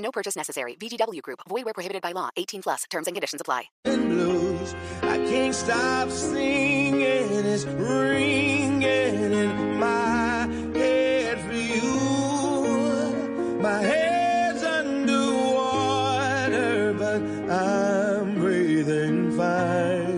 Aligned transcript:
No 0.00 0.10
purchase 0.10 0.34
necessary. 0.36 0.74
VGW 0.76 1.20
Group. 1.22 1.40
Void 1.48 1.64
where 1.66 1.74
prohibited 1.74 2.02
by 2.02 2.12
law. 2.12 2.30
18 2.36 2.62
plus. 2.62 2.84
Terms 2.90 3.06
and 3.06 3.14
conditions 3.14 3.40
apply. 3.40 3.64
blues. 3.84 4.74
I 5.02 5.16
can't 5.18 5.54
stop 5.54 6.10
singing. 6.10 7.00
It's 7.46 7.64
ringing 7.64 8.82
in 9.32 9.78
my 9.78 10.46
head 10.74 11.38
for 11.40 11.54
you. 11.54 11.90
My 13.60 13.80
head's 13.82 14.62
underwater, 14.62 15.24
but 16.94 17.20
I'm 17.50 18.34
breathing 18.40 19.36
fine. 19.36 20.09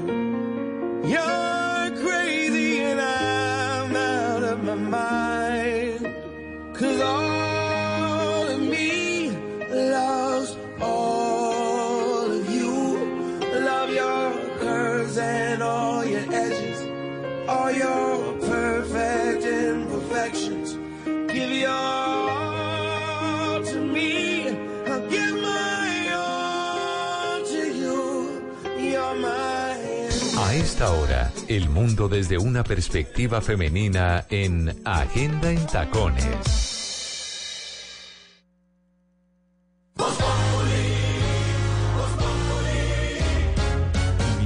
A 30.39 30.55
esta 30.55 30.93
hora, 30.93 31.33
el 31.49 31.69
mundo 31.69 32.09
desde 32.09 32.37
una 32.37 32.65
perspectiva 32.65 33.41
femenina 33.41 34.27
en 34.29 34.81
Agenda 34.85 35.51
en 35.51 35.67
Tacones. 35.67 36.82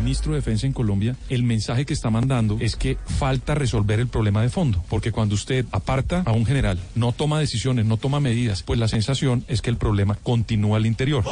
Ministro 0.07 0.35
de 0.35 0.39
Defensa 0.39 0.69
en 0.69 0.73
Colombia, 0.73 1.17
el 1.29 1.43
mensaje 1.43 1.85
que 1.85 1.93
está 1.93 2.11
mandando 2.11 2.59
es 2.61 2.77
que 2.77 2.97
falta 3.19 3.57
resolver 3.57 3.99
el 3.99 4.07
problema 4.07 4.41
de 4.41 4.51
fondo, 4.51 4.85
porque 4.89 5.11
cuando 5.11 5.35
usted 5.35 5.67
aparta 5.73 6.23
a 6.25 6.31
un 6.31 6.47
general, 6.47 6.79
no 6.95 7.11
toma 7.11 7.41
decisiones, 7.41 7.87
no 7.87 7.97
toma 7.97 8.21
medidas, 8.21 8.63
pues 8.63 8.79
la 8.79 8.87
sensación 8.87 9.45
es 9.49 9.63
que 9.63 9.71
el 9.71 9.79
problema 9.79 10.17
continúa 10.23 10.77
al 10.77 10.87
interior. 10.87 11.25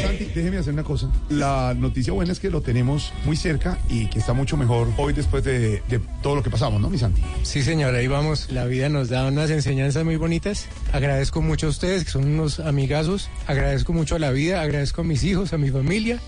Santi, 0.00 0.26
déjeme 0.26 0.58
hacer 0.58 0.72
una 0.72 0.84
cosa. 0.84 1.10
La 1.30 1.74
noticia 1.76 2.12
buena 2.12 2.30
es 2.30 2.38
que 2.38 2.48
lo 2.48 2.60
tenemos 2.60 3.12
muy 3.24 3.34
cerca 3.34 3.76
y 3.88 4.06
que 4.06 4.20
está 4.20 4.34
mucho 4.34 4.56
mejor 4.56 4.86
hoy 4.96 5.12
después 5.12 5.42
de, 5.42 5.82
de 5.88 6.00
todo 6.22 6.36
lo 6.36 6.44
que 6.44 6.50
pasamos, 6.50 6.80
¿no, 6.80 6.88
mi 6.88 6.98
Santi? 6.98 7.20
Sí, 7.42 7.62
señora, 7.62 7.98
ahí 7.98 8.06
vamos. 8.06 8.52
La 8.52 8.66
vida 8.66 8.88
nos 8.88 9.08
da 9.08 9.26
unas 9.26 9.50
enseñanzas 9.50 10.04
muy 10.04 10.14
bonitas. 10.14 10.68
Agradezco 10.92 11.42
mucho 11.42 11.66
a 11.66 11.70
ustedes, 11.70 12.04
que 12.04 12.10
son 12.10 12.24
unos 12.24 12.60
amigazos. 12.60 13.28
Agradezco 13.48 13.92
mucho 13.92 14.14
a 14.14 14.20
la 14.20 14.30
vida, 14.30 14.62
agradezco 14.62 15.00
a 15.00 15.04
mis 15.04 15.24
hijos, 15.24 15.52
a 15.52 15.58
mi 15.58 15.70
familia. 15.70 16.20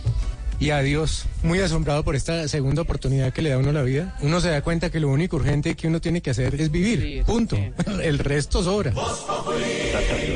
Y 0.60 0.70
a 0.70 0.82
Dios, 0.82 1.24
muy 1.42 1.58
asombrado 1.60 2.04
por 2.04 2.14
esta 2.14 2.46
segunda 2.46 2.82
oportunidad 2.82 3.32
que 3.32 3.40
le 3.40 3.48
da 3.48 3.54
a 3.56 3.58
uno 3.58 3.72
la 3.72 3.80
vida. 3.82 4.14
Uno 4.20 4.40
se 4.40 4.50
da 4.50 4.60
cuenta 4.60 4.90
que 4.90 5.00
lo 5.00 5.08
único 5.08 5.36
urgente 5.36 5.74
que 5.74 5.86
uno 5.88 6.02
tiene 6.02 6.20
que 6.20 6.30
hacer 6.30 6.54
es 6.60 6.70
vivir. 6.70 7.24
Punto. 7.24 7.56
El 8.02 8.18
resto 8.18 8.62
sobra. 8.62 8.92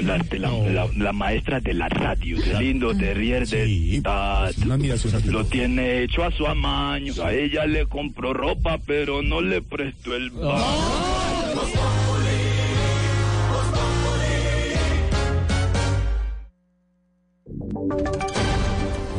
La, 0.02 0.16
la, 0.38 0.48
la- 0.48 0.88
la 0.96 1.12
maestra 1.12 1.60
de 1.60 1.74
la 1.74 1.88
radio, 1.90 2.38
qué 2.42 2.54
lindo 2.54 2.94
terrier 2.96 3.46
de 3.46 3.66
Sí, 3.66 4.02
Lo 5.26 5.44
tiene 5.44 6.02
hecho 6.02 6.24
a 6.24 6.30
su 6.32 6.46
amaño. 6.46 7.12
A 7.22 7.32
ella 7.34 7.66
le 7.66 7.86
compró 7.86 8.32
ropa, 8.32 8.78
pero 8.86 9.20
no 9.22 9.42
le 9.42 9.60
prestó 9.60 10.14
el 10.16 10.30
baño. 10.30 10.64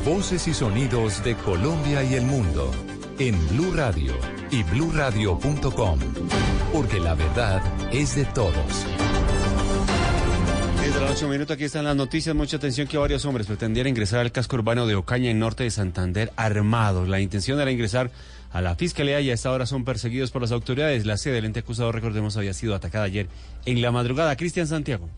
Voces 0.06 0.48
y 0.48 0.54
sonidos 0.54 1.24
de 1.24 1.36
Colombia 1.36 2.04
y 2.04 2.14
el 2.14 2.26
mundo 2.26 2.70
en 3.18 3.36
Blue 3.48 3.74
Radio 3.74 4.14
y 4.52 4.62
bluradio.com, 4.62 6.00
porque 6.72 7.00
la 7.00 7.16
verdad 7.16 7.60
es 7.92 8.16
de 8.16 8.26
todos. 8.26 8.86
Desde 10.80 11.02
las 11.02 11.10
8 11.10 11.28
minutos 11.28 11.56
aquí 11.56 11.64
están 11.64 11.86
las 11.86 11.96
noticias. 11.96 12.36
Mucha 12.36 12.58
atención 12.58 12.88
que 12.88 13.00
varios 13.00 13.26
hombres 13.26 13.48
pretendían 13.48 13.88
ingresar 13.88 14.20
al 14.20 14.32
casco 14.32 14.58
urbano 14.58 14.86
de 14.86 14.94
Ocaña 14.94 15.32
en 15.32 15.40
norte 15.40 15.64
de 15.64 15.72
Santander 15.72 16.32
armados. 16.36 17.10
La 17.10 17.20
intención 17.20 17.60
era 17.60 17.72
ingresar 17.72 18.12
a 18.54 18.62
la 18.62 18.76
fiscalía 18.76 19.22
y 19.22 19.32
a 19.32 19.34
esta 19.34 19.52
hora 19.52 19.66
son 19.66 19.86
perseguidos 19.86 20.30
por 20.30 20.44
las 20.44 20.52
autoridades. 20.52 21.08
La 21.08 21.18
sede 21.18 21.34
del 21.34 21.46
ente 21.46 21.62
acusado, 21.62 21.92
recordemos, 21.92 22.38
había 22.38 22.54
sido 22.54 22.76
atacada 22.76 23.06
ayer 23.06 23.28
en 23.66 23.82
la 23.82 23.92
madrugada. 23.92 24.36
Cristian 24.36 24.68
Santiago. 24.68 25.10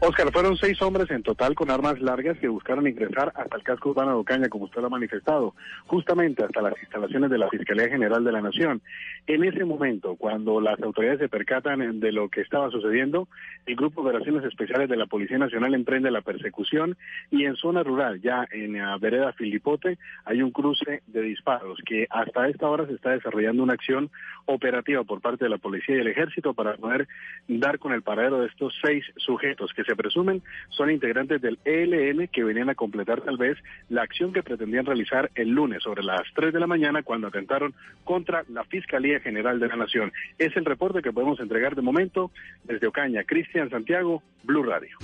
Oscar, 0.00 0.30
fueron 0.32 0.56
seis 0.56 0.80
hombres 0.80 1.10
en 1.10 1.24
total 1.24 1.56
con 1.56 1.72
armas 1.72 2.00
largas 2.00 2.38
que 2.38 2.46
buscaron 2.46 2.86
ingresar 2.86 3.32
hasta 3.34 3.56
el 3.56 3.64
casco 3.64 3.90
urbano 3.90 4.12
de 4.12 4.18
Ocaña, 4.18 4.48
como 4.48 4.66
usted 4.66 4.80
lo 4.80 4.86
ha 4.86 4.90
manifestado, 4.90 5.56
justamente 5.86 6.44
hasta 6.44 6.62
las 6.62 6.80
instalaciones 6.80 7.30
de 7.30 7.38
la 7.38 7.48
Fiscalía 7.48 7.88
General 7.88 8.22
de 8.22 8.30
la 8.30 8.40
Nación. 8.40 8.80
En 9.26 9.42
ese 9.42 9.64
momento, 9.64 10.14
cuando 10.14 10.60
las 10.60 10.80
autoridades 10.80 11.18
se 11.18 11.28
percatan 11.28 11.98
de 11.98 12.12
lo 12.12 12.28
que 12.28 12.42
estaba 12.42 12.70
sucediendo, 12.70 13.26
el 13.66 13.74
Grupo 13.74 14.02
de 14.02 14.10
Operaciones 14.10 14.44
Especiales 14.44 14.88
de 14.88 14.96
la 14.96 15.06
Policía 15.06 15.36
Nacional 15.36 15.74
emprende 15.74 16.12
la 16.12 16.22
persecución 16.22 16.96
y 17.32 17.44
en 17.44 17.56
zona 17.56 17.82
rural, 17.82 18.20
ya 18.20 18.46
en 18.52 18.78
vereda 19.00 19.32
Filipote, 19.32 19.98
hay 20.24 20.42
un 20.42 20.52
cruce 20.52 21.02
de 21.08 21.22
disparos 21.22 21.80
que 21.84 22.06
hasta 22.08 22.48
esta 22.48 22.68
hora 22.68 22.86
se 22.86 22.94
está 22.94 23.10
desarrollando 23.10 23.64
una 23.64 23.74
acción 23.74 24.10
operativa 24.46 25.02
por 25.02 25.20
parte 25.20 25.44
de 25.44 25.50
la 25.50 25.58
policía 25.58 25.96
y 25.96 26.00
el 26.00 26.06
ejército 26.06 26.54
para 26.54 26.76
poder 26.76 27.08
dar 27.48 27.80
con 27.80 27.92
el 27.92 28.02
paradero 28.02 28.40
de 28.40 28.46
estos 28.46 28.72
seis 28.80 29.04
sujetos 29.16 29.72
que 29.74 29.87
se 29.88 29.96
presumen 29.96 30.42
son 30.68 30.90
integrantes 30.90 31.40
del 31.40 31.58
ELN 31.64 32.28
que 32.28 32.44
venían 32.44 32.68
a 32.68 32.74
completar 32.74 33.22
tal 33.22 33.38
vez 33.38 33.56
la 33.88 34.02
acción 34.02 34.32
que 34.32 34.42
pretendían 34.42 34.84
realizar 34.84 35.30
el 35.34 35.48
lunes 35.48 35.82
sobre 35.82 36.02
las 36.02 36.22
3 36.34 36.52
de 36.52 36.60
la 36.60 36.66
mañana 36.66 37.02
cuando 37.02 37.28
atentaron 37.28 37.74
contra 38.04 38.44
la 38.48 38.64
Fiscalía 38.64 39.20
General 39.20 39.58
de 39.58 39.68
la 39.68 39.76
Nación. 39.76 40.12
Es 40.38 40.56
el 40.56 40.66
reporte 40.66 41.00
que 41.00 41.12
podemos 41.12 41.40
entregar 41.40 41.74
de 41.74 41.82
momento 41.82 42.30
desde 42.64 42.86
Ocaña. 42.86 43.24
Cristian 43.24 43.70
Santiago, 43.70 44.22
Blue 44.44 44.62
Radio. 44.62 44.98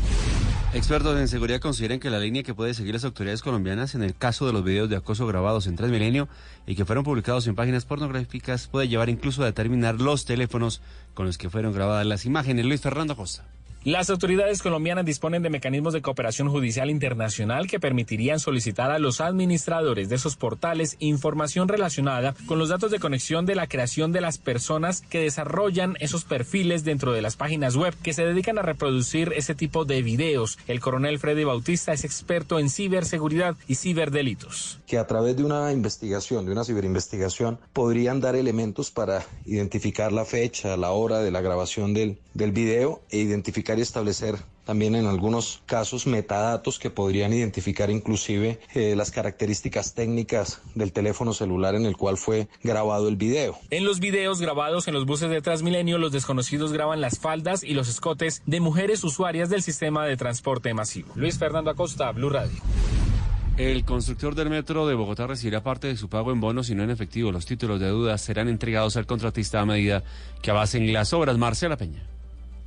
Expertos 0.75 1.17
en 1.21 1.28
seguridad 1.28 1.61
consideran 1.61 2.00
que 2.00 2.11
la 2.11 2.19
línea 2.19 2.43
que 2.43 2.53
puede 2.53 2.75
seguir 2.75 2.94
las 2.94 3.05
autoridades 3.05 3.43
colombianas 3.43 3.94
en 3.94 4.03
el 4.03 4.12
caso 4.12 4.44
de 4.44 4.53
los 4.53 4.65
videos 4.65 4.91
de 4.91 4.97
acoso 4.97 5.25
grabados 5.25 5.69
en 5.69 5.77
Transmilenio 5.77 6.28
y 6.67 6.75
que 6.75 6.84
fueron 6.84 7.05
publicados 7.05 7.47
en 7.47 7.55
páginas 7.55 7.84
pornográficas 7.84 8.67
puede 8.67 8.89
llevar 8.89 9.09
incluso 9.09 9.44
a 9.44 9.47
determinar 9.47 10.00
los 10.00 10.25
teléfonos 10.25 10.83
con 11.15 11.27
los 11.27 11.39
que 11.39 11.49
fueron 11.49 11.73
grabadas 11.73 12.05
las 12.06 12.27
imágenes. 12.27 12.65
Luis 12.65 12.81
Fernando 12.81 13.15
Costa. 13.15 13.44
Las 13.84 14.09
autoridades 14.09 14.62
colombianas 14.62 15.05
disponen 15.05 15.43
de 15.43 15.50
mecanismos 15.50 15.93
de 15.93 16.00
cooperación 16.00 16.49
judicial 16.49 16.89
internacional 16.89 17.67
que 17.67 17.78
permitirían 17.78 18.41
solicitar 18.41 18.91
a 18.91 18.99
los 18.99 19.21
administradores 19.21 20.09
de 20.09 20.15
esos 20.15 20.37
portales 20.37 20.97
información 21.00 21.69
relacionada 21.69 22.34
con 22.47 22.59
los 22.59 22.71
datos 22.71 22.91
de 22.91 22.99
conexión 22.99 23.44
de 23.44 23.55
la 23.55 23.67
creación 23.67 24.11
de 24.11 24.23
las 24.23 24.39
personas 24.39 25.03
que 25.03 25.21
desarrollan 25.21 25.99
esos 26.00 26.25
perfiles 26.25 26.83
dentro 26.84 27.12
de 27.12 27.21
las 27.21 27.37
páginas 27.37 27.77
web 27.77 27.94
que 28.03 28.15
se 28.15 28.25
dedican 28.25 28.56
a 28.56 28.62
reproducir 28.62 29.34
ese 29.37 29.55
tipo 29.55 29.84
de 29.84 30.00
videos. 30.00 30.59
El 30.67 30.81
coronel 30.81 31.19
Freddy 31.19 31.44
Bautista 31.44 31.93
es 31.93 32.05
experto 32.05 32.58
en 32.58 32.70
ciberseguridad 32.70 33.55
y 33.69 33.75
ciberdelitos. 33.75 34.81
que 34.87 34.97
a 34.97 35.06
través 35.06 35.37
de 35.37 35.44
una 35.44 35.73
investigación, 35.73 36.47
de 36.47 36.53
una 36.53 36.64
ciberinvestigación, 36.64 37.58
podrían 37.75 38.20
dar 38.20 38.35
elementos 38.35 38.91
para 38.91 39.26
identificar 39.44 40.11
la 40.11 40.25
fecha, 40.25 40.76
la 40.79 40.93
hora 40.93 41.19
de 41.19 41.31
la 41.31 41.43
grabación 41.43 41.93
del, 41.93 42.19
del 42.32 42.53
video 42.53 43.03
e 43.11 43.19
identificar 43.19 43.74
y 43.79 43.82
establecer 43.82 44.37
también 44.65 44.94
en 44.94 45.06
algunos 45.06 45.62
casos 45.67 46.06
metadatos 46.06 46.79
que 46.79 46.91
podrían 46.91 47.32
identificar 47.32 47.91
inclusive 47.91 48.61
eh, 48.75 48.94
las 48.97 49.11
características 49.11 49.94
técnicas 49.94 50.61
del 50.75 50.93
teléfono 50.93 51.32
celular 51.32 51.75
en 51.75 51.87
el 51.87 51.97
cual 51.97 52.17
fue 52.17 52.49
grabado 52.62 53.09
el 53.09 53.17
video. 53.17 53.59
En 53.71 53.85
los 53.85 54.00
videos 54.00 54.41
grabados 54.41 54.88
en 54.88 54.94
los 54.94 55.06
buses 55.06 55.31
de 55.31 55.43
Transmilenio, 55.43 55.99
los 55.99 56.12
desconocidos 56.12 56.73
graban 56.73 57.00
las 57.00 57.19
faldas 57.19 57.62
y 57.62 57.75
los 57.75 57.88
escotes 57.88 58.43
de 58.47 58.61
mujeres 58.61 59.05
usuarias 59.05 59.50
del 59.50 59.62
sistema 59.62 60.06
de 60.06 60.17
transporte 60.17 60.73
masivo. 60.75 61.12
Luis 61.15 61.38
Fernando 61.38 61.70
Acosta, 61.70 62.11
Blue 62.12 62.31
Radio. 62.31 62.61
El 63.56 63.85
constructor 63.85 64.35
del 64.35 64.50
metro 64.50 64.85
de 64.88 64.94
Bogotá 64.94 65.29
recibirá 65.29 65.62
parte 65.62 65.87
de 65.87 65.97
su 65.97 66.09
pago 66.09 66.32
en 66.32 66.41
bonos 66.41 66.70
y 66.70 66.75
no 66.75 66.82
en 66.82 66.91
efectivo. 66.91 67.31
Los 67.31 67.47
títulos 67.47 67.79
de 67.79 67.87
deuda 67.87 68.19
serán 68.19 68.49
entregados 68.49 68.97
al 68.97 69.06
contratista 69.06 69.61
a 69.61 69.67
medida 69.67 70.03
que 70.43 70.50
avancen 70.50 70.93
las 70.93 71.12
obras. 71.12 71.38
Marcela 71.38 71.77
Peña. 71.77 72.13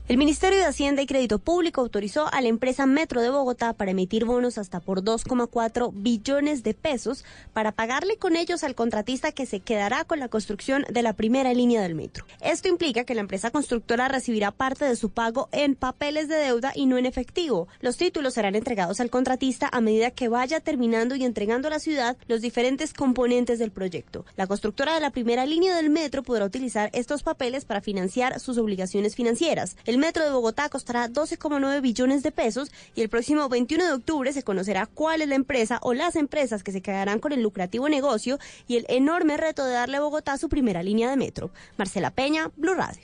El 0.07 0.18
Ministerio 0.18 0.59
de 0.59 0.63
Hacienda 0.63 1.01
y 1.01 1.06
Crédito 1.06 1.38
Público 1.38 1.81
autorizó 1.81 2.33
a 2.33 2.39
la 2.39 2.48
empresa 2.48 2.86
Metro 2.86 3.21
de 3.21 3.30
Bogotá 3.30 3.74
para 3.74 3.92
emitir 3.92 4.24
bonos 4.24 4.57
hasta 4.57 4.80
por 4.80 5.04
2,4 5.04 5.92
billones 5.94 6.63
de 6.63 6.74
pesos 6.74 7.25
para 7.51 7.74
pagarle 7.74 8.15
con 8.15 8.38
ellos 8.38 8.63
al 8.63 8.74
contratista 8.74 9.33
que 9.33 9.45
se 9.45 9.59
quedará 9.59 10.06
con 10.06 10.21
la 10.21 10.30
construcción 10.30 10.86
de 10.89 11.01
la 11.01 11.12
primera 11.12 11.54
línea 11.54 11.81
del 11.81 11.94
metro. 11.94 12.25
Esto 12.39 12.69
implica 12.69 13.04
que 13.04 13.15
la 13.15 13.19
empresa 13.19 13.51
constructora 13.51 14.07
recibirá 14.07 14.51
parte 14.51 14.86
de 14.86 14.95
su 14.95 15.09
pago 15.09 15.50
en 15.51 15.75
papeles 15.75 16.30
de 16.30 16.36
deuda 16.36 16.71
y 16.74 16.86
no 16.86 16.98
en 16.98 17.06
efectivo. 17.06 17.68
Los 17.81 17.98
títulos 17.98 18.36
serán 18.36 18.56
entregados 18.56 19.01
al 19.01 19.10
contratista 19.10 19.68
a 19.69 19.81
medida 19.81 20.12
que 20.12 20.30
vaya 20.30 20.62
terminando 20.62 21.18
y 21.18 21.25
entregando 21.25 21.68
a 21.68 21.71
la 21.71 21.80
ciudad 21.80 22.15
los 22.30 22.39
diferentes 22.39 22.94
componentes 22.94 23.60
del 23.60 23.71
proyecto. 23.71 24.24
La 24.38 24.48
constructora 24.48 24.94
de 24.94 25.01
la 25.01 25.12
primera 25.12 25.45
línea 25.45 25.75
del 25.75 25.89
metro 25.89 26.24
podrá 26.24 26.45
utilizar 26.45 26.92
estos 26.94 27.24
papeles 27.24 27.65
para 27.65 27.81
financiar 27.81 28.39
sus 28.39 28.57
obligaciones 28.57 29.13
financieras. 29.13 29.75
Metro 29.97 30.23
de 30.23 30.31
Bogotá 30.31 30.69
costará 30.69 31.09
12,9 31.09 31.81
billones 31.81 32.23
de 32.23 32.31
pesos 32.31 32.71
y 32.95 33.01
el 33.01 33.09
próximo 33.09 33.49
21 33.49 33.85
de 33.85 33.94
octubre 33.94 34.33
se 34.33 34.44
conocerá 34.44 34.85
cuál 34.85 35.21
es 35.21 35.27
la 35.27 35.35
empresa 35.35 35.79
o 35.81 35.94
las 35.94 36.15
empresas 36.15 36.63
que 36.63 36.71
se 36.71 36.81
quedarán 36.81 37.19
con 37.19 37.31
el 37.31 37.41
lucrativo 37.41 37.89
negocio 37.89 38.39
y 38.67 38.77
el 38.77 38.85
enorme 38.89 39.38
reto 39.38 39.65
de 39.65 39.73
darle 39.73 39.97
a 39.97 40.01
Bogotá 40.01 40.38
su 40.38 40.49
primera 40.49 40.83
línea 40.83 41.09
de 41.09 41.17
metro. 41.17 41.51
Marcela 41.77 42.11
Peña, 42.11 42.51
Blue 42.55 42.73
Radio. 42.73 43.01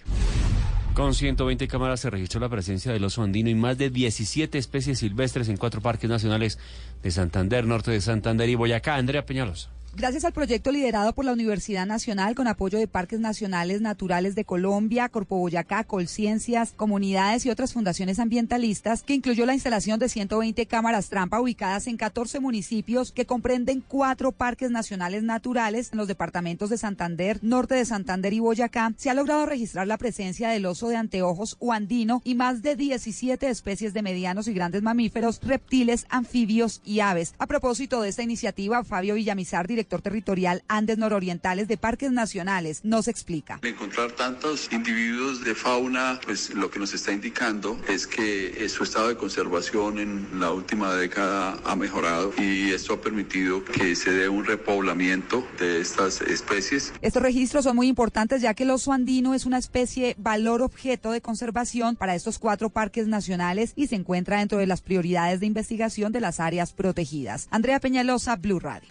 Con 0.93 1.15
120 1.15 1.67
cámaras 1.67 2.01
se 2.01 2.11
registró 2.11 2.39
la 2.39 2.49
presencia 2.49 2.93
del 2.93 3.03
oso 3.03 3.23
andino 3.23 3.49
y 3.49 3.55
más 3.55 3.79
de 3.79 3.89
17 3.89 4.59
especies 4.59 4.99
silvestres 4.99 5.49
en 5.49 5.57
cuatro 5.57 5.81
parques 5.81 6.07
nacionales 6.07 6.59
de 7.01 7.09
Santander, 7.09 7.65
norte 7.65 7.89
de 7.89 7.99
Santander 7.99 8.47
y 8.47 8.55
Boyacá. 8.55 8.95
Andrea 8.95 9.25
Peñalosa. 9.25 9.71
Gracias 9.95 10.25
al 10.25 10.33
proyecto 10.33 10.71
liderado 10.71 11.13
por 11.13 11.23
la 11.23 11.33
Universidad 11.33 11.85
Nacional 11.85 12.33
con 12.33 12.47
apoyo 12.47 12.79
de 12.79 12.87
Parques 12.87 13.19
Nacionales 13.19 13.79
Naturales 13.79 14.33
de 14.33 14.43
Colombia, 14.43 15.07
Corpo 15.07 15.37
Boyacá, 15.37 15.83
Colciencias, 15.83 16.73
comunidades 16.75 17.45
y 17.45 17.51
otras 17.51 17.73
fundaciones 17.73 18.17
ambientalistas, 18.17 19.03
que 19.03 19.13
incluyó 19.13 19.45
la 19.45 19.53
instalación 19.53 19.99
de 19.99 20.09
120 20.09 20.65
cámaras 20.65 21.09
trampa 21.09 21.39
ubicadas 21.39 21.85
en 21.85 21.97
14 21.97 22.39
municipios 22.39 23.11
que 23.11 23.27
comprenden 23.27 23.83
cuatro 23.87 24.31
parques 24.31 24.71
nacionales 24.71 25.21
naturales 25.21 25.91
en 25.91 25.99
los 25.99 26.07
departamentos 26.07 26.71
de 26.71 26.79
Santander, 26.79 27.37
Norte 27.43 27.75
de 27.75 27.85
Santander 27.85 28.33
y 28.33 28.39
Boyacá, 28.39 28.93
se 28.97 29.11
ha 29.11 29.13
logrado 29.13 29.45
registrar 29.45 29.85
la 29.85 29.99
presencia 29.99 30.49
del 30.49 30.65
oso 30.65 30.89
de 30.89 30.95
anteojos 30.95 31.55
o 31.59 31.71
andino 31.71 32.23
y 32.25 32.33
más 32.33 32.63
de 32.63 32.75
17 32.75 33.47
especies 33.47 33.93
de 33.93 34.01
medianos 34.01 34.47
y 34.47 34.53
grandes 34.53 34.81
mamíferos, 34.81 35.39
reptiles, 35.43 36.07
anfibios 36.09 36.81
y 36.83 37.01
aves. 37.01 37.35
A 37.37 37.45
propósito 37.45 38.01
de 38.01 38.09
esta 38.09 38.23
iniciativa, 38.23 38.83
Fabio 38.83 39.13
Villamizar, 39.13 39.67
director 39.67 39.82
territorial 39.85 40.63
Andes 40.67 40.97
Nororientales 40.97 41.67
de 41.67 41.77
Parques 41.77 42.11
Nacionales, 42.11 42.81
nos 42.83 43.07
explica. 43.07 43.59
Encontrar 43.63 44.11
tantos 44.13 44.69
individuos 44.71 45.43
de 45.43 45.55
fauna, 45.55 46.19
pues 46.25 46.53
lo 46.53 46.69
que 46.69 46.79
nos 46.79 46.93
está 46.93 47.11
indicando 47.11 47.79
es 47.87 48.07
que 48.07 48.67
su 48.69 48.83
estado 48.83 49.09
de 49.09 49.17
conservación 49.17 49.99
en 49.99 50.39
la 50.39 50.51
última 50.51 50.93
década 50.95 51.57
ha 51.65 51.75
mejorado 51.75 52.33
y 52.37 52.71
esto 52.71 52.93
ha 52.93 53.01
permitido 53.01 53.63
que 53.63 53.95
se 53.95 54.11
dé 54.11 54.29
un 54.29 54.45
repoblamiento 54.45 55.45
de 55.59 55.81
estas 55.81 56.21
especies. 56.21 56.93
Estos 57.01 57.21
registros 57.21 57.63
son 57.65 57.75
muy 57.75 57.87
importantes 57.87 58.41
ya 58.41 58.53
que 58.53 58.63
el 58.63 58.71
oso 58.71 58.93
andino 58.93 59.33
es 59.33 59.45
una 59.45 59.57
especie 59.57 60.15
valor 60.17 60.61
objeto 60.61 61.11
de 61.11 61.21
conservación 61.21 61.95
para 61.95 62.15
estos 62.15 62.39
cuatro 62.39 62.69
parques 62.69 63.07
nacionales 63.07 63.73
y 63.75 63.87
se 63.87 63.95
encuentra 63.95 64.39
dentro 64.39 64.57
de 64.57 64.67
las 64.67 64.81
prioridades 64.81 65.39
de 65.39 65.45
investigación 65.45 66.11
de 66.11 66.21
las 66.21 66.39
áreas 66.39 66.73
protegidas. 66.73 67.47
Andrea 67.51 67.79
Peñalosa, 67.79 68.35
Blue 68.35 68.59
Radio. 68.59 68.89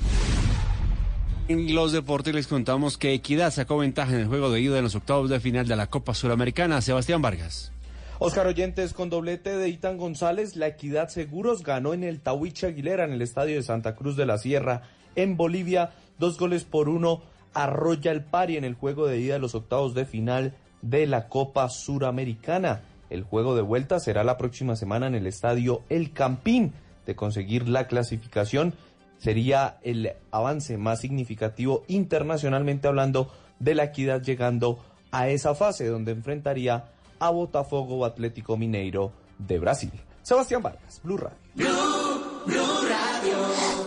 En 1.49 1.75
los 1.75 1.93
deportes 1.93 2.35
les 2.35 2.47
contamos 2.47 2.97
que 2.97 3.15
Equidad 3.15 3.53
sacó 3.53 3.79
ventaja 3.79 4.12
en 4.12 4.21
el 4.21 4.29
juego 4.29 4.50
de 4.50 4.61
ida 4.61 4.79
en 4.79 4.85
los 4.85 4.94
octavos 4.94 5.29
de 5.29 5.41
final 5.41 5.67
de 5.67 5.77
la 5.77 5.89
Copa 5.89 6.15
Suramericana. 6.15 6.81
Sebastián 6.81 7.21
Vargas. 7.21 7.73
Oscar 8.21 8.47
Oyentes 8.47 8.94
con 8.94 9.11
doblete 9.11 9.56
de 9.56 9.69
Itan 9.69 9.99
González, 9.99 10.55
la 10.55 10.69
Equidad 10.69 11.09
Seguros 11.09 11.65
ganó 11.65 11.93
en 11.93 12.05
el 12.05 12.21
Tahuiche 12.21 12.69
Aguilera 12.69 13.05
en 13.05 13.12
el 13.12 13.23
estadio 13.23 13.56
de 13.56 13.65
Santa 13.65 13.97
Cruz 13.97 14.17
de 14.17 14.27
la 14.27 14.39
Sierra 14.39 14.83
en 15.17 15.37
Bolivia, 15.37 15.91
dos 16.19 16.39
goles 16.39 16.62
por 16.62 16.89
uno 16.89 17.23
arrolla 17.55 18.12
el 18.12 18.23
pari 18.23 18.56
en 18.56 18.65
el 18.65 18.75
juego 18.75 19.06
de 19.06 19.19
ida 19.19 19.35
de 19.35 19.41
los 19.41 19.56
octavos 19.56 19.94
de 19.94 20.06
final 20.06 20.55
de 20.81 21.06
la 21.06 21.29
Copa 21.29 21.69
Suramericana. 21.69 22.83
El 23.11 23.25
juego 23.25 23.55
de 23.55 23.62
vuelta 23.62 23.99
será 23.99 24.25
la 24.25 24.39
próxima 24.39 24.77
semana 24.77 25.06
en 25.09 25.15
el 25.15 25.27
estadio 25.27 25.83
El 25.89 26.12
Campín. 26.12 26.73
De 27.05 27.17
conseguir 27.17 27.69
la 27.69 27.89
clasificación, 27.89 28.75
sería 29.22 29.78
el 29.82 30.12
avance 30.32 30.76
más 30.76 31.00
significativo 31.00 31.84
internacionalmente 31.86 32.88
hablando 32.88 33.30
de 33.60 33.76
la 33.76 33.84
equidad 33.84 34.20
llegando 34.20 34.84
a 35.12 35.28
esa 35.28 35.54
fase 35.54 35.86
donde 35.86 36.10
enfrentaría 36.10 36.86
a 37.20 37.30
Botafogo 37.30 37.98
o 37.98 38.04
Atlético 38.04 38.56
Mineiro 38.56 39.12
de 39.38 39.60
Brasil. 39.60 39.92
Sebastián 40.22 40.62
Vargas, 40.62 41.00
Blue 41.04 41.19
Radio. 41.19 41.38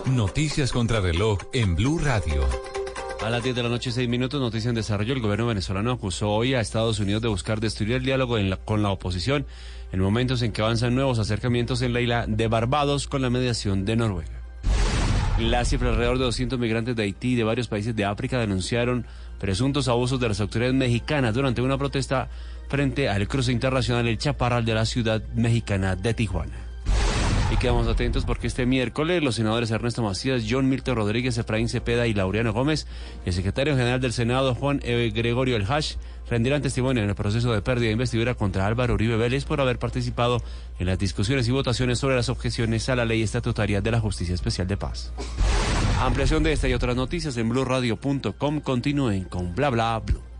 Noticias 0.05 0.71
contra 0.71 1.01
reloj 1.01 1.39
en 1.51 1.75
Blue 1.75 1.99
Radio. 1.99 2.47
A 3.21 3.29
las 3.29 3.43
10 3.43 3.55
de 3.55 3.63
la 3.63 3.69
noche, 3.69 3.91
6 3.91 4.07
minutos, 4.07 4.39
noticia 4.39 4.69
en 4.69 4.75
desarrollo. 4.75 5.13
El 5.13 5.21
gobierno 5.21 5.47
venezolano 5.47 5.91
acusó 5.91 6.29
hoy 6.29 6.53
a 6.53 6.61
Estados 6.61 6.99
Unidos 6.99 7.21
de 7.21 7.27
buscar 7.27 7.59
destruir 7.59 7.95
el 7.95 8.05
diálogo 8.05 8.37
con 8.63 8.83
la 8.83 8.91
oposición 8.91 9.45
en 9.91 9.99
momentos 9.99 10.41
en 10.43 10.51
que 10.53 10.61
avanzan 10.61 10.95
nuevos 10.95 11.19
acercamientos 11.19 11.81
en 11.81 11.91
la 11.91 12.01
isla 12.01 12.25
de 12.27 12.47
Barbados 12.47 13.07
con 13.07 13.21
la 13.21 13.29
mediación 13.29 13.83
de 13.83 13.95
Noruega. 13.95 14.34
La 15.39 15.65
cifra 15.65 15.89
alrededor 15.89 16.17
de 16.17 16.23
200 16.23 16.57
migrantes 16.57 16.95
de 16.95 17.03
Haití 17.03 17.33
y 17.33 17.35
de 17.35 17.43
varios 17.43 17.67
países 17.67 17.93
de 17.93 18.05
África 18.05 18.39
denunciaron 18.39 19.05
presuntos 19.37 19.89
abusos 19.89 20.17
de 20.17 20.29
las 20.29 20.39
autoridades 20.39 20.75
mexicanas 20.75 21.33
durante 21.33 21.61
una 21.61 21.77
protesta 21.77 22.29
frente 22.69 23.09
al 23.09 23.27
cruce 23.27 23.51
internacional 23.51 24.07
El 24.07 24.17
Chaparral 24.17 24.63
de 24.63 24.73
la 24.73 24.85
ciudad 24.85 25.21
mexicana 25.35 25.97
de 25.97 26.13
Tijuana. 26.13 26.74
Y 27.55 27.57
quedamos 27.57 27.87
atentos 27.87 28.25
porque 28.25 28.47
este 28.47 28.65
miércoles 28.65 29.23
los 29.23 29.35
senadores 29.35 29.71
Ernesto 29.71 30.03
Macías, 30.03 30.43
John 30.49 30.67
Milton 30.67 30.97
Rodríguez, 30.97 31.37
Efraín 31.37 31.69
Cepeda 31.69 32.05
y 32.05 32.13
Laureano 32.13 32.51
Gómez 32.51 32.85
y 33.25 33.29
el 33.29 33.33
secretario 33.33 33.77
general 33.77 34.01
del 34.01 34.11
Senado, 34.11 34.55
Juan 34.55 34.81
e. 34.83 35.09
Gregorio 35.15 35.55
El 35.55 35.63
Hash, 35.63 35.95
rendirán 36.29 36.61
testimonio 36.61 37.01
en 37.01 37.07
el 37.07 37.15
proceso 37.15 37.53
de 37.53 37.61
pérdida 37.61 37.87
de 37.87 37.93
investidura 37.93 38.33
contra 38.35 38.65
Álvaro 38.65 38.95
Uribe 38.95 39.15
Vélez 39.15 39.45
por 39.45 39.61
haber 39.61 39.79
participado 39.79 40.41
en 40.79 40.87
las 40.87 40.99
discusiones 40.99 41.47
y 41.47 41.51
votaciones 41.51 41.97
sobre 41.97 42.17
las 42.17 42.27
objeciones 42.27 42.89
a 42.89 42.97
la 42.97 43.05
ley 43.05 43.21
estatutaria 43.21 43.79
de 43.79 43.91
la 43.91 44.01
Justicia 44.01 44.35
Especial 44.35 44.67
de 44.67 44.75
Paz. 44.75 45.13
Ampliación 46.01 46.43
de 46.43 46.51
esta 46.51 46.67
y 46.67 46.73
otras 46.73 46.97
noticias 46.97 47.37
en 47.37 47.47
blurradio.com. 47.47 48.59
Continúen 48.59 49.23
con 49.23 49.55
bla 49.55 49.69
bla 49.69 50.01
blue. 50.05 50.34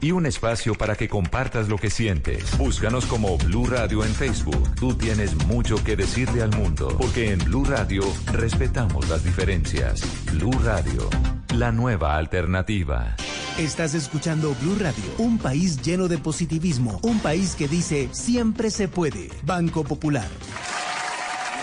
y 0.00 0.12
un 0.12 0.26
espacio 0.26 0.74
para 0.74 0.96
que 0.96 1.08
compartas 1.08 1.68
lo 1.68 1.78
que 1.78 1.90
sientes. 1.90 2.56
Búscanos 2.58 3.06
como 3.06 3.38
Blue 3.38 3.66
Radio 3.66 4.04
en 4.04 4.14
Facebook. 4.14 4.74
Tú 4.76 4.94
tienes 4.94 5.34
mucho 5.46 5.82
que 5.82 5.96
decirle 5.96 6.42
al 6.42 6.50
mundo, 6.56 6.96
porque 6.98 7.32
en 7.32 7.38
Blue 7.40 7.64
Radio 7.64 8.02
respetamos 8.32 9.08
las 9.08 9.24
diferencias. 9.24 10.02
Blue 10.32 10.58
Radio, 10.64 11.08
la 11.54 11.72
nueva 11.72 12.16
alternativa. 12.16 13.16
Estás 13.58 13.94
escuchando 13.94 14.54
Blue 14.60 14.76
Radio, 14.78 15.04
un 15.18 15.38
país 15.38 15.80
lleno 15.80 16.08
de 16.08 16.18
positivismo, 16.18 17.00
un 17.02 17.20
país 17.20 17.54
que 17.54 17.68
dice 17.68 18.10
siempre 18.12 18.70
se 18.70 18.88
puede. 18.88 19.30
Banco 19.44 19.82
Popular. 19.82 20.28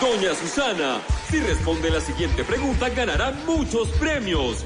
Doña 0.00 0.34
Susana, 0.34 1.00
si 1.30 1.38
responde 1.38 1.90
la 1.90 2.00
siguiente 2.00 2.42
pregunta 2.42 2.88
ganará 2.90 3.32
muchos 3.46 3.88
premios. 3.90 4.64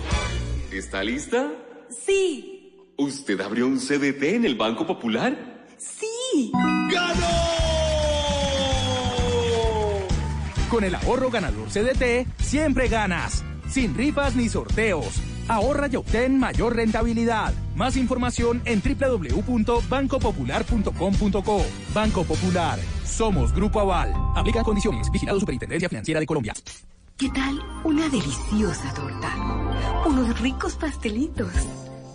¿Está 0.73 1.05
lista? 1.05 1.53
Sí. 1.91 2.58
¿Usted 3.01 3.41
abrió 3.41 3.69
un 3.69 3.79
CDT 3.79 4.25
en 4.25 4.45
el 4.45 4.57
Banco 4.57 4.85
Popular? 4.85 5.65
Sí. 5.79 6.51
¡Ganó! 6.91 7.29
Con 10.69 10.83
el 10.83 10.97
ahorro 10.97 11.31
ganador 11.31 11.69
CDT, 11.69 12.27
siempre 12.43 12.89
ganas. 12.89 13.45
Sin 13.71 13.97
rifas 13.97 14.35
ni 14.35 14.49
sorteos. 14.49 15.23
Ahorra 15.47 15.87
y 15.87 15.95
obtén 15.95 16.41
mayor 16.41 16.75
rentabilidad. 16.75 17.55
Más 17.77 17.97
información 17.97 18.63
en 18.65 18.83
www.bancopopular.com.co. 18.83 21.65
Banco 21.95 22.25
Popular. 22.25 22.81
Somos 23.05 23.55
Grupo 23.55 23.79
Aval. 23.79 24.13
Aplica 24.35 24.65
condiciones. 24.65 25.09
Vigilado 25.13 25.39
Superintendencia 25.39 25.89
Financiera 25.89 26.19
de 26.19 26.27
Colombia. 26.27 26.53
¿Qué 27.17 27.29
tal 27.29 27.63
una 27.85 28.09
deliciosa 28.09 28.93
torta? 28.93 29.37
Unos 30.05 30.41
ricos 30.41 30.75
pastelitos 30.75 31.53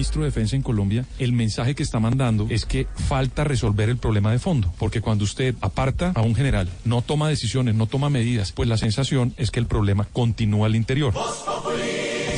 Ministro 0.00 0.22
de 0.22 0.28
Defensa 0.28 0.56
en 0.56 0.62
Colombia, 0.62 1.04
el 1.18 1.34
mensaje 1.34 1.74
que 1.74 1.82
está 1.82 2.00
mandando 2.00 2.46
es 2.48 2.64
que 2.64 2.86
falta 3.06 3.44
resolver 3.44 3.90
el 3.90 3.98
problema 3.98 4.32
de 4.32 4.38
fondo, 4.38 4.72
porque 4.78 5.02
cuando 5.02 5.24
usted 5.24 5.54
aparta 5.60 6.12
a 6.14 6.22
un 6.22 6.34
general, 6.34 6.70
no 6.86 7.02
toma 7.02 7.28
decisiones, 7.28 7.74
no 7.74 7.86
toma 7.86 8.08
medidas, 8.08 8.50
pues 8.52 8.66
la 8.66 8.78
sensación 8.78 9.34
es 9.36 9.50
que 9.50 9.60
el 9.60 9.66
problema 9.66 10.06
continúa 10.10 10.68
al 10.68 10.74
interior. 10.74 11.12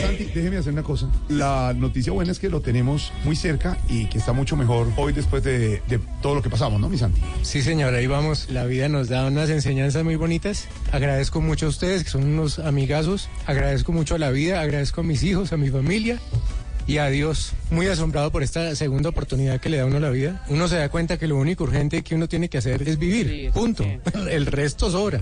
Santi, 0.00 0.24
déjeme 0.24 0.56
hacer 0.56 0.72
una 0.72 0.82
cosa. 0.82 1.08
La 1.28 1.72
noticia 1.72 2.12
buena 2.12 2.32
es 2.32 2.40
que 2.40 2.48
lo 2.48 2.62
tenemos 2.62 3.12
muy 3.24 3.36
cerca 3.36 3.78
y 3.88 4.06
que 4.06 4.18
está 4.18 4.32
mucho 4.32 4.56
mejor 4.56 4.88
hoy 4.96 5.12
después 5.12 5.44
de, 5.44 5.82
de 5.88 6.00
todo 6.20 6.34
lo 6.34 6.42
que 6.42 6.50
pasamos, 6.50 6.80
¿no, 6.80 6.88
mi 6.88 6.98
Santi? 6.98 7.20
Sí, 7.42 7.62
señor, 7.62 7.94
ahí 7.94 8.08
vamos. 8.08 8.50
La 8.50 8.64
vida 8.64 8.88
nos 8.88 9.08
da 9.08 9.24
unas 9.24 9.50
enseñanzas 9.50 10.02
muy 10.02 10.16
bonitas. 10.16 10.66
Agradezco 10.90 11.40
mucho 11.40 11.66
a 11.66 11.68
ustedes, 11.68 12.02
que 12.02 12.10
son 12.10 12.24
unos 12.24 12.58
amigazos. 12.58 13.28
Agradezco 13.46 13.92
mucho 13.92 14.16
a 14.16 14.18
la 14.18 14.30
vida, 14.30 14.60
agradezco 14.60 15.02
a 15.02 15.04
mis 15.04 15.22
hijos, 15.22 15.52
a 15.52 15.56
mi 15.56 15.70
familia 15.70 16.18
y 16.86 16.98
a 16.98 17.08
Dios. 17.08 17.54
Muy 17.70 17.86
asombrado 17.86 18.30
por 18.30 18.42
esta 18.42 18.74
segunda 18.76 19.08
oportunidad 19.10 19.60
que 19.60 19.68
le 19.68 19.78
da 19.78 19.84
a 19.84 19.86
uno 19.86 19.98
la 20.00 20.10
vida. 20.10 20.44
Uno 20.48 20.68
se 20.68 20.76
da 20.76 20.88
cuenta 20.88 21.18
que 21.18 21.26
lo 21.26 21.36
único 21.36 21.64
urgente 21.64 22.02
que 22.02 22.14
uno 22.14 22.28
tiene 22.28 22.48
que 22.48 22.58
hacer 22.58 22.82
es 22.88 22.98
vivir. 22.98 23.50
Punto. 23.52 23.84
El 24.30 24.46
resto 24.46 24.90
sobra. 24.90 25.20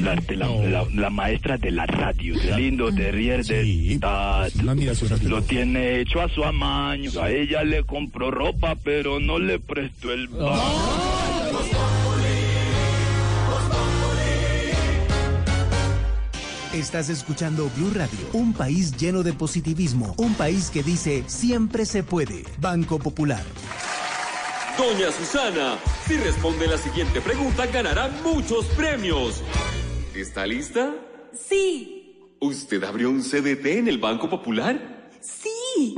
La, 0.00 0.14
la- 0.36 0.86
la 0.94 1.10
maestra 1.10 1.56
de 1.58 1.70
la 1.70 1.86
radio. 1.86 2.34
Qué 2.40 2.52
lindo 2.56 2.92
te 2.92 3.10
ríes 3.12 3.48
de 3.48 3.98
Tata. 4.00 4.48
Lo 5.22 5.42
tiene 5.42 6.00
hecho 6.00 6.20
a 6.20 6.28
su 6.28 6.44
amaño. 6.44 7.10
A 7.20 7.30
ella 7.30 7.62
le 7.64 7.84
compró 7.84 8.30
ropa, 8.30 8.76
pero 8.82 9.20
no 9.20 9.38
le 9.38 9.58
prestó 9.58 10.12
el 10.12 10.28
Estás 16.76 17.08
escuchando 17.08 17.70
Blue 17.74 17.90
Radio, 17.94 18.18
un 18.34 18.52
país 18.52 18.94
lleno 18.98 19.22
de 19.22 19.32
positivismo, 19.32 20.14
un 20.18 20.34
país 20.34 20.68
que 20.68 20.82
dice 20.82 21.24
siempre 21.26 21.86
se 21.86 22.02
puede. 22.02 22.44
Banco 22.58 22.98
Popular. 22.98 23.42
Doña 24.76 25.10
Susana, 25.10 25.78
si 26.06 26.18
responde 26.18 26.66
la 26.66 26.76
siguiente 26.76 27.22
pregunta, 27.22 27.64
ganará 27.64 28.08
muchos 28.22 28.66
premios. 28.76 29.42
¿Está 30.14 30.46
lista? 30.46 30.94
Sí, 31.48 32.18
¿Usted 32.40 32.84
abrió 32.84 33.08
un 33.08 33.22
CDT 33.22 33.64
en 33.78 33.88
el 33.88 33.96
Banco 33.96 34.28
Popular? 34.28 35.08
sí. 35.22 35.94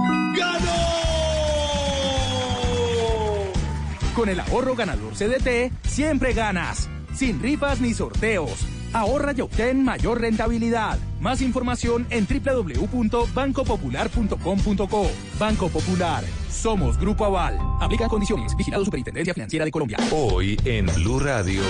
Con 4.15 4.29
el 4.29 4.39
ahorro 4.39 4.77
ganador 4.77 5.13
CDT, 5.15 5.73
siempre 5.89 6.33
ganas. 6.35 6.89
Sin 7.17 7.41
rifas 7.43 7.81
ni 7.81 7.95
sorteos. 7.95 8.65
Ahorra 8.93 9.33
y 9.37 9.41
obtén 9.41 9.85
mayor 9.85 10.21
rentabilidad. 10.21 10.99
Más 11.21 11.41
información 11.43 12.07
en 12.11 12.27
www.bancopopular.com.co. 12.27 15.11
Banco 15.39 15.69
Popular. 15.69 16.25
Somos 16.51 16.99
Grupo 16.99 17.25
Aval. 17.25 17.57
Aplica 17.81 18.09
condiciones. 18.09 18.57
Vigilado 18.57 18.85
Superintendencia 18.85 19.33
Financiera 19.35 19.65
de 19.65 19.71
Colombia. 19.71 19.97
Hoy 20.13 20.57
en 20.65 20.87
Blue 20.87 21.21
Radio. 21.21 21.63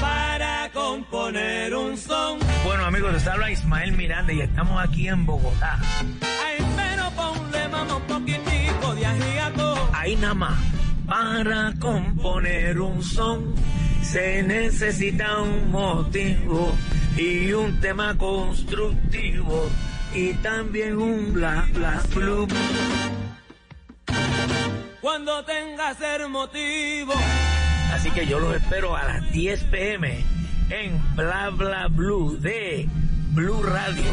para 0.00 0.70
componer 0.72 1.74
un 1.74 1.96
son. 1.96 2.38
Bueno, 2.64 2.84
amigos, 2.84 3.12
les 3.12 3.26
habla 3.26 3.50
Ismael 3.50 3.92
Miranda 3.92 4.32
y 4.32 4.40
estamos 4.40 4.82
aquí 4.82 5.08
en 5.08 5.26
Bogotá. 5.26 5.78
Ay, 6.20 6.64
pero 6.76 7.10
ponle 7.10 7.68
mamá 7.68 7.96
un 7.96 8.02
poquitico 8.02 8.94
de 8.94 9.06
ajiaco. 9.06 9.88
Ahí 9.92 10.16
nada 10.16 10.34
más, 10.34 10.58
para 11.06 11.72
componer 11.78 12.80
un 12.80 13.02
son 13.02 13.54
se 14.02 14.42
necesita 14.42 15.42
un 15.42 15.70
motivo 15.70 16.72
y 17.16 17.52
un 17.52 17.80
tema 17.80 18.16
constructivo 18.16 19.68
y 20.14 20.32
también 20.34 20.96
un 20.96 21.32
bla 21.32 21.66
bla 21.72 22.02
blue. 22.14 22.48
Cuando 25.00 25.44
tengas 25.44 25.96
el 26.00 26.28
motivo. 26.28 27.14
Así 27.92 28.10
que 28.10 28.26
yo 28.26 28.38
los 28.38 28.54
espero 28.54 28.96
a 28.96 29.04
las 29.04 29.32
10 29.32 29.64
pm 29.64 30.24
en 30.70 31.16
Bla 31.16 31.50
Bla 31.50 31.88
Blue 31.88 32.36
de 32.38 32.88
Blue 33.32 33.62
Radio. 33.62 34.04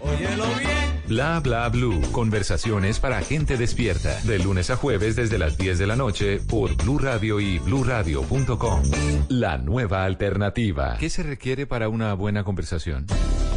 Óyelo 0.00 0.46
bien. 0.58 0.95
Bla 1.08 1.38
bla 1.40 1.68
blue. 1.68 2.00
Conversaciones 2.10 2.98
para 2.98 3.20
gente 3.22 3.56
despierta. 3.56 4.20
De 4.22 4.38
lunes 4.38 4.70
a 4.70 4.76
jueves 4.76 5.14
desde 5.14 5.38
las 5.38 5.56
10 5.56 5.78
de 5.78 5.86
la 5.86 5.94
noche 5.94 6.40
por 6.40 6.74
Blue 6.76 6.98
Radio 6.98 7.38
y 7.38 7.58
bluradio.com. 7.60 8.82
La 9.28 9.58
nueva 9.58 10.04
alternativa. 10.04 10.96
¿Qué 10.98 11.08
se 11.08 11.22
requiere 11.22 11.66
para 11.66 11.88
una 11.88 12.14
buena 12.14 12.42
conversación? 12.42 13.06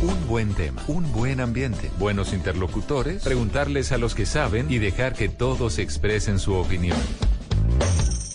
Un 0.02 0.28
buen 0.28 0.54
tema, 0.54 0.82
un 0.88 1.12
buen 1.12 1.42
ambiente, 1.42 1.92
buenos 1.98 2.34
interlocutores, 2.34 3.24
preguntarles 3.24 3.92
a 3.92 3.98
los 3.98 4.16
que 4.16 4.26
saben 4.26 4.72
y 4.72 4.78
dejar 4.78 5.14
que 5.14 5.28
todos 5.28 5.78
expresen 5.78 6.40
su 6.40 6.54
opinión. 6.54 6.98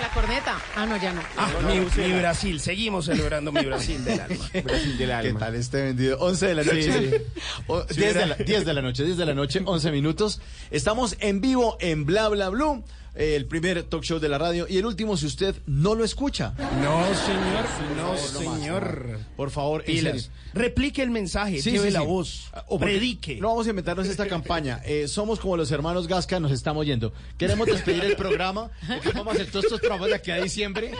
La 0.00 0.08
corneta. 0.14 0.58
Ah, 0.76 0.86
no, 0.86 0.96
ya 0.96 1.12
no. 1.12 1.20
Ah, 1.36 1.48
mi, 1.66 1.78
mi 1.80 2.18
Brasil, 2.18 2.60
seguimos 2.60 3.06
celebrando 3.06 3.52
mi 3.52 3.64
Brasil 3.64 4.04
del 4.04 4.20
alma. 4.20 4.48
Brasil 4.64 4.98
del 4.98 5.10
alma. 5.10 5.32
¿Qué 5.38 5.44
tal 5.44 5.54
este 5.54 5.82
vendido? 5.82 6.18
11 6.20 6.46
de 6.46 6.54
la 6.54 6.62
noche. 6.64 6.82
Sí, 6.82 6.92
sí. 7.10 7.16
O- 7.66 7.82
Sí, 7.88 8.00
10, 8.00 8.14
de 8.14 8.26
la, 8.26 8.34
10 8.36 8.64
de 8.64 8.74
la 8.74 8.82
noche, 8.82 9.04
10 9.04 9.16
de 9.16 9.26
la 9.26 9.34
noche, 9.34 9.60
11 9.64 9.90
minutos. 9.92 10.40
Estamos 10.70 11.16
en 11.20 11.40
vivo 11.40 11.76
en 11.80 12.04
Bla 12.06 12.28
Bla 12.28 12.48
Blue, 12.48 12.82
el 13.14 13.46
primer 13.46 13.82
talk 13.84 14.02
show 14.02 14.18
de 14.18 14.28
la 14.28 14.38
radio 14.38 14.66
y 14.68 14.78
el 14.78 14.86
último 14.86 15.16
si 15.16 15.26
usted 15.26 15.54
no 15.66 15.94
lo 15.94 16.04
escucha. 16.04 16.54
No, 16.82 17.04
señor, 17.14 17.96
no, 17.96 18.16
señor. 18.16 19.18
Por 19.36 19.50
favor, 19.50 19.84
Pilas. 19.84 20.30
Replique 20.54 21.02
el 21.02 21.10
mensaje, 21.10 21.60
Sí, 21.62 21.72
lleve 21.72 21.88
sí, 21.88 21.92
la 21.92 22.00
sí. 22.00 22.06
voz, 22.06 22.50
Ah, 22.52 22.64
o 22.68 22.78
porque 22.78 22.94
predique. 22.94 23.36
No 23.40 23.48
vamos 23.48 23.66
a 23.66 23.70
inventarnos 23.70 24.06
esta 24.06 24.26
campaña. 24.26 24.80
Eh, 24.84 25.08
somos 25.08 25.40
como 25.40 25.56
los 25.56 25.70
hermanos 25.70 26.06
Gasca, 26.08 26.40
nos 26.40 26.52
estamos 26.52 26.86
yendo. 26.86 27.12
Queremos 27.38 27.66
despedir 27.66 28.04
el 28.04 28.16
programa. 28.16 28.70
porque 28.86 29.10
vamos 29.18 29.28
a 29.28 29.36
hacer 29.36 29.50
todos 29.50 29.64
estos 29.66 29.80
programas 29.80 30.08
de 30.08 30.14
aquí 30.14 30.30
a 30.30 30.40
diciembre 30.42 30.92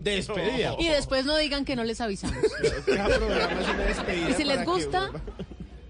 de 0.00 0.10
despedida. 0.16 0.74
Y 0.78 0.88
después 0.88 1.24
no 1.26 1.36
digan 1.36 1.64
que 1.64 1.76
no 1.76 1.84
les 1.84 2.00
avisamos. 2.00 2.36
Cada 2.86 3.16
programa 3.18 3.60
es 3.60 3.68
una 3.68 3.84
despedida 3.84 4.30
Y 4.30 4.34
si 4.34 4.44
les 4.44 4.58
que 4.58 4.64
gusta, 4.64 5.10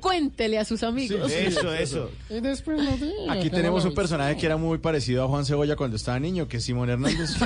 cuéntele 0.03 0.59
a 0.59 0.65
sus 0.67 0.83
amigos. 0.83 1.33
Sí, 1.33 1.39
eso, 1.47 1.73
eso. 1.75 2.11
Y 2.29 2.41
después 2.41 2.83
no 2.83 3.33
Aquí 3.33 3.49
tenemos 3.49 3.87
un 3.87 3.95
personaje 3.95 4.37
que 4.37 4.45
era 4.45 4.59
muy 4.59 4.77
parecido 4.79 5.25
a 5.25 5.29
Juan 5.29 5.47
Cebolla 5.47 5.77
cuando 5.77 5.97
estaba 5.97 6.19
niño, 6.19 6.49
que 6.49 6.59
es 6.59 6.65
Simón 6.65 6.91
Hernández. 6.91 7.31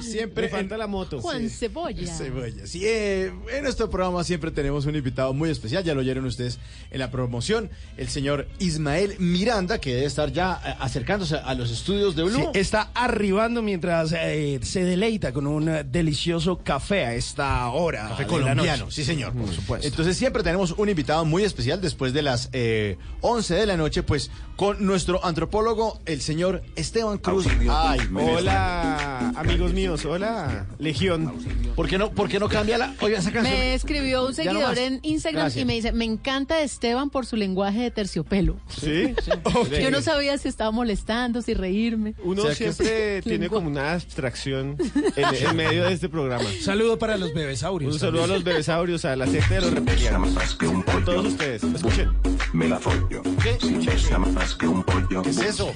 Siempre 0.00 0.48
falta 0.48 0.76
la 0.76 0.86
moto. 0.86 1.20
Juan 1.20 1.48
Cebolla. 1.50 2.12
Cebolla. 2.12 2.66
Sí, 2.66 2.82
eh, 2.84 3.32
en 3.52 3.62
nuestro 3.62 3.90
programa 3.90 4.24
siempre 4.24 4.50
tenemos 4.50 4.86
un 4.86 4.96
invitado 4.96 5.32
muy 5.32 5.50
especial, 5.50 5.84
ya 5.84 5.94
lo 5.94 6.00
oyeron 6.00 6.24
ustedes 6.24 6.58
en 6.90 6.98
la 6.98 7.10
promoción, 7.10 7.70
el 7.96 8.08
señor 8.08 8.48
Ismael 8.58 9.16
Miranda, 9.18 9.78
que 9.78 9.94
debe 9.94 10.06
estar 10.06 10.32
ya 10.32 10.60
eh, 10.64 10.74
acercándose 10.80 11.36
a 11.36 11.54
los 11.54 11.70
estudios 11.70 12.16
de 12.16 12.24
Blue. 12.24 12.50
Sí, 12.52 12.58
está 12.58 12.90
arribando 12.94 13.62
mientras 13.62 14.12
eh, 14.12 14.60
se 14.62 14.84
deleita 14.84 15.32
con 15.32 15.46
un 15.46 15.70
delicioso 15.90 16.58
café 16.58 17.04
a 17.04 17.14
esta 17.14 17.68
hora. 17.70 18.08
Café 18.08 18.26
colombiano, 18.26 18.90
sí 18.90 19.04
señor, 19.04 19.32
Por 19.32 19.52
supuesto. 19.52 19.86
Entonces 19.86 20.16
siempre 20.16 20.42
tenemos 20.42 20.72
un 20.76 20.88
invitado 20.88 21.24
muy 21.24 21.44
especial 21.44 21.80
después 21.80 22.12
de 22.12 22.22
las 22.22 22.48
eh, 22.52 22.98
11 23.20 23.54
de 23.54 23.66
la 23.66 23.76
noche, 23.76 24.02
pues 24.02 24.30
con 24.56 24.84
nuestro 24.84 25.24
antropólogo, 25.24 26.00
el 26.06 26.20
señor 26.20 26.62
Esteban 26.76 27.18
Cruz. 27.18 27.46
Ay, 27.68 28.00
Hola, 28.14 29.32
amigos 29.36 29.65
míos, 29.72 30.04
hola, 30.04 30.66
Legión. 30.78 31.32
¿Por 31.74 31.88
qué 31.88 31.98
no, 31.98 32.10
por 32.10 32.28
qué 32.28 32.38
no 32.38 32.48
cambia 32.48 32.78
la... 32.78 32.94
Oiga, 33.00 33.18
esa 33.18 33.32
canción... 33.32 33.54
Me 33.58 33.74
escribió 33.74 34.22
un 34.22 34.28
no 34.28 34.34
seguidor 34.34 34.78
en 34.78 35.00
Instagram 35.02 35.42
Gracias. 35.44 35.62
y 35.62 35.64
me 35.66 35.74
dice, 35.74 35.92
me 35.92 36.04
encanta 36.04 36.60
Esteban 36.60 37.10
por 37.10 37.26
su 37.26 37.36
lenguaje 37.36 37.80
de 37.80 37.90
terciopelo. 37.90 38.56
¿Sí? 38.68 39.14
Yo 39.82 39.90
no 39.90 40.00
sabía 40.02 40.38
si 40.38 40.48
estaba 40.48 40.70
molestando, 40.70 41.42
si 41.42 41.54
reírme. 41.54 42.14
Uno 42.24 42.42
O 42.42 42.46
sea, 42.46 42.54
que- 42.54 42.72
siempre 42.72 43.22
tiene 43.22 43.48
como 43.48 43.68
una 43.68 43.92
abstracción 43.92 44.76
en, 45.16 45.34
en 45.48 45.56
medio 45.56 45.84
de 45.84 45.92
este 45.92 46.08
programa. 46.08 46.44
Saludo 46.62 46.98
para 46.98 47.16
los 47.16 47.32
bebesaurios. 47.34 47.92
Un 47.94 47.98
saludo 48.00 48.24
a 48.24 48.26
los 48.26 48.44
bebesaurios, 48.44 49.04
a 49.04 49.16
la 49.16 49.26
secta 49.26 49.54
de 49.56 49.60
los 49.62 49.72
reptilianos. 49.72 50.30
A 50.36 51.04
todos 51.04 51.26
ustedes. 51.26 51.62
Escuchen. 51.62 52.10
Me 52.52 52.68
la 52.68 52.78
follo. 52.78 53.22
¿Qué? 53.42 53.58
Si 53.60 53.74
pesa 53.86 54.18
más 54.18 54.54
que 54.54 54.66
un 54.66 54.82
pollo. 54.82 55.22
¿Qué 55.22 55.30
es 55.30 55.38
eso? 55.38 55.72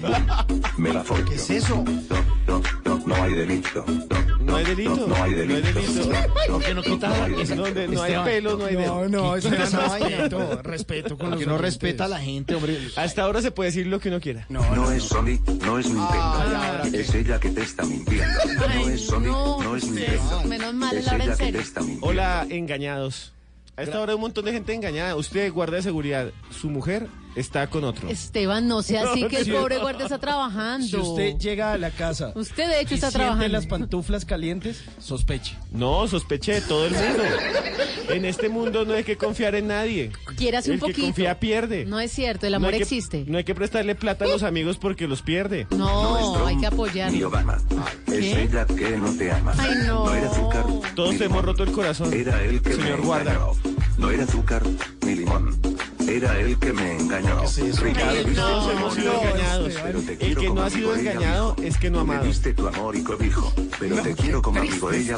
Me 0.79 0.93
la 0.93 1.05
follo. 1.05 1.25
¿Qué 1.27 1.35
es 1.35 1.51
eso? 1.51 1.85
No, 2.47 2.63
no, 2.85 3.03
no 3.07 3.15
hay 3.23 3.35
delito. 3.35 3.80
No 4.41 4.57
hay 4.57 4.65
delito. 4.65 4.97
No, 4.97 5.07
no 5.07 5.23
hay 5.23 5.35
delito. 5.35 5.81
¿Por 6.49 6.63
qué 6.65 6.75
no 6.75 6.83
no 6.83 7.23
hay 7.23 7.41
Esteban. 7.43 8.25
pelo, 8.25 8.57
no 8.57 8.65
hay 8.67 8.75
No, 8.75 9.01
delito. 9.01 9.09
no, 9.09 9.37
eso 9.37 9.51
Quita 9.51 9.63
es 9.63 9.69
esa 9.69 9.99
respeto, 9.99 10.63
respeto 10.63 11.19
con 11.19 11.31
los 11.31 11.39
Que 11.41 11.47
no 11.47 11.59
respeta 11.59 12.05
a 12.07 12.09
la 12.09 12.19
gente, 12.21 12.55
hombre. 12.55 12.79
Hasta 12.97 13.23
ahora 13.23 13.43
se 13.43 13.51
puede 13.51 13.69
decir 13.71 13.87
lo 13.87 14.01
que 14.01 14.09
uno 14.09 14.21
quiera. 14.21 14.47
No, 14.49 14.91
es 14.91 15.05
Sony, 15.05 15.39
no 15.65 15.79
es 15.79 15.87
Nintendo. 15.87 16.09
Ah, 16.15 16.83
es 16.93 17.15
ella 17.15 17.39
que 17.39 17.51
te 17.51 17.63
está 17.63 17.85
mintiendo. 17.85 18.27
no 18.57 18.89
es 18.89 19.01
Sony, 19.07 19.21
no, 19.63 19.77
es 19.77 19.85
Nintendo. 19.85 20.43
Menos 20.47 20.75
mal, 20.75 20.97
es 20.97 21.07
ella 21.07 21.15
en 21.17 21.21
que 21.23 21.29
te 21.29 21.37
serio. 21.37 21.61
está 21.61 21.81
mintiendo. 21.81 22.07
Hola, 22.07 22.47
engañados. 22.49 23.33
A 23.77 23.83
esta 23.83 24.01
hora 24.01 24.13
hay 24.13 24.17
un 24.17 24.23
montón 24.23 24.45
de 24.45 24.53
gente 24.53 24.75
engañada. 24.75 25.17
Usted, 25.17 25.53
guarda 25.53 25.77
de 25.77 25.83
seguridad, 25.83 26.31
su 26.51 26.69
mujer 26.69 27.07
está 27.37 27.69
con 27.69 27.85
otro. 27.85 28.09
Esteban, 28.09 28.67
no 28.69 28.83
sea 28.83 29.03
así 29.13 29.25
que 29.29 29.39
el 29.39 29.53
pobre 29.53 29.79
guardia 29.79 30.05
está 30.05 30.19
trabajando. 30.19 30.87
Si 30.87 30.97
usted 30.97 31.37
llega 31.39 31.73
a 31.73 31.79
la 31.79 31.91
casa 31.91 32.33
Usted, 32.35 32.69
de 32.69 32.81
hecho, 32.81 32.95
y 32.95 32.97
está 32.97 33.11
trabajando. 33.11 33.49
las 33.49 33.67
pantuflas 33.67 34.25
calientes, 34.25 34.85
sospeche. 34.99 35.57
No, 35.73 36.07
sospeche 36.09 36.55
de 36.55 36.61
todo 36.63 36.87
el 36.87 36.93
mundo. 36.93 37.23
En 38.11 38.25
este 38.25 38.49
mundo 38.49 38.85
no 38.85 38.95
hay 38.95 39.05
que 39.05 39.17
confiar 39.17 39.55
en 39.55 39.69
nadie. 39.69 40.11
Quiérase 40.37 40.71
un 40.71 40.75
el 40.75 40.81
que 40.81 40.87
poquito. 40.87 41.07
confía 41.07 41.39
pierde. 41.39 41.85
No 41.85 42.01
es 42.01 42.11
cierto, 42.13 42.47
el 42.47 42.53
No 42.53 42.57
amor 42.57 42.71
que- 42.73 42.79
existe. 42.79 43.25
No 43.27 43.39
hay 43.39 43.45
que 43.45 43.55
prestarle 43.55 43.95
plata 43.95 44.25
a 44.25 44.29
los 44.29 44.43
amigos 44.43 44.79
porque 44.79 45.07
los 45.07 45.23
pierde. 45.23 45.67
No, 45.71 46.45
hay 46.47 46.55
que 46.57 46.61
Ni 46.63 46.67
apoyarlo. 46.67 47.29
Obama. 47.29 47.59
Es 48.09 48.37
ella 48.37 48.67
que 48.67 48.97
no 48.97 49.13
te 49.17 49.31
ama. 49.31 49.55
Ay, 49.59 49.75
no. 49.87 50.13
era 50.15 50.29
azúcar. 50.31 50.65
Todos 50.97 51.13
ni 51.13 51.19
te 51.19 51.25
hemos 51.27 51.45
roto 51.45 51.63
el 51.63 51.73
corazón. 51.73 52.13
Era 52.13 52.43
él 52.43 52.61
que 52.61 52.73
Señor 52.75 53.03
guarda. 53.03 53.39
No 53.99 54.11
era 54.11 54.25
azúcar 54.25 54.63
ni 55.07 55.15
limón. 55.15 55.61
Era 56.09 56.39
él 56.41 56.59
que 56.59 56.73
me 56.73 56.97
engañó. 56.99 57.43
Ricardo, 57.83 58.11
Ay, 58.11 58.25
¿viste? 58.25 58.35
todos 58.41 58.73
hemos 58.73 58.95
sido 58.95 59.13
no, 59.13 59.23
engañados. 59.23 59.75
Pero 59.83 60.01
te 60.01 60.13
El 60.27 60.37
que 60.37 60.51
no 60.51 60.63
ha 60.63 60.71
sido 60.71 60.95
engañado 60.97 61.57
es 61.63 61.77
que 61.79 61.91
no 61.91 61.99
ha 61.99 62.03
amado. 62.03 62.23
Me 62.23 62.29
diste 62.29 62.55
tu 62.55 62.67
amor 62.67 62.97
y 62.97 63.03
cobijo. 63.03 63.53
Pero 63.79 63.97
te 64.03 64.15
quiero 64.15 64.43
como 64.43 64.61
amigo 64.61 64.93
ella, 64.93 65.17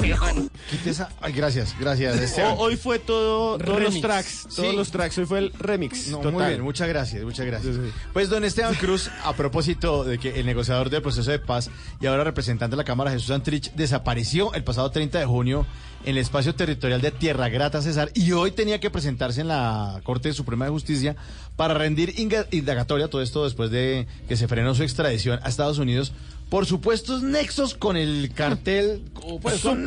esa. 0.85 1.09
Ay, 1.21 1.33
gracias, 1.33 1.75
gracias. 1.79 2.37
Hoy 2.59 2.77
fue 2.77 2.99
todo, 2.99 3.59
todos 3.59 3.69
los 3.69 3.79
Remix. 3.89 4.01
tracks, 4.01 4.43
todos 4.55 4.71
Sí. 4.71 4.77
los 4.77 4.91
tracks. 4.91 5.19
Hoy 5.19 5.27
fue 5.27 5.39
el 5.39 5.53
remix. 5.59 6.09
No, 6.09 6.19
total. 6.19 6.33
muy 6.33 6.45
bien, 6.47 6.61
muchas 6.63 6.89
gracias, 6.89 7.23
muchas 7.25 7.47
gracias. 7.47 7.75
Sí, 7.77 7.81
sí. 7.85 7.93
Pues 8.13 8.29
don 8.29 8.45
Esteban 8.45 8.75
Cruz, 8.75 9.11
a 9.25 9.33
propósito 9.35 10.05
de 10.05 10.19
que 10.19 10.39
el 10.41 10.47
negociador 10.47 10.91
del 10.91 11.03
proceso 11.03 11.31
de 11.31 11.39
paz 11.39 11.71
y 12.01 12.07
ahora 12.07 12.25
representante 12.25 12.73
de 12.73 12.79
la 12.79 12.85
Cámara 12.85 13.11
Jesús 13.11 13.31
Antrich 13.31 13.73
desapareció 13.75 14.53
el 14.55 14.65
pasado 14.65 14.91
30 14.91 15.19
de 15.19 15.25
junio 15.27 15.67
en 16.05 16.11
el 16.11 16.19
espacio 16.19 16.55
territorial 16.55 17.01
de 17.01 17.11
Tierra 17.11 17.49
Grata 17.49 17.83
Cesar 17.83 18.11
y 18.15 18.33
hoy 18.33 18.51
tenía 18.51 18.81
que 18.81 18.91
presentarse 18.91 19.41
en 19.41 19.49
la 19.49 20.01
Corte 20.05 20.33
Suprema 20.33 20.65
de 20.65 20.71
Justicia 20.71 21.17
para 21.57 21.75
rendir 21.75 22.15
indagatoria, 22.51 23.09
todo 23.09 23.23
esto 23.23 23.45
después 23.45 23.71
de 23.71 24.07
que 24.29 24.37
se 24.37 24.49
frenó 24.49 24.75
su 24.75 24.83
extradición 24.83 25.41
a 25.43 25.49
Estados 25.49 25.79
Unidos 25.79 26.13
por 26.49 26.67
supuestos 26.67 27.23
nexos 27.23 27.75
con 27.75 27.97
el 27.97 28.33
cartel, 28.35 29.03
pues, 29.41 29.63
con, 29.63 29.87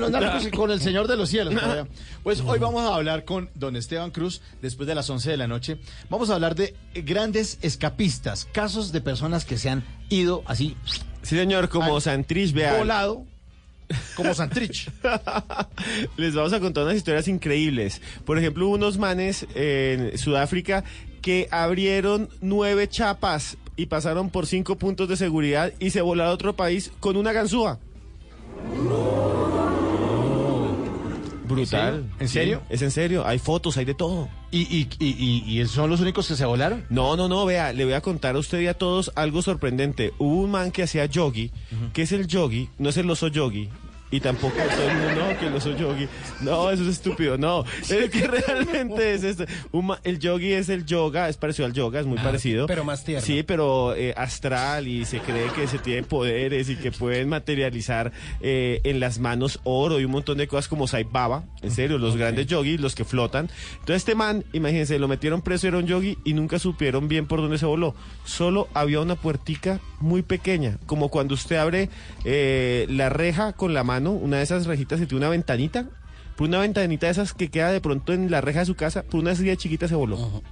los 0.00 0.10
narcos 0.10 0.46
y 0.46 0.50
con 0.50 0.70
el 0.70 0.80
Señor 0.80 1.08
de 1.08 1.16
los 1.16 1.28
Cielos. 1.28 1.54
Pues 2.22 2.40
hoy 2.40 2.60
vamos 2.60 2.82
a 2.82 2.94
hablar 2.94 3.24
con 3.24 3.50
don 3.56 3.74
Esteban 3.74 4.12
Cruz 4.12 4.42
después 4.60 4.86
de 4.86 4.94
las 4.94 5.10
11 5.10 5.30
de 5.30 5.36
la 5.36 5.48
noche. 5.48 5.78
Vamos 6.08 6.30
a 6.30 6.34
hablar 6.34 6.54
de 6.54 6.76
grandes 6.94 7.58
escapistas, 7.62 8.46
casos 8.52 8.92
de 8.92 9.00
personas 9.00 9.44
que 9.44 9.58
se 9.58 9.70
han 9.70 9.84
ido 10.08 10.44
así 10.46 10.76
Sí, 11.22 11.36
señor, 11.36 11.68
como 11.68 12.00
Santrich, 12.00 12.52
vea. 12.52 12.78
volado, 12.78 13.24
como 14.16 14.34
Santrich. 14.34 14.90
Les 16.16 16.34
vamos 16.34 16.52
a 16.52 16.60
contar 16.60 16.84
unas 16.84 16.96
historias 16.96 17.28
increíbles. 17.28 18.00
Por 18.24 18.38
ejemplo, 18.38 18.68
unos 18.68 18.98
manes 18.98 19.46
en 19.54 20.16
Sudáfrica 20.18 20.84
que 21.20 21.48
abrieron 21.50 22.28
nueve 22.40 22.88
chapas 22.88 23.56
y 23.76 23.86
pasaron 23.86 24.30
por 24.30 24.46
cinco 24.46 24.76
puntos 24.76 25.08
de 25.08 25.16
seguridad 25.16 25.72
y 25.78 25.90
se 25.90 26.02
volaron 26.02 26.32
a 26.32 26.34
otro 26.34 26.54
país 26.54 26.92
con 27.00 27.16
una 27.16 27.32
ganzúa. 27.32 27.78
Brutal. 31.54 32.04
¿En 32.20 32.28
serio? 32.28 32.62
Sí, 32.68 32.74
es 32.74 32.82
en 32.82 32.90
serio. 32.90 33.26
Hay 33.26 33.38
fotos, 33.38 33.76
hay 33.76 33.84
de 33.84 33.94
todo. 33.94 34.28
¿Y, 34.50 34.60
y, 34.62 34.88
y, 34.98 35.08
y- 35.48 35.60
y 35.60 35.66
son 35.66 35.88
los 35.90 36.00
únicos 36.00 36.28
que 36.28 36.36
se 36.36 36.44
volaron? 36.44 36.84
No, 36.90 37.16
no, 37.16 37.28
no, 37.28 37.44
vea, 37.46 37.72
le 37.72 37.84
voy 37.84 37.94
a 37.94 38.00
contar 38.00 38.36
a 38.36 38.38
usted 38.38 38.60
y 38.60 38.66
a 38.66 38.74
todos 38.74 39.12
algo 39.14 39.42
sorprendente. 39.42 40.12
Hubo 40.18 40.40
un 40.42 40.50
man 40.50 40.70
que 40.72 40.82
hacía 40.82 41.06
yogi. 41.06 41.50
¿Qué 41.92 42.02
es 42.02 42.12
el 42.12 42.26
yogi? 42.26 42.68
No 42.78 42.88
es 42.90 42.96
el 42.96 43.08
oso 43.10 43.28
yogi. 43.28 43.68
Y 44.12 44.20
tampoco 44.20 44.54
todo 44.54 44.88
el 44.88 44.96
mundo, 44.98 45.26
no, 45.32 45.38
que 45.40 45.46
el 45.46 45.54
oso 45.54 45.76
yogi. 45.76 46.06
No, 46.42 46.70
eso 46.70 46.82
es 46.82 46.88
estúpido, 46.90 47.36
no. 47.38 47.64
El 47.88 48.10
que 48.10 48.28
realmente 48.28 49.14
es 49.14 49.24
este. 49.24 49.46
Ma- 49.72 49.98
el 50.04 50.18
yogi 50.20 50.52
es 50.52 50.68
el 50.68 50.84
yoga, 50.84 51.28
es 51.28 51.36
parecido 51.38 51.66
al 51.66 51.72
yoga, 51.72 51.98
es 51.98 52.06
muy 52.06 52.18
parecido. 52.18 52.66
pero 52.66 52.84
más 52.84 53.04
tierno. 53.04 53.24
Sí, 53.26 53.42
pero 53.42 53.94
eh, 53.96 54.12
astral 54.16 54.86
y 54.86 55.04
se 55.06 55.18
cree 55.20 55.46
que 55.56 55.66
se 55.66 55.78
tiene 55.78 56.02
poderes 56.02 56.68
y 56.68 56.76
que 56.76 56.92
pueden 56.92 57.30
materializar 57.30 58.12
eh, 58.42 58.80
en 58.84 59.00
las 59.00 59.18
manos 59.18 59.60
oro 59.64 59.98
y 59.98 60.04
un 60.04 60.12
montón 60.12 60.36
de 60.38 60.46
cosas 60.46 60.68
como 60.68 60.86
Sai 60.86 61.04
Baba. 61.04 61.44
En 61.62 61.70
serio, 61.70 61.96
los 61.96 62.16
grandes 62.16 62.46
yogis, 62.46 62.80
los 62.80 62.94
que 62.94 63.04
flotan. 63.06 63.48
Entonces 63.80 63.96
este 64.02 64.14
man, 64.14 64.44
imagínense, 64.52 64.98
lo 64.98 65.08
metieron 65.08 65.40
preso, 65.40 65.68
era 65.68 65.78
un 65.78 65.86
yogi 65.86 66.18
y 66.22 66.34
nunca 66.34 66.58
supieron 66.58 67.08
bien 67.08 67.26
por 67.26 67.40
dónde 67.40 67.56
se 67.56 67.64
voló. 67.64 67.94
Solo 68.26 68.68
había 68.74 69.00
una 69.00 69.14
puertica 69.16 69.80
muy 70.00 70.20
pequeña, 70.20 70.76
como 70.84 71.08
cuando 71.08 71.32
usted 71.34 71.56
abre 71.56 71.88
eh, 72.24 72.86
la 72.90 73.08
reja 73.08 73.52
con 73.54 73.72
la 73.72 73.84
mano, 73.84 74.01
una 74.10 74.38
de 74.38 74.42
esas 74.42 74.66
rejitas 74.66 74.98
que 74.98 75.06
tiene 75.06 75.24
una 75.24 75.30
ventanita. 75.30 75.86
Por 76.36 76.48
una 76.48 76.58
ventanita 76.58 77.06
de 77.06 77.12
esas 77.12 77.34
que 77.34 77.50
queda 77.50 77.70
de 77.70 77.80
pronto 77.80 78.12
en 78.12 78.30
la 78.30 78.40
reja 78.40 78.60
de 78.60 78.66
su 78.66 78.74
casa, 78.74 79.04
por 79.04 79.20
una 79.20 79.34
silla 79.34 79.54
chiquita 79.54 79.86
se 79.86 79.94
voló. 79.94 80.42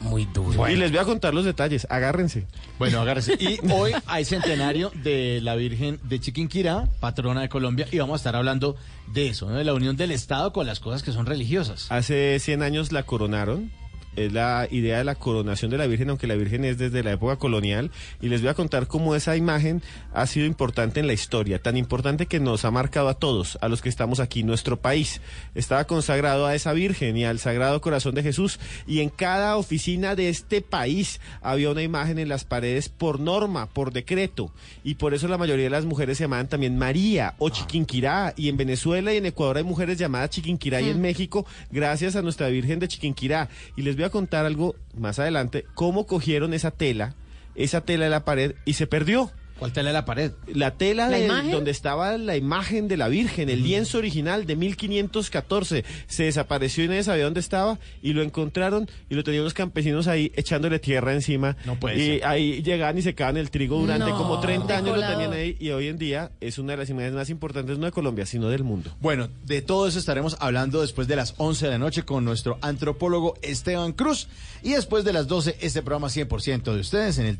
Muy 0.00 0.26
duro. 0.26 0.68
Y 0.68 0.76
les 0.76 0.90
voy 0.90 1.00
a 1.00 1.04
contar 1.04 1.34
los 1.34 1.44
detalles, 1.44 1.86
agárrense. 1.90 2.46
Bueno, 2.78 3.00
agárrese. 3.02 3.36
Y 3.40 3.58
hoy 3.72 3.92
hay 4.06 4.24
centenario 4.24 4.92
de 5.02 5.40
la 5.42 5.56
Virgen 5.56 5.98
de 6.02 6.20
Chiquinquirá, 6.20 6.88
patrona 7.00 7.40
de 7.40 7.48
Colombia, 7.48 7.86
y 7.90 7.98
vamos 7.98 8.14
a 8.14 8.16
estar 8.16 8.36
hablando 8.36 8.76
de 9.12 9.28
eso, 9.28 9.48
¿no? 9.48 9.56
de 9.56 9.64
la 9.64 9.74
unión 9.74 9.96
del 9.96 10.10
Estado 10.10 10.52
con 10.52 10.66
las 10.66 10.80
cosas 10.80 11.02
que 11.02 11.12
son 11.12 11.26
religiosas. 11.26 11.90
Hace 11.90 12.38
100 12.38 12.62
años 12.62 12.92
la 12.92 13.04
coronaron. 13.04 13.70
Es 14.16 14.32
la 14.32 14.68
idea 14.70 14.98
de 14.98 15.04
la 15.04 15.16
coronación 15.16 15.70
de 15.70 15.78
la 15.78 15.86
Virgen, 15.86 16.10
aunque 16.10 16.26
la 16.26 16.36
Virgen 16.36 16.64
es 16.64 16.78
desde 16.78 17.02
la 17.02 17.12
época 17.12 17.36
colonial. 17.36 17.90
Y 18.20 18.28
les 18.28 18.40
voy 18.40 18.50
a 18.50 18.54
contar 18.54 18.86
cómo 18.86 19.14
esa 19.14 19.36
imagen 19.36 19.82
ha 20.12 20.26
sido 20.26 20.46
importante 20.46 21.00
en 21.00 21.06
la 21.06 21.12
historia. 21.12 21.60
Tan 21.60 21.76
importante 21.76 22.26
que 22.26 22.40
nos 22.40 22.64
ha 22.64 22.70
marcado 22.70 23.08
a 23.08 23.14
todos, 23.14 23.58
a 23.60 23.68
los 23.68 23.82
que 23.82 23.88
estamos 23.88 24.20
aquí. 24.20 24.44
Nuestro 24.44 24.80
país 24.80 25.20
estaba 25.54 25.84
consagrado 25.86 26.46
a 26.46 26.54
esa 26.54 26.72
Virgen 26.72 27.16
y 27.16 27.24
al 27.24 27.38
Sagrado 27.38 27.80
Corazón 27.80 28.14
de 28.14 28.22
Jesús. 28.22 28.60
Y 28.86 29.00
en 29.00 29.08
cada 29.08 29.56
oficina 29.56 30.14
de 30.14 30.28
este 30.28 30.60
país 30.60 31.20
había 31.42 31.70
una 31.70 31.82
imagen 31.82 32.18
en 32.18 32.28
las 32.28 32.44
paredes 32.44 32.88
por 32.88 33.18
norma, 33.18 33.66
por 33.66 33.92
decreto. 33.92 34.52
Y 34.84 34.94
por 34.94 35.14
eso 35.14 35.26
la 35.26 35.38
mayoría 35.38 35.64
de 35.64 35.70
las 35.70 35.84
mujeres 35.84 36.18
se 36.18 36.24
llamaban 36.24 36.48
también 36.48 36.78
María 36.78 37.34
o 37.38 37.48
Chiquinquirá. 37.48 38.34
Y 38.36 38.48
en 38.48 38.56
Venezuela 38.56 39.12
y 39.12 39.16
en 39.16 39.26
Ecuador 39.26 39.56
hay 39.56 39.64
mujeres 39.64 39.98
llamadas 39.98 40.30
Chiquinquirá 40.30 40.80
y 40.80 40.90
en 40.90 41.00
México 41.00 41.46
gracias 41.70 42.14
a 42.16 42.22
nuestra 42.22 42.48
Virgen 42.48 42.78
de 42.78 42.88
Chiquinquirá. 42.88 43.48
Y 43.76 43.82
les 43.82 43.96
voy 43.96 44.03
a 44.06 44.10
contar 44.10 44.46
algo 44.46 44.76
más 44.96 45.18
adelante, 45.18 45.64
cómo 45.74 46.06
cogieron 46.06 46.54
esa 46.54 46.70
tela, 46.70 47.14
esa 47.54 47.82
tela 47.82 48.04
de 48.04 48.10
la 48.10 48.24
pared 48.24 48.54
y 48.64 48.74
se 48.74 48.86
perdió. 48.86 49.30
¿Cuál 49.58 49.72
tela 49.72 49.88
de 49.90 49.92
la 49.94 50.04
pared? 50.04 50.32
La 50.52 50.72
tela 50.72 51.08
¿La 51.08 51.18
de 51.18 51.26
imagen? 51.26 51.50
donde 51.52 51.70
estaba 51.70 52.16
la 52.18 52.36
imagen 52.36 52.88
de 52.88 52.96
la 52.96 53.08
Virgen, 53.08 53.48
el 53.48 53.62
lienzo 53.62 53.98
original 53.98 54.46
de 54.46 54.56
1514, 54.56 55.84
se 56.06 56.24
desapareció 56.24 56.84
y 56.84 56.88
nadie 56.88 57.04
sabía 57.04 57.24
dónde 57.24 57.40
estaba 57.40 57.78
y 58.02 58.12
lo 58.12 58.22
encontraron 58.22 58.88
y 59.08 59.14
lo 59.14 59.22
tenían 59.24 59.44
los 59.44 59.54
campesinos 59.54 60.06
ahí 60.08 60.32
echándole 60.36 60.78
tierra 60.78 61.12
encima. 61.12 61.56
No 61.64 61.78
puede 61.78 61.96
y 61.96 62.18
ser. 62.18 62.26
ahí 62.26 62.62
llegaban 62.62 62.98
y 62.98 63.02
secaban 63.02 63.36
el 63.36 63.50
trigo 63.50 63.78
durante 63.78 64.10
No, 64.10 64.16
como 64.18 64.40
30 64.40 64.76
años 64.76 64.96
lo 64.96 65.06
tenían 65.06 65.32
ahí 65.32 65.56
y 65.60 65.70
hoy 65.70 65.88
en 65.88 65.98
día 65.98 66.32
es 66.40 66.58
una 66.58 66.72
de 66.72 66.78
las 66.78 66.90
imágenes 66.90 67.14
más 67.14 67.30
importantes 67.30 67.78
no 67.78 67.86
de 67.86 67.92
Colombia, 67.92 68.26
sino 68.26 68.48
del 68.48 68.64
mundo. 68.64 68.94
Bueno, 69.00 69.28
de 69.44 69.62
todo 69.62 69.86
eso 69.86 69.98
estaremos 69.98 70.36
hablando 70.40 70.80
después 70.80 71.06
de 71.08 71.16
las 71.16 71.34
11 71.38 71.66
de 71.66 71.72
la 71.72 71.78
noche 71.78 72.02
con 72.02 72.24
nuestro 72.24 72.58
antropólogo 72.60 73.34
Esteban 73.42 73.92
Cruz. 73.92 74.28
Y 74.62 74.72
después 74.72 75.04
de 75.04 75.12
las 75.12 75.28
12, 75.28 75.58
este 75.60 75.82
programa 75.82 76.08
100% 76.08 76.62
de 76.74 76.80
ustedes 76.80 77.18
en 77.18 77.26
el 77.26 77.38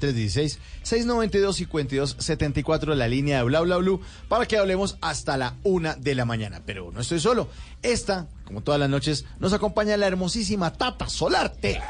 316-692-5274, 2.04 2.94
la 2.94 3.08
línea 3.08 3.38
de 3.38 3.44
Bla 3.44 3.60
Bla 3.60 3.76
Blue, 3.76 4.00
para 4.28 4.46
que 4.46 4.56
hablemos 4.58 4.96
hasta 5.00 5.36
la 5.36 5.54
1 5.62 5.96
de 5.98 6.14
la 6.14 6.24
mañana. 6.24 6.62
Pero 6.64 6.90
no 6.92 7.00
estoy 7.00 7.20
solo. 7.20 7.48
Esta, 7.82 8.26
como 8.44 8.62
todas 8.62 8.80
las 8.80 8.88
noches, 8.88 9.24
nos 9.38 9.52
acompaña 9.52 9.96
la 9.96 10.06
hermosísima 10.06 10.72
Tata 10.72 11.08
Solarte. 11.08 11.80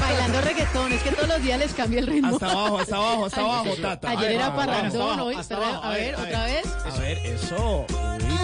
Bailando 0.00 0.40
reggaetón, 0.40 0.92
es 0.92 1.02
que 1.02 1.10
todos 1.12 1.28
los 1.28 1.42
días 1.42 1.58
les 1.58 1.72
cambia 1.72 2.00
el 2.00 2.06
ritmo. 2.06 2.34
Hasta 2.34 2.50
abajo, 2.50 2.78
hasta 2.78 2.96
abajo, 2.96 3.26
hasta 3.26 3.40
abajo, 3.40 3.70
Tata. 3.80 4.10
Ayer 4.10 4.32
era 4.32 4.54
parrandón, 4.54 5.20
hoy. 5.20 5.36
a 5.36 5.90
ver, 5.90 6.14
otra 6.16 6.44
vez. 6.44 6.66
A 6.66 6.98
ver, 6.98 7.18
eso. 7.18 7.86
Uy. 7.88 8.39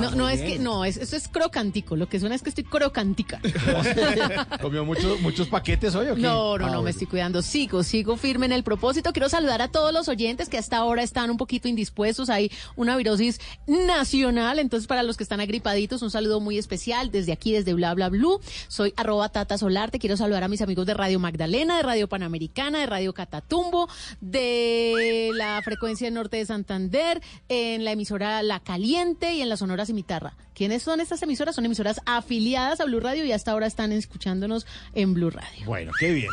No, 0.00 0.10
no 0.10 0.28
es 0.28 0.40
que, 0.40 0.58
no, 0.58 0.84
es, 0.84 0.96
eso 0.96 1.16
es 1.16 1.28
crocantico. 1.28 1.96
Lo 1.96 2.08
que 2.08 2.20
suena 2.20 2.34
es 2.34 2.42
que 2.42 2.48
estoy 2.48 2.64
crocantica. 2.64 3.40
¿Comió 4.60 4.84
muchos, 4.84 5.20
muchos 5.20 5.48
paquetes 5.48 5.94
hoy 5.94 6.08
o 6.08 6.14
qué? 6.14 6.20
No, 6.22 6.58
no, 6.58 6.66
Ah, 6.66 6.70
no, 6.70 6.82
me 6.82 6.90
estoy 6.90 7.06
cuidando. 7.06 7.42
Sigo, 7.42 7.82
sigo 7.82 8.16
firme 8.16 8.46
en 8.46 8.52
el 8.52 8.62
propósito. 8.62 9.12
Quiero 9.12 9.28
saludar 9.28 9.62
a 9.62 9.68
todos 9.68 9.92
los 9.92 10.08
oyentes 10.08 10.48
que 10.48 10.58
hasta 10.58 10.76
ahora 10.78 11.02
están 11.02 11.30
un 11.30 11.36
poquito 11.36 11.68
indispuestos. 11.68 12.30
Hay 12.30 12.50
una 12.76 12.96
virosis 12.96 13.40
nacional. 13.66 14.58
Entonces, 14.58 14.86
para 14.86 15.02
los 15.02 15.16
que 15.16 15.22
están 15.22 15.40
agripaditos, 15.40 16.02
un 16.02 16.10
saludo 16.10 16.40
muy 16.40 16.58
especial 16.58 17.10
desde 17.10 17.32
aquí, 17.32 17.52
desde 17.52 17.74
Bla 17.74 17.94
Bla 17.94 18.08
Blue. 18.08 18.40
Soy 18.68 18.92
arroba 18.96 19.28
Tata 19.28 19.58
Solarte. 19.58 19.98
Quiero 19.98 20.16
saludar 20.16 20.44
a 20.44 20.48
mis 20.48 20.62
amigos 20.62 20.86
de 20.86 20.94
Radio 20.94 21.18
Magdalena, 21.18 21.76
de 21.76 21.82
Radio 21.82 22.08
Panamericana, 22.08 22.80
de 22.80 22.86
Radio 22.86 23.12
Catatumbo, 23.12 23.88
de 24.20 25.30
la 25.34 25.60
frecuencia 25.62 26.10
norte 26.10 26.38
de 26.38 26.46
Santander, 26.46 27.20
en 27.48 27.84
la 27.84 27.92
emisora 27.92 28.42
La 28.42 28.60
Caliente 28.60 28.93
y 28.94 29.42
en 29.42 29.48
la 29.48 29.56
Sonora 29.56 29.84
Cimitarra. 29.86 30.34
¿Quiénes 30.54 30.82
son 30.82 31.00
estas 31.00 31.20
emisoras? 31.22 31.54
Son 31.56 31.64
emisoras 31.64 32.00
afiliadas 32.06 32.80
a 32.80 32.84
Blue 32.84 33.00
Radio 33.00 33.24
y 33.24 33.32
hasta 33.32 33.50
ahora 33.50 33.66
están 33.66 33.90
escuchándonos 33.92 34.66
en 34.94 35.14
Blue 35.14 35.30
Radio. 35.30 35.66
Bueno, 35.66 35.90
qué 35.98 36.12
bien. 36.12 36.30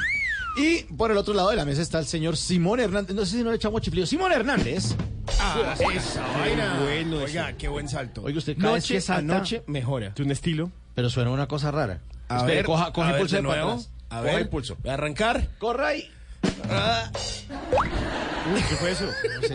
Y 0.58 0.84
por 0.94 1.12
el 1.12 1.18
otro 1.18 1.34
lado 1.34 1.50
de 1.50 1.56
la 1.56 1.66
mesa 1.66 1.82
está 1.82 1.98
el 2.00 2.06
señor 2.06 2.38
Simón 2.38 2.80
Hernández. 2.80 3.16
No 3.16 3.26
sé 3.26 3.38
si 3.38 3.44
no 3.44 3.50
le 3.50 3.56
echamos 3.56 3.82
chiflido. 3.82 4.06
Simón 4.06 4.32
Hernández. 4.32 4.96
Ah, 5.40 5.76
esa 5.96 6.22
vaina. 6.38 6.80
bueno 6.84 7.16
eso. 7.18 7.26
Oiga, 7.26 7.54
qué 7.54 7.68
buen 7.68 7.88
salto. 7.90 8.22
Oiga, 8.24 8.38
usted 8.38 8.58
cada 8.58 8.74
vez 8.74 8.84
noche 8.84 8.94
que 8.96 9.02
salta- 9.02 9.36
a 9.36 9.38
noche 9.40 9.64
mejora. 9.68 10.14
¿Tiene 10.14 10.28
un 10.28 10.32
estilo? 10.34 10.72
Pero 10.94 11.10
suena 11.10 11.32
una 11.32 11.48
cosa 11.48 11.72
rara. 11.72 12.02
A 12.28 12.38
Espere, 12.38 12.56
ver, 12.58 12.66
coja, 12.66 12.92
coja 12.94 13.08
a 13.08 13.12
ver, 13.14 13.22
impulso 13.22 13.36
de 13.38 13.42
de 13.42 13.48
para 13.48 13.62
nuevo. 13.62 13.72
atrás. 13.80 13.92
A 14.10 14.18
Coja 14.20 14.22
ver, 14.34 14.42
impulso. 14.42 14.78
voy 14.82 14.90
a 14.90 14.94
arrancar. 14.94 15.48
Corra 15.58 15.88
ahí. 15.88 16.10
Uy, 18.54 18.60
¿qué 18.68 18.76
fue 18.76 18.92
eso? 18.92 19.06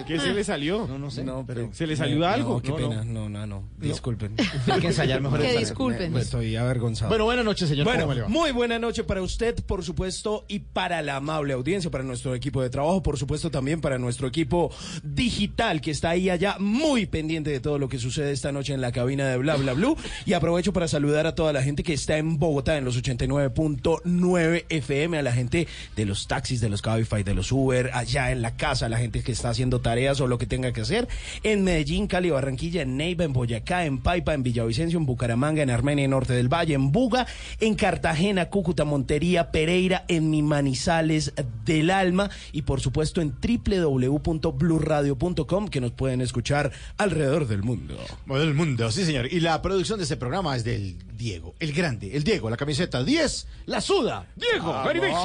¿Qué 0.06 0.18
se 0.18 0.32
le 0.32 0.42
salió? 0.44 0.86
No, 0.86 0.96
no 0.98 1.10
sé. 1.10 1.22
No, 1.24 1.44
pero 1.46 1.68
¿Se 1.72 1.86
le 1.86 1.96
salió 1.96 2.26
algo? 2.26 2.54
No, 2.54 2.62
qué 2.62 2.68
No, 2.70 2.78
no. 2.78 2.88
pena. 2.88 3.04
No, 3.04 3.28
no, 3.28 3.46
no. 3.46 3.64
Disculpen. 3.78 4.34
Hay 4.72 4.80
que 4.80 4.86
ensayar 4.86 5.20
mejor. 5.20 5.40
Que 5.46 5.58
disculpen. 5.58 6.12
Me 6.12 6.20
estoy 6.20 6.56
avergonzado. 6.56 7.08
Bueno, 7.10 7.24
buenas 7.24 7.44
noches, 7.44 7.68
señor. 7.68 7.84
Bueno, 7.84 8.02
¿Cómo 8.02 8.14
le 8.14 8.22
va? 8.22 8.28
muy 8.28 8.52
buena 8.52 8.78
noche 8.78 9.04
para 9.04 9.20
usted, 9.22 9.56
por 9.66 9.84
supuesto, 9.84 10.44
y 10.48 10.60
para 10.60 11.02
la 11.02 11.16
amable 11.16 11.52
audiencia, 11.52 11.90
para 11.90 12.04
nuestro 12.04 12.34
equipo 12.34 12.62
de 12.62 12.70
trabajo, 12.70 13.02
por 13.02 13.18
supuesto 13.18 13.50
también 13.50 13.80
para 13.80 13.98
nuestro 13.98 14.28
equipo 14.28 14.70
digital 15.02 15.80
que 15.80 15.90
está 15.90 16.10
ahí 16.10 16.30
allá 16.30 16.56
muy 16.58 17.06
pendiente 17.06 17.50
de 17.50 17.60
todo 17.60 17.78
lo 17.78 17.88
que 17.88 17.98
sucede 17.98 18.32
esta 18.32 18.50
noche 18.52 18.72
en 18.72 18.80
la 18.80 18.92
cabina 18.92 19.28
de 19.28 19.36
Bla 19.36 19.56
Bla 19.56 19.74
Blue. 19.74 19.96
Y 20.24 20.32
aprovecho 20.32 20.72
para 20.72 20.88
saludar 20.88 21.26
a 21.26 21.34
toda 21.34 21.52
la 21.52 21.62
gente 21.62 21.82
que 21.82 21.92
está 21.92 22.16
en 22.18 22.38
Bogotá 22.38 22.78
en 22.78 22.84
los 22.84 22.96
89.9 23.02 24.64
FM, 24.70 25.18
a 25.18 25.22
la 25.22 25.32
gente 25.32 25.66
de 25.96 26.04
los 26.06 26.26
taxis, 26.28 26.60
de 26.60 26.68
los 26.70 26.75
Cabify, 26.82 27.22
de 27.22 27.34
los 27.34 27.52
Uber, 27.52 27.90
allá 27.94 28.32
en 28.32 28.42
la 28.42 28.56
casa, 28.56 28.88
la 28.88 28.98
gente 28.98 29.22
que 29.22 29.32
está 29.32 29.50
haciendo 29.50 29.80
tareas 29.80 30.20
o 30.20 30.26
lo 30.26 30.38
que 30.38 30.46
tenga 30.46 30.72
que 30.72 30.82
hacer, 30.82 31.08
en 31.42 31.64
Medellín, 31.64 32.06
Cali, 32.06 32.30
Barranquilla, 32.30 32.82
en 32.82 32.96
Neiva, 32.96 33.24
en 33.24 33.32
Boyacá, 33.32 33.84
en 33.84 33.98
Paipa, 33.98 34.34
en 34.34 34.42
Villavicencio, 34.42 34.98
en 34.98 35.06
Bucaramanga, 35.06 35.62
en 35.62 35.70
Armenia, 35.70 36.04
en 36.04 36.10
Norte 36.10 36.32
del 36.32 36.52
Valle, 36.52 36.74
en 36.74 36.92
Buga, 36.92 37.26
en 37.60 37.74
Cartagena, 37.74 38.50
Cúcuta, 38.50 38.84
Montería, 38.84 39.50
Pereira, 39.50 40.04
en 40.08 40.30
mi 40.30 40.42
Manizales 40.42 41.32
del 41.64 41.90
Alma 41.90 42.30
y 42.52 42.62
por 42.62 42.80
supuesto 42.80 43.20
en 43.20 43.34
www.bluradio.com 43.40 45.68
que 45.68 45.80
nos 45.80 45.92
pueden 45.92 46.20
escuchar 46.20 46.72
alrededor 46.96 47.46
del 47.46 47.62
mundo. 47.62 47.96
Del 48.26 48.54
mundo, 48.54 48.90
sí, 48.90 49.04
señor. 49.04 49.32
Y 49.32 49.40
la 49.40 49.60
producción 49.62 49.98
de 49.98 50.04
este 50.04 50.16
programa 50.16 50.56
es 50.56 50.64
del 50.64 50.96
Diego, 51.16 51.54
el 51.58 51.72
grande, 51.72 52.16
el 52.16 52.24
Diego, 52.24 52.50
la 52.50 52.56
camiseta 52.56 53.02
10, 53.02 53.46
la 53.66 53.80
suda. 53.80 54.26
Diego, 54.36 54.68
Vamos. 54.68 54.86
Garibilla. 54.86 55.16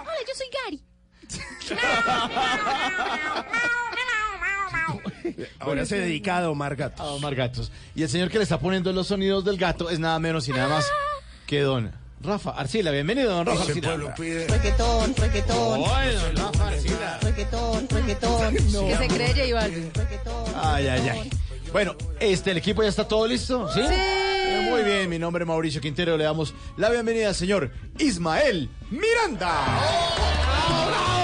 Hola, 0.00 0.22
yo 0.26 0.34
soy 0.34 0.48
Gary. 0.64 0.82
Ahora 5.58 5.84
se 5.84 5.98
dedica 5.98 6.38
a 6.38 6.50
Omar 6.50 6.76
Gato. 6.76 7.02
A 7.02 7.12
Omar 7.12 7.34
Gatos. 7.34 7.72
Y 7.94 8.02
el 8.02 8.08
señor 8.08 8.30
que 8.30 8.38
le 8.38 8.44
está 8.44 8.58
poniendo 8.58 8.92
los 8.92 9.08
sonidos 9.08 9.44
del 9.44 9.56
gato 9.56 9.90
es 9.90 9.98
nada 9.98 10.18
menos 10.18 10.48
y 10.48 10.52
nada 10.52 10.68
más 10.68 10.86
que 11.46 11.60
don 11.60 11.92
Rafa 12.22 12.50
Arcila. 12.50 12.90
Bienvenido, 12.90 13.32
don 13.34 13.46
Rafa 13.46 13.62
Arcila. 13.62 13.96
Requetón, 13.96 15.14
requetón. 15.16 15.80
Bueno, 15.80 16.20
Rafa 16.34 16.68
Arcila. 16.68 17.18
Requetón, 17.22 17.88
requetón. 17.88 18.54
Que 18.56 18.96
se 18.96 19.08
cree 19.08 19.28
J 19.28 19.54
Balvin. 19.54 19.92
Ay, 20.62 20.88
ay, 20.88 21.08
ay. 21.08 21.30
Bueno, 21.72 21.94
este, 22.20 22.52
el 22.52 22.58
equipo 22.58 22.82
ya 22.82 22.88
está 22.88 23.06
todo 23.06 23.26
listo, 23.26 23.68
¿sí? 23.72 23.80
Sí. 23.82 23.94
Muy 24.68 24.82
bien, 24.82 25.08
mi 25.08 25.18
nombre 25.18 25.44
es 25.44 25.48
Mauricio 25.48 25.80
Quintero. 25.80 26.16
Le 26.16 26.24
damos 26.24 26.52
la 26.76 26.90
bienvenida 26.90 27.28
al 27.28 27.34
señor 27.34 27.70
Ismael 27.98 28.68
Miranda. 28.90 29.64
Para 30.66 31.15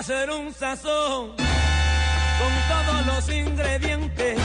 hacer 0.00 0.30
un 0.30 0.54
sazón 0.54 1.36
con 2.40 2.52
todos 2.72 3.06
los 3.06 3.28
ingredientes. 3.28 4.38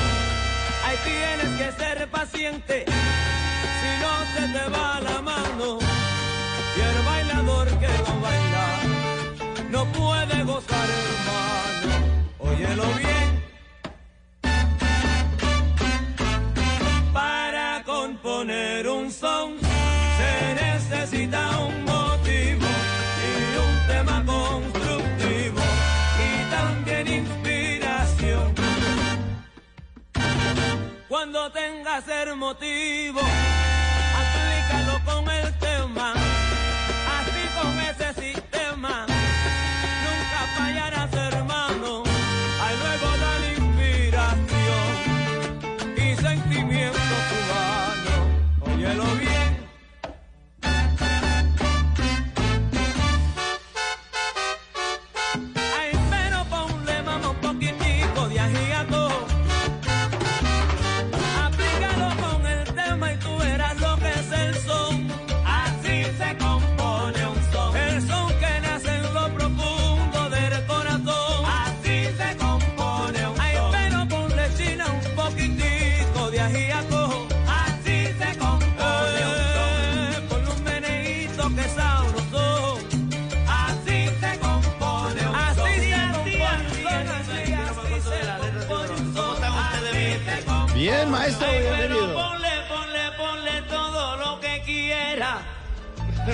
Ahí 0.86 0.98
tienes 1.06 1.50
que 1.58 1.72
ser 1.82 2.12
paciente 2.12 2.84
si 3.80 3.89
no 4.04 4.13
se 4.34 4.44
te 4.54 4.70
va 4.70 5.00
la 5.00 5.22
mano. 5.22 5.80
Y 6.76 6.82
el 6.82 7.06
bailador 7.06 7.68
que 7.80 7.88
no 7.88 8.22
baila 8.26 8.68
no 9.70 9.86
puede 9.94 10.44
gozar, 10.44 10.89
hermano. 11.00 11.96
Óyelo 12.39 12.88
bien. 12.98 13.44
Para 17.13 17.82
componer 17.86 18.89
un 18.89 19.10
son 19.10 19.58
se 20.18 20.32
necesita 20.62 21.60
un 21.60 21.85
Cuando 31.25 31.49
tengas 31.49 32.07
el 32.07 32.35
motivo, 32.35 33.19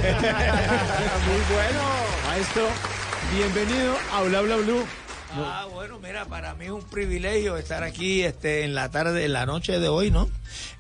Muy 0.02 1.42
bueno. 1.54 1.82
Maestro, 2.28 2.68
bienvenido 3.36 3.96
a 4.12 4.24
Bla 4.24 4.42
Bla 4.42 4.56
Blue. 4.56 4.84
Ah, 5.36 5.68
bueno, 5.72 6.00
mira, 6.00 6.26
para 6.26 6.56
mí 6.56 6.66
es 6.66 6.72
un 6.72 6.82
privilegio 6.82 7.56
estar 7.56 7.84
aquí 7.84 8.24
este, 8.24 8.64
en 8.64 8.74
la 8.74 8.90
tarde, 8.90 9.26
en 9.26 9.34
la 9.34 9.46
noche 9.46 9.80
de 9.80 9.88
hoy, 9.90 10.10
¿no? 10.10 10.28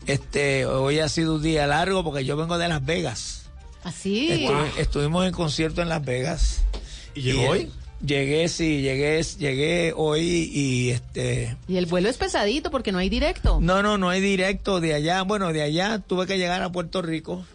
Este, 0.07 0.65
hoy 0.65 0.97
ha 0.99 1.07
sido 1.07 1.35
un 1.35 1.43
día 1.43 1.67
largo 1.67 2.03
porque 2.03 2.25
yo 2.25 2.35
vengo 2.35 2.57
de 2.57 2.67
Las 2.67 2.83
Vegas. 2.83 3.43
Así. 3.83 4.29
Estuvi- 4.31 4.71
Estuvimos 4.79 5.27
en 5.27 5.33
concierto 5.33 5.83
en 5.83 5.89
Las 5.89 6.03
Vegas. 6.03 6.63
¿Y 7.13 7.21
llegó 7.21 7.41
eh, 7.43 7.49
hoy? 7.49 7.71
Llegué, 8.03 8.49
sí, 8.49 8.81
llegué, 8.81 9.21
llegué 9.37 9.93
hoy 9.95 10.49
y 10.51 10.89
este... 10.89 11.55
Y 11.67 11.77
el 11.77 11.85
vuelo 11.85 12.09
es 12.09 12.17
pesadito 12.17 12.71
porque 12.71 12.91
no 12.91 12.97
hay 12.97 13.09
directo. 13.09 13.59
No, 13.61 13.83
no, 13.83 13.99
no 13.99 14.09
hay 14.09 14.19
directo 14.19 14.79
de 14.81 14.95
allá. 14.95 15.21
Bueno, 15.21 15.53
de 15.53 15.61
allá 15.61 15.99
tuve 15.99 16.25
que 16.25 16.39
llegar 16.39 16.63
a 16.63 16.71
Puerto 16.71 17.03
Rico 17.03 17.45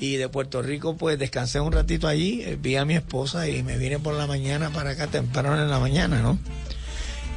y 0.00 0.16
de 0.16 0.28
Puerto 0.30 0.62
Rico 0.62 0.96
pues 0.96 1.18
descansé 1.18 1.60
un 1.60 1.72
ratito 1.72 2.08
allí, 2.08 2.40
eh, 2.42 2.58
vi 2.60 2.76
a 2.76 2.86
mi 2.86 2.94
esposa 2.94 3.48
y 3.48 3.62
me 3.62 3.76
vine 3.76 3.98
por 3.98 4.14
la 4.14 4.26
mañana 4.26 4.70
para 4.70 4.90
acá 4.90 5.06
temprano 5.06 5.54
en 5.60 5.70
la 5.70 5.78
mañana, 5.78 6.22
¿no? 6.22 6.38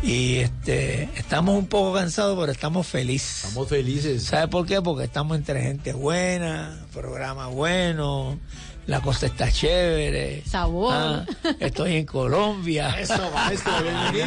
Y 0.02 0.38
este, 0.38 1.10
estamos 1.16 1.58
un 1.58 1.68
poco 1.68 1.94
cansados, 1.94 2.38
pero 2.38 2.52
estamos 2.52 2.88
felices. 2.88 3.46
Estamos 3.46 3.70
felices. 3.70 4.24
¿Sabe 4.24 4.50
por 4.50 4.66
qué? 4.66 4.82
Porque 4.82 5.06
estamos 5.06 5.38
entre 5.38 5.62
gente 5.62 5.94
buena, 5.94 6.86
programa 6.94 7.48
bueno, 7.48 8.38
la 8.88 9.00
cosa 9.02 9.26
está 9.28 9.52
chévere. 9.52 10.44
Sabor. 10.46 10.94
Ah, 10.94 11.26
estoy 11.60 11.96
en 11.96 12.06
Colombia. 12.06 12.90
Eso, 13.00 13.32
maestro, 13.34 13.72
bienvenido. 13.84 14.26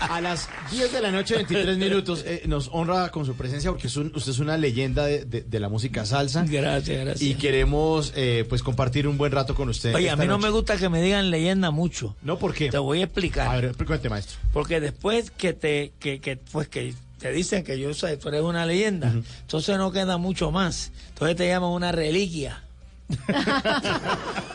A 0.00 0.20
las 0.20 0.48
10 0.70 0.92
de 0.92 1.00
la 1.02 1.10
noche, 1.10 1.34
23 1.36 1.76
minutos, 1.76 2.22
eh, 2.26 2.42
nos 2.46 2.68
honra 2.72 3.10
con 3.10 3.26
su 3.26 3.34
presencia 3.34 3.70
porque 3.70 3.88
es 3.88 3.96
un- 3.96 4.12
usted 4.14 4.32
es 4.32 4.38
una 4.38 4.56
leyenda 4.56 5.04
de, 5.04 5.24
de- 5.24 5.42
de 5.42 5.60
la 5.60 5.68
música 5.68 6.06
salsa. 6.06 6.44
Gracias, 6.48 7.04
gracias. 7.04 7.22
Y 7.22 7.34
queremos 7.34 8.12
eh, 8.16 8.44
pues 8.48 8.62
compartir 8.62 9.06
un 9.06 9.18
buen 9.18 9.32
rato 9.32 9.54
con 9.54 9.68
usted. 9.68 9.94
Oye, 9.94 10.08
a 10.10 10.16
mí 10.16 10.26
no 10.26 10.34
noche. 10.34 10.46
me 10.46 10.50
gusta 10.50 10.76
que 10.76 10.88
me 10.88 11.02
digan 11.02 11.30
leyenda 11.30 11.70
mucho. 11.70 12.16
No, 12.22 12.38
¿por 12.38 12.54
qué? 12.54 12.70
Te 12.70 12.78
voy 12.78 13.00
a 13.00 13.04
explicar. 13.04 13.48
A 13.48 13.60
ver, 13.60 13.74
cuente, 13.86 14.08
maestro. 14.08 14.38
Porque 14.52 14.80
después 14.80 15.30
que 15.30 15.52
te, 15.52 15.92
que, 15.98 16.20
que, 16.20 16.36
pues 16.36 16.68
que 16.68 16.94
te 17.18 17.32
dicen 17.32 17.64
que 17.64 17.78
yo 17.78 17.92
soy, 17.92 18.16
tú 18.16 18.28
eres 18.28 18.42
una 18.42 18.64
leyenda, 18.64 19.12
entonces 19.40 19.76
no 19.76 19.90
queda 19.92 20.16
mucho 20.16 20.50
más. 20.52 20.92
Entonces 21.10 21.36
te 21.36 21.48
llaman 21.48 21.70
una 21.70 21.90
reliquia. 21.92 22.62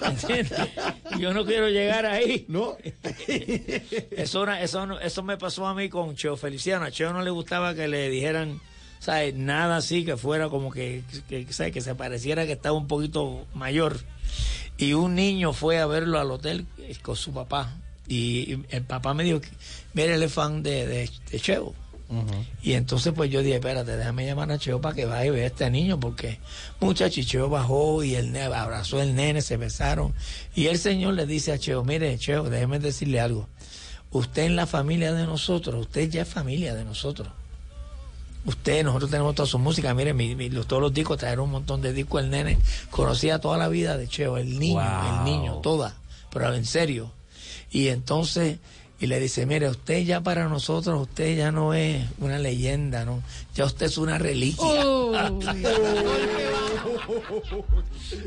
¿Entiendes? 0.04 0.52
Yo 1.20 1.34
no 1.34 1.46
quiero 1.46 1.70
llegar 1.70 2.06
ahí. 2.06 2.46
No. 2.48 2.78
eso, 4.12 4.46
eso, 4.52 4.86
no- 4.86 5.00
eso 5.00 5.24
me 5.24 5.38
pasó 5.38 5.68
a 5.68 5.74
mí 5.76 5.90
con 5.90 6.16
Cheo 6.16 6.36
Feliciano. 6.38 6.86
A 6.86 6.92
Cheo 6.92 7.14
no 7.14 7.22
le 7.22 7.30
gustaba 7.32 7.74
que 7.74 7.88
le 7.88 8.10
dijeran, 8.10 8.60
¿sabes? 9.00 9.34
Nada 9.36 9.78
así 9.78 10.06
que 10.06 10.18
fuera 10.18 10.50
como 10.50 10.72
que, 10.72 11.04
que, 11.30 11.52
¿sabes? 11.52 11.72
que 11.74 11.82
se 11.82 11.96
pareciera 11.96 12.46
que 12.46 12.54
estaba 12.54 12.78
un 12.78 12.88
poquito 12.88 13.46
mayor. 13.54 14.00
Y 14.78 14.94
un 14.94 15.16
niño 15.16 15.54
fue 15.54 15.80
a 15.80 15.86
verlo 15.86 16.20
al 16.20 16.32
hotel 16.32 16.66
eh, 16.80 16.96
con 17.02 17.16
su 17.16 17.32
papá. 17.34 17.76
Y 18.08 18.58
el 18.70 18.84
papá 18.84 19.14
me 19.14 19.24
dijo, 19.24 19.40
mire, 19.94 20.16
él 20.16 20.24
es 20.24 20.34
fan 20.34 20.62
de, 20.62 20.86
de, 20.88 21.10
de 21.32 21.40
Cheo. 21.40 21.74
Y 22.62 22.74
entonces 22.74 23.14
pues 23.16 23.30
yo 23.32 23.42
dije, 23.42 23.56
espérate, 23.56 23.96
déjame 23.98 24.26
llamar 24.26 24.52
a 24.52 24.58
Cheo 24.58 24.80
para 24.82 24.96
que 24.96 25.06
vaya 25.06 25.26
y 25.26 25.30
vea 25.32 25.44
a 25.44 25.48
este 25.48 25.70
niño, 25.70 26.00
porque 26.00 26.40
muchacho, 26.80 27.20
y 27.20 27.26
Cheo 27.26 27.50
bajó 27.50 28.04
y 28.04 28.16
el 28.16 28.32
nene 28.32 28.54
abrazó 28.56 29.02
el 29.02 29.16
nene, 29.16 29.42
se 29.42 29.58
besaron. 29.58 30.14
Y 30.56 30.68
el 30.68 30.78
señor 30.78 31.14
le 31.16 31.26
dice 31.26 31.52
a 31.52 31.58
Cheo, 31.60 31.84
mire, 31.84 32.18
Cheo, 32.18 32.44
déjeme 32.50 32.80
decirle 32.80 33.20
algo. 33.20 33.48
Usted 34.12 34.44
en 34.44 34.56
la 34.56 34.68
familia 34.68 35.12
de 35.14 35.26
nosotros, 35.26 35.82
usted 35.88 36.10
ya 36.10 36.22
es 36.22 36.28
familia 36.30 36.76
de 36.76 36.86
nosotros. 36.86 37.30
Usted, 38.46 38.84
nosotros 38.84 39.10
tenemos 39.10 39.36
toda 39.36 39.48
su 39.48 39.58
música, 39.58 39.94
mire, 39.94 40.14
mi- 40.14 40.36
todos 40.68 40.82
los 40.82 40.94
discos, 40.94 41.18
trajeron 41.18 41.46
un 41.46 41.52
montón 41.52 41.82
de 41.82 41.94
discos, 41.94 42.22
el 42.22 42.30
nene 42.30 42.58
conocía 42.90 43.40
toda 43.40 43.58
la 43.58 43.70
vida 43.70 43.98
de 43.98 44.08
Cheo, 44.08 44.38
el 44.38 44.60
niño, 44.60 44.82
Wow. 44.82 45.18
el 45.20 45.24
niño, 45.24 45.54
toda, 45.62 45.96
pero 46.30 46.54
en 46.54 46.66
serio. 46.66 47.10
Y 47.72 47.88
entonces, 47.88 48.60
y 49.04 49.08
le 49.08 49.20
dice, 49.20 49.46
mire, 49.46 49.68
usted 49.68 50.04
ya 50.06 50.22
para 50.22 50.48
nosotros, 50.48 51.02
usted 51.02 51.36
ya 51.36 51.52
no 51.52 51.74
es 51.74 52.06
una 52.20 52.40
leyenda, 52.40 53.04
¿no? 53.04 53.22
Ya 53.54 53.66
usted 53.66 53.88
es 53.88 53.98
una 53.98 54.18
reliquia. 54.18 54.64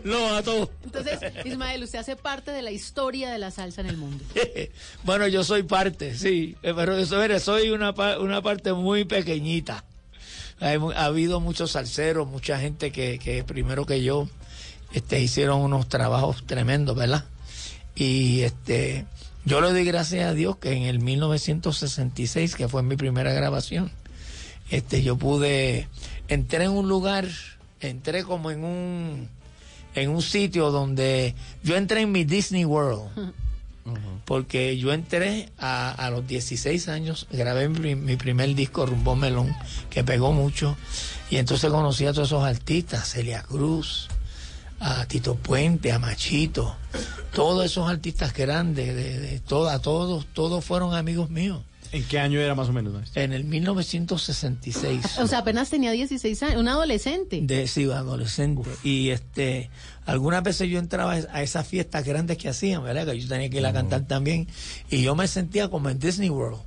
Lo 0.05 0.29
mató. 0.29 0.71
Entonces, 0.85 1.19
Ismael, 1.47 1.83
usted 1.83 1.99
hace 1.99 2.15
parte 2.17 2.51
de 2.51 2.61
la 2.61 2.71
historia 2.73 3.31
de 3.31 3.39
la 3.39 3.51
salsa 3.51 3.81
en 3.81 3.87
el 3.87 3.97
mundo. 3.97 4.23
bueno, 5.05 5.27
yo 5.29 5.45
soy 5.45 5.63
parte, 5.63 6.15
sí, 6.15 6.57
pero 6.61 6.97
eso, 6.99 7.19
mire, 7.21 7.41
soy 7.41 7.71
una, 7.71 7.93
una 8.19 8.43
parte 8.43 8.75
muy 8.75 9.05
pequeñita. 9.07 9.83
Hay 10.61 10.79
mu- 10.79 10.91
ha 10.93 11.05
habido 11.07 11.41
muchos 11.41 11.71
salseros, 11.73 12.29
mucha 12.29 12.59
gente 12.59 12.93
que, 12.93 13.19
que 13.19 13.45
primero 13.45 13.87
que 13.87 14.03
yo 14.03 14.29
este, 14.93 15.21
hicieron 15.21 15.61
unos 15.61 15.89
trabajos 15.89 16.45
tremendos, 16.47 16.97
¿verdad? 16.97 17.25
Y 17.95 18.41
este, 18.43 19.07
yo 19.47 19.61
le 19.61 19.71
doy 19.71 19.85
gracias 19.85 20.29
a 20.29 20.35
Dios 20.35 20.57
que 20.57 20.73
en 20.73 20.83
el 20.83 20.99
1966, 20.99 22.57
que 22.57 22.69
fue 22.69 22.83
mi 22.83 22.97
primera 22.97 23.33
grabación, 23.33 23.93
este, 24.71 25.03
yo 25.05 25.17
pude, 25.17 25.89
entré 26.27 26.65
en 26.65 26.73
un 26.73 26.89
lugar, 26.89 27.29
entré 27.81 28.25
como 28.25 28.51
en 28.51 28.65
un, 28.65 29.29
en 29.95 30.11
un 30.11 30.21
sitio 30.21 30.73
donde 30.73 31.37
yo 31.63 31.77
entré 31.77 32.01
en 32.01 32.11
mi 32.11 32.25
Disney 32.25 32.65
World 32.65 33.09
porque 34.25 34.77
yo 34.77 34.93
entré 34.93 35.51
a, 35.59 35.93
a 35.93 36.11
los 36.11 36.27
16 36.27 36.89
años, 36.89 37.29
grabé 37.31 37.69
mi, 37.69 37.95
mi 37.95 38.17
primer 38.17 38.53
disco, 38.57 38.85
Rumbo 38.85 39.15
Melón, 39.15 39.55
que 39.91 40.03
pegó 40.03 40.33
mucho, 40.33 40.77
y 41.31 41.37
entonces 41.37 41.71
conocí 41.71 42.05
a 42.05 42.13
todos 42.13 42.29
esos 42.29 42.45
artistas, 42.45 43.09
Celia 43.13 43.43
Cruz, 43.43 44.09
a 44.81 45.07
Tito 45.07 45.35
Puente, 45.37 45.93
a 45.93 45.99
Machito, 45.99 46.77
todos 47.35 47.65
esos 47.65 47.89
artistas 47.89 48.33
grandes, 48.35 48.95
de, 48.95 49.19
de 49.21 49.41
toda- 49.41 49.81
todos, 49.81 50.27
todos 50.33 50.65
fueron 50.65 50.95
amigos 50.95 51.31
míos. 51.31 51.63
¿En 51.93 52.03
qué 52.05 52.19
año 52.19 52.41
era 52.41 52.55
más 52.55 52.69
o 52.69 52.73
menos, 52.73 52.93
maestro? 52.93 53.23
En 53.23 53.33
el 53.33 53.45
1966. 53.45 55.19
O 55.21 55.27
sea, 55.27 55.39
apenas 55.39 55.71
tenía 55.71 55.93
16 55.93 56.43
años, 56.43 56.61
un 56.61 56.69
adolescente. 56.69 57.41
de 57.43 57.67
sí, 57.69 57.85
adolescente. 57.85 58.69
Y 58.83 59.11
este, 59.11 59.71
algunas 60.05 60.43
veces 60.43 60.69
yo 60.69 60.79
entraba 60.79 61.13
a 61.13 61.43
esas 61.43 61.67
fiestas 61.67 62.05
grandes 62.05 62.39
que 62.39 62.49
hacían, 62.49 62.83
¿verdad? 62.83 63.07
Que 63.07 63.21
yo 63.21 63.29
tenía 63.29 63.49
que 63.49 63.59
ir 63.59 63.67
a 63.67 63.73
cantar 63.73 64.03
también. 64.07 64.49
Y 64.91 65.03
yo 65.03 65.15
me 65.15 65.29
sentía 65.29 65.69
como 65.69 65.89
en 65.89 65.99
Disney 65.99 66.29
World. 66.31 66.59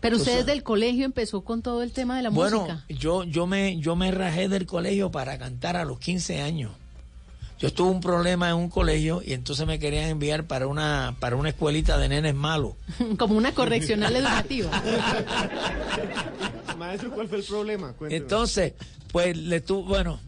Pero 0.00 0.16
o 0.16 0.18
usted 0.18 0.32
sea- 0.32 0.40
desde 0.40 0.52
el 0.52 0.62
colegio 0.62 1.04
empezó 1.04 1.42
con 1.42 1.60
todo 1.62 1.82
el 1.82 1.92
tema 1.92 2.16
de 2.16 2.22
la 2.22 2.30
bueno, 2.30 2.60
música. 2.60 2.84
yo, 2.88 3.24
yo 3.24 3.46
me, 3.46 3.78
yo 3.78 3.96
me 3.96 4.10
rajé 4.12 4.48
del 4.48 4.66
colegio 4.66 5.10
para 5.10 5.36
cantar 5.38 5.76
a 5.76 5.84
los 5.84 5.98
15 5.98 6.40
años. 6.42 6.70
Yo 7.64 7.72
tuve 7.72 7.90
un 7.90 8.00
problema 8.02 8.50
en 8.50 8.56
un 8.56 8.68
colegio 8.68 9.22
y 9.24 9.32
entonces 9.32 9.66
me 9.66 9.78
querían 9.78 10.10
enviar 10.10 10.44
para 10.44 10.66
una, 10.66 11.16
para 11.18 11.36
una 11.36 11.48
escuelita 11.48 11.96
de 11.96 12.10
nenes 12.10 12.34
malos. 12.34 12.74
Como 13.18 13.36
una 13.38 13.52
correccional 13.52 14.14
educativa. 14.14 14.70
Maestro, 16.78 17.10
¿cuál 17.12 17.28
fue 17.28 17.38
el 17.38 17.44
problema? 17.44 17.94
Entonces, 18.10 18.74
pues 19.10 19.34
le 19.34 19.62
tuvo, 19.62 19.84
bueno, 19.84 20.20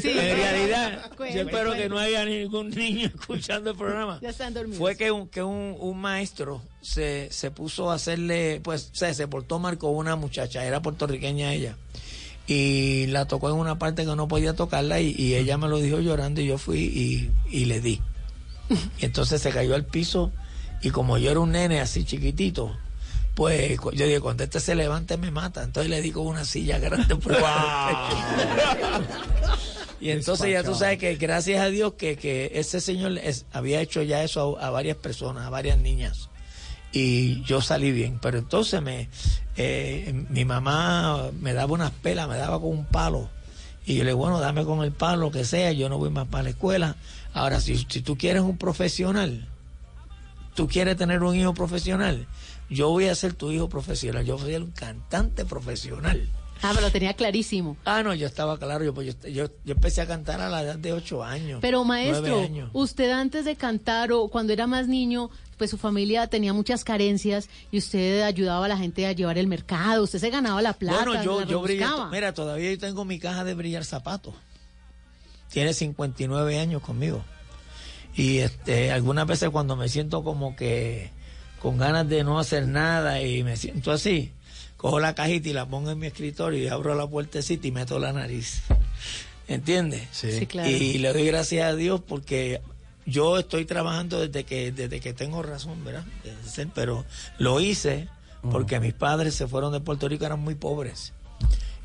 Sí, 0.00 0.10
en 0.18 0.36
realidad, 0.36 1.10
yo 1.18 1.42
espero 1.42 1.74
que 1.74 1.88
no 1.88 1.98
haya 1.98 2.24
ningún 2.24 2.70
niño 2.70 3.06
escuchando 3.14 3.70
el 3.70 3.76
programa. 3.76 4.18
Ya 4.20 4.30
están 4.30 4.52
dormidos. 4.52 4.78
Fue 4.78 4.96
que 4.96 5.12
un, 5.12 5.28
que 5.28 5.44
un, 5.44 5.76
un 5.78 6.00
maestro 6.00 6.60
se, 6.80 7.28
se 7.30 7.52
puso 7.52 7.92
a 7.92 7.94
hacerle, 7.94 8.60
pues, 8.64 8.90
o 8.92 8.96
sea, 8.96 9.14
se 9.14 9.28
portó 9.28 9.60
mal 9.60 9.78
con 9.78 9.94
una 9.94 10.16
muchacha, 10.16 10.64
era 10.64 10.82
puertorriqueña 10.82 11.52
ella, 11.52 11.76
y 12.46 13.06
la 13.06 13.26
tocó 13.26 13.48
en 13.50 13.56
una 13.56 13.78
parte 13.78 14.04
que 14.04 14.16
no 14.16 14.28
podía 14.28 14.54
tocarla 14.54 15.00
y, 15.00 15.14
y 15.18 15.34
ella 15.34 15.56
me 15.58 15.68
lo 15.68 15.78
dijo 15.78 16.00
llorando 16.00 16.40
y 16.40 16.46
yo 16.46 16.58
fui 16.58 16.78
y, 16.80 17.30
y 17.50 17.64
le 17.66 17.80
di. 17.80 18.00
Y 19.00 19.04
entonces 19.06 19.42
se 19.42 19.50
cayó 19.50 19.74
al 19.74 19.84
piso 19.84 20.30
y 20.82 20.90
como 20.90 21.18
yo 21.18 21.30
era 21.30 21.40
un 21.40 21.52
nene 21.52 21.80
así 21.80 22.04
chiquitito, 22.04 22.76
pues 23.34 23.78
yo 23.94 24.06
dije, 24.06 24.20
cuando 24.20 24.44
este 24.44 24.60
se 24.60 24.74
levante 24.74 25.16
me 25.16 25.30
mata. 25.30 25.62
Entonces 25.64 25.90
le 25.90 26.02
di 26.02 26.10
con 26.12 26.26
una 26.26 26.44
silla 26.44 26.78
grande. 26.78 27.16
por 27.16 27.32
y 30.00 30.10
entonces 30.10 30.50
ya 30.52 30.62
tú 30.62 30.74
sabes 30.74 30.98
que 30.98 31.16
gracias 31.16 31.60
a 31.62 31.66
Dios 31.68 31.94
que, 31.94 32.16
que 32.16 32.52
ese 32.54 32.80
señor 32.80 33.16
es- 33.18 33.46
había 33.52 33.80
hecho 33.80 34.02
ya 34.02 34.22
eso 34.22 34.58
a, 34.58 34.66
a 34.66 34.70
varias 34.70 34.96
personas, 34.98 35.46
a 35.46 35.50
varias 35.50 35.78
niñas. 35.78 36.28
Y 36.94 37.42
yo 37.42 37.60
salí 37.60 37.92
bien. 37.92 38.18
Pero 38.22 38.38
entonces 38.38 38.80
me 38.80 39.08
eh, 39.56 40.24
mi 40.30 40.44
mamá 40.44 41.30
me 41.40 41.52
daba 41.52 41.72
unas 41.72 41.90
pelas, 41.90 42.28
me 42.28 42.36
daba 42.36 42.60
con 42.60 42.70
un 42.70 42.84
palo. 42.86 43.28
Y 43.86 43.96
yo 43.96 44.04
le 44.04 44.10
digo, 44.10 44.18
bueno, 44.18 44.40
dame 44.40 44.64
con 44.64 44.82
el 44.82 44.92
palo, 44.92 45.30
que 45.30 45.44
sea, 45.44 45.72
yo 45.72 45.88
no 45.88 45.98
voy 45.98 46.10
más 46.10 46.26
para 46.28 46.44
la 46.44 46.50
escuela. 46.50 46.96
Ahora, 47.34 47.60
si, 47.60 47.76
si 47.76 48.00
tú 48.00 48.16
quieres 48.16 48.42
un 48.42 48.56
profesional, 48.56 49.46
tú 50.54 50.68
quieres 50.68 50.96
tener 50.96 51.22
un 51.22 51.36
hijo 51.36 51.52
profesional, 51.52 52.26
yo 52.70 52.88
voy 52.88 53.08
a 53.08 53.14
ser 53.14 53.34
tu 53.34 53.50
hijo 53.50 53.68
profesional, 53.68 54.24
yo 54.24 54.38
ser 54.38 54.62
un 54.62 54.70
cantante 54.70 55.44
profesional. 55.44 56.28
Ah, 56.62 56.70
pero 56.72 56.86
lo 56.86 56.90
tenía 56.90 57.12
clarísimo. 57.12 57.76
Ah, 57.84 58.02
no, 58.02 58.14
yo 58.14 58.26
estaba 58.26 58.58
claro, 58.58 58.84
yo, 58.84 58.94
pues, 58.94 59.14
yo, 59.22 59.28
yo, 59.28 59.46
yo 59.64 59.74
empecé 59.74 60.00
a 60.00 60.06
cantar 60.06 60.40
a 60.40 60.48
la 60.48 60.62
edad 60.62 60.78
de 60.78 60.94
ocho 60.94 61.22
años. 61.22 61.58
Pero 61.60 61.84
maestro, 61.84 62.40
años. 62.40 62.70
usted 62.72 63.10
antes 63.10 63.44
de 63.44 63.54
cantar 63.56 64.12
o 64.12 64.28
cuando 64.28 64.54
era 64.54 64.66
más 64.66 64.88
niño, 64.88 65.30
pues 65.56 65.70
su 65.70 65.78
familia 65.78 66.26
tenía 66.26 66.52
muchas 66.52 66.84
carencias 66.84 67.48
y 67.70 67.78
usted 67.78 68.22
ayudaba 68.22 68.66
a 68.66 68.68
la 68.68 68.76
gente 68.76 69.06
a 69.06 69.12
llevar 69.12 69.38
el 69.38 69.46
mercado, 69.46 70.04
usted 70.04 70.18
se 70.18 70.30
ganaba 70.30 70.62
la 70.62 70.72
plata, 70.72 71.04
Bueno, 71.04 71.22
yo, 71.22 71.44
yo 71.44 71.64
rebuscaba. 71.66 72.10
Mira, 72.10 72.34
todavía 72.34 72.70
yo 72.70 72.78
tengo 72.78 73.04
mi 73.04 73.18
caja 73.18 73.44
de 73.44 73.54
brillar 73.54 73.84
zapatos. 73.84 74.34
Tiene 75.50 75.72
59 75.72 76.58
años 76.58 76.82
conmigo. 76.82 77.24
Y 78.16 78.38
este, 78.38 78.92
algunas 78.92 79.26
veces 79.26 79.50
cuando 79.50 79.76
me 79.76 79.88
siento 79.88 80.22
como 80.22 80.54
que 80.56 81.10
con 81.60 81.78
ganas 81.78 82.08
de 82.08 82.24
no 82.24 82.38
hacer 82.38 82.68
nada 82.68 83.22
y 83.22 83.42
me 83.42 83.56
siento 83.56 83.90
así, 83.90 84.32
cojo 84.76 85.00
la 85.00 85.14
cajita 85.14 85.48
y 85.48 85.52
la 85.52 85.66
pongo 85.66 85.90
en 85.90 85.98
mi 85.98 86.06
escritorio 86.06 86.62
y 86.62 86.68
abro 86.68 86.94
la 86.94 87.06
puertecita 87.06 87.66
y 87.66 87.72
meto 87.72 87.98
la 87.98 88.12
nariz. 88.12 88.62
¿Entiendes? 89.48 90.08
Sí, 90.12 90.46
claro. 90.46 90.68
Y 90.70 90.98
le 90.98 91.12
doy 91.12 91.26
gracias 91.26 91.64
a 91.64 91.74
Dios 91.74 92.00
porque 92.06 92.60
yo 93.06 93.38
estoy 93.38 93.64
trabajando 93.64 94.20
desde 94.20 94.44
que 94.44 94.72
desde 94.72 95.00
que 95.00 95.12
tengo 95.12 95.42
razón, 95.42 95.84
¿verdad? 95.84 96.04
Pero 96.74 97.04
lo 97.38 97.60
hice 97.60 98.08
porque 98.50 98.80
mis 98.80 98.92
padres 98.92 99.34
se 99.34 99.46
fueron 99.46 99.72
de 99.72 99.80
Puerto 99.80 100.08
Rico, 100.08 100.26
eran 100.26 100.40
muy 100.40 100.54
pobres. 100.54 101.12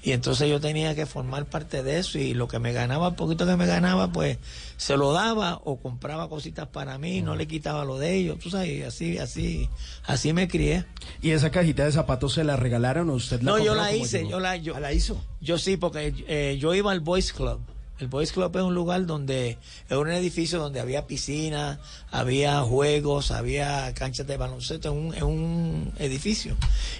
Y 0.01 0.13
entonces 0.13 0.49
yo 0.49 0.62
tenía 0.62 0.95
que 0.95 1.05
formar 1.05 1.45
parte 1.45 1.84
de 1.84 1.99
eso 1.99 2.19
y 2.19 2.34
lo 2.34 2.47
que 2.47 2.58
me 2.58 2.71
ganaba, 2.71 3.10
el 3.10 3.15
poquito 3.15 3.45
que 3.45 3.58
me 3.58 3.65
ganaba, 3.65 4.12
pues 4.12 4.38
se 4.77 4.95
lo 4.95 5.12
daba 5.12 5.60
o 5.65 5.77
compraba 5.82 6.29
cositas 6.29 6.67
para 6.67 6.97
mí, 6.97 7.21
no 7.21 7.36
le 7.36 7.47
quitaba 7.47 7.84
lo 7.84 7.97
de 7.97 8.15
ellos, 8.15 8.39
tú 8.39 8.49
sabes, 8.49 8.86
así, 8.88 9.17
así, 9.17 9.69
así 10.05 10.32
me 10.32 10.47
crié. 10.47 10.86
¿Y 11.21 11.32
esa 11.32 11.51
cajita 11.51 11.84
de 11.84 11.91
zapatos 11.91 12.34
se 12.34 12.45
la 12.45 12.55
regalaron 12.55 13.10
o 13.10 13.13
usted 13.13 13.41
la 13.41 13.51
No, 13.51 13.60
yo 13.60 13.75
la 13.75 13.89
¿Cómo 13.89 14.03
hice, 14.05 14.25
yo 14.25 14.39
la, 14.39 14.55
yo, 14.55 14.79
la 14.79 14.93
hizo. 14.93 15.21
Yo 15.41 15.58
sí, 15.58 15.75
porque 15.75 16.13
eh, 16.27 16.58
yo 16.60 16.73
iba 16.73 16.93
al 16.93 17.01
Boys 17.01 17.34
Club. 17.34 17.60
El 17.99 18.07
Boys 18.07 18.31
Club 18.31 18.55
es 18.55 18.63
un 18.63 18.73
lugar 18.73 19.05
donde, 19.05 19.57
es 19.89 19.97
un 19.97 20.09
edificio 20.09 20.59
donde 20.59 20.79
había 20.79 21.05
piscina, 21.05 21.79
había 22.12 22.62
juegos, 22.62 23.31
había 23.31 23.93
canchas 23.93 24.25
de 24.25 24.38
baloncesto, 24.38 24.89
en 24.89 24.97
un, 24.97 25.23
un 25.23 25.93
edificio. 25.99 26.55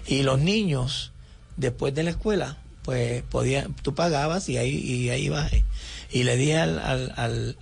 Y 0.08 0.24
los 0.24 0.40
niños, 0.40 1.12
después 1.56 1.96
de 1.96 2.04
la 2.04 2.10
escuela, 2.12 2.58
pues 2.84 3.24
podían, 3.24 3.74
tú 3.76 3.96
pagabas 3.96 4.50
y 4.50 4.58
ahí, 4.58 4.76
y 4.76 5.10
ahí 5.10 5.26
ibas. 5.26 5.54
eh. 5.54 5.64
Y 6.12 6.24
le 6.24 6.36
dije 6.38 6.58
al, 6.58 6.80
al, 6.80 7.14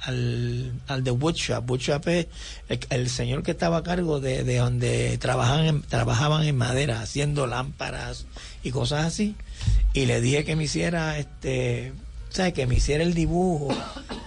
al, 0.02 0.74
al, 0.88 1.04
de 1.04 1.12
Woodshop, 1.12 1.70
Woodshop 1.70 2.08
es 2.08 2.28
el, 2.70 2.80
el 2.90 3.10
señor 3.10 3.44
que 3.44 3.52
estaba 3.52 3.78
a 3.78 3.84
cargo 3.84 4.20
de, 4.22 4.44
de 4.46 4.58
donde 4.58 5.18
trabajaban 5.18 5.66
en, 5.66 5.82
trabajaban 5.82 6.44
en 6.44 6.56
madera, 6.56 7.02
haciendo 7.02 7.46
lámparas 7.46 8.26
y 8.64 8.72
cosas 8.72 9.06
así. 9.06 9.36
Y 9.94 10.06
le 10.06 10.22
dije 10.22 10.46
que 10.46 10.56
me 10.56 10.64
hiciera, 10.64 11.20
este, 11.20 11.92
¿sabes? 12.30 12.54
Que 12.54 12.68
me 12.68 12.76
hiciera 12.76 13.04
el 13.04 13.14
dibujo 13.14 13.76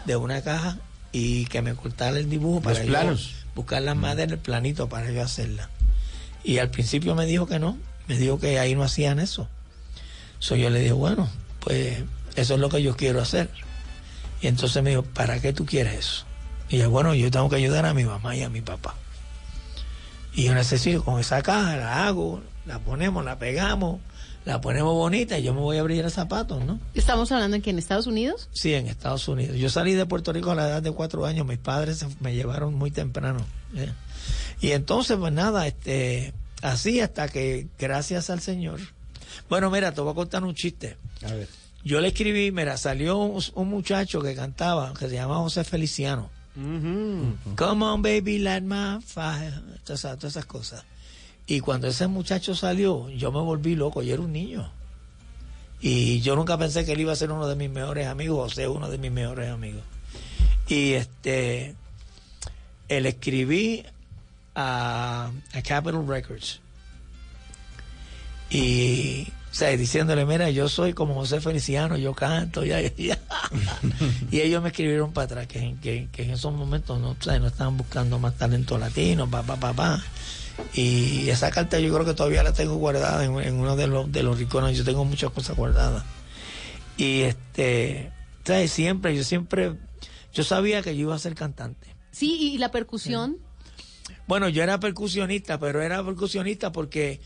de 0.07 0.17
una 0.17 0.43
caja 0.43 0.79
y 1.13 1.47
que 1.47 1.63
me 1.63 1.75
cortara 1.75 2.19
el 2.19 2.29
dibujo 2.29 2.61
para 2.61 2.83
yo 2.83 2.89
planos. 2.89 3.35
buscar 3.55 3.83
la 3.83 3.95
madera, 3.95 4.33
el 4.33 4.39
planito 4.39 4.89
para 4.89 5.11
yo 5.11 5.23
hacerla. 5.23 5.71
Y 6.45 6.59
al 6.59 6.71
principio 6.71 7.15
me 7.15 7.27
dijo 7.27 7.47
que 7.47 7.59
no, 7.59 7.77
me 8.09 8.17
dijo 8.17 8.39
que 8.39 8.59
ahí 8.59 8.75
no 8.75 8.83
hacían 8.83 9.19
eso. 9.19 9.49
So 10.39 10.57
yo 10.57 10.71
le 10.71 10.81
dije, 10.81 10.93
bueno, 10.93 11.29
pues 11.61 11.99
eso 12.37 12.55
es 12.55 12.61
lo 12.61 12.69
que 12.69 12.83
yo 12.83 12.97
quiero 12.97 13.21
hacer. 13.21 13.51
Y 14.41 14.47
entonces 14.47 14.83
me 14.83 14.91
dijo, 14.91 15.03
¿para 15.03 15.41
qué 15.41 15.53
tú 15.53 15.67
quieres 15.67 15.95
eso? 15.95 16.25
Y 16.69 16.79
yo, 16.79 16.91
bueno, 16.91 17.15
yo 17.15 17.31
tengo 17.31 17.51
que 17.51 17.57
ayudar 17.57 17.85
a 17.85 17.95
mi 17.95 18.05
mamá 18.05 18.35
y 18.37 18.43
a 18.43 18.49
mi 18.49 18.61
papá. 18.61 18.95
Y 20.33 20.45
yo 20.45 20.55
necesito, 20.55 21.05
con 21.05 21.21
esa 21.21 21.43
caja 21.43 21.77
la 21.77 22.07
hago, 22.07 22.43
la 22.65 22.79
ponemos, 22.79 23.25
la 23.25 23.39
pegamos, 23.39 24.01
la 24.44 24.61
ponemos 24.61 24.94
bonita 24.94 25.38
y 25.38 25.42
yo 25.42 25.53
me 25.55 25.61
voy 25.61 25.76
a 25.76 25.81
abrir 25.81 26.05
el 26.05 26.11
zapatos, 26.11 26.64
¿no? 26.64 26.81
Estamos 26.94 27.31
hablando 27.33 27.57
en 27.57 27.62
que 27.62 27.70
en 27.70 27.79
Estados 27.79 28.07
Unidos. 28.07 28.48
Sí, 28.53 28.72
en 28.74 28.87
Estados 28.87 29.29
Unidos. 29.29 29.57
Yo 29.57 29.68
salí 29.70 29.92
de 29.94 30.07
Puerto 30.07 30.33
Rico 30.33 30.50
a 30.50 30.55
la 30.55 30.66
edad 30.68 30.83
de 30.83 30.90
cuatro 30.92 31.26
años. 31.26 31.46
Mis 31.46 31.59
padres 31.59 31.98
se- 31.98 32.09
me 32.20 32.35
llevaron 32.35 32.74
muy 32.74 32.90
temprano. 32.90 33.44
¿eh? 33.76 33.92
Y 34.61 34.70
entonces, 34.72 35.16
pues 35.18 35.33
nada, 35.33 35.66
este, 35.66 36.33
así 36.62 37.00
hasta 37.00 37.29
que, 37.29 37.68
gracias 37.79 38.31
al 38.31 38.40
Señor. 38.40 38.81
Bueno, 39.48 39.70
mira, 39.70 39.92
te 39.92 40.00
voy 40.00 40.12
a 40.12 40.14
contar 40.14 40.42
un 40.44 40.55
chiste. 40.55 40.96
A 41.22 41.33
ver. 41.33 41.48
Yo 41.85 42.00
le 42.00 42.09
escribí, 42.09 42.50
mira, 42.53 42.76
salió 42.76 43.18
un, 43.18 43.42
un 43.55 43.68
muchacho 43.68 44.20
que 44.20 44.35
cantaba, 44.35 44.92
que 44.94 45.09
se 45.09 45.14
llamaba 45.14 45.40
José 45.40 45.64
Feliciano. 45.64 46.31
Come 47.57 47.85
on, 47.85 48.03
baby, 48.03 48.38
light 48.38 48.64
my 48.64 49.00
fire. 49.05 49.55
Todas 49.85 50.00
esas, 50.00 50.18
todas 50.18 50.33
esas 50.35 50.44
cosas. 50.46 50.85
Y 51.46 51.61
cuando 51.61 51.88
ese 51.88 52.07
muchacho 52.07 52.55
salió, 52.55 53.09
yo 53.11 53.33
me 53.33 53.40
volví 53.40 53.74
loco. 53.74 54.03
Yo 54.03 54.14
era 54.14 54.22
un 54.22 54.33
niño. 54.33 54.70
Y 55.81 56.20
yo 56.20 56.37
nunca 56.37 56.59
pensé 56.59 56.85
que 56.85 56.92
él 56.92 57.00
iba 57.00 57.12
a 57.12 57.16
ser 57.16 57.33
uno 57.33 57.48
de 57.48 57.57
mis 57.57 57.70
mejores 57.70 58.07
amigos, 58.07 58.53
o 58.53 58.55
sea, 58.55 58.70
uno 58.70 58.90
de 58.90 58.98
mis 58.98 59.11
mejores 59.11 59.50
amigos. 59.50 59.83
Y 60.68 60.92
este, 60.92 61.74
le 62.88 63.09
escribí 63.09 63.85
a, 64.55 65.31
a 65.53 65.62
Capitol 65.62 66.07
Records. 66.07 66.61
Y, 68.50 69.29
o 69.50 69.55
sea, 69.55 69.70
diciéndole, 69.76 70.26
mira, 70.26 70.50
yo 70.50 70.68
soy 70.68 70.92
como 70.92 71.14
José 71.14 71.40
Feliciano, 71.40 71.96
yo 71.96 72.14
canto, 72.14 72.64
ya, 72.64 72.81
ya. 72.81 73.18
y 74.31 74.40
ellos 74.40 74.62
me 74.62 74.68
escribieron 74.68 75.12
para 75.12 75.24
atrás, 75.24 75.46
que, 75.46 75.76
que, 75.81 76.09
que 76.12 76.22
en 76.24 76.31
esos 76.31 76.53
momentos 76.53 77.00
no, 77.00 77.11
o 77.11 77.16
sea, 77.20 77.38
no 77.38 77.46
estaban 77.46 77.76
buscando 77.76 78.18
más 78.18 78.37
talento 78.37 78.76
latino, 78.76 79.29
papá, 79.31 79.57
papá. 79.57 80.03
Y 80.75 81.29
esa 81.31 81.51
carta 81.51 81.79
yo 81.81 81.92
creo 81.92 82.07
que 82.07 82.14
todavía 82.14 82.42
la 82.42 82.53
tengo 82.53 82.77
guardada 82.77 83.25
en, 83.25 83.38
en 83.40 83.55
uno 83.59 83.77
de 83.77 83.87
los, 83.87 84.11
de 84.12 84.23
los 84.23 84.38
rincones, 84.38 84.77
yo 84.77 84.85
tengo 84.85 85.05
muchas 85.05 85.31
cosas 85.31 85.57
guardadas. 85.57 86.05
Y 86.96 87.23
este, 87.23 88.12
¿sabes? 88.44 88.70
Siempre, 88.70 89.16
yo 89.16 89.25
siempre, 89.25 89.75
yo 90.33 90.44
sabía 90.44 90.83
que 90.83 90.94
yo 90.96 91.03
iba 91.03 91.14
a 91.14 91.18
ser 91.18 91.35
cantante. 91.35 91.88
Sí, 92.12 92.53
y 92.55 92.59
la 92.59 92.70
percusión. 92.70 93.38
Bueno, 94.27 94.49
yo 94.49 94.62
era 94.62 94.79
percusionista, 94.81 95.59
pero 95.59 95.83
era 95.83 96.05
percusionista 96.05 96.70
porque 96.73 97.20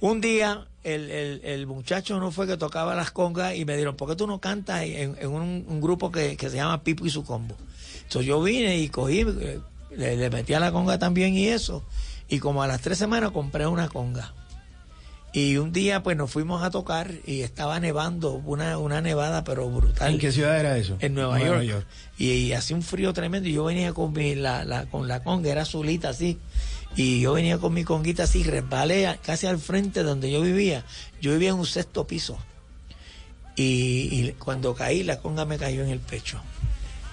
un 0.00 0.20
día 0.20 0.66
el, 0.82 1.10
el- 1.10 1.40
el 1.44 1.66
muchacho 1.66 2.18
no 2.20 2.30
fue 2.30 2.46
que 2.46 2.56
tocaba 2.56 2.94
las 2.94 3.10
congas 3.10 3.54
y 3.54 3.64
me 3.64 3.74
dijeron, 3.74 3.96
¿por 3.96 4.08
qué 4.08 4.16
tú 4.16 4.26
no 4.26 4.38
cantas 4.40 4.82
en, 4.82 5.16
en 5.18 5.28
un, 5.28 5.64
un 5.68 5.80
grupo 5.80 6.10
que, 6.10 6.36
que 6.36 6.50
se 6.50 6.56
llama 6.56 6.82
Pipo 6.82 7.06
y 7.06 7.10
su 7.10 7.24
combo? 7.24 7.56
Entonces 8.02 8.26
yo 8.26 8.42
vine 8.42 8.78
y 8.78 8.88
cogí, 8.88 9.20
eh, 9.20 9.60
le, 9.96 10.16
le 10.16 10.30
metí 10.30 10.52
a 10.54 10.60
la 10.60 10.72
conga 10.72 10.98
también 10.98 11.34
y 11.34 11.48
eso. 11.48 11.84
Y 12.30 12.38
como 12.38 12.62
a 12.62 12.66
las 12.66 12.80
tres 12.80 12.96
semanas 12.96 13.32
compré 13.32 13.66
una 13.66 13.88
conga. 13.88 14.32
Y 15.32 15.58
un 15.58 15.72
día 15.72 16.02
pues 16.02 16.16
nos 16.16 16.30
fuimos 16.30 16.62
a 16.62 16.70
tocar 16.70 17.12
y 17.24 17.42
estaba 17.42 17.78
nevando, 17.78 18.32
una, 18.32 18.78
una 18.78 19.00
nevada 19.00 19.44
pero 19.44 19.68
brutal. 19.68 20.14
¿En 20.14 20.18
qué 20.18 20.32
ciudad 20.32 20.58
era 20.58 20.76
eso? 20.76 20.96
En 21.00 21.14
Nueva, 21.14 21.38
Nueva 21.38 21.62
York. 21.62 21.86
Y, 22.18 22.30
y 22.30 22.52
hacía 22.52 22.76
un 22.76 22.82
frío 22.82 23.12
tremendo 23.12 23.48
y 23.48 23.52
yo 23.52 23.64
venía 23.64 23.92
con 23.92 24.12
mi, 24.12 24.34
la, 24.34 24.64
la, 24.64 24.86
con 24.86 25.06
la 25.06 25.22
conga, 25.22 25.50
era 25.50 25.62
azulita 25.62 26.08
así. 26.08 26.38
Y 26.96 27.20
yo 27.20 27.34
venía 27.34 27.58
con 27.58 27.72
mi 27.72 27.84
conguita 27.84 28.24
así, 28.24 28.42
resbalé 28.42 29.18
casi 29.22 29.46
al 29.46 29.58
frente 29.58 30.02
donde 30.02 30.30
yo 30.32 30.40
vivía. 30.40 30.84
Yo 31.20 31.32
vivía 31.32 31.50
en 31.50 31.56
un 31.56 31.66
sexto 31.66 32.06
piso. 32.06 32.36
Y, 33.54 34.08
y 34.10 34.34
cuando 34.38 34.74
caí, 34.74 35.04
la 35.04 35.20
conga 35.20 35.44
me 35.44 35.58
cayó 35.58 35.84
en 35.84 35.90
el 35.90 36.00
pecho. 36.00 36.40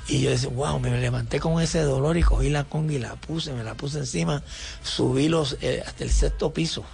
Y 0.08 0.22
yo 0.22 0.30
decía, 0.30 0.50
wow, 0.50 0.80
me 0.80 0.90
levanté 0.90 1.40
con 1.40 1.62
ese 1.62 1.82
dolor 1.82 2.18
y 2.18 2.24
cogí 2.24 2.50
la 2.50 2.64
conga 2.64 2.94
y 2.94 3.00
la 3.00 3.16
puse, 3.16 3.52
me 3.54 3.64
la 3.64 3.76
puse 3.76 4.00
encima, 4.00 4.42
subí 4.82 5.28
los, 5.28 5.58
eh, 5.62 5.84
hasta 5.86 6.04
el 6.04 6.12
sexto 6.12 6.54
piso. 6.54 6.86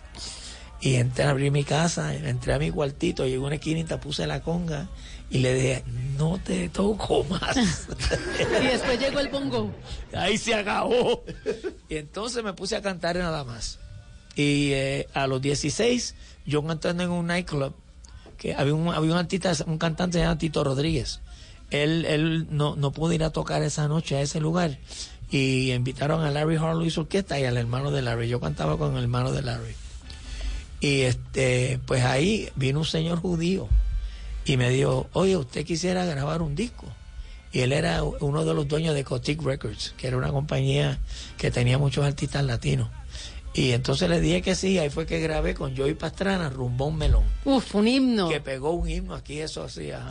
Y 0.81 0.95
entré, 0.95 1.23
abrí 1.23 1.49
mi 1.49 1.63
casa, 1.63 2.13
entré 2.13 2.53
a 2.53 2.59
mi 2.59 2.69
cuartito, 2.69 3.23
llegué 3.23 3.37
a 3.37 3.41
una 3.41 3.55
esquinita, 3.55 4.01
puse 4.01 4.27
la 4.27 4.41
conga 4.41 4.89
y 5.29 5.39
le 5.39 5.53
dije, 5.53 5.83
no 6.17 6.39
te 6.43 6.69
toco 6.69 7.23
más. 7.23 7.55
Y 8.61 8.67
después 8.67 8.99
llegó 8.99 9.19
el 9.19 9.29
bongo. 9.29 9.71
Ahí 10.13 10.37
se 10.37 10.53
acabó. 10.53 11.23
Y 11.87 11.95
entonces 11.95 12.43
me 12.43 12.53
puse 12.53 12.75
a 12.75 12.81
cantar 12.81 13.15
nada 13.15 13.43
más. 13.43 13.79
Y 14.35 14.73
eh, 14.73 15.07
a 15.13 15.25
los 15.27 15.41
16, 15.41 16.15
yo 16.45 16.63
cantando 16.63 17.03
en 17.03 17.11
un 17.11 17.27
nightclub, 17.27 17.73
que 18.37 18.53
había 18.53 18.73
un, 18.73 18.89
había 18.89 19.11
un 19.11 19.17
artista, 19.17 19.53
un 19.65 19.77
cantante 19.77 20.17
llamado 20.17 20.37
Tito 20.37 20.63
Rodríguez. 20.63 21.21
Él, 21.73 22.05
él 22.05 22.47
no, 22.51 22.75
no 22.75 22.91
pudo 22.91 23.13
ir 23.13 23.23
a 23.23 23.31
tocar 23.31 23.63
esa 23.63 23.87
noche 23.87 24.15
a 24.15 24.21
ese 24.21 24.39
lugar. 24.39 24.77
Y 25.31 25.71
invitaron 25.71 26.23
a 26.23 26.29
Larry 26.29 26.57
Harlow 26.57 26.85
y 26.85 26.91
su 26.91 27.01
orquesta 27.01 27.39
y 27.39 27.45
al 27.45 27.57
hermano 27.57 27.89
de 27.89 28.03
Larry. 28.03 28.29
Yo 28.29 28.39
cantaba 28.39 28.77
con 28.77 28.95
el 28.95 29.03
hermano 29.03 29.31
de 29.31 29.41
Larry. 29.41 29.73
Y 30.79 31.01
este, 31.01 31.79
pues 31.87 32.03
ahí 32.03 32.49
vino 32.55 32.79
un 32.79 32.85
señor 32.85 33.19
judío 33.19 33.67
y 34.45 34.57
me 34.57 34.69
dijo, 34.69 35.07
oye, 35.13 35.35
usted 35.35 35.65
quisiera 35.65 36.05
grabar 36.05 36.43
un 36.43 36.55
disco. 36.55 36.85
Y 37.51 37.61
él 37.61 37.71
era 37.71 38.03
uno 38.03 38.45
de 38.45 38.53
los 38.53 38.67
dueños 38.67 38.93
de 38.93 39.03
Cotic 39.03 39.41
Records, 39.41 39.95
que 39.97 40.07
era 40.07 40.17
una 40.17 40.31
compañía 40.31 40.99
que 41.37 41.49
tenía 41.49 41.77
muchos 41.79 42.05
artistas 42.05 42.43
latinos. 42.43 42.89
Y 43.55 43.71
entonces 43.71 44.09
le 44.09 44.19
dije 44.19 44.41
que 44.41 44.55
sí, 44.55 44.77
ahí 44.77 44.89
fue 44.89 45.05
que 45.05 45.19
grabé 45.19 45.55
con 45.55 45.75
Joey 45.77 45.93
Pastrana, 45.93 46.49
Rumbón 46.49 46.97
Melón. 46.97 47.23
Uf, 47.45 47.73
un 47.75 47.87
himno. 47.87 48.29
Que 48.29 48.41
pegó 48.41 48.71
un 48.71 48.89
himno 48.89 49.15
aquí, 49.15 49.39
eso 49.39 49.63
así. 49.63 49.91
ajá. 49.91 50.09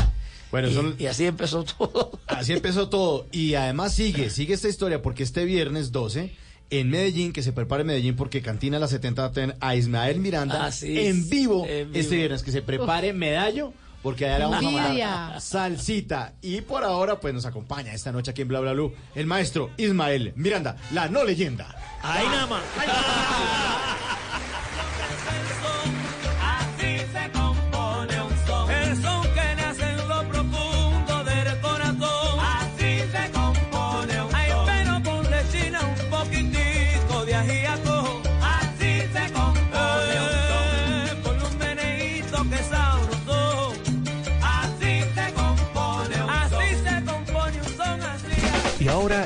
Bueno, 0.52 0.68
y, 0.68 0.74
son- 0.74 0.94
y 0.98 1.06
así 1.06 1.26
empezó 1.26 1.64
todo. 1.78 2.20
Así 2.28 2.52
empezó 2.52 2.88
todo. 2.88 3.26
Y 3.32 3.54
además 3.54 3.92
sigue, 3.94 4.30
sigue 4.30 4.54
esta 4.54 4.68
historia 4.68 5.02
porque 5.02 5.24
este 5.24 5.44
viernes 5.44 5.90
12 5.90 6.32
en 6.70 6.88
Medellín, 6.90 7.32
que 7.32 7.42
se 7.42 7.52
prepare 7.52 7.82
Medellín 7.84 8.14
porque 8.16 8.40
Cantina 8.40 8.78
La 8.78 8.86
70 8.88 9.22
va 9.22 9.28
a 9.28 9.32
tener 9.32 9.56
a 9.60 9.74
Ismael 9.76 10.20
Miranda 10.20 10.64
Así 10.66 10.98
en 11.06 11.28
vivo 11.28 11.66
en 11.66 11.88
vivo. 11.92 11.98
este 12.00 12.16
viernes. 12.16 12.42
Que 12.44 12.52
se 12.52 12.62
prepare 12.62 13.12
medallo 13.12 13.72
porque 14.02 14.26
allá 14.28 14.48
vamos 14.48 14.74
a 15.04 15.38
salsita. 15.40 16.32
Y 16.42 16.60
por 16.62 16.82
ahora 16.84 17.20
pues 17.20 17.32
nos 17.34 17.44
acompaña 17.46 17.92
esta 17.92 18.10
noche 18.12 18.30
aquí 18.30 18.42
en 18.42 18.48
Bla 18.48 18.60
Bla 18.60 18.72
Blue 18.72 18.92
el 19.14 19.26
maestro 19.26 19.70
Ismael 19.76 20.32
Miranda, 20.36 20.76
la 20.92 21.08
no 21.08 21.24
leyenda. 21.24 21.74
Ahí 22.02 22.26
nada 22.26 22.46
más. 22.46 22.62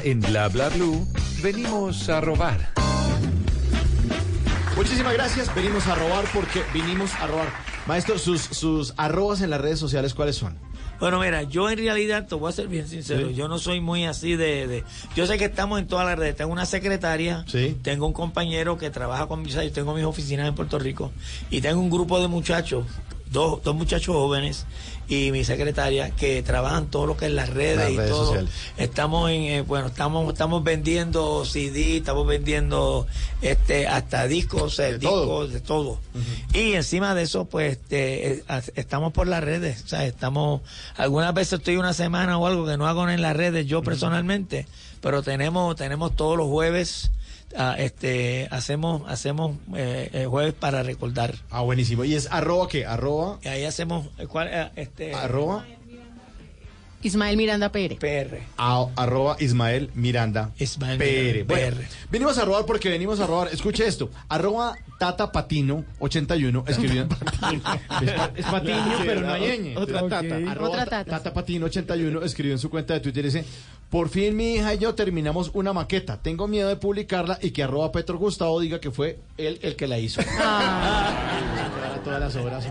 En 0.06 0.20
Bla 0.20 0.46
Bla 0.48 0.68
Blue, 0.68 1.04
venimos 1.42 2.08
a 2.08 2.20
robar. 2.20 2.70
Muchísimas 4.76 5.14
gracias. 5.14 5.52
Venimos 5.52 5.84
a 5.88 5.96
robar 5.96 6.24
porque 6.32 6.62
vinimos 6.72 7.12
a 7.16 7.26
robar. 7.26 7.48
Maestro, 7.88 8.16
sus, 8.16 8.40
sus 8.42 8.94
arrobas 8.96 9.40
en 9.40 9.50
las 9.50 9.60
redes 9.60 9.80
sociales, 9.80 10.14
¿cuáles 10.14 10.36
son? 10.36 10.56
Bueno, 11.00 11.18
mira, 11.18 11.42
yo 11.42 11.68
en 11.68 11.78
realidad, 11.78 12.26
te 12.28 12.36
voy 12.36 12.48
a 12.50 12.52
ser 12.52 12.68
bien 12.68 12.86
sincero, 12.86 13.28
Sí. 13.30 13.34
yo 13.34 13.48
no 13.48 13.58
soy 13.58 13.80
muy 13.80 14.04
así 14.06 14.36
de, 14.36 14.68
de- 14.68 14.84
Yo 15.16 15.26
sé 15.26 15.38
que 15.38 15.46
estamos 15.46 15.80
en 15.80 15.88
todas 15.88 16.06
las 16.06 16.16
redes. 16.16 16.36
Tengo 16.36 16.52
una 16.52 16.66
secretaria, 16.66 17.44
tengo 17.82 18.06
un 18.06 18.12
compañero 18.12 18.78
que 18.78 18.90
trabaja 18.90 19.26
con 19.26 19.42
mis... 19.42 19.54
Yo 19.54 19.72
tengo 19.72 19.92
mis 19.92 20.04
oficinas 20.04 20.46
en 20.48 20.54
Puerto 20.54 20.78
Rico 20.78 21.10
y 21.50 21.60
tengo 21.62 21.80
un 21.80 21.90
grupo 21.90 22.20
de 22.20 22.28
muchachos, 22.28 22.86
dos, 23.36 23.62
dos 23.62 23.74
muchachos 23.74 24.14
jóvenes 24.14 24.64
y 25.08 25.30
mi 25.30 25.44
secretaria 25.44 26.10
que 26.10 26.42
trabajan 26.42 26.86
todo 26.86 27.06
lo 27.06 27.18
que 27.18 27.26
es 27.26 27.32
las 27.32 27.50
redes 27.50 27.94
Las 27.94 28.06
y 28.06 28.10
todo. 28.10 28.26
sociales. 28.26 28.50
Estamos 28.78 29.30
en, 29.30 29.42
eh, 29.42 29.60
bueno, 29.60 29.88
estamos, 29.88 30.32
estamos 30.32 30.64
vendiendo 30.64 31.44
CD, 31.44 31.98
estamos 31.98 32.26
vendiendo 32.26 33.06
este 33.42 33.88
hasta 33.88 34.26
discos, 34.26 34.76
sea, 34.76 34.96
discos, 34.96 35.52
de 35.52 35.60
todo. 35.60 36.00
Y 36.54 36.72
encima 36.72 37.14
de 37.14 37.24
eso, 37.24 37.44
pues, 37.44 37.72
este, 37.72 38.32
eh, 38.32 38.44
estamos 38.74 39.12
por 39.12 39.26
las 39.26 39.44
redes. 39.44 39.84
O 39.84 39.88
sea, 39.88 40.06
estamos, 40.06 40.62
algunas 40.96 41.34
veces 41.34 41.58
estoy 41.58 41.76
una 41.76 41.92
semana 41.92 42.38
o 42.38 42.46
algo 42.46 42.66
que 42.66 42.78
no 42.78 42.86
hago 42.86 43.06
en 43.06 43.20
las 43.20 43.36
redes 43.36 43.66
yo 43.66 43.82
personalmente, 43.82 44.66
pero 45.02 45.22
tenemos, 45.22 45.76
tenemos 45.76 46.16
todos 46.16 46.38
los 46.38 46.48
jueves, 46.48 47.10
ah, 47.56 47.76
este, 47.78 48.48
hacemos, 48.50 49.02
hacemos 49.08 49.56
eh, 49.74 50.10
eh, 50.12 50.26
jueves 50.26 50.54
para 50.54 50.82
recordar. 50.82 51.34
Ah, 51.50 51.62
buenísimo. 51.62 52.04
¿Y 52.04 52.14
es 52.14 52.28
arroba 52.30 52.68
qué? 52.68 52.86
Arroba. 52.86 53.38
Y 53.42 53.48
ahí 53.48 53.64
hacemos, 53.64 54.08
¿cuál, 54.28 54.48
eh, 54.50 54.70
este? 54.76 55.14
Arroba. 55.14 55.64
Ismael 57.06 57.36
Miranda 57.36 57.70
Pérez. 57.70 57.98
PR. 57.98 58.40
a- 58.58 58.86
arroba 58.96 59.36
Ismael 59.40 59.90
Miranda. 59.94 60.50
Ismael 60.58 60.98
PR. 60.98 61.04
Miranda, 61.44 61.54
Bueno, 61.54 61.76
PR. 61.76 61.88
venimos 62.10 62.38
a 62.38 62.44
robar 62.44 62.66
porque 62.66 62.88
venimos 62.88 63.20
a 63.20 63.26
robar. 63.26 63.48
Escuche 63.52 63.86
esto. 63.86 64.10
Arroba 64.28 64.76
Tata 64.98 65.30
Patino 65.30 65.84
81 65.98 66.64
escribió. 66.66 67.02
es 68.36 68.44
Patiño, 68.46 68.98
pero 69.04 69.20
no 69.20 69.32
hay 69.32 69.58
ñ. 69.58 69.76
Otra 69.76 70.08
tata. 70.08 70.36
Arroba 70.50 70.68
Otra 70.68 70.84
ta- 70.84 70.90
tata. 71.04 71.10
Tata 71.10 71.32
Patino 71.34 71.66
81 71.66 72.22
escribió 72.22 72.52
en 72.54 72.58
su 72.58 72.70
cuenta 72.70 72.94
de 72.94 73.00
Twitter 73.00 73.24
y 73.24 73.28
dice, 73.28 73.44
por 73.90 74.08
fin 74.08 74.34
mi 74.36 74.54
hija 74.54 74.74
y 74.74 74.78
yo 74.78 74.94
terminamos 74.94 75.50
una 75.54 75.72
maqueta. 75.72 76.20
Tengo 76.20 76.48
miedo 76.48 76.68
de 76.68 76.76
publicarla 76.76 77.38
y 77.40 77.50
que 77.52 77.62
arroba 77.62 77.92
Petro 77.92 78.18
Gustavo 78.18 78.58
diga 78.60 78.80
que 78.80 78.90
fue 78.90 79.18
él 79.36 79.58
el 79.62 79.76
que 79.76 79.86
la 79.86 79.98
hizo. 79.98 80.22
Para 80.38 81.85
todas 82.02 82.20
las 82.20 82.36
obras. 82.36 82.66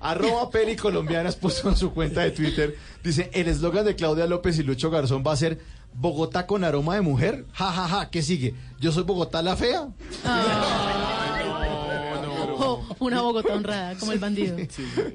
Arroba 0.00 0.50
Peri 0.50 0.76
Colombianas 0.76 1.36
puso 1.36 1.68
en 1.68 1.76
su 1.76 1.92
cuenta 1.92 2.22
de 2.22 2.30
Twitter, 2.30 2.76
dice, 3.02 3.30
el 3.32 3.48
eslogan 3.48 3.84
de 3.84 3.94
Claudia 3.96 4.26
López 4.26 4.58
y 4.58 4.62
Lucho 4.62 4.90
Garzón 4.90 5.22
va 5.26 5.32
a 5.32 5.36
ser 5.36 5.58
Bogotá 5.94 6.46
con 6.46 6.64
aroma 6.64 6.94
de 6.94 7.02
mujer. 7.02 7.44
Ja, 7.52 7.72
ja, 7.72 7.88
ja. 7.88 8.10
¿Qué 8.10 8.22
sigue? 8.22 8.54
¿Yo 8.80 8.92
soy 8.92 9.02
Bogotá 9.04 9.42
la 9.42 9.56
fea? 9.56 9.88
O 12.64 12.84
una 13.00 13.22
Bogotá 13.22 13.54
honrada, 13.54 13.96
como 13.96 14.12
el 14.12 14.20
bandido. 14.20 14.56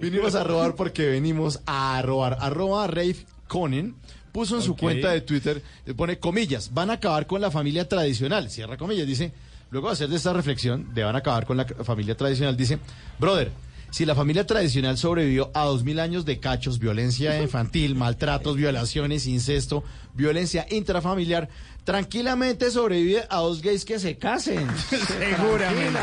Vinimos 0.01 0.35
a 0.35 0.43
robar 0.43 0.75
porque 0.75 1.07
venimos 1.07 1.61
a 1.65 2.01
robar. 2.01 2.37
Arroba 2.41 2.87
Rafe 2.87 3.25
Conen 3.47 3.95
puso 4.33 4.57
en 4.57 4.61
su 4.61 4.75
cuenta 4.75 5.11
de 5.11 5.21
Twitter, 5.21 5.63
pone 5.95 6.19
comillas, 6.19 6.73
van 6.73 6.89
a 6.89 6.93
acabar 6.93 7.25
con 7.25 7.39
la 7.39 7.49
familia 7.49 7.87
tradicional. 7.87 8.49
Cierra 8.49 8.75
comillas, 8.75 9.07
dice, 9.07 9.31
luego 9.69 9.87
de 9.87 9.93
hacer 9.93 10.09
de 10.09 10.15
esta 10.15 10.33
reflexión 10.33 10.93
de 10.93 11.03
van 11.03 11.15
a 11.15 11.19
acabar 11.19 11.45
con 11.45 11.57
la 11.57 11.65
familia 11.65 12.15
tradicional, 12.15 12.55
dice, 12.55 12.79
brother, 13.19 13.51
si 13.89 14.05
la 14.05 14.15
familia 14.15 14.45
tradicional 14.45 14.97
sobrevivió 14.97 15.49
a 15.53 15.63
dos 15.63 15.83
mil 15.83 15.99
años 15.99 16.25
de 16.25 16.39
cachos, 16.39 16.79
violencia 16.79 17.41
infantil, 17.41 17.95
maltratos, 17.95 18.55
violaciones, 18.55 19.27
incesto, 19.27 19.83
violencia 20.13 20.65
intrafamiliar, 20.69 21.49
tranquilamente 21.83 22.69
sobrevive 22.69 23.23
a 23.29 23.37
dos 23.37 23.61
gays 23.61 23.85
que 23.85 23.99
se 23.99 24.17
casen. 24.17 24.67
Seguramente. 24.89 25.99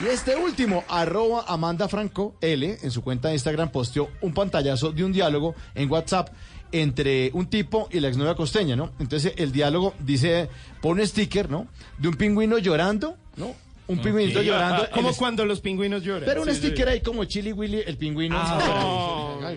Y 0.00 0.06
este 0.06 0.36
último, 0.36 0.84
arroba 0.88 1.44
Amanda 1.48 1.88
Franco 1.88 2.36
L, 2.40 2.78
en 2.80 2.90
su 2.90 3.02
cuenta 3.02 3.28
de 3.28 3.34
Instagram, 3.34 3.70
posteó 3.70 4.08
un 4.20 4.32
pantallazo 4.32 4.92
de 4.92 5.04
un 5.04 5.12
diálogo 5.12 5.56
en 5.74 5.90
WhatsApp 5.90 6.28
entre 6.72 7.30
un 7.34 7.46
tipo 7.46 7.88
y 7.90 8.00
la 8.00 8.08
exnovia 8.08 8.34
costeña, 8.34 8.76
¿no? 8.76 8.92
Entonces 8.98 9.32
el 9.36 9.52
diálogo 9.52 9.94
dice, 10.00 10.48
pone 10.80 11.06
sticker, 11.06 11.50
¿no? 11.50 11.66
De 11.98 12.08
un 12.08 12.14
pingüino 12.14 12.58
llorando, 12.58 13.16
¿no? 13.36 13.54
Un 13.86 14.00
pingüinito 14.02 14.42
llorando. 14.42 14.86
Como 14.92 15.08
El- 15.10 15.16
cuando 15.16 15.46
los 15.46 15.60
pingüinos 15.60 16.02
lloran. 16.02 16.24
pero 16.26 16.42
un 16.42 16.48
Sí, 16.48 16.54
sí. 16.56 16.58
sticker 16.66 16.88
ahí 16.90 17.00
como 17.00 17.24
Chili 17.24 17.52
Willy, 17.52 17.82
el 17.86 17.96
pingüino. 17.96 18.36
Ah. 18.38 19.50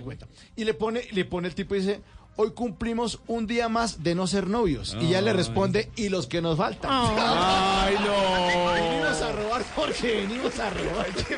Y 0.55 0.63
le 0.63 0.73
pone, 0.73 1.01
le 1.11 1.25
pone 1.25 1.49
el 1.49 1.53
tipo 1.55 1.75
y 1.75 1.79
dice, 1.79 1.99
hoy 2.37 2.51
cumplimos 2.51 3.19
un 3.27 3.45
día 3.45 3.67
más 3.67 4.03
de 4.03 4.15
no 4.15 4.27
ser 4.27 4.47
novios. 4.47 4.95
Y 5.01 5.09
ya 5.09 5.19
le 5.21 5.31
Ay. 5.31 5.35
responde, 5.35 5.91
y 5.97 6.07
los 6.07 6.27
que 6.27 6.41
nos 6.41 6.57
faltan. 6.57 6.89
Ay, 6.93 7.95
no. 8.05 8.71
Venimos 8.73 9.21
a 9.21 9.31
robar 9.33 9.63
porque 9.75 10.15
venimos 10.25 10.57
a 10.59 10.69
robar. 10.69 11.07
Qué 11.27 11.35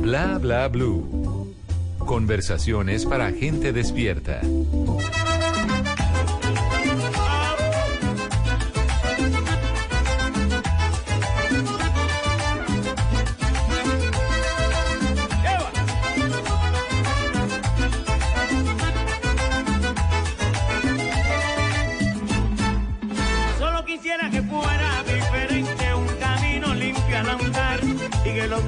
Bla 0.00 0.38
Bla 0.38 0.68
Blue. 0.68 1.54
Conversaciones 1.98 3.04
para 3.04 3.30
gente 3.32 3.72
despierta. 3.72 4.40
Solo 23.58 23.84
quisiera 23.84 24.30
que 24.30 24.42
fuera 24.42 25.02
diferente, 25.02 25.94
un 25.94 26.06
camino 26.18 26.74
limpio 26.74 27.18
al 27.18 27.28
andar 27.28 27.80
y 28.24 28.32
que 28.32 28.46
los 28.46 28.62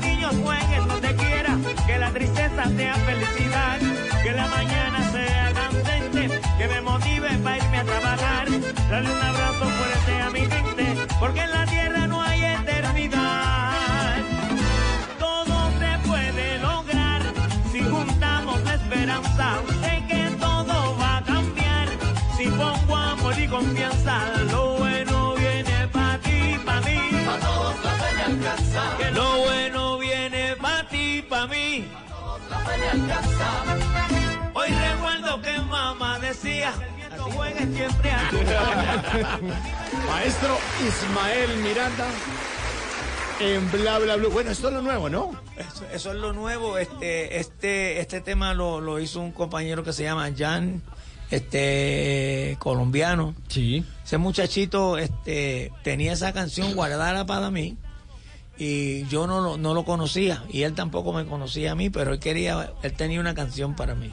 que 4.22 4.32
la 4.32 4.46
mañana 4.48 5.10
sea 5.10 5.50
candente, 5.54 6.40
que 6.58 6.68
me 6.68 6.80
motive 6.82 7.28
para 7.42 7.56
irme 7.56 7.78
a 7.78 7.84
trabajar, 7.84 8.48
darle 8.90 9.10
un 9.10 9.22
abrazo 9.22 9.64
fuerte 9.64 10.20
a 10.20 10.30
mi 10.30 10.40
gente, 10.40 11.06
porque 11.18 11.40
en 11.40 11.50
la 11.52 11.64
tierra 11.64 12.06
no 12.06 12.20
hay 12.20 12.44
eternidad. 12.44 14.18
Todo 15.18 15.70
se 15.78 16.08
puede 16.08 16.58
lograr 16.58 17.22
si 17.72 17.80
juntamos 17.82 18.62
la 18.62 18.74
esperanza 18.74 19.56
de 19.80 20.06
que 20.06 20.30
todo 20.38 20.96
va 20.98 21.16
a 21.16 21.22
cambiar. 21.22 21.88
Si 22.36 22.46
pongo 22.48 22.96
amor 22.96 23.38
y 23.38 23.48
confianza, 23.48 24.39
alcanza. 32.88 33.64
Hoy 34.54 34.68
recuerdo 34.70 35.42
que 35.42 35.58
mamá 35.60 36.18
decía, 36.18 36.72
no 37.16 37.24
juegues 37.24 37.68
siempre 37.74 38.10
a 38.10 38.30
tu 38.30 38.36
Maestro 40.08 40.58
Ismael 40.86 41.56
Miranda 41.62 42.06
en 43.40 43.70
Bla 43.70 43.98
Bla 43.98 44.16
Blue. 44.16 44.30
Bueno, 44.30 44.50
esto 44.50 44.68
es 44.68 44.74
lo 44.74 44.82
nuevo, 44.82 45.08
¿no? 45.08 45.32
Eso, 45.56 45.84
eso 45.92 46.10
es 46.12 46.16
lo 46.16 46.32
nuevo. 46.32 46.78
Este, 46.78 47.38
este, 47.38 48.00
este 48.00 48.20
tema 48.20 48.54
lo, 48.54 48.80
lo 48.80 48.98
hizo 49.00 49.20
un 49.20 49.32
compañero 49.32 49.82
que 49.82 49.92
se 49.92 50.02
llama 50.02 50.30
Jan, 50.36 50.82
este 51.30 52.56
colombiano. 52.58 53.34
Sí. 53.48 53.84
Ese 54.04 54.18
muchachito, 54.18 54.98
este, 54.98 55.72
tenía 55.82 56.12
esa 56.12 56.32
canción 56.32 56.74
guardada 56.74 57.26
para 57.26 57.50
mí 57.50 57.76
y 58.60 59.06
yo 59.06 59.26
no 59.26 59.40
lo, 59.40 59.56
no 59.56 59.72
lo 59.72 59.84
conocía 59.86 60.44
y 60.50 60.64
él 60.64 60.74
tampoco 60.74 61.14
me 61.14 61.24
conocía 61.24 61.72
a 61.72 61.74
mí, 61.74 61.88
pero 61.88 62.12
él 62.12 62.20
quería, 62.20 62.74
él 62.82 62.92
tenía 62.92 63.18
una 63.18 63.34
canción 63.34 63.74
para 63.74 63.94
mí. 63.94 64.12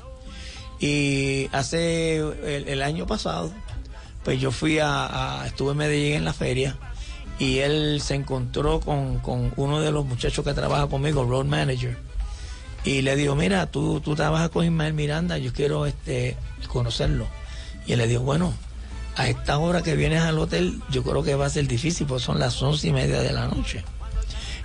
Y 0.79 1.49
hace 1.51 2.17
el, 2.17 2.81
año 2.81 3.05
pasado, 3.05 3.51
pues 4.23 4.39
yo 4.39 4.51
fui 4.51 4.79
a, 4.79 5.41
a- 5.41 5.47
estuve 5.47 5.71
en 5.71 5.77
Medellín 5.77 6.13
en 6.13 6.25
la 6.25 6.31
feria 6.31 6.77
y 7.39 7.57
él 7.57 7.99
se 8.01 8.15
encontró 8.15 8.79
con, 8.79 9.19
con 9.19 9.51
uno 9.57 9.81
de 9.81 9.91
los 9.91 10.05
muchachos 10.05 10.45
que 10.45 10.53
trabaja 10.53 10.87
conmigo, 10.87 11.25
road 11.25 11.45
manager, 11.45 11.97
y 12.85 13.01
le 13.01 13.17
dijo, 13.17 13.35
mira, 13.35 13.69
tú, 13.69 13.99
tú 13.99 14.15
trabajas 14.15 14.49
con 14.49 14.63
Ismael 14.63 14.93
Miranda, 14.93 15.37
yo 15.37 15.51
quiero 15.51 15.85
este 15.85 16.37
conocerlo. 16.69 17.27
Y 17.85 17.91
él 17.91 17.99
le 17.99 18.07
dijo, 18.07 18.21
bueno, 18.23 18.53
a 19.17 19.27
esta 19.27 19.57
hora 19.57 19.83
que 19.83 19.97
vienes 19.97 20.21
al 20.21 20.39
hotel, 20.39 20.81
yo 20.89 21.03
creo 21.03 21.21
que 21.21 21.35
va 21.35 21.47
a 21.47 21.49
ser 21.49 21.67
difícil, 21.67 22.07
porque 22.07 22.23
son 22.23 22.39
las 22.39 22.61
once 22.61 22.87
y 22.87 22.93
media 22.93 23.19
de 23.19 23.33
la 23.33 23.47
noche. 23.47 23.83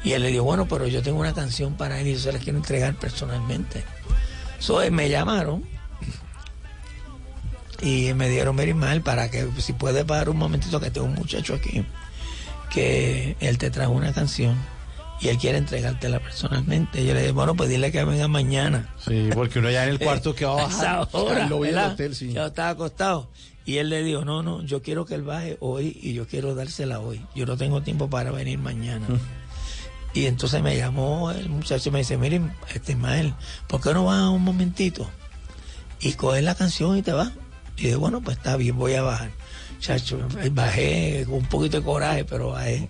Y 0.05 0.13
él 0.13 0.23
le 0.23 0.29
dijo, 0.29 0.43
bueno, 0.45 0.67
pero 0.67 0.87
yo 0.87 1.03
tengo 1.03 1.21
una 1.21 1.33
canción 1.35 1.75
para 1.75 2.01
él 2.01 2.09
y 2.09 2.13
yo 2.15 2.19
se 2.19 2.33
la 2.33 2.39
quiero 2.39 2.59
entregar 2.59 2.95
personalmente. 2.95 3.85
So, 4.59 4.83
eh, 4.83 4.91
me 4.91 5.09
llamaron 5.09 5.65
y 7.81 8.13
me 8.15 8.29
dieron 8.29 8.57
ver 8.57 8.69
Ismael 8.69 9.03
para 9.03 9.31
que 9.31 9.49
si 9.59 9.73
puede 9.73 10.05
parar 10.05 10.29
un 10.29 10.37
momentito 10.37 10.79
que 10.81 10.91
tengo 10.91 11.07
un 11.07 11.15
muchacho 11.15 11.55
aquí 11.55 11.85
que 12.71 13.37
él 13.41 13.59
te 13.59 13.71
trajo 13.71 13.93
una 13.93 14.13
canción 14.13 14.57
y 15.21 15.29
él 15.29 15.37
quiere 15.39 15.59
entregártela 15.59 16.19
personalmente. 16.21 17.03
Y 17.03 17.07
yo 17.07 17.15
le 17.15 17.21
dije, 17.21 17.33
bueno, 17.33 17.55
pues 17.55 17.69
dile 17.69 17.93
que 17.93 18.03
venga 18.03 18.27
mañana. 18.29 18.89
Sí, 19.07 19.29
porque 19.35 19.59
uno 19.61 19.71
ya 19.71 19.85
en 19.85 19.91
el 19.91 19.99
cuarto 20.01 20.35
que 20.35 20.45
va 20.47 20.63
a 20.63 20.67
A 20.67 20.69
esa 20.69 20.97
bajar. 21.01 21.09
hora, 21.13 21.47
Lo 21.49 21.61
vi 21.61 21.69
en 21.69 21.75
el 21.75 21.75
¿verdad? 21.77 21.93
hotel, 21.93 22.15
sí. 22.17 22.33
Ya 22.33 22.47
estaba 22.47 22.71
acostado. 22.71 23.29
Y 23.65 23.77
él 23.77 23.91
le 23.91 24.03
dijo, 24.03 24.25
no, 24.25 24.43
no, 24.43 24.63
yo 24.63 24.83
quiero 24.83 25.05
que 25.07 25.15
él 25.15 25.23
baje 25.23 25.59
hoy 25.61 25.97
y 26.03 26.15
yo 26.15 26.27
quiero 26.27 26.55
dársela 26.57 26.99
hoy. 26.99 27.25
Yo 27.37 27.47
no 27.47 27.57
tengo 27.57 27.83
tiempo 27.83 28.09
para 28.11 28.33
venir 28.33 28.59
mañana. 28.59 29.07
Y 30.15 30.27
entonces 30.27 30.63
me 30.63 30.77
llamó 30.77 31.31
el 31.31 31.49
muchacho 31.49 31.89
y 31.89 31.93
me 31.93 31.99
dice, 32.01 32.19
miren, 32.19 32.53
este 32.75 32.93
Ismael, 32.93 33.35
¿por 33.67 33.81
qué 33.81 33.95
no 33.95 34.05
vas 34.05 34.29
un 34.29 34.43
momentito? 34.43 35.09
Y 36.01 36.13
coges 36.15 36.43
la 36.43 36.55
canción 36.55 36.99
y 36.99 37.03
te 37.03 37.13
vas. 37.13 37.33
Y 37.77 37.85
dije, 37.85 37.97
bueno, 37.97 38.21
pues 38.21 38.37
está 38.37 38.57
bien, 38.57 38.77
voy 38.77 38.95
a 38.95 39.03
bajar. 39.03 39.31
Chacho, 39.81 40.19
bajé 40.53 41.25
con 41.27 41.37
un 41.37 41.47
poquito 41.47 41.79
de 41.79 41.83
coraje, 41.83 42.25
pero 42.25 42.51
bajé. 42.51 42.89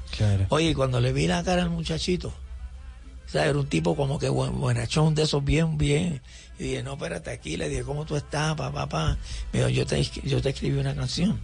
Oye, 0.49 0.71
y 0.71 0.75
cuando 0.75 1.01
le 1.01 1.13
vi 1.13 1.27
la 1.27 1.43
cara 1.43 1.63
al 1.63 1.71
muchachito, 1.71 2.29
o 2.29 3.31
sea, 3.33 3.47
era 3.47 3.59
un 3.59 3.67
tipo 3.67 3.97
como 3.97 4.19
que 4.19 4.29
buen, 4.29 4.61
buenachón 4.61 5.15
de 5.15 5.23
esos 5.23 5.43
bien, 5.43 5.79
bien. 5.79 6.21
Y 6.59 6.65
dije, 6.65 6.83
no, 6.83 6.95
espérate 6.95 7.31
aquí. 7.31 7.57
Le 7.57 7.71
dije, 7.71 7.83
¿cómo 7.83 8.05
tú 8.05 8.17
estás, 8.17 8.55
papá, 8.57 8.73
papá? 8.73 9.17
Me 9.53 9.61
dijo, 9.61 9.71
yo 9.71 9.87
te, 9.87 10.03
yo 10.03 10.43
te 10.43 10.51
escribí 10.51 10.79
una 10.79 10.95
canción. 10.95 11.41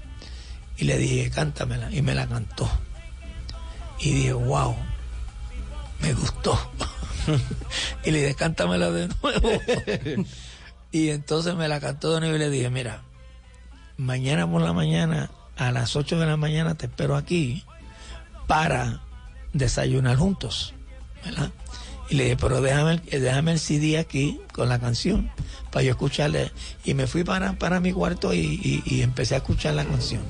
Y 0.76 0.85
le 0.85 0.99
dije, 0.99 1.31
cántamela. 1.31 1.91
Y 1.91 2.03
me 2.03 2.14
la 2.14 2.26
cantó. 2.26 2.68
Y 4.01 4.12
dije, 4.12 4.33
wow, 4.35 4.76
me 6.01 6.13
gustó. 6.15 6.59
y 8.05 8.11
le 8.11 8.21
dije, 8.23 8.35
cántamela 8.35 8.91
de 8.91 9.09
nuevo. 9.09 9.51
y 10.93 11.11
entonces 11.11 11.55
me 11.55 11.69
la 11.69 11.81
cantó 11.81 12.15
de 12.15 12.21
nuevo 12.21 12.37
y 12.37 12.39
le 12.39 12.51
dije, 12.51 12.71
mira, 12.71 13.03
mañana 13.97 14.51
por 14.51 14.63
la 14.63 14.73
mañana, 14.73 15.31
a 15.57 15.73
las 15.73 15.97
8 15.97 16.19
de 16.19 16.27
la 16.27 16.37
mañana 16.37 16.75
te 16.77 16.87
espero 16.87 17.17
aquí 17.17 17.65
para 18.47 19.01
desayunar 19.53 20.17
juntos. 20.17 20.75
¿verdad? 21.25 21.51
Y 22.11 22.15
le 22.15 22.25
dije, 22.25 22.37
pero 22.41 22.61
déjame, 22.61 23.03
el- 23.11 23.23
déjame 23.23 23.53
el 23.53 23.59
CD 23.59 23.99
aquí 23.99 24.41
con 24.53 24.69
la 24.69 24.79
canción 24.79 25.31
para 25.71 25.83
yo 25.83 25.91
escucharle. 25.91 26.53
Y 26.85 26.95
me 26.95 27.07
fui 27.07 27.25
para, 27.25 27.55
para 27.55 27.81
mi 27.81 27.93
cuarto 27.93 28.33
y, 28.33 28.39
y- 28.41 28.83
y 28.87 29.03
empecé 29.03 29.35
a 29.35 29.39
escuchar 29.39 29.75
la 29.75 29.85
canción. 29.85 30.23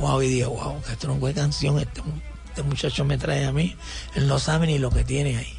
Wow, 0.00 0.20
y 0.22 0.28
dije, 0.28 0.46
wow, 0.46 0.82
qué 0.86 0.96
tronco 0.96 1.26
de 1.28 1.34
canción 1.34 1.78
este, 1.78 2.02
este 2.50 2.62
muchacho 2.62 3.04
me 3.04 3.16
trae 3.16 3.46
a 3.46 3.52
mí. 3.52 3.76
Él 4.14 4.26
no 4.26 4.38
sabe 4.38 4.66
ni 4.66 4.78
lo 4.78 4.90
que 4.90 5.04
tiene 5.04 5.36
ahí. 5.36 5.54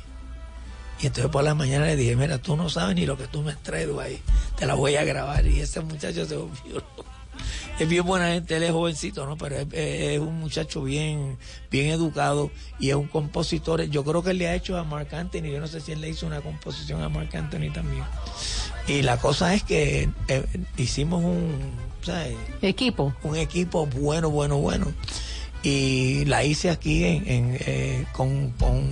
Y 1.02 1.08
entonces 1.08 1.32
por 1.32 1.44
la 1.44 1.56
mañana 1.56 1.86
le 1.86 1.96
dije, 1.96 2.16
mira, 2.16 2.38
tú 2.38 2.56
no 2.56 2.70
sabes 2.70 2.96
ni 2.96 3.06
lo 3.06 3.18
que 3.18 3.28
tú 3.28 3.42
me 3.42 3.52
has 3.52 3.64
traído 3.64 4.00
ahí. 4.00 4.22
Te 4.58 4.66
la 4.66 4.76
voy 4.76 4.96
a 4.96 5.04
grabar. 5.04 5.46
Y 5.48 5.60
ese 5.60 5.82
muchacho 5.82 6.26
se 6.26 6.36
volvió. 6.36 6.84
Es 7.80 7.90
bien 7.90 8.06
buena 8.06 8.28
gente, 8.28 8.58
él 8.58 8.64
es 8.64 8.72
jovencito, 8.72 9.26
¿no? 9.26 9.38
Pero 9.38 9.56
es, 9.56 9.68
es 9.72 10.20
un 10.20 10.40
muchacho 10.40 10.84
bien, 10.84 11.38
bien 11.72 11.88
educado 11.88 12.52
y 12.78 12.90
es 12.90 12.96
un 12.96 13.08
compositor. 13.08 13.82
Yo 13.86 14.04
creo 14.04 14.22
que 14.22 14.32
él 14.32 14.38
le 14.38 14.50
ha 14.50 14.54
hecho 14.54 14.78
a 14.78 14.84
Mark 14.84 15.08
Anthony. 15.16 15.50
Yo 15.52 15.60
no 15.60 15.68
sé 15.68 15.82
si 15.82 15.94
él 15.94 16.02
le 16.02 16.10
hizo 16.10 16.28
una 16.28 16.42
composición 16.42 17.02
a 17.02 17.10
Mark 17.10 17.36
Anthony 17.36 17.74
también. 17.74 18.04
Y 18.88 19.02
la 19.02 19.18
cosa 19.18 19.56
es 19.56 19.64
que 19.64 20.10
eh, 20.28 20.46
hicimos 20.78 21.24
un, 21.24 21.72
¿sabes? 22.04 22.36
Equipo. 22.62 23.16
Un 23.24 23.38
equipo 23.38 23.88
bueno, 23.88 24.30
bueno, 24.30 24.58
bueno. 24.58 24.94
Y 25.64 26.26
la 26.26 26.44
hice 26.44 26.70
aquí 26.70 27.04
en, 27.04 27.28
en, 27.28 27.58
eh, 27.60 28.06
con, 28.14 28.52
con, 28.52 28.90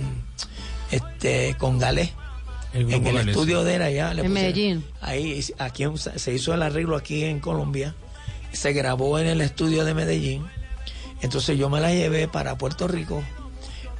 este, 0.90 1.56
con 1.58 1.78
Galé. 1.78 2.12
El 2.72 2.86
grupo 2.86 2.96
en 2.98 3.06
el 3.08 3.14
Galés. 3.14 3.36
estudio 3.36 3.64
de 3.64 3.74
él 3.76 3.82
allá. 3.82 4.14
le 4.14 4.22
En 4.24 4.32
Medellín. 4.32 4.84
Ahí, 5.00 5.44
aquí 5.58 5.84
se 5.96 6.32
hizo 6.32 6.54
el 6.54 6.62
arreglo 6.62 6.96
aquí 6.96 7.24
en 7.24 7.40
Colombia. 7.40 7.94
Se 8.52 8.72
grabó 8.72 9.18
en 9.18 9.26
el 9.26 9.40
estudio 9.40 9.84
de 9.84 9.94
Medellín. 9.94 10.46
Entonces 11.22 11.58
yo 11.58 11.68
me 11.68 11.80
la 11.80 11.92
llevé 11.92 12.28
para 12.28 12.56
Puerto 12.56 12.86
Rico. 12.86 13.22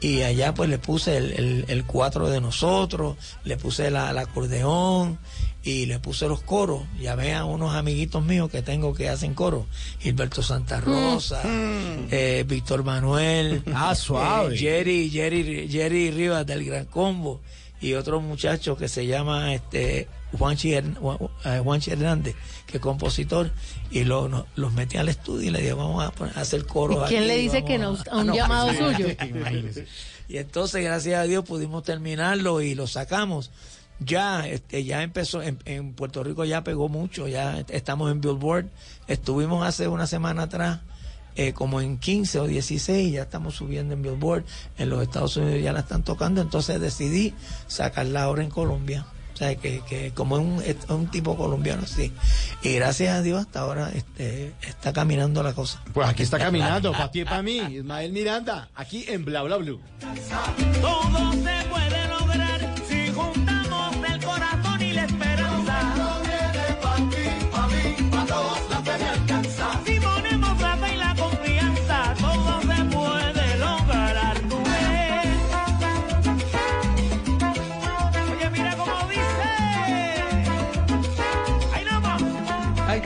Y 0.01 0.23
allá 0.23 0.55
pues 0.55 0.71
le 0.71 0.79
puse 0.79 1.17
el, 1.17 1.33
el, 1.33 1.65
el 1.69 1.85
cuatro 1.85 2.31
de 2.31 2.41
nosotros, 2.41 3.17
le 3.45 3.57
puse 3.59 3.91
la, 3.91 4.11
el 4.11 4.19
acordeón 4.19 5.19
y 5.63 5.87
le 5.87 5.99
puse 5.99 6.27
los 6.27 6.41
coros. 6.43 6.83
Llamé 6.99 7.35
a 7.35 7.45
unos 7.45 7.75
amiguitos 7.75 8.25
míos 8.25 8.51
que 8.51 8.63
tengo 8.63 8.95
que 8.95 9.09
hacen 9.09 9.35
coro. 9.35 9.67
Gilberto 9.99 10.43
Santa 10.43 10.81
Rosa, 10.81 11.43
eh, 11.45 12.45
Víctor 12.49 12.83
Manuel, 12.85 13.63
Ah, 13.75 13.95
suave. 13.95 14.55
eh, 14.55 14.59
Jerry, 14.59 15.11
Jerry, 15.11 15.69
Jerry 15.71 16.11
Rivas 16.11 16.47
del 16.47 16.65
Gran 16.65 16.87
Combo 16.87 17.41
y 17.81 17.95
otro 17.95 18.21
muchacho 18.21 18.77
que 18.77 18.89
se 18.89 19.07
llama 19.07 19.55
este 19.55 20.09
Juanchi, 20.39 20.71
Hern- 20.73 20.97
Juan- 20.97 21.19
eh, 21.45 21.61
Juanchi 21.63 21.91
Hernández, 21.91 22.37
que 22.67 22.77
es 22.77 22.81
compositor, 22.83 23.51
y 23.91 24.05
lo- 24.05 24.29
no- 24.29 24.47
los 24.55 24.73
metí 24.73 24.97
al 24.97 25.09
estudio 25.09 25.49
y 25.49 25.51
le 25.51 25.59
dije, 25.61 25.73
vamos 25.73 26.05
a, 26.05 26.11
poner- 26.13 26.37
a 26.39 26.43
hacer 26.43 26.65
coro. 26.67 27.05
¿Y 27.05 27.09
quién 27.09 27.21
aquí, 27.23 27.29
le 27.29 27.37
dice 27.39 27.65
que 27.65 27.79
no 27.79 27.97
a 28.11 28.17
un 28.19 28.27
no, 28.29 28.35
llamado 28.35 28.69
suyo? 28.73 29.09
imagínese. 29.29 29.87
Y 30.29 30.37
entonces, 30.39 30.85
gracias 30.85 31.19
a 31.19 31.25
Dios, 31.25 31.45
pudimos 31.45 31.83
terminarlo 31.83 32.61
y 32.63 32.75
lo 32.77 32.87
sacamos. 32.87 33.51
Ya, 34.01 34.47
este, 34.49 34.83
ya 34.85 35.03
empezó, 35.03 35.43
en, 35.43 35.59
en 35.67 35.93
Puerto 35.93 36.25
Rico 36.25 36.45
ya 36.45 36.65
pegó 36.65 36.89
mucho, 36.89 37.29
ya 37.29 37.59
est- 37.59 37.71
estamos 37.71 38.11
en 38.11 38.21
Billboard. 38.21 38.67
Estuvimos 39.09 39.67
hace 39.67 39.89
una 39.89 40.07
semana 40.07 40.45
atrás, 40.45 40.81
eh, 41.37 41.53
como 41.53 41.81
en 41.81 41.99
15 41.99 42.41
o 42.41 42.47
16, 42.47 43.13
ya 43.13 43.23
estamos 43.23 43.55
subiendo 43.55 43.93
en 43.95 44.03
Billboard. 44.03 44.45
En 44.79 44.89
los 44.91 45.03
Estados 45.03 45.37
Unidos 45.37 45.63
ya 45.63 45.73
la 45.73 45.81
están 45.81 46.03
tocando, 46.03 46.41
entonces 46.41 46.81
decidí 46.81 47.35
sacarla 47.67 48.23
ahora 48.25 48.43
en 48.43 48.51
Colombia. 48.51 49.05
O 49.35 49.37
sea, 49.41 49.55
que, 49.55 49.81
que 49.89 50.11
como 50.13 50.37
es 50.39 50.45
un, 50.45 50.63
es 50.67 50.77
un 50.91 51.07
tipo 51.11 51.35
colombiano, 51.37 51.87
sí. 51.87 52.13
Y 52.63 52.75
gracias 52.75 53.15
a 53.17 53.23
Dios 53.23 53.41
hasta 53.41 53.61
ahora 53.61 53.91
este, 53.95 54.53
está 54.63 54.93
caminando 54.93 55.43
la 55.43 55.55
cosa. 55.55 55.83
Pues 55.95 56.07
aquí 56.09 56.23
está 56.25 56.39
caminando, 56.39 56.93
para 56.93 57.11
ti 57.11 57.21
y 57.21 57.25
para 57.25 57.43
mí, 57.43 57.57
Ismael 57.57 58.13
Miranda, 58.13 58.69
aquí 58.75 59.05
en 59.09 59.25
Bla 59.25 59.43
Bla 59.43 59.57
Blue. 59.57 59.81
Todo 60.81 61.33
se 61.33 61.69
puede 61.71 62.09
lograr 62.09 62.30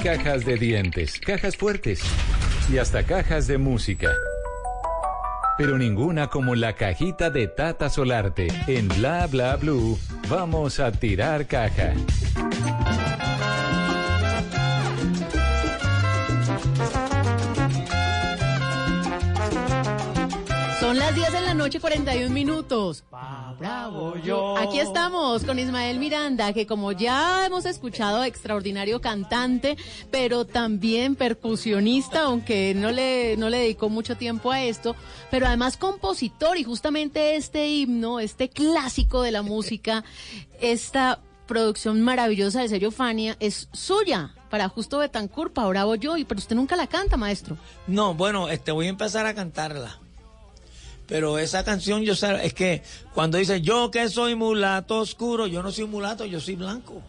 cajas 0.05 0.45
de 0.45 0.59
dientes, 0.59 1.19
cajas 1.19 1.57
fuertes 1.57 2.03
y 2.71 2.77
hasta 2.77 3.05
cajas 3.05 3.47
de 3.47 3.57
música. 3.57 4.11
Pero 5.57 5.79
ninguna 5.79 6.27
como 6.27 6.55
la 6.55 6.75
cajita 6.75 7.31
de 7.31 7.49
Tata 7.49 7.89
Solarte. 7.89 8.49
En 8.67 8.87
Bla 8.89 9.27
Bla 9.29 9.57
Blue, 9.57 9.99
vamos 10.29 10.79
a 10.79 10.93
tirar 10.93 11.47
caja. 11.47 11.95
Noche, 21.65 21.81
41 21.81 22.29
minutos. 22.29 23.05
bravo 23.59 24.19
yo. 24.19 24.55
Aquí 24.59 24.81
estamos 24.81 25.45
con 25.45 25.59
Ismael 25.59 25.99
Miranda, 25.99 26.53
que 26.53 26.67
como 26.67 26.93
ya 26.93 27.47
hemos 27.47 27.65
escuchado, 27.65 28.23
extraordinario 28.23 29.01
cantante, 29.01 29.79
pero 30.11 30.45
también 30.45 31.17
percusionista, 31.17 32.25
aunque 32.25 32.75
no 32.75 32.91
le, 32.91 33.39
no 33.39 33.49
le 33.49 33.61
dedicó 33.61 33.89
mucho 33.89 34.15
tiempo 34.15 34.53
a 34.53 34.63
esto, 34.63 34.95
pero 35.31 35.47
además 35.47 35.79
compositor 35.79 36.59
y 36.59 36.65
justamente 36.65 37.35
este 37.37 37.67
himno, 37.67 38.21
este 38.21 38.51
clásico 38.51 39.23
de 39.23 39.33
la 39.33 39.41
música, 39.41 40.05
esta 40.61 41.19
producción 41.47 42.03
maravillosa 42.03 42.61
del 42.61 42.69
sello 42.69 42.91
Fania 42.91 43.39
es 43.41 43.71
suya 43.73 44.35
para 44.51 44.69
Justo 44.69 44.99
Betancourt, 44.99 45.55
para 45.55 45.69
Bravo 45.69 45.95
yo, 45.95 46.19
y 46.19 46.27
pero 46.27 46.41
usted 46.41 46.57
nunca 46.57 46.77
la 46.77 46.89
canta, 46.89 47.17
maestro. 47.17 47.57
No, 47.87 48.13
bueno, 48.13 48.51
este 48.51 48.71
voy 48.71 48.85
a 48.85 48.91
empezar 48.91 49.25
a 49.25 49.35
cantarla. 49.35 50.04
Pero 51.07 51.39
esa 51.39 51.65
canción, 51.65 52.03
yo 52.03 52.15
sé, 52.15 52.47
es 52.47 52.55
que 52.55 52.83
cuando 53.15 53.39
dice 53.39 53.61
yo 53.61 53.91
que 53.91 54.09
soy 54.09 54.35
mulato 54.35 54.99
oscuro, 54.99 55.47
yo 55.47 55.63
no 55.63 55.71
soy 55.71 55.85
mulato, 55.87 56.25
yo 56.25 56.41
soy 56.41 56.57
blanco. 56.57 57.03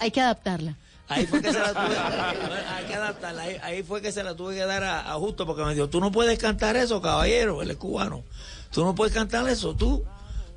Hay 0.00 0.10
que 0.10 0.20
adaptarla. 0.20 0.76
Ahí 1.08 1.26
fue 1.26 1.42
que 1.42 1.52
se 1.52 1.58
la 1.58 1.68
tuve, 1.72 1.96
hay 1.96 2.84
que 2.86 2.94
adaptarla, 2.94 3.42
ahí, 3.42 3.56
ahí 3.62 3.82
fue 3.82 4.00
que 4.00 4.12
se 4.12 4.22
la 4.22 4.34
tuve 4.34 4.54
que 4.54 4.64
dar 4.64 4.82
a, 4.84 5.12
a 5.12 5.14
Justo 5.14 5.46
porque 5.46 5.64
me 5.64 5.74
dijo, 5.74 5.88
tú 5.88 6.00
no 6.00 6.12
puedes 6.12 6.38
cantar 6.38 6.76
eso, 6.76 7.02
caballero, 7.02 7.62
él 7.62 7.70
es 7.70 7.76
cubano. 7.76 8.22
Tú 8.70 8.84
no 8.84 8.94
puedes 8.94 9.12
cantar 9.12 9.48
eso, 9.48 9.74
tú, 9.74 10.04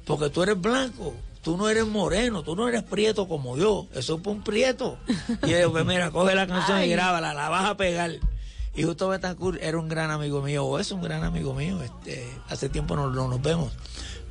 porque 0.05 0.29
tú 0.29 0.43
eres 0.43 0.59
blanco. 0.59 1.13
Tú 1.41 1.57
no 1.57 1.69
eres 1.69 1.85
moreno, 1.85 2.41
tú 2.41 2.55
no 2.55 2.67
eres 2.67 2.81
prieto 2.81 3.27
como 3.27 3.55
yo. 3.55 3.85
Eso 3.93 4.15
es 4.15 4.25
un 4.25 4.41
prieto. 4.43 4.97
Y 5.45 5.51
yo, 5.51 5.71
pues 5.71 5.85
mira, 5.85 6.09
coge 6.09 6.33
la 6.33 6.47
canción 6.47 6.81
y 6.81 6.87
grábala, 6.87 7.35
la 7.35 7.49
vas 7.49 7.69
a 7.69 7.77
pegar. 7.77 8.09
Y 8.75 8.83
justo 8.83 9.07
Betancourt 9.07 9.61
era 9.61 9.77
un 9.77 9.87
gran 9.87 10.11
amigo 10.11 10.41
mío, 10.41 10.65
o 10.65 10.79
es 10.79 10.91
un 10.91 11.01
gran 11.01 11.23
amigo 11.23 11.53
mío, 11.53 11.81
este, 11.81 12.27
hace 12.49 12.67
tiempo 12.67 12.95
no, 12.95 13.09
no 13.09 13.27
nos 13.27 13.41
vemos. 13.41 13.71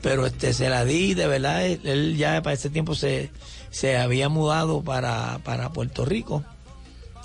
Pero 0.03 0.27
este 0.27 0.53
se 0.53 0.69
la 0.69 0.85
di, 0.85 1.15
de 1.15 1.27
verdad, 1.27 1.65
él, 1.65 2.17
ya 2.19 2.43
para 2.43 2.53
ese 2.53 2.69
tiempo 2.69 2.95
se, 2.95 3.31
se 3.71 3.97
había 3.97 4.29
mudado 4.29 4.83
para, 4.83 5.41
para 5.45 5.73
Puerto 5.73 6.05
Rico. 6.05 6.45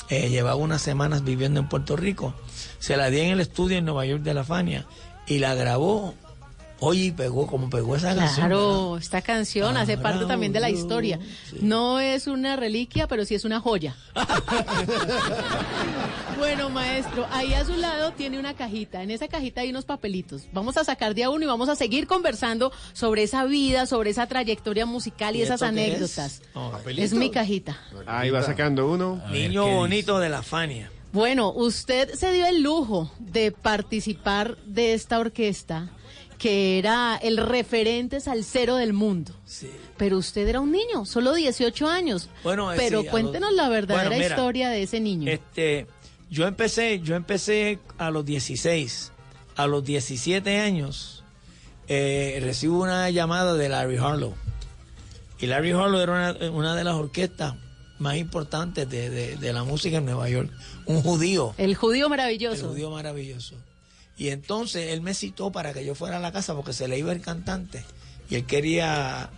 Eh, 0.09 0.29
llevaba 0.29 0.55
unas 0.55 0.81
semanas 0.81 1.25
viviendo 1.25 1.59
en 1.59 1.67
Puerto 1.67 1.97
Rico. 1.97 2.33
Se 2.79 2.95
la 2.95 3.09
di 3.09 3.19
en 3.19 3.31
el 3.31 3.41
estudio 3.41 3.77
en 3.77 3.85
Nueva 3.85 4.05
York 4.05 4.23
de 4.23 4.33
la 4.33 4.45
Fania 4.45 4.87
y 5.27 5.39
la 5.39 5.55
grabó 5.55 6.15
Oye, 6.81 7.05
y 7.05 7.11
pegó 7.11 7.45
como 7.45 7.69
pegó 7.69 7.95
esa 7.95 8.15
canción. 8.15 8.47
Claro, 8.47 8.97
esta 8.97 9.21
canción 9.21 9.75
hace 9.75 9.97
parte 9.97 10.25
también 10.25 10.53
de 10.53 10.61
la 10.61 10.69
historia. 10.69 11.19
No 11.61 11.99
es 11.99 12.27
una 12.27 12.55
reliquia, 12.55 13.07
pero 13.07 13.25
sí 13.25 13.35
es 13.35 13.43
una 13.43 13.59
joya. 13.59 13.95
bueno, 16.37 16.69
maestro, 16.69 17.27
ahí 17.31 17.53
a 17.53 17.65
su 17.65 17.75
lado 17.75 18.13
tiene 18.13 18.39
una 18.39 18.53
cajita. 18.53 19.03
En 19.03 19.11
esa 19.11 19.27
cajita 19.27 19.61
hay 19.61 19.71
unos 19.71 19.85
papelitos. 19.85 20.47
Vamos 20.53 20.77
a 20.77 20.85
sacar 20.85 21.15
de 21.15 21.25
a 21.25 21.29
uno 21.29 21.43
y 21.43 21.47
vamos 21.47 21.67
a 21.67 21.75
seguir 21.75 22.07
conversando 22.07 22.71
sobre 22.93 23.23
esa 23.23 23.43
vida, 23.43 23.85
sobre 23.85 24.11
esa 24.11 24.27
trayectoria 24.27 24.85
musical 24.85 25.35
y, 25.35 25.39
¿Y 25.39 25.41
esas 25.41 25.59
qué 25.59 25.65
es? 25.65 25.69
anécdotas. 25.69 26.41
Oh, 26.53 26.71
es 26.87 27.13
mi 27.13 27.29
cajita. 27.29 27.77
Ahí 28.05 28.29
va 28.29 28.41
sacando 28.41 28.89
uno. 28.89 29.21
Niño 29.31 29.67
bonito 29.67 30.19
de 30.19 30.29
la 30.29 30.43
Fania. 30.43 30.89
Bueno, 31.11 31.51
usted 31.51 32.13
se 32.13 32.31
dio 32.31 32.45
el 32.45 32.61
lujo 32.61 33.11
de 33.19 33.51
participar 33.51 34.57
de 34.65 34.93
esta 34.93 35.19
orquesta 35.19 35.89
que 36.39 36.79
era 36.79 37.17
el 37.21 37.37
referente 37.37 38.19
salsero 38.21 38.77
del 38.77 38.93
mundo. 38.93 39.33
Pero 39.97 40.17
usted 40.17 40.47
era 40.47 40.61
un 40.61 40.71
niño, 40.71 41.05
solo 41.05 41.33
18 41.35 41.87
años. 41.87 42.29
Bueno, 42.43 42.73
eh, 42.73 42.75
Pero 42.77 43.01
sí, 43.03 43.07
cuéntenos 43.09 43.49
los- 43.51 43.57
la 43.57 43.69
verdadera 43.69 44.07
Bueno, 44.09 44.23
mira, 44.23 44.35
historia 44.35 44.69
de 44.69 44.81
ese 44.83 44.99
niño. 45.01 45.29
Este, 45.31 45.85
yo 46.31 46.47
empecé, 46.47 47.01
yo 47.01 47.15
empecé 47.15 47.79
a 47.97 48.09
los 48.09 48.25
16, 48.25 49.11
a 49.57 49.67
los 49.67 49.83
17 49.83 50.59
años 50.59 51.23
eh, 51.89 52.39
recibo 52.41 52.81
una 52.81 53.09
llamada 53.09 53.53
de 53.55 53.67
Larry 53.67 53.97
Harlow. 53.97 54.33
Y 55.39 55.47
Larry 55.47 55.71
Harlow 55.71 55.99
era 55.99 56.11
una, 56.37 56.51
una 56.51 56.75
de 56.75 56.83
las 56.83 56.95
orquestas 56.95 57.55
más 57.97 58.15
importantes 58.15 58.89
de, 58.89 59.09
de- 59.09 59.35
de 59.35 59.53
la 59.53 59.63
música 59.65 59.97
en 59.97 60.05
Nueva 60.05 60.29
York, 60.29 60.49
un 60.85 61.01
judío. 61.01 61.53
el 61.57 61.75
judío 61.75 62.05
El 62.05 62.09
maravilloso. 62.11 62.69
judío 62.69 62.91
maravilloso. 62.91 63.55
Y 64.19 64.31
entonces 64.31 64.91
él 64.91 65.01
me 65.01 65.13
citó 65.13 65.49
para 65.49 65.73
que 65.73 65.85
yo 65.85 65.95
fuera 65.95 66.17
a 66.17 66.19
la 66.19 66.33
casa 66.33 66.53
porque 66.53 66.73
se 66.73 66.89
le 66.89 66.99
iba 66.99 67.13
el 67.13 67.21
cantante. 67.21 67.85
Y 68.29 68.35
él 68.35 68.45
quería, 68.45 69.29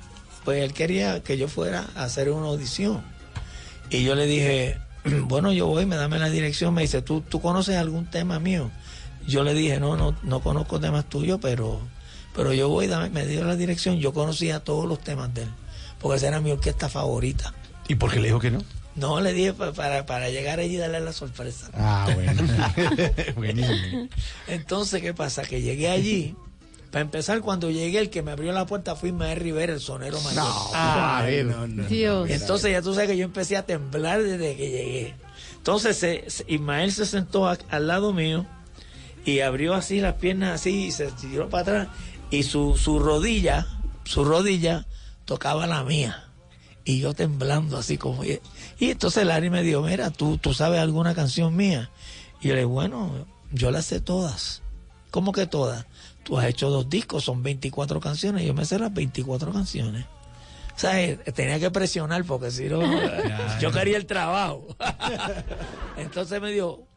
pues 0.44 0.64
él 0.64 0.74
quería 0.74 1.22
que 1.22 1.38
yo 1.38 1.48
fuera 1.48 1.86
a 1.96 2.06
hacer 2.06 2.32
una 2.32 2.48
audición. 2.48 3.04
Y 3.92 4.04
yo 4.04 4.16
le 4.16 4.26
dije, 4.26 4.80
bueno, 5.26 5.54
yo 5.54 5.68
voy, 5.68 5.86
me 5.86 5.98
dame 5.98 6.18
la 6.18 6.32
dirección. 6.32 6.74
Me 6.74 6.82
dice, 6.82 7.04
¿tú, 7.04 7.22
tú 7.22 7.40
conoces 7.40 7.78
algún 7.78 8.08
tema 8.08 8.40
mío? 8.40 8.72
Yo 9.28 9.44
le 9.44 9.54
dije, 9.54 9.80
no, 9.80 9.96
no, 9.98 10.18
no 10.24 10.40
conozco 10.42 10.80
temas 10.80 11.08
tuyos, 11.08 11.38
pero, 11.40 11.80
pero 12.36 12.52
yo 12.52 12.68
voy, 12.68 12.88
dame, 12.88 13.12
me 13.12 13.28
dio 13.28 13.44
la 13.44 13.56
dirección. 13.56 14.00
Yo 14.00 14.14
conocía 14.14 14.62
todos 14.62 14.88
los 14.88 15.00
temas 15.00 15.32
de 15.36 15.44
él, 15.44 15.50
porque 16.00 16.18
esa 16.18 16.30
era 16.30 16.42
mi 16.42 16.50
orquesta 16.50 16.90
favorita. 16.90 17.54
¿Y 17.88 17.94
por 17.94 18.12
qué 18.12 18.20
le 18.20 18.30
dijo 18.30 18.40
que 18.40 18.50
no? 18.50 18.64
No, 18.96 19.22
le 19.22 19.32
dije 19.34 19.54
pa- 19.54 19.72
para, 19.74 20.06
para 20.06 20.30
llegar 20.30 20.60
allí 20.60 20.76
y 20.76 20.78
darle 20.78 21.00
la 21.00 21.14
sorpresa. 21.14 21.70
Ah, 21.74 22.10
bueno. 22.14 22.44
Buenísimo. 23.36 24.08
Entonces, 24.48 25.02
¿qué 25.02 25.14
pasa? 25.14 25.44
Que 25.44 25.62
llegué 25.62 25.90
allí. 25.90 26.36
Para 26.92 27.04
empezar, 27.04 27.40
cuando 27.40 27.72
llegué, 27.72 28.00
el 28.00 28.10
que 28.10 28.22
me 28.22 28.32
abrió 28.32 28.52
la 28.52 28.66
puerta 28.66 28.98
fue 28.98 29.10
Ismael 29.10 29.40
Rivera, 29.40 29.72
el 29.74 29.80
sonero 29.80 30.20
mayor. 30.22 30.44
no, 30.46 31.68
no, 31.68 31.84
Dios. 31.88 32.30
Entonces, 32.30 32.72
ya 32.74 32.82
tú 32.82 32.94
sabes 32.94 33.10
que 33.10 33.16
yo 33.18 33.24
empecé 33.24 33.56
a 33.56 33.66
temblar 33.66 34.22
desde 34.22 34.58
que 34.58 34.70
llegué. 34.70 35.16
Entonces, 35.56 35.96
se- 35.98 36.30
se- 36.30 36.44
Ismael 36.50 36.92
se 36.92 37.06
sentó 37.06 37.48
a- 37.48 37.58
al 37.70 37.88
lado 37.88 38.12
mío 38.12 38.46
y 39.24 39.40
abrió 39.40 39.74
así 39.74 40.02
las 40.02 40.16
piernas 40.16 40.56
así 40.60 40.88
y 40.88 40.92
se 40.92 41.08
tiró 41.14 41.48
para 41.50 41.62
atrás. 41.62 41.88
Y 42.30 42.44
su, 42.44 42.76
su 42.78 43.00
rodilla, 43.00 43.68
su 44.04 44.26
rodilla 44.26 44.86
tocaba 45.24 45.68
la 45.68 45.84
mía. 45.86 46.26
Y 46.84 47.00
yo 47.00 47.14
temblando 47.14 47.78
así 47.78 47.98
como... 47.98 48.24
Y, 48.24 48.40
y 48.80 48.92
entonces 48.92 49.26
Larry 49.26 49.50
me 49.50 49.64
dijo, 49.64 49.82
mira, 49.82 50.10
¿tú, 50.10 50.38
tú 50.38 50.54
sabes 50.54 50.80
alguna 50.80 51.14
canción 51.14 51.56
mía. 51.56 51.92
Y 52.42 52.48
yo 52.48 52.54
le 52.56 52.62
dije, 52.62 52.66
bueno, 52.66 53.28
yo 53.52 53.72
las 53.72 53.86
sé 53.86 54.00
todas. 54.02 54.62
¿Cómo 55.12 55.32
que 55.32 55.46
todas? 55.46 55.86
Tú 56.24 56.38
has 56.38 56.46
hecho 56.46 56.70
dos 56.70 56.90
discos, 56.90 57.24
son 57.24 57.44
24 57.44 58.00
canciones. 58.00 58.46
Yo 58.46 58.54
me 58.54 58.66
sé 58.66 58.80
las 58.80 58.94
24 58.94 59.52
canciones. 59.52 60.06
O 60.76 60.80
sea, 60.80 61.02
eh, 61.02 61.18
tenía 61.18 61.60
que 61.60 61.70
presionar 61.70 62.24
porque 62.26 62.50
si 62.50 62.66
no, 62.66 62.82
yo 63.62 63.72
quería 63.72 63.98
el 63.98 64.06
trabajo. 64.06 64.66
Entonces 65.98 66.42
me 66.42 66.52
dijo, 66.52 66.88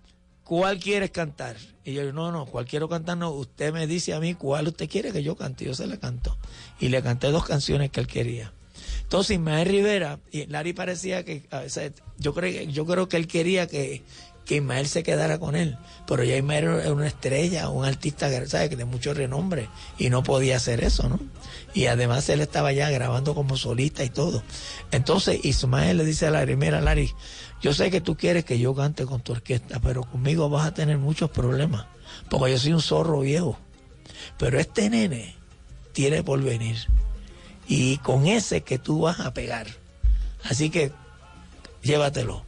¿cuál 0.44 0.78
quieres 0.78 1.10
cantar? 1.10 1.56
Y 1.84 1.92
yo, 1.92 2.12
no, 2.12 2.32
no, 2.32 2.46
¿cuál 2.46 2.66
quiero 2.66 2.88
cantar? 2.88 3.18
No, 3.18 3.30
usted 3.30 3.72
me 3.72 3.86
dice 3.86 4.14
a 4.14 4.20
mí 4.20 4.34
cuál 4.34 4.68
usted 4.68 4.88
quiere 4.88 5.12
que 5.12 5.22
yo 5.22 5.36
cante. 5.36 5.64
Yo 5.64 5.74
se 5.74 5.86
la 5.86 5.98
canto. 5.98 6.38
Y 6.78 6.88
le 6.88 7.02
canté 7.02 7.30
dos 7.30 7.44
canciones 7.44 7.90
que 7.90 8.00
él 8.00 8.06
quería. 8.06 8.52
Entonces 9.14 9.36
Ismael 9.36 9.68
Rivera, 9.68 10.18
y 10.32 10.46
Larry 10.46 10.72
parecía 10.72 11.24
que, 11.24 11.44
yo 12.18 12.34
creo, 12.34 12.64
yo 12.64 12.84
creo 12.84 13.08
que 13.08 13.16
él 13.16 13.28
quería 13.28 13.68
que, 13.68 14.02
que 14.44 14.56
Ismael 14.56 14.88
se 14.88 15.04
quedara 15.04 15.38
con 15.38 15.54
él, 15.54 15.78
pero 16.04 16.24
ya 16.24 16.36
Ismael 16.36 16.64
era 16.64 16.92
una 16.92 17.06
estrella, 17.06 17.68
un 17.68 17.84
artista 17.84 18.28
¿sabes? 18.48 18.76
de 18.76 18.84
mucho 18.84 19.14
renombre, 19.14 19.68
y 19.98 20.10
no 20.10 20.24
podía 20.24 20.56
hacer 20.56 20.82
eso, 20.82 21.08
¿no? 21.08 21.20
Y 21.74 21.86
además 21.86 22.28
él 22.28 22.40
estaba 22.40 22.72
ya 22.72 22.90
grabando 22.90 23.36
como 23.36 23.56
solista 23.56 24.02
y 24.02 24.10
todo. 24.10 24.42
Entonces 24.90 25.44
Ismael 25.44 25.98
le 25.98 26.04
dice 26.04 26.26
a 26.26 26.32
Larry, 26.32 26.56
mira 26.56 26.80
Larry, 26.80 27.12
yo 27.62 27.72
sé 27.72 27.92
que 27.92 28.00
tú 28.00 28.16
quieres 28.16 28.44
que 28.44 28.58
yo 28.58 28.74
cante 28.74 29.06
con 29.06 29.20
tu 29.20 29.30
orquesta, 29.30 29.78
pero 29.78 30.02
conmigo 30.02 30.48
vas 30.48 30.66
a 30.66 30.74
tener 30.74 30.98
muchos 30.98 31.30
problemas, 31.30 31.86
porque 32.28 32.50
yo 32.50 32.58
soy 32.58 32.72
un 32.72 32.82
zorro 32.82 33.20
viejo, 33.20 33.60
pero 34.38 34.58
este 34.58 34.90
nene 34.90 35.36
tiene 35.92 36.24
por 36.24 36.42
venir 36.42 36.78
y 37.66 37.98
con 37.98 38.26
ese 38.26 38.62
que 38.62 38.78
tú 38.78 39.00
vas 39.02 39.20
a 39.20 39.32
pegar. 39.34 39.66
Así 40.44 40.70
que 40.70 40.92
llévatelo. 41.82 42.42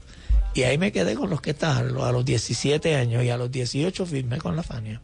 Y 0.55 0.63
ahí 0.63 0.79
me 0.79 0.91
quedé 0.93 1.15
con 1.15 1.29
los 1.31 1.41
que 1.41 1.51
están 1.51 1.77
a 1.77 1.83
los 1.83 2.03
a 2.05 2.13
los 2.13 2.25
17 2.25 2.95
años 2.97 3.23
y 3.25 3.31
a 3.31 3.37
los 3.37 3.51
18 3.51 4.07
firmé 4.07 4.39
con 4.39 4.57
la 4.57 4.63
Fania. 4.63 5.01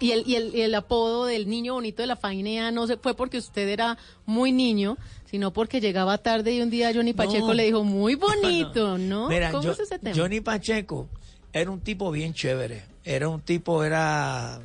Y 0.00 0.10
el, 0.12 0.24
y, 0.26 0.36
el, 0.36 0.54
y 0.54 0.62
el 0.62 0.74
apodo 0.74 1.26
del 1.26 1.48
niño 1.48 1.74
bonito 1.74 2.02
de 2.02 2.06
la 2.06 2.16
Fainea 2.16 2.70
no 2.70 2.86
se 2.86 2.96
fue 2.96 3.14
porque 3.14 3.38
usted 3.38 3.68
era 3.68 3.96
muy 4.26 4.50
niño, 4.50 4.96
sino 5.30 5.52
porque 5.52 5.80
llegaba 5.80 6.18
tarde 6.18 6.52
y 6.52 6.60
un 6.60 6.68
día 6.70 6.90
Johnny 6.94 7.12
Pacheco 7.12 7.48
No. 7.48 7.54
le 7.54 7.64
dijo, 7.64 7.84
muy 7.84 8.14
bonito, 8.16 8.98
¿no? 8.98 9.28
Mira, 9.28 9.50
¿Cómo 9.50 9.62
yo- 9.62 9.72
es 9.72 9.80
ese 9.80 9.98
tema? 9.98 10.16
Johnny 10.16 10.40
Pacheco 10.40 11.06
era 11.52 11.70
un 11.70 11.80
tipo 11.80 12.10
bien 12.10 12.34
chévere. 12.34 12.82
Era 13.04 13.28
un 13.28 13.40
tipo, 13.42 13.84
era, 13.84 14.58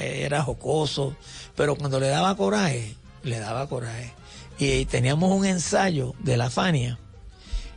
era 0.00 0.42
jocoso, 0.42 1.16
pero 1.56 1.74
cuando 1.76 1.98
le 1.98 2.08
daba 2.08 2.36
coraje, 2.36 2.94
le 3.22 3.38
daba 3.38 3.68
coraje. 3.68 4.12
Y 4.58 4.84
teníamos 4.86 5.30
un 5.30 5.44
ensayo 5.44 6.14
de 6.20 6.36
la 6.36 6.50
Fania. 6.50 6.98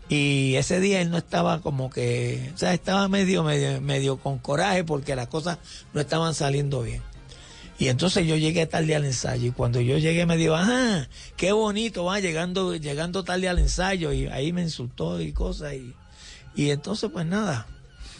Y 0.07 0.55
ese 0.55 0.79
día 0.79 1.01
él 1.01 1.09
no 1.09 1.17
estaba 1.17 1.61
como 1.61 1.89
que, 1.89 2.51
o 2.53 2.57
sea, 2.57 2.73
estaba 2.73 3.07
medio, 3.07 3.43
medio, 3.43 3.81
medio 3.81 4.17
con 4.17 4.37
coraje 4.37 4.83
porque 4.83 5.15
las 5.15 5.27
cosas 5.27 5.57
no 5.93 6.01
estaban 6.01 6.35
saliendo 6.35 6.83
bien. 6.83 7.01
Y 7.77 7.89
entonces 7.89 8.25
yo 8.25 8.37
llegué 8.37 8.67
tarde 8.67 8.95
al 8.95 9.03
ensayo 9.03 9.47
y 9.47 9.51
cuando 9.51 9.81
yo 9.81 9.97
llegué 9.97 10.25
me 10.25 10.37
dijo, 10.37 10.55
ajá, 10.55 11.09
qué 11.35 11.51
bonito, 11.51 12.05
va 12.05 12.19
llegando, 12.19 12.75
llegando 12.75 13.23
tarde 13.23 13.49
al 13.49 13.59
ensayo 13.59 14.13
y 14.13 14.27
ahí 14.27 14.53
me 14.53 14.61
insultó 14.61 15.19
y 15.19 15.33
cosas 15.33 15.73
y, 15.73 15.93
y 16.55 16.69
entonces 16.69 17.09
pues 17.11 17.25
nada, 17.25 17.67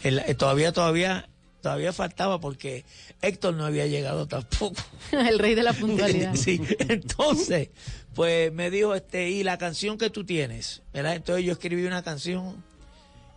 eh, 0.02 0.34
todavía, 0.34 0.72
todavía, 0.72 1.30
todavía 1.66 1.92
faltaba 1.92 2.38
porque 2.40 2.84
Héctor 3.22 3.54
no 3.54 3.66
había 3.66 3.88
llegado 3.88 4.28
tampoco. 4.28 4.80
el 5.10 5.36
rey 5.40 5.56
de 5.56 5.64
la 5.64 5.72
puntualidad. 5.72 6.32
Sí, 6.36 6.60
entonces, 6.78 7.70
pues 8.14 8.52
me 8.52 8.70
dijo, 8.70 8.94
este, 8.94 9.30
y 9.30 9.42
la 9.42 9.58
canción 9.58 9.98
que 9.98 10.08
tú 10.08 10.24
tienes, 10.24 10.82
¿verdad? 10.94 11.16
Entonces 11.16 11.44
yo 11.44 11.52
escribí 11.52 11.84
una 11.84 12.04
canción 12.04 12.62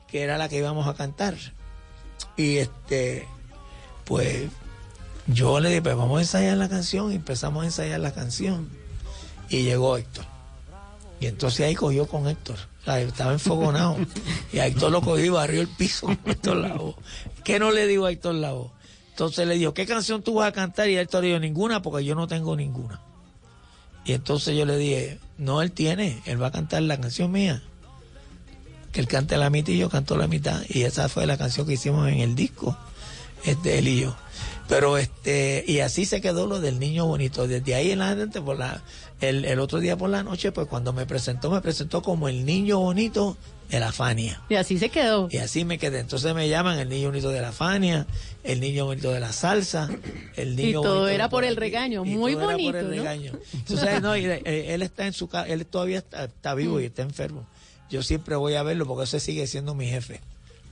que 0.07 0.21
era 0.21 0.37
la 0.37 0.47
que 0.47 0.57
íbamos 0.57 0.87
a 0.87 0.93
cantar. 0.93 1.35
Y 2.37 2.57
este, 2.57 3.27
pues 4.05 4.47
yo 5.25 5.59
le 5.59 5.69
dije, 5.69 5.81
pues 5.81 5.95
vamos 5.95 6.19
a 6.19 6.21
ensayar 6.21 6.57
la 6.57 6.69
canción, 6.69 7.11
y 7.11 7.15
empezamos 7.15 7.63
a 7.63 7.65
ensayar 7.65 7.99
la 7.99 8.13
canción. 8.13 8.69
Y 9.49 9.63
llegó 9.63 9.97
Héctor. 9.97 10.25
Y 11.19 11.25
entonces 11.25 11.65
ahí 11.65 11.73
cogió 11.73 12.07
con 12.07 12.27
Héctor. 12.27 12.57
O 12.81 12.85
sea, 12.85 13.01
estaba 13.01 13.33
enfogonado. 13.33 13.97
y 14.53 14.59
a 14.59 14.67
Héctor 14.67 14.91
lo 14.91 15.01
cogió 15.01 15.25
y 15.25 15.29
barrió 15.29 15.61
el 15.61 15.67
piso 15.67 16.05
con 16.05 16.19
Héctor 16.25 16.57
Lavoe. 16.57 16.95
¿Qué 17.49 17.57
no 17.57 17.71
le 17.71 17.87
digo 17.87 18.05
a 18.05 18.11
Héctor 18.11 18.35
Lavoe? 18.35 18.69
Entonces 19.09 19.47
le 19.47 19.55
dijo, 19.55 19.73
¿qué 19.73 19.87
canción 19.87 20.21
tú 20.21 20.35
vas 20.35 20.49
a 20.49 20.51
cantar? 20.51 20.87
Y 20.87 20.97
Héctor 20.97 21.23
dijo, 21.23 21.39
ninguna, 21.39 21.81
porque 21.81 22.05
yo 22.05 22.13
no 22.13 22.27
tengo 22.27 22.55
ninguna. 22.55 23.01
Y 24.05 24.13
entonces 24.13 24.55
yo 24.55 24.67
le 24.67 24.77
dije, 24.77 25.17
no, 25.39 25.63
él 25.63 25.71
tiene, 25.71 26.21
él 26.25 26.39
va 26.39 26.49
a 26.49 26.51
cantar 26.51 26.83
la 26.83 27.01
canción 27.01 27.31
mía. 27.31 27.63
Que 28.91 28.99
él 28.99 29.07
cante 29.07 29.35
la 29.35 29.49
mitad 29.49 29.73
y 29.73 29.79
yo 29.79 29.89
canto 29.89 30.15
la 30.15 30.27
mitad. 30.27 30.61
Y 30.69 30.83
esa 30.83 31.09
fue 31.09 31.25
la 31.25 31.39
canción 31.39 31.65
que 31.65 31.73
hicimos 31.73 32.07
en 32.07 32.19
el 32.19 32.35
disco, 32.35 32.77
este, 33.43 33.79
él 33.79 33.87
y 33.87 34.01
yo. 34.01 34.15
Pero 34.67 34.99
este, 34.99 35.63
y 35.67 35.79
así 35.79 36.05
se 36.05 36.21
quedó 36.21 36.45
lo 36.45 36.61
del 36.61 36.77
niño 36.77 37.07
bonito. 37.07 37.47
Desde 37.47 37.73
ahí 37.73 37.89
en 37.89 38.03
adelante, 38.03 38.41
por 38.41 38.59
la, 38.59 38.83
el, 39.21 39.43
el 39.45 39.59
otro 39.59 39.79
día 39.79 39.97
por 39.97 40.11
la 40.11 40.21
noche, 40.21 40.51
pues 40.51 40.67
cuando 40.67 40.93
me 40.93 41.07
presentó, 41.07 41.49
me 41.49 41.61
presentó 41.61 42.03
como 42.03 42.29
el 42.29 42.45
niño 42.45 42.77
bonito 42.77 43.37
de 43.69 43.79
la 43.79 43.91
Fania. 43.91 44.41
Y 44.49 44.55
así 44.55 44.79
se 44.79 44.89
quedó. 44.89 45.27
Y 45.31 45.37
así 45.37 45.63
me 45.63 45.77
quedé. 45.77 45.99
Entonces 45.99 46.33
me 46.33 46.49
llaman 46.49 46.79
el 46.79 46.89
niño 46.89 47.09
bonito 47.09 47.29
de 47.29 47.41
la 47.41 47.51
Fania, 47.51 48.07
el 48.43 48.59
niño 48.59 48.85
bonito 48.85 49.11
de 49.11 49.19
la 49.19 49.31
salsa, 49.31 49.89
el 50.35 50.55
niño 50.55 50.69
Y 50.69 50.73
todo 50.73 50.95
bonito 51.01 51.07
era 51.09 51.29
por 51.29 51.43
el 51.45 51.55
regaño, 51.55 52.03
y 52.05 52.09
muy 52.09 52.33
todo 52.33 52.43
era 52.45 52.51
bonito, 52.53 52.71
por 52.71 52.79
el 52.79 52.85
¿no? 52.89 52.91
regaño. 52.95 53.33
Sabes, 53.65 54.01
no, 54.01 54.17
y, 54.17 54.25
eh, 54.25 54.73
él 54.73 54.81
está 54.81 55.05
en 55.05 55.13
su 55.13 55.27
casa, 55.29 55.47
él 55.47 55.65
todavía 55.65 55.99
está, 55.99 56.25
está 56.25 56.55
vivo 56.55 56.79
y 56.81 56.85
está 56.85 57.03
enfermo. 57.03 57.45
Yo 57.89 58.01
siempre 58.03 58.35
voy 58.35 58.55
a 58.55 58.63
verlo 58.63 58.85
porque 58.87 59.03
ese 59.05 59.19
sigue 59.19 59.45
siendo 59.47 59.75
mi 59.75 59.87
jefe. 59.87 60.21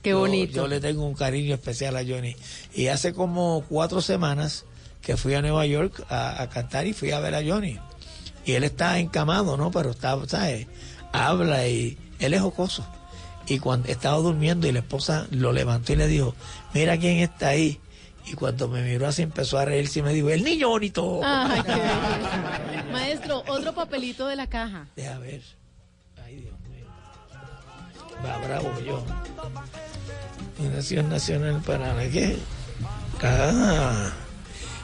Qué 0.02 0.10
Yo- 0.10 0.20
bonito. 0.20 0.54
Yo 0.56 0.68
le 0.68 0.80
tengo 0.80 1.04
un 1.06 1.14
cariño 1.14 1.54
especial 1.54 1.96
a 1.96 2.04
Johnny. 2.04 2.34
Y 2.74 2.86
hace 2.88 3.12
como 3.12 3.64
cuatro 3.68 4.00
semanas 4.00 4.64
que 5.02 5.16
fui 5.16 5.34
a 5.34 5.42
Nueva 5.42 5.66
York 5.66 6.04
a, 6.08 6.40
a 6.42 6.48
cantar 6.48 6.86
y 6.86 6.92
fui 6.92 7.10
a 7.12 7.20
ver 7.20 7.34
a 7.34 7.42
Johnny. 7.44 7.78
Y 8.44 8.52
él 8.52 8.64
está 8.64 8.98
encamado, 8.98 9.56
¿no? 9.56 9.70
Pero 9.72 9.90
está, 9.90 10.16
¿sabes? 10.28 10.66
Habla 11.12 11.66
y 11.68 11.98
él 12.18 12.34
es 12.34 12.40
jocoso. 12.40 12.84
Y 13.46 13.58
cuando 13.58 13.88
estaba 13.88 14.18
durmiendo 14.18 14.66
y 14.66 14.72
la 14.72 14.80
esposa 14.80 15.26
lo 15.30 15.52
levantó 15.52 15.92
y 15.92 15.96
le 15.96 16.06
dijo, 16.06 16.34
mira 16.74 16.98
quién 16.98 17.18
está 17.18 17.48
ahí. 17.48 17.80
Y 18.26 18.34
cuando 18.34 18.68
me 18.68 18.82
miró 18.82 19.06
así 19.06 19.22
empezó 19.22 19.58
a 19.58 19.64
reírse 19.64 20.00
y 20.00 20.02
me 20.02 20.12
dijo, 20.12 20.28
el 20.28 20.44
niño 20.44 20.68
bonito. 20.68 21.20
Ay, 21.24 21.62
qué 21.66 21.70
bello. 21.70 22.92
Maestro, 22.92 23.42
otro 23.48 23.74
papelito 23.74 24.26
de 24.26 24.36
la 24.36 24.46
caja. 24.48 24.86
Deja 24.96 25.18
ver. 25.18 25.42
Ay, 26.24 26.36
Dios 26.36 26.54
mío. 26.68 26.86
Va 28.24 28.38
bravo 28.38 28.80
yo. 28.80 29.02
Fundación 30.58 31.08
Nacional 31.08 31.62
para 31.64 31.94
la 31.94 32.08
qué. 32.10 32.36
Ah. 33.22 34.12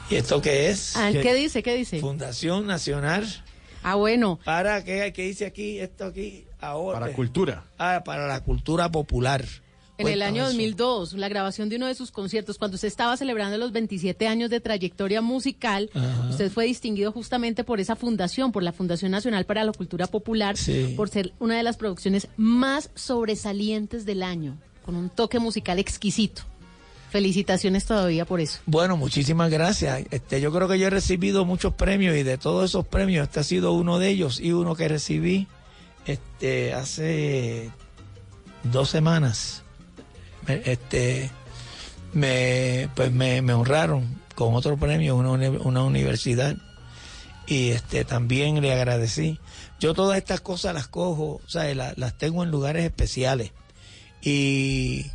¿Y 0.09 0.15
esto 0.15 0.41
qué 0.41 0.69
es? 0.69 0.95
Ah, 0.95 1.11
¿Qué 1.11 1.33
dice? 1.33 1.61
¿Qué 1.61 1.75
dice? 1.75 1.99
Fundación 1.99 2.65
Nacional. 2.65 3.27
Ah, 3.83 3.95
bueno. 3.95 4.39
¿Para 4.43 4.83
qué? 4.83 5.13
¿Qué 5.13 5.23
dice 5.23 5.45
aquí? 5.45 5.79
Esto 5.79 6.05
aquí. 6.05 6.45
Ahora. 6.67 6.99
Para 6.99 7.13
cultura. 7.13 7.63
Ah, 7.77 8.01
para 8.05 8.27
la 8.27 8.41
cultura 8.41 8.89
popular. 8.91 9.45
En 9.97 10.09
el 10.09 10.21
año 10.23 10.43
Cuéntame 10.43 10.65
eso. 10.65 10.75
2002, 10.75 11.13
la 11.13 11.29
grabación 11.29 11.69
de 11.69 11.77
uno 11.77 11.87
de 11.87 11.95
sus 11.95 12.11
conciertos, 12.11 12.57
cuando 12.57 12.75
usted 12.75 12.89
estaba 12.89 13.15
celebrando 13.15 13.57
los 13.57 13.71
27 13.71 14.27
años 14.27 14.49
de 14.49 14.59
trayectoria 14.59 15.21
musical, 15.21 15.89
Ajá. 15.93 16.27
usted 16.31 16.51
fue 16.51 16.65
distinguido 16.65 17.13
justamente 17.13 17.63
por 17.63 17.79
esa 17.79 17.95
fundación, 17.95 18.51
por 18.51 18.61
la 18.61 18.73
Fundación 18.73 19.11
Nacional 19.11 19.45
para 19.45 19.63
la 19.63 19.71
Cultura 19.71 20.07
Popular, 20.07 20.57
Sí. 20.57 20.93
por 20.97 21.07
ser 21.07 21.31
una 21.39 21.55
de 21.55 21.63
las 21.63 21.77
producciones 21.77 22.27
más 22.35 22.89
sobresalientes 22.95 24.05
del 24.05 24.21
año, 24.21 24.57
con 24.83 24.95
un 24.95 25.09
toque 25.09 25.39
musical 25.39 25.79
exquisito. 25.79 26.41
Felicitaciones 27.09 27.85
todavía 27.85 28.25
por 28.25 28.41
eso. 28.41 28.59
Bueno, 28.65 28.97
muchísimas 28.97 29.49
gracias. 29.49 30.03
Este, 30.11 30.41
yo 30.41 30.51
creo 30.51 30.67
que 30.67 30.77
yo 30.77 30.87
he 30.87 30.89
recibido 30.89 31.45
muchos 31.45 31.73
premios 31.73 32.17
y 32.17 32.23
de 32.23 32.37
todos 32.37 32.65
esos 32.69 32.85
premios 32.85 33.23
este 33.27 33.39
ha 33.39 33.43
sido 33.43 33.71
uno 33.71 33.99
de 33.99 34.09
ellos 34.09 34.41
y 34.41 34.51
uno 34.51 34.75
que 34.75 34.89
recibí 34.89 35.47
este 36.05 36.73
hace 36.73 37.71
dos 38.63 38.89
semanas. 38.89 39.63
Este 40.47 41.29
me 42.13 42.89
pues 42.95 43.11
me, 43.11 43.41
honraron 43.53 44.21
con 44.35 44.53
otro 44.55 44.77
premio 44.77 45.15
una, 45.15 45.31
una 45.31 45.83
universidad 45.83 46.55
y 47.47 47.69
este 47.69 48.05
también 48.05 48.61
le 48.61 48.73
agradecí. 48.73 49.39
Yo 49.79 49.93
todas 49.93 50.17
estas 50.17 50.41
cosas 50.41 50.73
las 50.73 50.87
cojo, 50.87 51.41
o 51.45 51.49
sea, 51.49 51.73
la- 51.75 51.93
las 51.97 52.17
tengo 52.17 52.43
en 52.43 52.51
lugares 52.51 52.85
especiales 52.85 53.51
y 54.21 55.05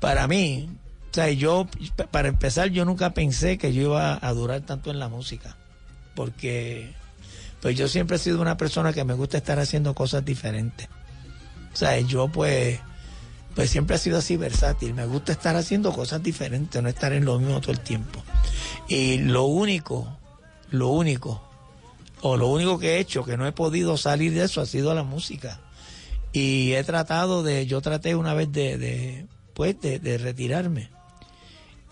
para 0.00 0.26
mí, 0.26 0.68
o 1.10 1.14
sea, 1.14 1.30
yo, 1.30 1.66
para 2.10 2.28
empezar, 2.28 2.68
yo 2.70 2.84
nunca 2.84 3.10
pensé 3.14 3.58
que 3.58 3.72
yo 3.72 3.82
iba 3.82 4.18
a 4.20 4.32
durar 4.32 4.62
tanto 4.62 4.90
en 4.90 4.98
la 4.98 5.08
música, 5.08 5.56
porque 6.14 6.92
pues 7.60 7.76
yo 7.76 7.88
siempre 7.88 8.16
he 8.16 8.18
sido 8.18 8.40
una 8.40 8.56
persona 8.56 8.92
que 8.92 9.04
me 9.04 9.14
gusta 9.14 9.38
estar 9.38 9.58
haciendo 9.58 9.94
cosas 9.94 10.24
diferentes. 10.24 10.88
O 11.72 11.76
sea, 11.76 11.98
yo 12.00 12.28
pues, 12.28 12.80
pues 13.54 13.70
siempre 13.70 13.96
he 13.96 13.98
sido 13.98 14.18
así 14.18 14.36
versátil, 14.36 14.94
me 14.94 15.06
gusta 15.06 15.32
estar 15.32 15.56
haciendo 15.56 15.92
cosas 15.92 16.22
diferentes, 16.22 16.82
no 16.82 16.88
estar 16.88 17.12
en 17.12 17.24
lo 17.24 17.38
mismo 17.38 17.60
todo 17.60 17.72
el 17.72 17.80
tiempo. 17.80 18.22
Y 18.88 19.18
lo 19.18 19.44
único, 19.44 20.18
lo 20.70 20.88
único, 20.88 21.42
o 22.22 22.36
lo 22.36 22.48
único 22.48 22.78
que 22.78 22.96
he 22.96 22.98
hecho, 22.98 23.24
que 23.24 23.36
no 23.36 23.46
he 23.46 23.52
podido 23.52 23.96
salir 23.96 24.34
de 24.34 24.44
eso, 24.44 24.60
ha 24.60 24.66
sido 24.66 24.94
la 24.94 25.04
música 25.04 25.60
y 26.32 26.72
he 26.74 26.84
tratado 26.84 27.42
de, 27.42 27.66
yo 27.66 27.80
traté 27.80 28.14
una 28.14 28.34
vez 28.34 28.52
de, 28.52 28.78
de 28.78 29.26
pues, 29.54 29.80
de, 29.80 29.98
de 29.98 30.18
retirarme. 30.18 30.90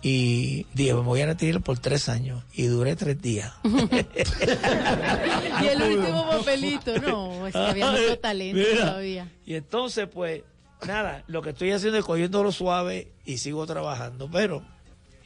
Y 0.00 0.66
dije, 0.74 0.94
me 0.94 1.00
voy 1.00 1.22
a 1.22 1.26
retirar 1.26 1.60
por 1.60 1.78
tres 1.78 2.08
años. 2.08 2.44
Y 2.52 2.66
duré 2.66 2.94
tres 2.94 3.20
días. 3.20 3.52
y 3.64 5.66
el 5.66 5.82
último 5.82 6.28
papelito, 6.28 6.98
no, 7.00 7.46
es 7.46 7.52
que 7.52 7.58
había 7.58 7.90
mucho 7.90 8.18
talento 8.18 8.58
mira. 8.58 8.86
todavía. 8.86 9.32
Y 9.44 9.54
entonces, 9.54 10.08
pues, 10.12 10.42
nada, 10.86 11.24
lo 11.26 11.42
que 11.42 11.50
estoy 11.50 11.72
haciendo 11.72 11.98
es 11.98 12.04
cogiéndolo 12.04 12.52
suave 12.52 13.08
y 13.24 13.38
sigo 13.38 13.66
trabajando. 13.66 14.30
Pero, 14.30 14.62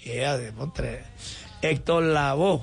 ya, 0.04 0.38
demonstré. 0.38 1.04
Héctor 1.60 2.04
Lavoe. 2.04 2.62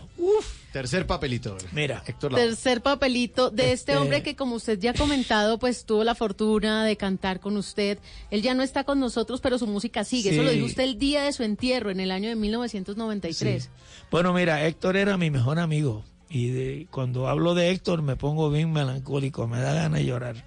Tercer 0.71 1.07
papelito. 1.07 1.57
Mira. 1.71 2.03
Héctor 2.05 2.31
Lavoe. 2.31 2.45
Tercer 2.47 2.81
papelito 2.81 3.49
de 3.49 3.71
este 3.71 3.93
Este- 3.93 3.97
hombre 3.97 4.21
que, 4.21 4.35
como 4.35 4.55
usted 4.55 4.77
ya 4.79 4.91
ha 4.91 4.93
comentado, 4.93 5.57
pues 5.57 5.83
tuvo 5.85 6.03
la 6.03 6.13
fortuna 6.13 6.85
de 6.85 6.95
cantar 6.95 7.39
con 7.39 7.57
usted. 7.57 7.97
Él 8.29 8.41
ya 8.43 8.53
no 8.53 8.61
está 8.61 8.83
con 8.83 8.99
nosotros, 8.99 9.41
pero 9.41 9.57
su 9.57 9.65
música 9.65 10.03
sigue. 10.03 10.29
Eso 10.29 10.43
lo 10.43 10.51
dijo 10.51 10.67
usted 10.67 10.83
el 10.83 10.99
día 10.99 11.23
de 11.23 11.33
su 11.33 11.41
entierro, 11.43 11.89
en 11.89 11.99
el 11.99 12.11
año 12.11 12.29
de 12.29 12.35
1993. 12.35 13.63
Sí. 13.63 13.69
Bueno, 14.11 14.31
mira, 14.33 14.63
Héctor 14.67 14.95
era 14.95 15.17
mi 15.17 15.31
mejor 15.31 15.57
amigo. 15.59 16.03
Y 16.29 16.49
de- 16.49 16.87
cuando 16.91 17.27
hablo 17.27 17.55
de 17.55 17.71
Héctor 17.71 18.03
me 18.03 18.15
pongo 18.15 18.51
bien 18.51 18.71
melancólico, 18.71 19.47
me 19.47 19.59
da 19.59 19.73
ganas 19.73 19.99
de 19.99 20.05
llorar. 20.05 20.45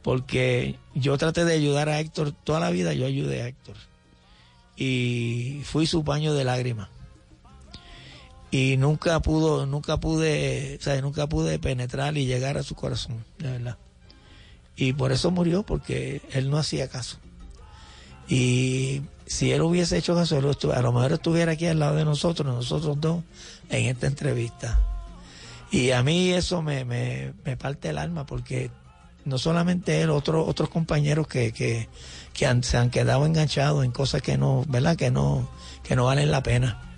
Porque 0.00 0.76
yo 0.94 1.18
traté 1.18 1.44
de 1.44 1.52
ayudar 1.52 1.90
a 1.90 2.00
Héctor, 2.00 2.32
toda 2.32 2.60
la 2.60 2.70
vida 2.70 2.94
yo 2.94 3.04
ayudé 3.04 3.42
a 3.42 3.48
Héctor. 3.48 3.76
Y 4.76 5.60
fui 5.64 5.86
su 5.86 6.02
paño 6.04 6.32
de 6.32 6.44
lágrimas. 6.44 6.88
Y 8.50 8.76
nunca 8.76 9.20
pudo, 9.20 9.66
nunca 9.66 9.98
pude, 9.98 10.76
o 10.80 10.82
sea, 10.82 11.00
nunca 11.00 11.28
pude 11.28 11.58
penetrar 11.58 12.18
y 12.18 12.26
llegar 12.26 12.58
a 12.58 12.62
su 12.62 12.74
corazón, 12.74 13.24
de 13.38 13.52
verdad. 13.52 13.78
Y 14.76 14.92
por 14.92 15.12
eso 15.12 15.30
murió, 15.30 15.62
porque 15.62 16.22
él 16.32 16.50
no 16.50 16.58
hacía 16.58 16.88
caso. 16.88 17.18
Y 18.28 19.02
si 19.26 19.52
él 19.52 19.62
hubiese 19.62 19.98
hecho 19.98 20.14
caso, 20.14 20.36
a 20.38 20.82
lo 20.82 20.92
mejor 20.92 21.12
estuviera 21.12 21.52
aquí 21.52 21.66
al 21.66 21.78
lado 21.78 21.96
de 21.96 22.04
nosotros, 22.04 22.46
nosotros 22.46 23.00
dos, 23.00 23.22
en 23.68 23.86
esta 23.86 24.06
entrevista. 24.06 24.80
Y 25.70 25.92
a 25.92 26.02
mí 26.02 26.30
eso 26.30 26.62
me, 26.62 26.84
me, 26.84 27.32
me 27.44 27.56
parte 27.56 27.90
el 27.90 27.98
alma, 27.98 28.26
porque 28.26 28.70
no 29.24 29.38
solamente 29.38 30.00
él, 30.02 30.10
otros 30.10 30.48
otros 30.48 30.68
compañeros 30.70 31.28
que, 31.28 31.52
que, 31.52 31.88
que 32.32 32.62
se 32.62 32.76
han 32.76 32.90
quedado 32.90 33.26
enganchados 33.26 33.84
en 33.84 33.92
cosas 33.92 34.22
que 34.22 34.36
no, 34.36 34.64
¿verdad? 34.68 34.96
Que 34.96 35.10
no, 35.10 35.48
que 35.84 35.94
no 35.94 36.06
valen 36.06 36.30
la 36.30 36.42
pena. 36.42 36.89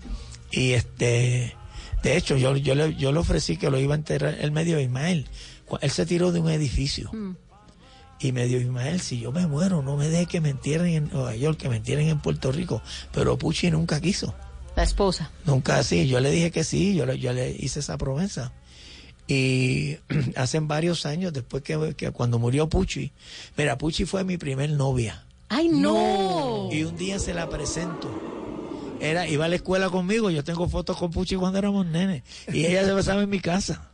Y 0.53 0.73
este, 0.73 1.57
de 2.03 2.17
hecho, 2.17 2.37
yo, 2.37 2.57
yo, 2.57 2.75
le, 2.75 2.95
yo 2.95 3.11
le 3.11 3.19
ofrecí 3.19 3.57
que 3.57 3.71
lo 3.71 3.81
iba 3.81 3.95
a 3.95 3.99
enterrar, 3.99 4.37
él 4.41 4.53
me 4.53 4.65
dijo, 4.65 4.79
Ismael, 4.79 5.27
él 5.81 5.91
se 5.91 6.07
tiró 6.07 6.31
de 6.31 6.41
un 6.41 6.51
edificio. 6.51 7.11
Mm. 7.13 7.37
Y 8.21 8.33
me 8.33 8.47
dijo, 8.47 8.61
Ismael, 8.61 9.01
si 9.01 9.19
yo 9.19 9.33
me 9.33 9.47
muero, 9.47 9.83
no 9.83 9.97
me 9.97 10.09
deje 10.09 10.27
que 10.27 10.41
me 10.41 10.51
entierren 10.51 10.95
en 10.95 11.11
Nueva 11.11 11.35
York, 11.35 11.59
que 11.59 11.69
me 11.69 11.77
entierren 11.77 12.09
en 12.09 12.21
Puerto 12.21 12.53
Rico. 12.53 12.83
Pero 13.13 13.37
Puchi 13.39 13.71
nunca 13.71 14.01
quiso. 14.01 14.35
La 14.77 14.85
esposa. 14.85 15.31
Nunca 15.45 15.79
así. 15.79 16.07
Yo 16.07 16.21
le 16.21 16.31
dije 16.31 16.51
que 16.51 16.65
sí, 16.65 16.95
yo 16.95 17.05
le, 17.07 17.19
yo 17.19 17.33
le 17.33 17.51
hice 17.51 17.81
esa 17.81 17.99
promesa. 17.99 18.53
Y 19.27 19.97
hace 20.37 20.61
varios 20.61 21.07
años, 21.07 21.33
después 21.33 21.63
que, 21.63 21.95
que 21.97 22.11
cuando 22.11 22.39
murió 22.39 22.69
Puchi, 22.69 23.13
mira, 23.57 23.79
Puchi 23.79 24.05
fue 24.05 24.23
mi 24.25 24.37
primer 24.37 24.71
novia. 24.71 25.25
¡Ay, 25.49 25.69
no! 25.69 26.69
Y 26.71 26.85
un 26.85 26.97
día 26.97 27.19
se 27.19 27.35
la 27.35 27.49
presento. 27.49 28.42
Era, 29.03 29.27
iba 29.29 29.45
a 29.45 29.49
la 29.49 29.57
escuela 29.57 29.91
conmigo, 29.91 30.31
yo 30.31 30.45
tengo 30.45 30.69
fotos 30.69 30.97
con 30.97 31.11
Puchi 31.11 31.37
cuando 31.37 31.59
éramos 31.59 31.85
nenes. 31.87 32.23
Y 32.53 32.67
ella 32.67 32.85
se 32.85 32.93
besaba 32.93 33.23
en 33.23 33.31
mi 33.31 33.41
casa. 33.41 33.91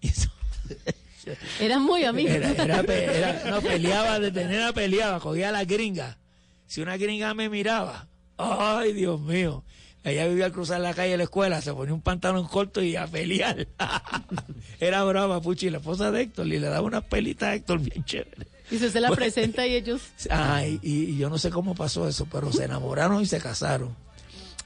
Y 0.00 0.08
eso- 0.08 0.30
Eran 1.60 1.82
muy 1.82 2.04
amigos. 2.04 2.34
era, 2.34 2.80
era 2.80 3.50
no, 3.50 3.60
peleaba, 3.60 4.20
desde 4.20 4.44
nena 4.44 4.72
peleaba, 4.72 5.18
cogía 5.20 5.48
a 5.48 5.52
la 5.52 5.64
gringa. 5.64 6.18
Si 6.66 6.80
una 6.80 6.96
gringa 6.96 7.34
me 7.34 7.48
miraba, 7.48 8.06
ay 8.36 8.92
Dios 8.92 9.20
mío, 9.20 9.64
ella 10.04 10.26
vivía 10.28 10.44
al 10.46 10.52
cruzar 10.52 10.80
la 10.80 10.94
calle 10.94 11.12
de 11.12 11.16
la 11.16 11.22
escuela, 11.24 11.60
se 11.62 11.72
ponía 11.72 11.94
un 11.94 12.00
pantalón 12.02 12.46
corto 12.46 12.80
y 12.82 12.94
a 12.94 13.06
pelear. 13.08 13.66
era 14.80 15.02
brava, 15.04 15.40
Puchi, 15.40 15.70
la 15.70 15.78
esposa 15.78 16.10
de 16.12 16.22
Héctor, 16.22 16.46
y 16.46 16.58
le 16.60 16.68
daba 16.68 16.82
unas 16.86 17.04
pelitas 17.04 17.48
a 17.48 17.54
Héctor 17.54 17.80
bien 17.80 18.04
chévere. 18.04 18.46
Y 18.70 18.76
usted 18.76 18.92
se 18.92 19.00
la 19.00 19.08
Bueno. 19.08 19.20
presenta 19.20 19.66
y 19.66 19.74
ellos... 19.76 20.02
Ay, 20.30 20.78
y, 20.82 21.04
y 21.10 21.16
yo 21.16 21.28
no 21.30 21.38
sé 21.38 21.50
cómo 21.50 21.74
pasó 21.74 22.06
eso, 22.08 22.26
pero 22.30 22.52
se 22.52 22.64
enamoraron 22.64 23.22
y 23.22 23.26
se 23.26 23.38
casaron. 23.40 23.96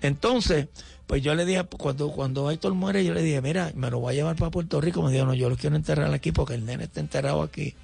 Entonces, 0.02 0.68
pues 1.06 1.22
yo 1.22 1.34
le 1.34 1.44
dije, 1.44 1.64
cuando, 1.64 2.10
cuando 2.10 2.50
Héctor 2.50 2.74
muere, 2.74 3.04
yo 3.04 3.12
le 3.14 3.22
dije, 3.22 3.40
mira, 3.40 3.72
me 3.74 3.90
lo 3.90 3.98
voy 4.00 4.12
a 4.12 4.16
llevar 4.16 4.36
para 4.36 4.50
Puerto 4.50 4.80
Rico. 4.80 5.02
Me 5.02 5.12
dijo, 5.12 5.24
no, 5.26 5.34
yo 5.34 5.48
lo 5.50 5.56
quiero 5.56 5.76
enterrar 5.76 6.12
aquí 6.14 6.32
porque 6.32 6.54
el 6.54 6.64
nene 6.64 6.84
está 6.84 7.00
enterrado 7.00 7.42
aquí. 7.42 7.74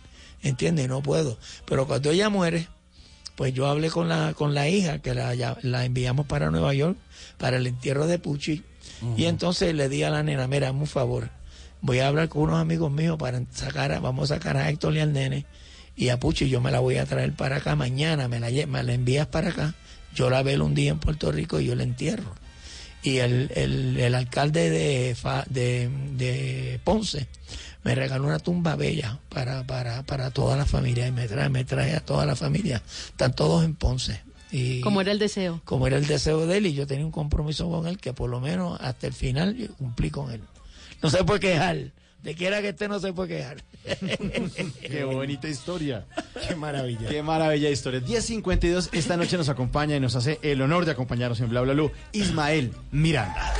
¿Entiendes? 0.42 0.84
Y 0.84 0.88
no 0.88 1.02
puedo. 1.02 1.38
Pero 1.66 1.86
cuando 1.86 2.10
ella 2.10 2.28
muere, 2.28 2.68
pues 3.36 3.52
yo 3.52 3.66
hablé 3.66 3.90
con 3.90 4.08
la, 4.08 4.32
con 4.34 4.54
la 4.54 4.68
hija, 4.68 4.98
que 5.00 5.14
la, 5.14 5.34
ya- 5.34 5.56
la 5.62 5.84
enviamos 5.84 6.26
para 6.26 6.50
Nueva 6.50 6.72
York, 6.74 6.96
para 7.38 7.56
el 7.56 7.66
entierro 7.66 8.06
de 8.06 8.18
Puchi. 8.18 8.62
Y 9.16 9.24
entonces 9.26 9.74
le 9.74 9.88
di 9.88 10.02
a 10.04 10.10
la 10.10 10.22
nena, 10.22 10.46
mira, 10.46 10.68
hazme 10.68 10.80
un 10.80 10.86
favor. 10.86 11.28
Voy 11.82 11.98
a 11.98 12.08
hablar 12.08 12.28
con 12.28 12.42
unos 12.42 12.56
amigos 12.60 12.90
míos 12.90 13.16
para 13.18 13.42
sacar, 13.52 13.92
a- 13.92 14.00
vamos 14.00 14.30
a 14.30 14.36
sacar 14.36 14.56
a 14.56 14.70
Héctor 14.70 14.94
y 14.94 15.00
al 15.00 15.12
nene. 15.12 15.44
Y 15.96 16.10
a 16.10 16.20
Puchi 16.20 16.48
yo 16.48 16.60
me 16.60 16.70
la 16.70 16.78
voy 16.80 16.96
a 16.98 17.06
traer 17.06 17.32
para 17.32 17.56
acá 17.56 17.74
mañana, 17.74 18.28
me 18.28 18.38
la, 18.38 18.48
me 18.66 18.82
la 18.82 18.92
envías 18.92 19.26
para 19.26 19.50
acá. 19.50 19.74
Yo 20.16 20.28
la 20.30 20.42
veo 20.42 20.64
un 20.64 20.74
día 20.74 20.90
en 20.90 20.98
Puerto 20.98 21.30
Rico 21.30 21.60
y 21.60 21.66
yo 21.66 21.76
la 21.76 21.84
entierro. 21.84 22.34
Y 23.02 23.18
el, 23.18 23.52
el, 23.54 23.96
el 24.00 24.14
alcalde 24.16 24.68
de, 24.68 25.16
de, 25.50 25.88
de 26.16 26.80
Ponce 26.82 27.28
me 27.84 27.94
regaló 27.94 28.24
una 28.26 28.40
tumba 28.40 28.74
bella 28.74 29.20
para, 29.28 29.64
para, 29.64 30.02
para 30.02 30.32
toda 30.32 30.56
la 30.56 30.66
familia 30.66 31.06
y 31.06 31.12
me 31.12 31.28
trae, 31.28 31.48
me 31.48 31.64
trae 31.64 31.94
a 31.94 32.00
toda 32.00 32.26
la 32.26 32.34
familia. 32.34 32.82
Están 33.10 33.32
todos 33.36 33.64
en 33.64 33.76
Ponce. 33.76 34.20
Y 34.50 34.80
Como 34.80 35.00
era 35.00 35.12
el 35.12 35.18
deseo. 35.20 35.60
como 35.64 35.86
era 35.86 35.96
el 35.98 36.06
deseo 36.06 36.46
de 36.46 36.56
él 36.56 36.66
y 36.66 36.74
yo 36.74 36.86
tenía 36.86 37.04
un 37.04 37.12
compromiso 37.12 37.68
con 37.70 37.86
él 37.86 37.98
que 37.98 38.12
por 38.12 38.28
lo 38.30 38.40
menos 38.40 38.80
hasta 38.80 39.06
el 39.06 39.12
final 39.12 39.56
yo 39.56 39.68
cumplí 39.76 40.10
con 40.10 40.32
él. 40.32 40.40
No 41.02 41.10
se 41.10 41.22
puede 41.24 41.40
quejar. 41.40 41.76
De 42.26 42.34
quiera 42.34 42.60
que 42.60 42.70
esté 42.70 42.88
no 42.88 42.98
se 42.98 43.12
puede 43.12 43.36
quejar. 43.36 43.62
Qué 44.82 45.04
bonita 45.04 45.46
historia. 45.46 46.06
Qué 46.48 46.56
maravilla. 46.56 47.08
Qué 47.08 47.22
maravilla 47.22 47.68
de 47.68 47.72
historia. 47.72 48.00
10.52, 48.00 48.88
esta 48.90 49.16
noche 49.16 49.36
nos 49.36 49.48
acompaña 49.48 49.94
y 49.94 50.00
nos 50.00 50.16
hace 50.16 50.40
el 50.42 50.60
honor 50.60 50.86
de 50.86 50.90
acompañarnos 50.90 51.38
en 51.38 51.50
Bla 51.50 51.60
Bla 51.60 51.74
Blue, 51.74 51.92
Ismael 52.10 52.72
Miranda. 52.90 53.54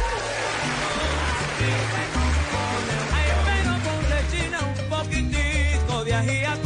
China 4.32 4.58
un 4.66 4.88
poquitico 4.90 6.04
de 6.04 6.14
ajíaco, 6.14 6.65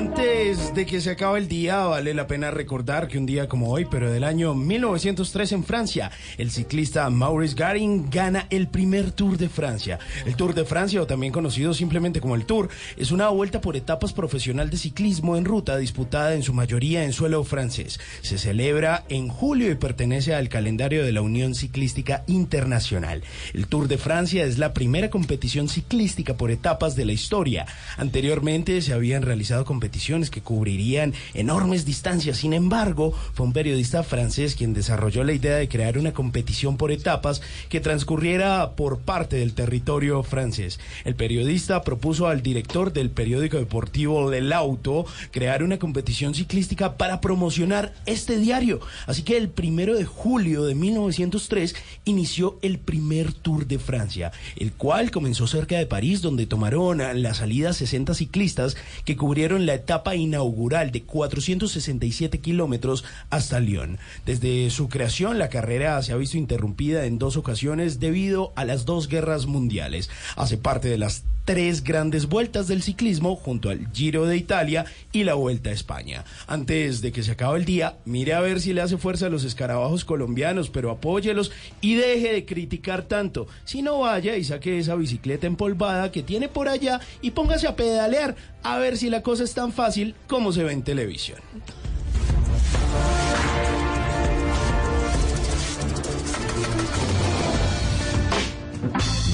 Antes 0.00 0.72
de 0.74 0.86
que 0.86 0.98
se 1.02 1.10
acabe 1.10 1.38
el 1.38 1.46
día, 1.46 1.84
vale 1.84 2.14
la 2.14 2.26
pena 2.26 2.50
recordar 2.50 3.06
que 3.06 3.18
un 3.18 3.26
día 3.26 3.50
como 3.50 3.70
hoy, 3.70 3.86
pero 3.90 4.10
del 4.10 4.24
año 4.24 4.54
1903 4.54 5.52
en 5.52 5.62
Francia, 5.62 6.10
el 6.38 6.50
ciclista 6.50 7.10
Maurice 7.10 7.54
Garin 7.54 8.08
gana 8.08 8.46
el 8.48 8.68
primer 8.68 9.12
Tour 9.12 9.36
de 9.36 9.50
Francia. 9.50 9.98
El 10.24 10.36
Tour 10.36 10.54
de 10.54 10.64
Francia, 10.64 11.02
o 11.02 11.06
también 11.06 11.34
conocido 11.34 11.74
simplemente 11.74 12.22
como 12.22 12.34
el 12.34 12.46
Tour, 12.46 12.70
es 12.96 13.10
una 13.10 13.28
vuelta 13.28 13.60
por 13.60 13.76
etapas 13.76 14.14
profesional 14.14 14.70
de 14.70 14.78
ciclismo 14.78 15.36
en 15.36 15.44
ruta 15.44 15.76
disputada 15.76 16.34
en 16.34 16.44
su 16.44 16.54
mayoría 16.54 17.04
en 17.04 17.12
suelo 17.12 17.44
francés. 17.44 18.00
Se 18.22 18.38
celebra 18.38 19.04
en 19.10 19.28
julio 19.28 19.70
y 19.70 19.74
pertenece 19.74 20.34
al 20.34 20.48
calendario 20.48 21.04
de 21.04 21.12
la 21.12 21.20
Unión 21.20 21.54
Ciclística 21.54 22.24
Internacional. 22.26 23.22
El 23.52 23.66
Tour 23.66 23.86
de 23.86 23.98
Francia 23.98 24.46
es 24.46 24.56
la 24.56 24.72
primera 24.72 25.10
competición 25.10 25.68
ciclística 25.68 26.38
por 26.38 26.50
etapas 26.50 26.96
de 26.96 27.04
la 27.04 27.12
historia. 27.12 27.66
Anteriormente 27.98 28.80
se 28.80 28.94
habían 28.94 29.20
realizado 29.20 29.66
competiciones 29.66 29.89
que 30.30 30.40
cubrirían 30.40 31.14
enormes 31.34 31.84
distancias. 31.84 32.38
Sin 32.38 32.52
embargo, 32.52 33.12
fue 33.34 33.46
un 33.46 33.52
periodista 33.52 34.02
francés 34.02 34.54
quien 34.54 34.72
desarrolló 34.72 35.24
la 35.24 35.32
idea 35.32 35.56
de 35.56 35.68
crear 35.68 35.98
una 35.98 36.12
competición 36.12 36.76
por 36.76 36.90
etapas 36.90 37.42
que 37.68 37.80
transcurriera 37.80 38.76
por 38.76 39.00
parte 39.00 39.36
del 39.36 39.52
territorio 39.52 40.22
francés. 40.22 40.80
El 41.04 41.16
periodista 41.16 41.82
propuso 41.82 42.28
al 42.28 42.42
director 42.42 42.92
del 42.92 43.10
periódico 43.10 43.58
deportivo 43.58 44.32
El 44.32 44.52
Auto 44.52 45.04
crear 45.30 45.62
una 45.62 45.78
competición 45.78 46.34
ciclística 46.34 46.96
para 46.96 47.20
promocionar 47.20 47.92
este 48.06 48.38
diario. 48.38 48.80
Así 49.06 49.22
que 49.22 49.36
el 49.36 49.48
primero 49.48 49.96
de 49.96 50.04
julio 50.04 50.64
de 50.64 50.74
1903 50.74 51.74
inició 52.04 52.58
el 52.62 52.78
primer 52.78 53.32
Tour 53.32 53.66
de 53.66 53.78
Francia, 53.78 54.32
el 54.56 54.72
cual 54.72 55.10
comenzó 55.10 55.46
cerca 55.46 55.76
de 55.76 55.86
París, 55.86 56.22
donde 56.22 56.46
tomaron 56.46 56.98
la 57.22 57.34
salida 57.34 57.72
60 57.72 58.14
ciclistas 58.14 58.76
que 59.04 59.16
cubrieron 59.16 59.66
la 59.66 59.69
etapa 59.74 60.14
inaugural 60.14 60.90
de 60.92 61.02
467 61.02 62.38
kilómetros 62.38 63.04
hasta 63.30 63.60
Lyon. 63.60 63.98
Desde 64.26 64.70
su 64.70 64.88
creación, 64.88 65.38
la 65.38 65.48
carrera 65.48 66.02
se 66.02 66.12
ha 66.12 66.16
visto 66.16 66.36
interrumpida 66.36 67.06
en 67.06 67.18
dos 67.18 67.36
ocasiones 67.36 68.00
debido 68.00 68.52
a 68.56 68.64
las 68.64 68.84
dos 68.84 69.08
guerras 69.08 69.46
mundiales. 69.46 70.10
Hace 70.36 70.56
parte 70.56 70.88
de 70.88 70.98
las 70.98 71.24
tres 71.44 71.82
grandes 71.82 72.28
vueltas 72.28 72.68
del 72.68 72.82
ciclismo 72.82 73.34
junto 73.34 73.70
al 73.70 73.90
Giro 73.92 74.24
de 74.26 74.36
Italia 74.36 74.84
y 75.12 75.24
la 75.24 75.34
Vuelta 75.34 75.70
a 75.70 75.72
España. 75.72 76.24
Antes 76.46 77.00
de 77.00 77.12
que 77.12 77.22
se 77.22 77.32
acabe 77.32 77.58
el 77.58 77.64
día, 77.64 77.96
mire 78.04 78.34
a 78.34 78.40
ver 78.40 78.60
si 78.60 78.72
le 78.72 78.82
hace 78.82 78.98
fuerza 78.98 79.26
a 79.26 79.30
los 79.30 79.44
escarabajos 79.44 80.04
colombianos, 80.04 80.70
pero 80.70 80.90
apóyelos 80.90 81.50
y 81.80 81.94
deje 81.94 82.32
de 82.32 82.44
criticar 82.44 83.02
tanto. 83.02 83.48
Si 83.64 83.82
no 83.82 83.98
vaya 83.98 84.36
y 84.36 84.44
saque 84.44 84.78
esa 84.78 84.94
bicicleta 84.94 85.46
empolvada 85.46 86.12
que 86.12 86.22
tiene 86.22 86.48
por 86.48 86.68
allá 86.68 87.00
y 87.20 87.32
póngase 87.32 87.66
a 87.66 87.74
pedalear 87.74 88.36
a 88.62 88.78
ver 88.78 88.96
si 88.96 89.10
la 89.10 89.22
cosa 89.22 89.44
es 89.44 89.54
tan 89.54 89.72
fácil 89.72 90.14
como 90.26 90.52
se 90.52 90.64
ve 90.64 90.72
en 90.72 90.82
televisión. 90.82 91.40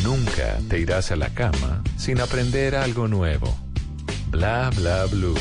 Nunca 0.03 0.59
te 0.69 0.79
irás 0.79 1.11
a 1.11 1.17
la 1.17 1.31
cama 1.31 1.83
sin 1.97 2.21
aprender 2.21 2.77
algo 2.77 3.09
nuevo. 3.09 3.55
Bla 4.31 4.71
Bla 4.77 5.07
Blue. 5.07 5.35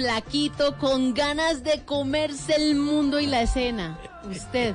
Flaquito, 0.00 0.78
con 0.78 1.12
ganas 1.12 1.62
de 1.62 1.84
comerse 1.84 2.56
el 2.56 2.74
mundo 2.74 3.20
y 3.20 3.26
la 3.26 3.42
escena. 3.42 3.98
Usted. 4.30 4.74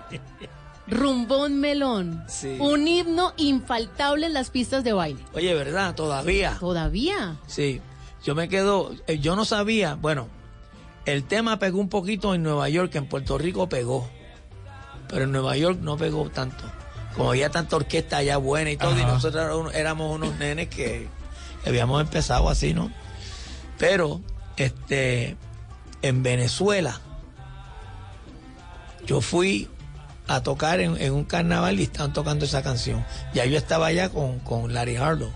Rumbón 0.88 1.59
Melón. 1.59 2.23
Sí. 2.28 2.57
Un 2.59 2.88
himno 2.88 3.34
infaltable 3.38 4.28
en 4.28 4.34
las 4.34 4.51
pistas 4.51 4.84
de 4.84 4.93
baile. 4.93 5.19
Oye, 5.34 5.53
¿verdad? 5.55 5.95
Todavía. 5.95 6.57
¿Todavía? 6.59 7.38
Sí. 7.47 7.82
Yo 8.23 8.36
me 8.36 8.49
quedo, 8.49 8.91
eh, 9.07 9.19
yo 9.19 9.36
no 9.36 9.45
sabía, 9.45 9.95
bueno, 9.95 10.28
el 11.05 11.23
tema 11.23 11.59
pegó 11.59 11.80
un 11.80 11.89
poquito 11.89 12.34
en 12.34 12.43
Nueva 12.43 12.69
York, 12.69 12.93
en 12.95 13.07
Puerto 13.07 13.38
Rico 13.38 13.69
pegó, 13.69 14.07
pero 15.07 15.26
en 15.26 15.32
Nueva 15.32 15.57
York 15.57 15.80
no 15.82 15.97
pegó 15.97 16.30
tanto. 16.30 16.63
Como 17.15 17.30
había 17.30 17.49
tanta 17.49 17.76
orquesta 17.76 18.17
allá 18.17 18.38
buena 18.38 18.71
y 18.71 18.78
todo, 18.78 18.99
y 18.99 19.03
nosotros 19.05 19.73
éramos 19.73 20.15
unos 20.15 20.36
nenes 20.38 20.69
que 20.69 21.07
habíamos 21.65 22.01
empezado 22.01 22.49
así, 22.49 22.73
¿no? 22.73 22.91
Pero, 23.78 24.21
este, 24.58 25.38
en 26.01 26.24
Venezuela, 26.24 27.01
yo 29.06 29.22
fui 29.22 29.70
a 30.28 30.41
tocar 30.41 30.80
en, 30.80 31.14
un 31.14 31.24
carnaval 31.24 31.80
y 31.80 31.84
estaban 31.84 32.14
tocando 32.14 32.45
esa 32.45 32.64
canción. 32.64 33.06
Ya 33.34 33.45
yo 33.45 33.58
estaba 33.58 33.88
allá 33.88 34.10
con, 34.10 34.39
con 34.39 34.74
Larry 34.74 34.95
Harlow. 34.97 35.32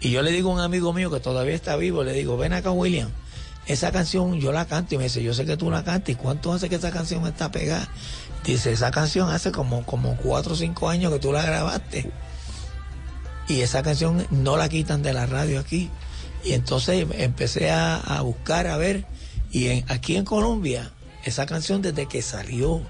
Y 0.00 0.10
yo 0.10 0.22
le 0.22 0.32
digo 0.32 0.50
a 0.50 0.54
un 0.54 0.60
amigo 0.60 0.92
mío 0.92 1.10
que 1.10 1.20
todavía 1.20 1.54
está 1.54 1.76
vivo, 1.76 2.02
le 2.02 2.12
digo, 2.12 2.36
ven 2.36 2.52
acá 2.52 2.72
William, 2.72 3.10
esa 3.66 3.92
canción 3.92 4.40
yo 4.40 4.50
la 4.50 4.64
canto 4.64 4.94
y 4.94 4.98
me 4.98 5.04
dice, 5.04 5.22
yo 5.22 5.34
sé 5.34 5.44
que 5.44 5.56
tú 5.56 5.70
la 5.70 5.84
cantas 5.84 6.08
y 6.08 6.14
cuánto 6.16 6.52
hace 6.52 6.68
que 6.68 6.74
esa 6.76 6.90
canción 6.90 7.26
está 7.26 7.52
pegada. 7.52 7.88
Dice, 8.44 8.72
esa 8.72 8.90
canción 8.90 9.30
hace 9.30 9.52
como, 9.52 9.86
como 9.86 10.16
cuatro 10.16 10.54
o 10.54 10.56
cinco 10.56 10.88
años 10.88 11.12
que 11.12 11.20
tú 11.20 11.30
la 11.30 11.42
grabaste. 11.42 12.10
Y 13.46 13.60
esa 13.60 13.82
canción 13.82 14.26
no 14.30 14.56
la 14.56 14.68
quitan 14.68 15.02
de 15.02 15.12
la 15.12 15.26
radio 15.26 15.60
aquí. 15.60 15.90
Y 16.44 16.52
entonces 16.52 17.06
empecé 17.12 17.70
a, 17.70 17.96
a 17.96 18.22
buscar, 18.22 18.66
a 18.66 18.76
ver, 18.76 19.04
y 19.50 19.68
en, 19.68 19.84
aquí 19.88 20.16
en 20.16 20.24
Colombia, 20.24 20.90
esa 21.24 21.46
canción 21.46 21.82
desde 21.82 22.06
que 22.06 22.22
salió, 22.22 22.82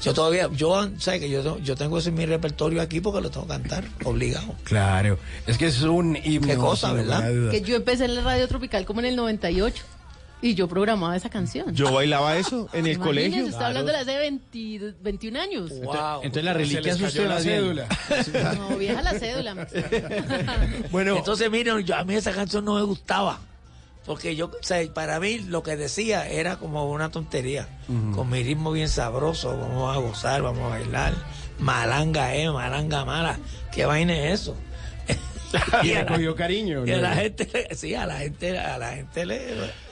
yo 0.00 0.14
todavía, 0.14 0.48
yo, 0.52 0.88
¿sabes 0.98 1.20
que 1.20 1.28
yo, 1.28 1.58
yo 1.58 1.76
tengo 1.76 1.98
eso 1.98 2.08
en 2.08 2.14
mi 2.14 2.24
repertorio 2.24 2.80
aquí 2.80 3.00
porque 3.00 3.20
lo 3.20 3.30
tengo 3.30 3.46
que 3.46 3.52
cantar, 3.52 3.84
obligado. 4.04 4.54
Claro, 4.62 5.18
es 5.46 5.58
que 5.58 5.66
es 5.66 5.82
un 5.82 6.16
himno. 6.16 6.46
Qué 6.46 6.56
cosa, 6.56 6.92
¿verdad? 6.92 7.50
Que 7.50 7.62
yo 7.62 7.76
empecé 7.76 8.04
en 8.04 8.14
la 8.14 8.20
radio 8.22 8.46
tropical 8.46 8.84
como 8.84 9.00
en 9.00 9.06
el 9.06 9.16
98 9.16 9.84
y 10.40 10.54
yo 10.54 10.68
programaba 10.68 11.16
esa 11.16 11.28
canción. 11.30 11.74
Yo 11.74 11.92
bailaba 11.92 12.36
eso 12.36 12.68
en 12.72 12.86
el 12.86 12.92
Imagínese, 12.92 13.00
colegio. 13.30 13.46
Está 13.46 13.66
hablando 13.68 13.90
de 13.92 13.98
hace 13.98 14.18
20 14.18 14.94
21 15.00 15.40
años. 15.40 15.70
Wow. 15.80 16.22
Entonces 16.22 16.44
la 16.44 16.52
reliquia 16.52 16.92
es 16.92 17.00
usted 17.00 17.28
la 17.28 17.40
cédula. 17.40 17.86
No, 18.58 18.76
vieja 18.76 19.02
la 19.02 19.18
cédula. 19.18 19.66
Bueno, 20.90 21.16
Entonces, 21.16 21.50
miren, 21.50 21.80
yo, 21.84 21.96
a 21.96 22.04
mí 22.04 22.14
esa 22.14 22.32
canción 22.32 22.64
no 22.64 22.74
me 22.74 22.82
gustaba. 22.82 23.38
Porque 24.06 24.34
yo, 24.34 24.46
o 24.46 24.62
sea, 24.62 24.82
para 24.94 25.20
mí 25.20 25.38
lo 25.40 25.62
que 25.62 25.76
decía 25.76 26.26
era 26.26 26.56
como 26.56 26.90
una 26.90 27.10
tontería. 27.10 27.68
Con 28.14 28.30
mi 28.30 28.42
ritmo 28.42 28.72
bien 28.72 28.88
sabroso, 28.88 29.56
vamos 29.58 29.94
a 29.94 29.98
gozar, 30.00 30.40
vamos 30.40 30.62
a 30.64 30.68
bailar, 30.68 31.12
malanga, 31.58 32.34
eh, 32.34 32.50
malanga 32.50 33.04
mala. 33.04 33.38
¿Qué 33.70 33.84
vaina 33.84 34.14
es 34.14 34.40
eso? 34.40 34.56
Y 35.82 35.88
le 35.94 36.06
cogió 36.06 36.34
cariño. 36.34 36.86
Y 36.86 36.90
a 36.92 36.98
la 36.98 37.14
gente, 37.14 37.68
sí, 37.74 37.94
a 37.94 38.06
la 38.06 38.18
gente, 38.18 38.58
a 38.58 38.78
la 38.78 38.92
gente 38.92 39.26
le, 39.26 39.36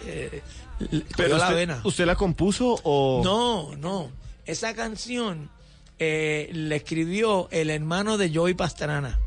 eh, 0.07 0.43
le 0.91 1.01
Pero 1.01 1.07
cogió 1.17 1.29
la 1.39 1.45
usted, 1.45 1.55
vena. 1.57 1.81
¿usted 1.85 2.07
la 2.07 2.15
compuso 2.17 2.79
o...? 2.83 3.23
No, 3.25 3.77
no. 3.77 4.11
Esa 4.45 4.75
canción 4.75 5.51
eh, 5.99 6.51
la 6.53 6.77
escribió 6.77 7.49
el 7.51 7.71
hermano 7.71 8.19
de 8.19 8.33
Joey 8.35 8.55
Pastrana. 8.55 9.19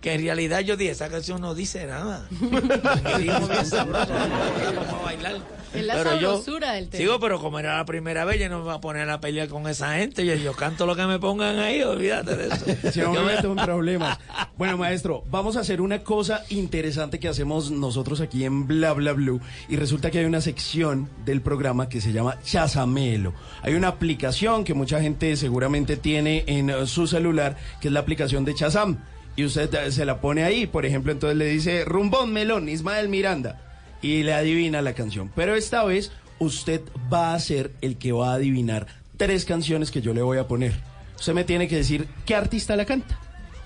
Que 0.00 0.14
en 0.14 0.22
realidad 0.22 0.60
yo 0.60 0.76
dije, 0.76 0.92
esa 0.92 1.08
canción 1.10 1.40
no 1.40 1.54
dice 1.54 1.86
nada. 1.86 2.26
Queríamos 3.16 3.48
bien 3.50 3.66
sabroso, 3.66 4.12
vamos 4.76 5.00
a 5.00 5.04
bailar. 5.04 5.36
Es 5.74 5.86
la 5.86 5.94
Pero 5.94 6.16
yo- 6.20 6.28
sabrosura 6.36 6.72
del 6.72 6.88
tema. 6.90 6.98
Sigo, 7.02 7.18
pero 7.20 7.40
como 7.40 7.58
era 7.58 7.78
la 7.78 7.84
primera 7.86 8.26
vez, 8.26 8.38
yo 8.38 8.48
no 8.50 8.58
me 8.58 8.64
voy 8.64 8.74
a 8.74 8.80
poner 8.80 9.08
a 9.08 9.20
pelear 9.20 9.48
con 9.48 9.66
esa 9.68 9.94
gente. 9.94 10.24
Yo, 10.26 10.34
yo 10.34 10.52
canto 10.52 10.84
lo 10.84 10.94
que 10.96 11.04
me 11.06 11.18
pongan 11.18 11.58
ahí, 11.58 11.82
olvídate 11.82 12.36
de 12.36 12.48
eso. 12.48 12.92
Si 12.92 13.00
no 13.00 13.10
me 13.10 13.14
Yo 13.16 13.24
me- 13.24 13.34
meto 13.36 13.50
en 13.50 13.56
problemas. 13.56 14.18
Bueno, 14.58 14.76
maestro, 14.76 15.24
vamos 15.28 15.56
a 15.56 15.60
hacer 15.60 15.80
una 15.80 16.04
cosa 16.04 16.44
interesante 16.50 17.18
que 17.18 17.26
hacemos 17.26 17.70
nosotros 17.72 18.20
aquí 18.20 18.44
en 18.44 18.66
Bla 18.68 18.92
Bla 18.92 19.12
Blue. 19.12 19.40
Y 19.68 19.76
resulta 19.76 20.10
que 20.10 20.18
hay 20.20 20.24
una 20.24 20.40
sección 20.42 21.08
del 21.24 21.40
programa 21.40 21.88
que 21.88 22.00
se 22.00 22.12
llama 22.12 22.38
Chazamelo. 22.44 23.32
Hay 23.62 23.74
una 23.74 23.88
aplicación 23.88 24.62
que 24.62 24.74
mucha 24.74 25.00
gente 25.00 25.34
seguramente 25.36 25.96
tiene 25.96 26.44
en 26.46 26.86
su 26.86 27.06
celular, 27.08 27.56
que 27.80 27.88
es 27.88 27.94
la 27.94 28.00
aplicación 28.00 28.44
de 28.44 28.54
Chazam. 28.54 28.98
Y 29.36 29.44
usted 29.44 29.90
se 29.90 30.04
la 30.04 30.20
pone 30.20 30.44
ahí, 30.44 30.66
por 30.66 30.84
ejemplo, 30.84 31.10
entonces 31.12 31.36
le 31.38 31.46
dice 31.46 31.84
Rumbón 31.84 32.32
Melón, 32.32 32.68
Ismael 32.68 33.08
Miranda. 33.08 33.60
Y 34.02 34.24
le 34.24 34.34
adivina 34.34 34.82
la 34.82 34.94
canción. 34.94 35.30
Pero 35.34 35.54
esta 35.54 35.84
vez 35.84 36.10
usted 36.38 36.80
va 37.12 37.34
a 37.34 37.38
ser 37.40 37.70
el 37.80 37.96
que 37.96 38.12
va 38.12 38.32
a 38.32 38.34
adivinar 38.34 38.86
tres 39.16 39.44
canciones 39.44 39.90
que 39.90 40.02
yo 40.02 40.12
le 40.12 40.22
voy 40.22 40.38
a 40.38 40.48
poner. 40.48 40.74
Usted 41.16 41.34
me 41.34 41.44
tiene 41.44 41.68
que 41.68 41.76
decir 41.76 42.08
qué 42.26 42.34
artista 42.34 42.74
la 42.76 42.84
canta. 42.84 43.18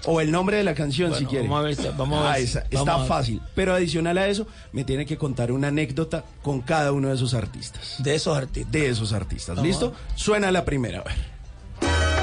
O 0.05 0.21
el 0.21 0.31
nombre 0.31 0.59
de 0.59 0.63
la 0.63 0.75
canción, 0.75 1.09
Bueno, 1.11 1.25
si 1.27 1.31
quiere. 1.31 1.49
vamos 1.49 1.59
a 1.79 1.83
ver 1.83 1.93
vamos 1.97 2.19
a 2.23 2.31
Ah, 2.31 2.35
ver 2.35 2.43
esa, 2.45 2.61
vamos 2.61 2.73
está 2.81 2.95
a 2.95 2.99
ver. 2.99 3.09
fácil. 3.09 3.41
Pero 3.55 3.75
adicional 3.75 4.19
a 4.19 4.29
eso, 4.29 4.47
me 4.73 4.85
tiene 4.85 5.07
que 5.07 5.17
contar 5.17 5.51
una 5.51 5.69
anécdota 5.69 6.23
con 6.43 6.61
cada 6.61 6.93
uno 6.93 7.09
de 7.09 7.15
esos 7.15 7.33
artistas. 7.35 7.97
De 7.99 8.15
esos 8.15 8.37
artistas. 8.37 8.71
De 8.71 8.89
esos 8.89 9.13
artistas. 9.15 9.59
¿Listo? 9.63 9.95
Suena 10.15 10.53
la 10.53 10.65
primera. 10.67 11.01
A 11.01 11.05
ver. 11.05 12.16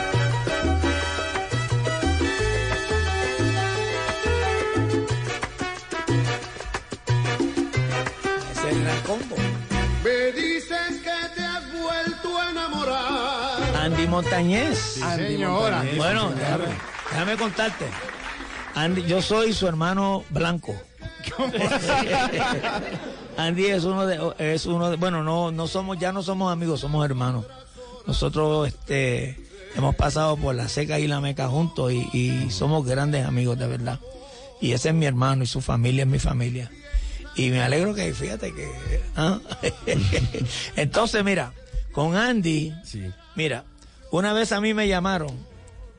Montañez. 14.14 15.02
Andy 15.02 15.26
señora. 15.34 15.78
Montañez, 15.78 15.98
Bueno, 15.98 16.30
sí, 16.30 16.36
déjame, 16.38 16.64
señora. 16.66 16.82
déjame 17.10 17.38
contarte. 17.38 17.86
Andy, 18.76 19.04
yo 19.04 19.22
soy 19.24 19.54
su 19.54 19.68
hermano 19.68 20.24
blanco. 20.30 20.76
Andy 23.38 23.66
es 23.66 23.84
uno 23.86 24.06
de, 24.06 24.20
es 24.38 24.68
uno 24.68 24.92
de, 24.92 24.98
bueno, 24.98 25.24
no, 25.24 25.52
no 25.52 25.68
somos, 25.68 25.98
ya 25.98 26.12
no 26.12 26.22
somos 26.22 26.52
amigos, 26.52 26.82
somos 26.82 27.04
hermanos. 27.04 27.46
Nosotros, 28.06 28.68
este, 28.68 29.40
hemos 29.76 29.96
pasado 29.96 30.38
por 30.38 30.54
la 30.54 30.70
seca 30.70 31.00
y 31.00 31.08
la 31.08 31.20
meca 31.20 31.48
juntos 31.48 31.92
y, 31.92 32.08
y 32.14 32.52
somos 32.52 32.86
grandes 32.86 33.26
amigos 33.26 33.58
de 33.58 33.68
verdad. 33.68 34.00
Y 34.62 34.74
ese 34.74 34.90
es 34.90 34.96
mi 34.96 35.08
hermano 35.08 35.44
y 35.44 35.48
su 35.48 35.62
familia 35.62 36.04
es 36.04 36.10
mi 36.10 36.20
familia. 36.20 36.70
Y 37.36 37.50
me 37.50 37.62
alegro 37.62 37.96
que, 37.96 38.14
fíjate 38.14 38.54
que, 38.54 38.70
¿ah? 39.16 39.40
entonces 40.76 41.24
mira, 41.24 41.52
con 41.92 42.16
Andy, 42.16 42.72
mira, 43.36 43.64
una 44.14 44.32
vez 44.32 44.52
a 44.52 44.62
mí 44.62 44.76
me 44.76 44.88
llamaron 44.88 45.32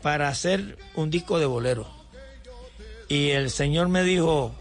para 0.00 0.28
hacer 0.28 0.78
un 0.94 1.10
disco 1.10 1.40
de 1.40 1.46
bolero. 1.46 1.88
Y 3.08 3.30
el 3.30 3.50
señor 3.50 3.88
me 3.88 4.04
dijo, 4.04 4.54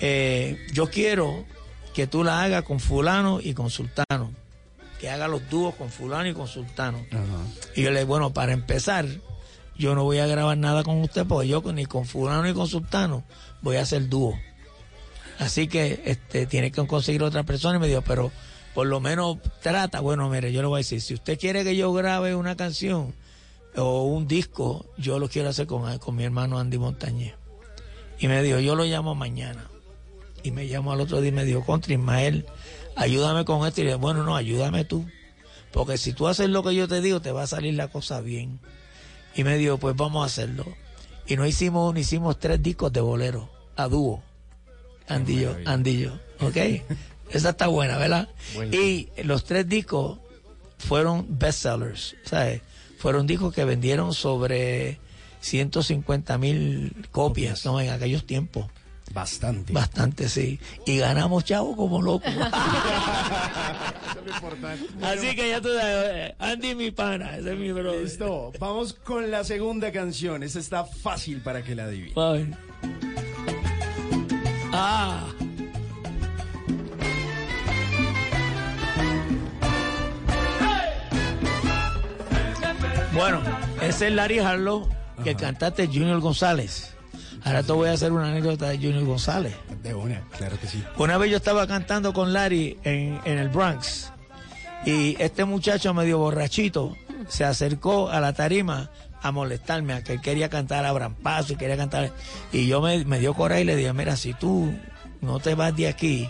eh, 0.00 0.58
yo 0.74 0.90
quiero 0.90 1.46
que 1.94 2.06
tú 2.06 2.22
la 2.22 2.42
hagas 2.42 2.64
con 2.64 2.80
fulano 2.80 3.40
y 3.40 3.54
con 3.54 3.70
sultano. 3.70 4.32
Que 5.00 5.08
haga 5.08 5.26
los 5.26 5.48
dúos 5.48 5.74
con 5.74 5.88
fulano 5.88 6.28
y 6.28 6.34
con 6.34 6.46
sultano. 6.46 7.02
Y 7.74 7.80
yo 7.82 7.90
le 7.90 8.00
dije, 8.00 8.04
bueno, 8.04 8.34
para 8.34 8.52
empezar, 8.52 9.06
yo 9.78 9.94
no 9.94 10.04
voy 10.04 10.18
a 10.18 10.26
grabar 10.26 10.58
nada 10.58 10.82
con 10.82 11.00
usted 11.00 11.24
porque 11.26 11.48
yo 11.48 11.62
ni 11.72 11.86
con 11.86 12.04
fulano 12.04 12.42
ni 12.42 12.52
con 12.52 12.68
sultano 12.68 13.24
voy 13.62 13.76
a 13.76 13.82
hacer 13.82 14.10
dúo. 14.10 14.38
Así 15.38 15.66
que 15.66 16.02
este 16.04 16.44
tiene 16.44 16.70
que 16.70 16.86
conseguir 16.86 17.22
otra 17.22 17.42
persona 17.42 17.78
y 17.78 17.80
me 17.80 17.88
dijo, 17.88 18.02
pero 18.02 18.30
por 18.74 18.86
lo 18.86 19.00
menos 19.00 19.38
trata, 19.60 20.00
bueno, 20.00 20.28
mire, 20.28 20.52
yo 20.52 20.62
le 20.62 20.68
voy 20.68 20.78
a 20.78 20.78
decir, 20.78 21.00
si 21.00 21.14
usted 21.14 21.38
quiere 21.38 21.64
que 21.64 21.76
yo 21.76 21.92
grabe 21.92 22.34
una 22.34 22.56
canción 22.56 23.14
o 23.76 24.04
un 24.04 24.26
disco, 24.26 24.86
yo 24.96 25.18
lo 25.18 25.28
quiero 25.28 25.48
hacer 25.48 25.66
con, 25.66 25.98
con 25.98 26.16
mi 26.16 26.24
hermano 26.24 26.58
Andy 26.58 26.78
Montañez. 26.78 27.34
Y 28.18 28.28
me 28.28 28.42
dijo, 28.42 28.60
yo 28.60 28.74
lo 28.74 28.84
llamo 28.84 29.14
mañana. 29.14 29.66
Y 30.42 30.50
me 30.50 30.68
llamó 30.68 30.92
al 30.92 31.00
otro 31.00 31.20
día 31.20 31.28
y 31.28 31.32
me 31.32 31.44
dijo, 31.44 31.64
contra 31.64 31.92
Ismael, 31.92 32.46
ayúdame 32.96 33.44
con 33.44 33.66
esto. 33.66 33.80
Y 33.80 33.84
le 33.84 33.90
dije, 33.90 34.00
bueno, 34.00 34.22
no, 34.22 34.36
ayúdame 34.36 34.84
tú. 34.84 35.06
Porque 35.72 35.98
si 35.98 36.12
tú 36.12 36.28
haces 36.28 36.48
lo 36.48 36.62
que 36.62 36.74
yo 36.74 36.88
te 36.88 37.00
digo, 37.00 37.20
te 37.20 37.32
va 37.32 37.42
a 37.42 37.46
salir 37.46 37.74
la 37.74 37.88
cosa 37.88 38.20
bien. 38.20 38.60
Y 39.34 39.44
me 39.44 39.56
dijo, 39.56 39.78
pues 39.78 39.96
vamos 39.96 40.22
a 40.22 40.26
hacerlo. 40.26 40.66
Y 41.26 41.36
no 41.36 41.46
hicimos 41.46 41.90
uno, 41.90 41.98
hicimos 41.98 42.38
tres 42.38 42.62
discos 42.62 42.92
de 42.92 43.00
bolero, 43.00 43.50
a 43.76 43.88
dúo. 43.88 44.22
Andillo, 45.08 45.56
Andillo, 45.66 46.18
¿ok? 46.40 46.56
Esa 47.32 47.50
está 47.50 47.66
buena, 47.66 47.98
¿verdad? 47.98 48.28
Y 48.70 49.08
los 49.24 49.44
tres 49.44 49.68
discos 49.68 50.18
fueron 50.78 51.26
bestsellers, 51.28 52.14
¿sabes? 52.24 52.62
Fueron 52.98 53.26
discos 53.26 53.54
que 53.54 53.64
vendieron 53.64 54.14
sobre 54.14 55.00
150 55.40 56.38
mil 56.38 57.08
copias, 57.10 57.64
¿no? 57.64 57.80
En 57.80 57.90
aquellos 57.90 58.26
tiempos. 58.26 58.66
Bastante. 59.12 59.72
Bastante, 59.72 60.28
sí. 60.28 60.58
Y 60.86 60.98
ganamos 60.98 61.44
chavo 61.44 61.76
como 61.76 62.00
locos. 62.00 62.32
Así 65.02 65.34
que 65.34 65.48
ya 65.48 65.60
tú 65.60 65.68
sabes, 65.74 66.34
Andy 66.38 66.74
mi 66.74 66.90
pana, 66.90 67.36
ese 67.36 67.52
es 67.52 67.58
mi 67.58 67.72
brother. 67.72 68.02
Listo. 68.02 68.52
Vamos 68.58 68.94
con 68.94 69.30
la 69.30 69.44
segunda 69.44 69.92
canción. 69.92 70.42
Esta 70.42 70.58
está 70.58 70.84
fácil 70.84 71.40
para 71.40 71.62
que 71.62 71.74
la 71.74 71.84
adivine. 71.84 72.14
Ay. 72.16 72.54
Ah. 74.72 75.26
Bueno, 83.14 83.40
ese 83.82 84.08
es 84.08 84.12
Larry 84.14 84.38
Harlow, 84.38 84.88
que 85.22 85.30
es 85.82 85.88
Junior 85.88 86.20
González. 86.20 86.94
Ahora 87.44 87.62
te 87.62 87.72
voy 87.72 87.88
a 87.88 87.92
hacer 87.92 88.12
una 88.12 88.28
anécdota 88.28 88.68
de 88.68 88.76
Junior 88.76 89.04
González. 89.04 89.54
De 89.82 89.94
una, 89.94 90.20
claro 90.36 90.58
que 90.60 90.66
sí. 90.66 90.82
Una 90.96 91.18
vez 91.18 91.30
yo 91.30 91.36
estaba 91.36 91.66
cantando 91.66 92.12
con 92.12 92.32
Larry 92.32 92.78
en, 92.84 93.20
en 93.24 93.38
el 93.38 93.48
Bronx 93.48 94.12
y 94.86 95.16
este 95.20 95.44
muchacho 95.44 95.92
medio 95.92 96.18
borrachito 96.18 96.96
se 97.28 97.44
acercó 97.44 98.08
a 98.10 98.20
la 98.20 98.32
tarima 98.32 98.90
a 99.20 99.30
molestarme, 99.32 99.92
a 99.92 100.02
que 100.02 100.14
él 100.14 100.20
quería 100.20 100.48
cantar 100.48 100.84
a 100.84 100.92
Brampazo 100.92 101.52
y 101.52 101.56
quería 101.56 101.76
cantar. 101.76 102.12
Y 102.52 102.66
yo 102.66 102.80
me, 102.80 103.04
me 103.04 103.18
dio 103.18 103.34
coraje 103.34 103.62
y 103.62 103.64
le 103.64 103.76
dije, 103.76 103.92
mira, 103.92 104.16
si 104.16 104.34
tú 104.34 104.72
no 105.20 105.38
te 105.40 105.54
vas 105.54 105.76
de 105.76 105.88
aquí, 105.88 106.28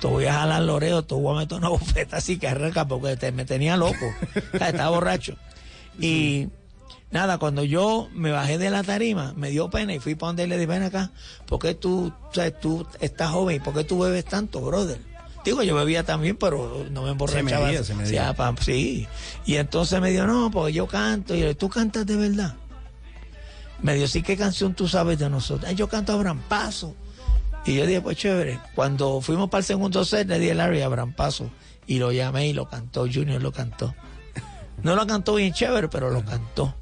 te 0.00 0.06
voy 0.06 0.26
a 0.26 0.34
jalar 0.34 0.62
el 0.62 0.70
oreo, 0.70 1.04
te 1.04 1.14
voy 1.14 1.34
a 1.36 1.40
meter 1.40 1.58
una 1.58 1.68
bofeta 1.70 2.16
así 2.16 2.38
que 2.38 2.48
arranca 2.48 2.86
porque 2.86 3.16
te- 3.16 3.32
me 3.32 3.44
tenía 3.44 3.76
loco. 3.76 3.94
Estaba 4.54 4.88
borracho. 4.90 5.36
Y 5.98 6.48
nada, 7.10 7.38
cuando 7.38 7.64
yo 7.64 8.08
me 8.12 8.30
bajé 8.30 8.58
de 8.58 8.70
la 8.70 8.82
tarima, 8.82 9.32
me 9.36 9.50
dio 9.50 9.70
pena 9.70 9.94
y 9.94 9.98
fui 10.00 10.14
para 10.14 10.28
donde 10.28 10.42
él 10.44 10.50
le 10.50 10.56
dije, 10.56 10.66
ven 10.66 10.82
acá, 10.82 11.10
¿por 11.46 11.58
qué 11.60 11.74
tú, 11.74 12.12
o 12.30 12.34
sea, 12.34 12.50
tú 12.50 12.86
estás 13.00 13.30
joven? 13.30 13.62
¿Por 13.62 13.74
qué 13.74 13.84
tú 13.84 13.98
bebes 14.00 14.24
tanto, 14.24 14.60
brother? 14.60 14.98
Digo, 15.44 15.62
yo 15.62 15.76
bebía 15.76 16.02
también, 16.04 16.36
pero 16.36 16.86
no 16.90 17.04
me 17.04 17.10
emborrachaba. 17.10 17.66
medía, 17.66 17.84
se 17.84 17.94
medía. 17.94 18.28
Ah, 18.30 18.34
pa- 18.34 18.54
sí. 18.60 19.06
Y 19.44 19.54
entonces 19.56 20.00
me 20.00 20.10
dijo, 20.10 20.26
no, 20.26 20.50
porque 20.50 20.72
yo 20.72 20.88
canto. 20.88 21.34
Y 21.36 21.40
yo, 21.40 21.56
¿tú 21.56 21.68
cantas 21.68 22.04
de 22.04 22.16
verdad? 22.16 22.56
Me 23.80 23.94
dijo, 23.94 24.08
sí, 24.08 24.22
¿qué 24.22 24.36
canción 24.36 24.74
tú 24.74 24.88
sabes 24.88 25.18
de 25.18 25.30
nosotros? 25.30 25.68
"Ay, 25.68 25.76
yo 25.76 25.88
canto 25.88 26.12
Abraham 26.12 26.40
Paso. 26.48 26.94
Y 27.64 27.74
yo 27.76 27.86
dije, 27.86 28.00
pues 28.00 28.16
chévere. 28.16 28.58
Cuando 28.74 29.20
fuimos 29.20 29.48
para 29.50 29.60
el 29.60 29.64
segundo 29.64 30.04
set, 30.04 30.26
le 30.28 30.38
di 30.38 30.48
el 30.48 30.56
Larry 30.58 30.82
a 30.82 30.86
Abraham 30.86 31.12
Paso. 31.12 31.50
Y 31.86 31.98
lo 32.00 32.10
llamé 32.10 32.48
y 32.48 32.52
lo 32.52 32.68
cantó, 32.68 33.02
Junior 33.02 33.40
lo 33.40 33.52
cantó. 33.52 33.94
No 34.82 34.94
lo 34.94 35.06
cantó 35.06 35.34
bien 35.34 35.52
chévere, 35.52 35.88
pero 35.88 36.10
lo 36.10 36.24
cantó. 36.24 36.74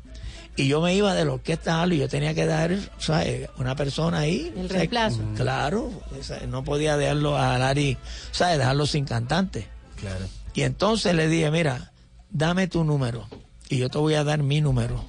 Y 0.57 0.69
yo 0.69 0.81
me 0.81 0.95
iba 0.95 1.15
de 1.15 1.25
la 1.25 1.33
orquesta 1.33 1.85
y 1.91 1.99
yo 1.99 2.09
tenía 2.09 2.33
que 2.33 2.47
dar, 2.47 2.77
¿sabes? 2.99 3.49
Una 3.59 3.75
persona 3.75 4.21
ahí. 4.21 4.53
El 4.57 4.69
reemplazo. 4.69 5.21
Claro, 5.35 5.91
o 6.19 6.23
sea, 6.23 6.47
no 6.47 6.63
podía 6.63 6.97
dejarlo 6.97 7.37
a 7.37 7.59
Larry, 7.59 7.99
¿sabes? 8.31 8.59
Dejarlo 8.59 8.87
sin 8.87 9.05
cantante. 9.05 9.67
Claro. 9.99 10.27
Y 10.55 10.63
entonces 10.63 11.15
le 11.15 11.27
dije, 11.27 11.51
mira, 11.51 11.93
dame 12.31 12.69
tu 12.69 12.85
número 12.85 13.27
y 13.69 13.79
yo 13.79 13.89
te 13.89 13.99
voy 13.99 14.15
a 14.15 14.23
dar 14.23 14.43
mi 14.45 14.61
número. 14.61 15.05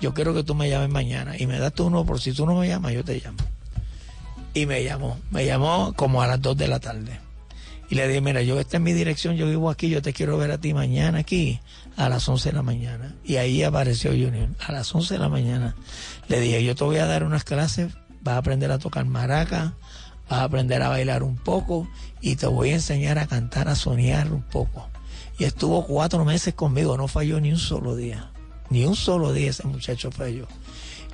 Yo 0.00 0.12
quiero 0.12 0.34
que 0.34 0.42
tú 0.42 0.56
me 0.56 0.68
llames 0.68 0.88
mañana 0.88 1.36
y 1.38 1.46
me 1.46 1.58
das 1.58 1.72
tu 1.72 1.84
número, 1.84 2.06
por 2.06 2.20
si 2.20 2.32
tú 2.32 2.44
no 2.44 2.56
me 2.56 2.66
llamas, 2.66 2.92
yo 2.92 3.04
te 3.04 3.20
llamo. 3.20 3.38
Y 4.54 4.66
me 4.66 4.82
llamó, 4.82 5.20
me 5.30 5.46
llamó 5.46 5.92
como 5.94 6.22
a 6.22 6.26
las 6.26 6.42
2 6.42 6.56
de 6.56 6.66
la 6.66 6.80
tarde. 6.80 7.20
Y 7.90 7.94
le 7.94 8.08
dije, 8.08 8.20
mira, 8.20 8.42
yo 8.42 8.58
esta 8.58 8.78
es 8.78 8.82
mi 8.82 8.92
dirección, 8.92 9.36
yo 9.36 9.46
vivo 9.46 9.70
aquí, 9.70 9.88
yo 9.88 10.02
te 10.02 10.12
quiero 10.12 10.36
ver 10.38 10.50
a 10.50 10.58
ti 10.58 10.74
mañana 10.74 11.18
aquí 11.18 11.60
a 12.06 12.08
las 12.08 12.28
11 12.28 12.50
de 12.50 12.56
la 12.56 12.62
mañana. 12.62 13.14
Y 13.24 13.36
ahí 13.36 13.62
apareció 13.62 14.10
Junior, 14.10 14.48
a 14.66 14.72
las 14.72 14.94
11 14.94 15.14
de 15.14 15.20
la 15.20 15.28
mañana. 15.28 15.74
Le 16.28 16.40
dije, 16.40 16.64
yo 16.64 16.74
te 16.74 16.84
voy 16.84 16.96
a 16.96 17.06
dar 17.06 17.24
unas 17.24 17.44
clases, 17.44 17.92
vas 18.22 18.34
a 18.34 18.38
aprender 18.38 18.70
a 18.72 18.78
tocar 18.78 19.04
maraca, 19.04 19.74
vas 20.28 20.40
a 20.40 20.44
aprender 20.44 20.82
a 20.82 20.88
bailar 20.88 21.22
un 21.22 21.36
poco 21.36 21.88
y 22.20 22.36
te 22.36 22.46
voy 22.46 22.70
a 22.70 22.74
enseñar 22.74 23.18
a 23.18 23.26
cantar, 23.26 23.68
a 23.68 23.74
soñar 23.74 24.32
un 24.32 24.42
poco. 24.42 24.88
Y 25.38 25.44
estuvo 25.44 25.86
cuatro 25.86 26.24
meses 26.24 26.54
conmigo, 26.54 26.96
no 26.96 27.08
falló 27.08 27.40
ni 27.40 27.50
un 27.52 27.58
solo 27.58 27.96
día. 27.96 28.30
Ni 28.68 28.84
un 28.84 28.94
solo 28.94 29.32
día 29.32 29.50
ese 29.50 29.66
muchacho 29.66 30.10
falló. 30.10 30.46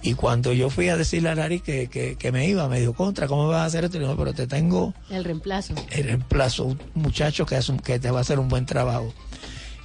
Y 0.03 0.15
cuando 0.15 0.53
yo 0.53 0.69
fui 0.69 0.89
a 0.91 0.97
decirle 0.97 1.31
a 1.31 1.35
Larry 1.35 1.61
que, 1.61 1.89
que, 1.89 2.17
que 2.17 2.31
me 2.31 2.47
iba, 2.47 2.69
me 2.69 2.79
dijo, 2.81 2.93
contra, 2.93 3.27
¿cómo 3.27 3.49
vas 3.49 3.63
a 3.63 3.65
hacer 3.65 3.85
esto? 3.85 3.97
Y 3.97 4.01
le 4.01 4.07
digo, 4.07 4.17
pero 4.19 4.35
te 4.35 4.47
tengo 4.47 4.93
El 5.11 5.25
reemplazo. 5.25 5.75
el 5.91 6.05
reemplazo, 6.05 6.65
un 6.65 6.79
muchacho 6.95 7.47
que, 7.47 7.57
hace 7.57 7.73
un- 7.73 7.79
que 7.79 7.99
te 7.99 8.11
va 8.11 8.19
a 8.19 8.21
hacer 8.23 8.39
un 8.39 8.49
buen 8.49 8.67
trabajo. 8.67 9.13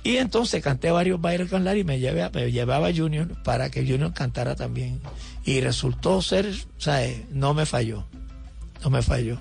Y 0.04 0.18
entonces 0.18 0.64
canté 0.64 0.90
varios 0.92 1.22
bailes 1.22 1.50
con 1.50 1.64
Larry 1.64 1.82
y 1.82 1.84
me, 1.84 2.00
llevé, 2.00 2.24
a- 2.24 2.30
me 2.32 2.52
llevaba 2.52 2.88
a 2.88 2.94
Junior 2.94 3.28
para 3.44 3.70
que 3.70 3.82
Junior 3.86 4.14
cantara 4.14 4.56
también. 4.56 5.00
Y 5.46 5.62
resultó 5.62 6.22
ser, 6.22 6.52
¿sabes? 6.78 7.22
No 7.32 7.54
me 7.54 7.66
falló. 7.66 8.06
No 8.84 8.90
me 8.90 9.04
falló. 9.04 9.38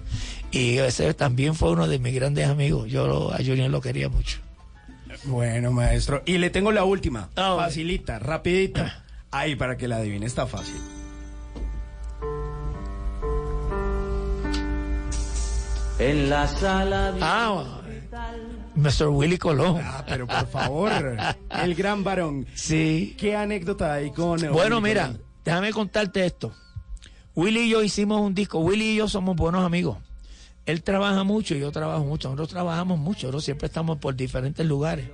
Y 0.51 0.77
ese 0.79 1.15
también 1.15 1.55
fue 1.55 1.71
uno 1.71 1.89
de 1.89 1.99
mis 1.99 2.15
grandes 2.15 2.47
amigos. 2.49 2.91
Yo 2.91 3.07
lo- 3.07 3.33
a 3.33 3.39
Junior 3.39 3.71
lo 3.71 3.81
quería 3.81 4.09
mucho. 4.11 4.39
Bueno, 5.25 5.71
maestro. 5.73 6.23
Y 6.27 6.39
le 6.39 6.51
tengo 6.51 6.73
la 6.73 6.85
última. 6.85 7.29
Facilita, 7.35 8.19
rapidita. 8.19 9.05
Ahí, 9.31 9.55
para 9.57 9.77
que 9.77 9.89
la 9.89 9.97
adivine, 9.97 10.27
está 10.27 10.47
fácil. 10.47 10.77
En 15.99 16.31
la 16.31 16.47
sala. 16.49 17.15
Ah, 17.21 17.80
Mr. 18.81 19.09
Willy 19.09 19.39
Colón. 19.39 19.81
Ah, 19.85 20.05
pero 20.07 20.27
por 20.27 20.47
favor, 20.49 20.93
el 21.63 21.75
gran 21.75 22.03
varón. 22.03 22.47
Sí. 22.55 23.15
¿Qué 23.19 23.37
anécdota 23.37 23.93
hay 23.95 24.11
con... 24.11 24.41
Bueno, 24.53 24.77
Willy 24.77 24.89
mira, 24.89 25.07
Colón? 25.07 25.23
déjame 25.45 25.73
contarte 25.73 26.25
esto. 26.25 26.53
Willy 27.35 27.61
y 27.61 27.71
yo 27.71 27.83
hicimos 27.83 28.21
un 28.21 28.35
disco. 28.35 28.59
Willy 28.59 28.91
y 28.93 28.97
yo 28.97 29.09
somos 29.09 29.37
buenos 29.37 29.65
amigos. 29.65 29.99
Él 30.67 30.83
trabaja 30.83 31.25
mucho 31.25 31.55
y 31.55 31.61
yo 31.61 31.71
trabajo 31.73 32.05
mucho. 32.05 32.29
Nosotros 32.29 32.49
trabajamos 32.51 32.99
mucho. 32.99 33.27
Nosotros 33.29 33.45
siempre 33.45 33.67
estamos 33.67 33.99
por 33.99 34.15
diferentes 34.15 34.65
lugares. 34.67 35.09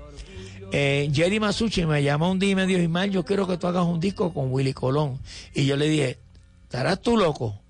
Eh, 0.72 1.08
Jerry 1.12 1.38
Masucci 1.38 1.86
me 1.86 2.02
llamó 2.02 2.30
un 2.30 2.38
día 2.38 2.50
y 2.50 2.54
me 2.56 2.66
dijo, 2.66 2.80
Ismael, 2.80 3.10
yo 3.10 3.24
quiero 3.24 3.46
que 3.46 3.56
tú 3.56 3.66
hagas 3.66 3.84
un 3.84 4.00
disco 4.00 4.32
con 4.32 4.52
Willy 4.52 4.72
Colón. 4.72 5.18
Y 5.54 5.66
yo 5.66 5.76
le 5.76 5.88
dije, 5.88 6.18
¿estarás 6.64 7.00
tú 7.00 7.16
loco? 7.16 7.60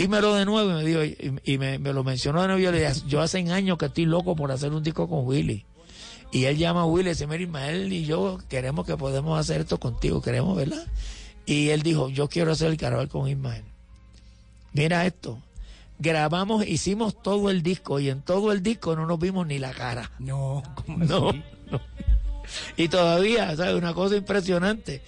Dímelo 0.00 0.34
de 0.34 0.44
nuevo. 0.44 0.70
Y 0.70 0.74
me, 0.74 0.84
dijo, 0.84 1.04
y, 1.04 1.52
y 1.52 1.58
me, 1.58 1.78
me 1.78 1.92
lo 1.92 2.04
mencionó 2.04 2.40
de 2.42 2.48
nuevo. 2.48 2.60
Y 2.60 2.64
yo 2.64 2.72
le 2.72 2.80
dije, 2.80 3.02
yo 3.06 3.20
hace 3.20 3.38
años 3.50 3.78
que 3.78 3.86
estoy 3.86 4.06
loco 4.06 4.34
por 4.34 4.50
hacer 4.50 4.72
un 4.72 4.82
disco 4.82 5.08
con 5.08 5.26
Willy. 5.26 5.64
Y 6.32 6.44
él 6.44 6.56
llama 6.58 6.82
a 6.82 6.86
Willy 6.86 7.08
y 7.08 7.12
dice, 7.12 7.26
mira 7.26 7.42
Ismael 7.42 7.92
y 7.92 8.04
yo 8.04 8.38
queremos 8.48 8.86
que 8.86 8.96
podemos 8.96 9.38
hacer 9.38 9.60
esto 9.62 9.78
contigo, 9.78 10.22
queremos, 10.22 10.56
¿verdad? 10.56 10.86
Y 11.44 11.70
él 11.70 11.82
dijo, 11.82 12.08
yo 12.08 12.28
quiero 12.28 12.52
hacer 12.52 12.70
el 12.70 12.76
carnaval 12.76 13.08
con 13.08 13.28
Ismael. 13.28 13.64
Mira 14.72 15.04
esto. 15.06 15.38
Grabamos, 15.98 16.66
hicimos 16.66 17.20
todo 17.20 17.50
el 17.50 17.62
disco 17.62 18.00
y 18.00 18.08
en 18.08 18.22
todo 18.22 18.52
el 18.52 18.62
disco 18.62 18.96
no 18.96 19.06
nos 19.06 19.18
vimos 19.18 19.46
ni 19.46 19.58
la 19.58 19.72
cara. 19.72 20.12
No, 20.18 20.62
no, 20.86 21.32
no. 21.32 21.80
Y 22.76 22.88
todavía, 22.88 23.54
¿sabes? 23.56 23.74
Una 23.74 23.92
cosa 23.92 24.16
impresionante. 24.16 25.02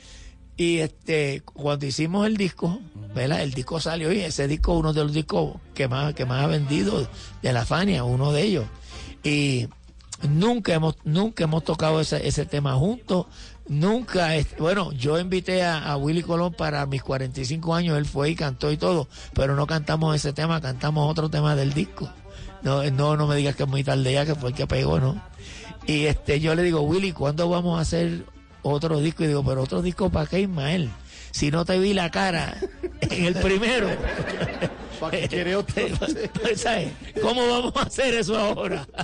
Y 0.57 0.79
este, 0.79 1.43
cuando 1.45 1.87
hicimos 1.87 2.27
el 2.27 2.37
disco, 2.37 2.81
¿verdad? 3.15 3.43
El 3.43 3.53
disco 3.53 3.81
salió 3.81 4.13
y 4.13 4.21
ese 4.21 4.47
disco, 4.47 4.75
uno 4.75 4.93
de 4.93 5.03
los 5.03 5.13
discos 5.13 5.57
que 5.75 5.89
más, 5.89 6.15
que 6.15 6.27
más 6.27 6.45
ha 6.45 6.47
vendido 6.47 7.09
de 7.43 7.53
la 7.53 7.65
Fania, 7.65 8.05
uno 8.05 8.33
de 8.33 8.43
ellos. 8.43 8.67
Y 9.25 9.69
nunca 10.29 10.75
hemos, 10.75 10.97
nunca 11.05 11.45
hemos 11.45 11.65
tocado 11.65 12.01
ese, 12.01 12.27
ese 12.27 12.45
tema 12.45 12.75
juntos. 12.75 13.27
Nunca, 13.69 14.31
bueno, 14.59 14.93
yo 14.93 15.19
invité 15.19 15.63
a, 15.63 15.85
a 15.85 15.97
Willy 15.97 16.23
Colón 16.23 16.53
para 16.53 16.85
mis 16.85 17.03
45 17.03 17.75
años, 17.75 17.97
él 17.97 18.07
fue 18.07 18.31
y 18.31 18.35
cantó 18.35 18.73
y 18.73 18.77
todo, 18.77 19.09
pero 19.35 19.55
no 19.55 19.67
cantamos 19.67 20.15
ese 20.17 20.33
tema, 20.33 20.61
cantamos 20.61 21.11
otro 21.11 21.31
tema 21.31 21.55
del 21.57 21.73
disco. 21.73 22.11
No, 22.63 22.83
no, 22.91 23.17
no 23.17 23.27
me 23.27 23.37
digas 23.37 23.57
que 23.57 23.63
es 23.63 23.69
muy 23.69 23.83
tarde 23.83 24.13
ya, 24.13 24.27
que 24.27 24.35
fue 24.35 24.51
el 24.51 24.57
que 24.57 24.67
pegó, 24.67 25.01
¿no? 25.01 25.21
Y 25.87 26.07
este, 26.07 26.39
yo 26.41 26.55
le 26.55 26.63
digo, 26.63 26.83
Willy, 26.83 27.13
¿cuándo 27.13 27.49
vamos 27.49 27.79
a 27.79 27.83
hacer 27.83 28.25
otro 28.63 29.01
disco? 29.01 29.25
Y 29.25 29.29
digo, 29.29 29.45
pero 29.45 29.63
otro 29.63 29.83
disco 29.83 30.11
para 30.11 30.27
qué, 30.27 30.41
Ismael? 30.41 30.91
Si 31.31 31.51
no 31.51 31.65
te 31.65 31.79
vi 31.79 31.95
la 31.95 32.11
cara 32.11 32.57
en 33.01 33.25
el 33.25 33.35
primero. 33.35 33.89
¿Para 35.01 35.19
qué 35.19 35.29
quiere 35.29 35.57
otro? 35.57 35.83
¿Sabes? 36.57 36.93
¿Cómo 37.21 37.47
vamos 37.49 37.73
a 37.77 37.83
hacer 37.83 38.15
eso 38.15 38.39
ahora? 38.39 38.87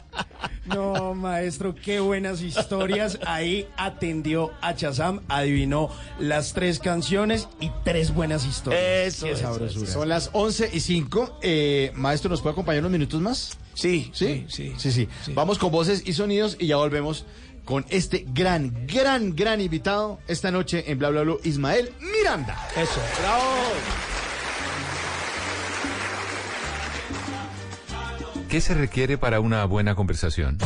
No, 0.68 1.14
maestro, 1.14 1.74
qué 1.74 1.98
buenas 1.98 2.42
historias. 2.42 3.18
Ahí 3.24 3.66
atendió 3.78 4.50
a 4.60 4.74
Chazam, 4.76 5.20
adivinó 5.28 5.88
las 6.20 6.52
tres 6.52 6.78
canciones 6.78 7.48
y 7.58 7.70
tres 7.84 8.12
buenas 8.12 8.44
historias. 8.44 9.22
Eso, 9.22 9.26
Qué 9.26 9.32
eso. 9.32 9.86
Son 9.86 10.08
las 10.10 10.28
11 10.34 10.70
y 10.72 10.80
5. 10.80 11.38
Eh, 11.40 11.90
maestro, 11.94 12.28
¿nos 12.28 12.42
puede 12.42 12.52
acompañar 12.52 12.82
unos 12.82 12.92
minutos 12.92 13.18
más? 13.18 13.56
Sí, 13.72 14.10
sí, 14.12 14.44
sí, 14.48 14.74
sí, 14.76 14.92
sí. 14.92 15.08
Vamos 15.32 15.58
con 15.58 15.70
voces 15.72 16.02
y 16.04 16.12
sonidos 16.12 16.56
y 16.60 16.66
ya 16.66 16.76
volvemos 16.76 17.24
con 17.68 17.84
este 17.90 18.24
gran, 18.32 18.86
gran, 18.86 19.36
gran 19.36 19.60
invitado 19.60 20.20
esta 20.26 20.50
noche 20.50 20.90
en 20.90 20.98
Bla 20.98 21.10
Bla 21.10 21.20
Bla, 21.20 21.34
Ismael 21.44 21.92
Miranda. 22.00 22.56
Eso. 22.74 22.98
¡Bravo! 23.20 23.44
¿Qué 28.48 28.62
se 28.62 28.72
requiere 28.72 29.18
para 29.18 29.40
una 29.40 29.66
buena 29.66 29.94
conversación? 29.94 30.56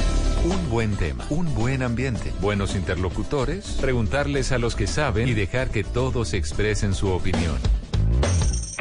Un 0.44 0.70
buen 0.70 0.94
tema, 0.94 1.26
un 1.28 1.52
buen 1.56 1.82
ambiente, 1.82 2.32
buenos 2.40 2.76
interlocutores, 2.76 3.78
preguntarles 3.80 4.52
a 4.52 4.58
los 4.58 4.76
que 4.76 4.86
saben 4.86 5.26
y 5.26 5.34
dejar 5.34 5.70
que 5.70 5.82
todos 5.82 6.34
expresen 6.34 6.94
su 6.94 7.08
opinión. 7.08 7.58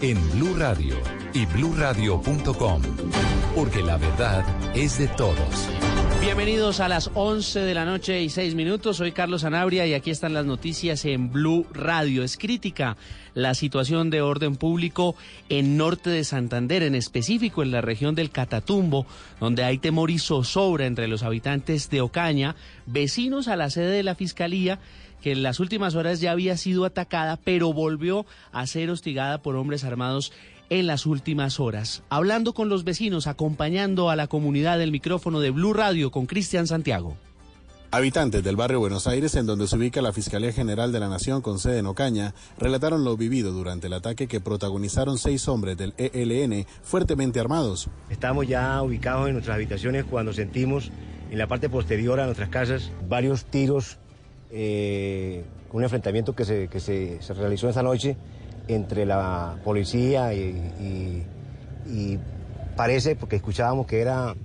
en 0.00 0.16
Blue 0.32 0.54
Radio 0.54 0.94
y 1.32 1.46
bluradio.com, 1.46 2.82
porque 3.54 3.82
la 3.82 3.96
verdad 3.96 4.44
es 4.76 4.98
de 4.98 5.08
todos. 5.08 5.68
Bienvenidos 6.20 6.80
a 6.80 6.88
las 6.88 7.10
11 7.14 7.60
de 7.60 7.74
la 7.74 7.84
noche 7.84 8.22
y 8.22 8.28
6 8.28 8.54
minutos. 8.54 8.96
Soy 8.96 9.12
Carlos 9.12 9.44
Anabria 9.44 9.86
y 9.86 9.94
aquí 9.94 10.10
están 10.10 10.34
las 10.34 10.44
noticias 10.44 11.04
en 11.04 11.32
Blue 11.32 11.66
Radio. 11.72 12.22
Es 12.22 12.36
crítica 12.36 12.96
la 13.34 13.54
situación 13.54 14.10
de 14.10 14.20
orden 14.20 14.56
público 14.56 15.14
en 15.48 15.76
norte 15.76 16.10
de 16.10 16.24
Santander, 16.24 16.82
en 16.82 16.96
específico 16.96 17.62
en 17.62 17.70
la 17.70 17.80
región 17.80 18.14
del 18.14 18.30
Catatumbo, 18.30 19.06
donde 19.38 19.62
hay 19.62 19.78
temor 19.78 20.10
y 20.10 20.18
zozobra 20.18 20.86
entre 20.86 21.08
los 21.08 21.22
habitantes 21.22 21.88
de 21.88 22.00
Ocaña, 22.00 22.56
vecinos 22.86 23.46
a 23.46 23.56
la 23.56 23.70
sede 23.70 23.90
de 23.90 24.02
la 24.02 24.16
Fiscalía 24.16 24.80
que 25.22 25.32
en 25.32 25.42
las 25.42 25.60
últimas 25.60 25.94
horas 25.94 26.20
ya 26.20 26.32
había 26.32 26.56
sido 26.56 26.84
atacada, 26.84 27.36
pero 27.36 27.72
volvió 27.72 28.26
a 28.52 28.66
ser 28.66 28.90
hostigada 28.90 29.38
por 29.42 29.56
hombres 29.56 29.84
armados 29.84 30.32
en 30.70 30.86
las 30.86 31.06
últimas 31.06 31.60
horas. 31.60 32.02
Hablando 32.08 32.54
con 32.54 32.68
los 32.68 32.84
vecinos, 32.84 33.26
acompañando 33.26 34.10
a 34.10 34.16
la 34.16 34.26
comunidad 34.26 34.78
del 34.78 34.92
micrófono 34.92 35.40
de 35.40 35.50
Blue 35.50 35.72
Radio 35.72 36.10
con 36.10 36.26
Cristian 36.26 36.66
Santiago. 36.66 37.16
Habitantes 37.90 38.44
del 38.44 38.54
barrio 38.54 38.80
Buenos 38.80 39.06
Aires, 39.06 39.34
en 39.34 39.46
donde 39.46 39.66
se 39.66 39.74
ubica 39.74 40.02
la 40.02 40.12
Fiscalía 40.12 40.52
General 40.52 40.92
de 40.92 41.00
la 41.00 41.08
Nación 41.08 41.40
con 41.40 41.58
sede 41.58 41.78
en 41.78 41.86
Ocaña, 41.86 42.34
relataron 42.58 43.02
lo 43.02 43.16
vivido 43.16 43.50
durante 43.50 43.86
el 43.86 43.94
ataque 43.94 44.28
que 44.28 44.42
protagonizaron 44.42 45.16
seis 45.16 45.48
hombres 45.48 45.78
del 45.78 45.94
ELN 45.96 46.66
fuertemente 46.82 47.40
armados. 47.40 47.88
Estamos 48.10 48.46
ya 48.46 48.82
ubicados 48.82 49.28
en 49.28 49.32
nuestras 49.32 49.54
habitaciones 49.54 50.04
cuando 50.04 50.34
sentimos 50.34 50.90
en 51.30 51.38
la 51.38 51.46
parte 51.46 51.70
posterior 51.70 52.20
a 52.20 52.26
nuestras 52.26 52.50
casas 52.50 52.92
varios 53.08 53.46
tiros, 53.46 53.96
eh, 54.50 55.44
un 55.72 55.82
enfrentamiento 55.82 56.34
que, 56.34 56.44
se, 56.44 56.68
que 56.68 56.80
se, 56.80 57.20
se 57.22 57.34
realizó 57.34 57.68
esa 57.68 57.82
noche 57.82 58.16
entre 58.68 59.06
la 59.06 59.56
policía 59.64 60.34
y, 60.34 60.38
y- 60.80 61.22
y 61.90 62.18
parece, 62.76 63.16
porque 63.16 63.36
escuchábamos 63.36 63.86
que 63.86 64.00
eran 64.00 64.36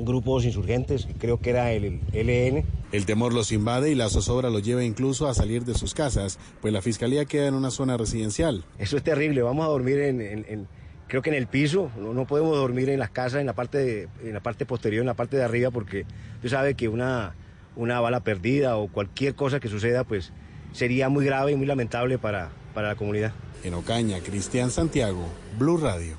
grupos 0.00 0.44
insurgentes, 0.44 1.08
creo 1.18 1.40
que 1.40 1.50
era 1.50 1.72
el, 1.72 2.00
el 2.12 2.28
ELN. 2.30 2.64
El 2.92 3.04
temor 3.06 3.32
los 3.34 3.52
invade 3.52 3.90
y 3.90 3.94
la 3.94 4.08
zozobra 4.08 4.48
los 4.50 4.62
lleva 4.62 4.84
incluso 4.84 5.28
a 5.28 5.34
salir 5.34 5.64
de 5.64 5.74
sus 5.74 5.94
casas, 5.94 6.38
pues 6.60 6.72
la 6.72 6.80
Fiscalía 6.82 7.24
queda 7.24 7.46
en 7.48 7.54
una 7.54 7.70
zona 7.70 7.96
residencial. 7.96 8.64
Eso 8.78 8.96
es 8.96 9.02
terrible, 9.02 9.42
vamos 9.42 9.64
a 9.66 9.68
dormir 9.68 9.98
en, 10.00 10.20
en- 10.20 10.44
en- 10.48 10.68
creo 11.08 11.22
que 11.22 11.30
en 11.30 11.36
el 11.36 11.46
piso, 11.46 11.90
no, 11.98 12.14
no 12.14 12.26
podemos 12.26 12.56
dormir 12.56 12.88
en 12.90 12.98
las 12.98 13.10
casas, 13.10 13.40
en 13.40 13.46
la 13.46 13.54
parte 13.54 13.78
de- 13.78 14.08
en 14.22 14.34
la 14.34 14.40
parte 14.40 14.66
posterior, 14.66 15.00
en 15.02 15.06
la 15.06 15.14
parte 15.14 15.36
de 15.36 15.44
arriba, 15.44 15.70
porque 15.70 16.04
tú 16.42 16.48
sabes 16.48 16.74
que 16.76 16.88
una, 16.88 17.34
una 17.78 18.00
bala 18.00 18.20
perdida 18.20 18.76
o 18.76 18.88
cualquier 18.88 19.34
cosa 19.34 19.60
que 19.60 19.68
suceda, 19.68 20.04
pues 20.04 20.32
sería 20.72 21.08
muy 21.08 21.24
grave 21.24 21.52
y 21.52 21.56
muy 21.56 21.66
lamentable 21.66 22.18
para, 22.18 22.50
para 22.74 22.88
la 22.88 22.96
comunidad. 22.96 23.32
En 23.64 23.72
Ocaña, 23.74 24.20
Cristian 24.20 24.70
Santiago, 24.70 25.26
Blue 25.58 25.78
Radio. 25.78 26.18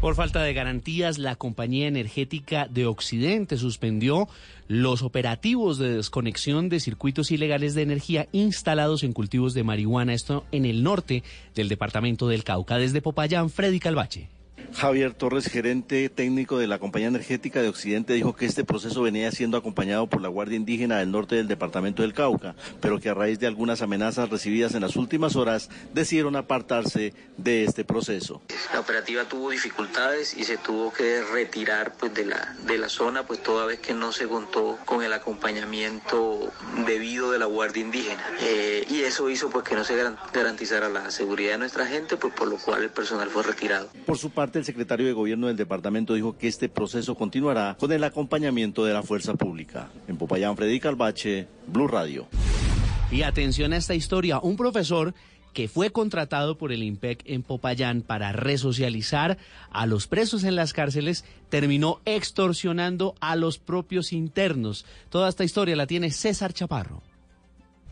Por 0.00 0.14
falta 0.14 0.42
de 0.42 0.54
garantías, 0.54 1.18
la 1.18 1.36
compañía 1.36 1.86
energética 1.86 2.66
de 2.68 2.86
Occidente 2.86 3.58
suspendió 3.58 4.28
los 4.66 5.02
operativos 5.02 5.76
de 5.76 5.96
desconexión 5.96 6.70
de 6.70 6.80
circuitos 6.80 7.30
ilegales 7.30 7.74
de 7.74 7.82
energía 7.82 8.26
instalados 8.32 9.02
en 9.02 9.12
cultivos 9.12 9.52
de 9.52 9.62
marihuana, 9.62 10.14
esto 10.14 10.46
en 10.52 10.64
el 10.64 10.82
norte 10.82 11.22
del 11.54 11.68
departamento 11.68 12.28
del 12.28 12.44
Cauca. 12.44 12.78
Desde 12.78 13.02
Popayán, 13.02 13.50
Freddy 13.50 13.78
Calvache. 13.78 14.39
Javier 14.72 15.14
Torres, 15.14 15.48
gerente 15.48 16.08
técnico 16.08 16.58
de 16.58 16.66
la 16.66 16.78
Compañía 16.78 17.08
Energética 17.08 17.60
de 17.60 17.68
Occidente, 17.68 18.14
dijo 18.14 18.34
que 18.34 18.46
este 18.46 18.64
proceso 18.64 19.02
venía 19.02 19.30
siendo 19.32 19.56
acompañado 19.56 20.06
por 20.06 20.20
la 20.22 20.28
Guardia 20.28 20.56
Indígena 20.56 20.98
del 20.98 21.10
norte 21.10 21.36
del 21.36 21.48
departamento 21.48 22.02
del 22.02 22.14
Cauca, 22.14 22.54
pero 22.80 22.98
que 22.98 23.08
a 23.08 23.14
raíz 23.14 23.38
de 23.38 23.46
algunas 23.46 23.82
amenazas 23.82 24.30
recibidas 24.30 24.74
en 24.74 24.82
las 24.82 24.96
últimas 24.96 25.36
horas 25.36 25.70
decidieron 25.92 26.36
apartarse 26.36 27.14
de 27.36 27.64
este 27.64 27.84
proceso. 27.84 28.42
La 28.72 28.80
operativa 28.80 29.24
tuvo 29.24 29.50
dificultades 29.50 30.36
y 30.36 30.44
se 30.44 30.56
tuvo 30.56 30.92
que 30.92 31.22
retirar 31.22 31.94
pues, 31.98 32.14
de, 32.14 32.26
la, 32.26 32.56
de 32.66 32.78
la 32.78 32.88
zona, 32.88 33.26
pues 33.26 33.42
toda 33.42 33.66
vez 33.66 33.80
que 33.80 33.94
no 33.94 34.12
se 34.12 34.26
contó 34.28 34.78
con 34.84 35.02
el 35.02 35.12
acompañamiento 35.12 36.52
debido 36.86 37.30
de 37.30 37.38
la 37.38 37.46
Guardia 37.46 37.82
Indígena. 37.82 38.24
Eh, 38.40 38.86
y 38.90 39.02
eso 39.02 39.28
hizo 39.30 39.50
pues, 39.50 39.64
que 39.64 39.74
no 39.74 39.84
se 39.84 39.96
garantizara 40.32 40.88
la 40.88 41.10
seguridad 41.10 41.52
de 41.52 41.58
nuestra 41.58 41.86
gente, 41.86 42.16
pues, 42.16 42.32
por 42.34 42.48
lo 42.48 42.56
cual 42.56 42.82
el 42.82 42.90
personal 42.90 43.28
fue 43.30 43.42
retirado. 43.42 43.88
Por 44.06 44.18
su 44.18 44.30
parte, 44.30 44.49
el 44.58 44.64
secretario 44.64 45.06
de 45.06 45.12
Gobierno 45.12 45.46
del 45.46 45.56
departamento 45.56 46.14
dijo 46.14 46.36
que 46.36 46.48
este 46.48 46.68
proceso 46.68 47.14
continuará 47.14 47.76
con 47.78 47.92
el 47.92 48.04
acompañamiento 48.04 48.84
de 48.84 48.92
la 48.92 49.02
fuerza 49.02 49.34
pública. 49.34 49.90
En 50.08 50.16
Popayán, 50.16 50.56
Freddy 50.56 50.80
Calvache, 50.80 51.46
Blue 51.66 51.88
Radio. 51.88 52.26
Y 53.10 53.22
atención 53.22 53.72
a 53.72 53.76
esta 53.76 53.94
historia, 53.94 54.38
un 54.40 54.56
profesor 54.56 55.14
que 55.52 55.68
fue 55.68 55.90
contratado 55.90 56.56
por 56.56 56.72
el 56.72 56.82
IMPEC 56.82 57.22
en 57.26 57.42
Popayán 57.42 58.02
para 58.02 58.32
resocializar 58.32 59.38
a 59.70 59.86
los 59.86 60.06
presos 60.06 60.44
en 60.44 60.54
las 60.54 60.72
cárceles, 60.72 61.24
terminó 61.48 62.00
extorsionando 62.04 63.14
a 63.20 63.36
los 63.36 63.58
propios 63.58 64.12
internos. 64.12 64.86
Toda 65.08 65.28
esta 65.28 65.44
historia 65.44 65.76
la 65.76 65.86
tiene 65.86 66.10
César 66.10 66.52
Chaparro. 66.52 67.02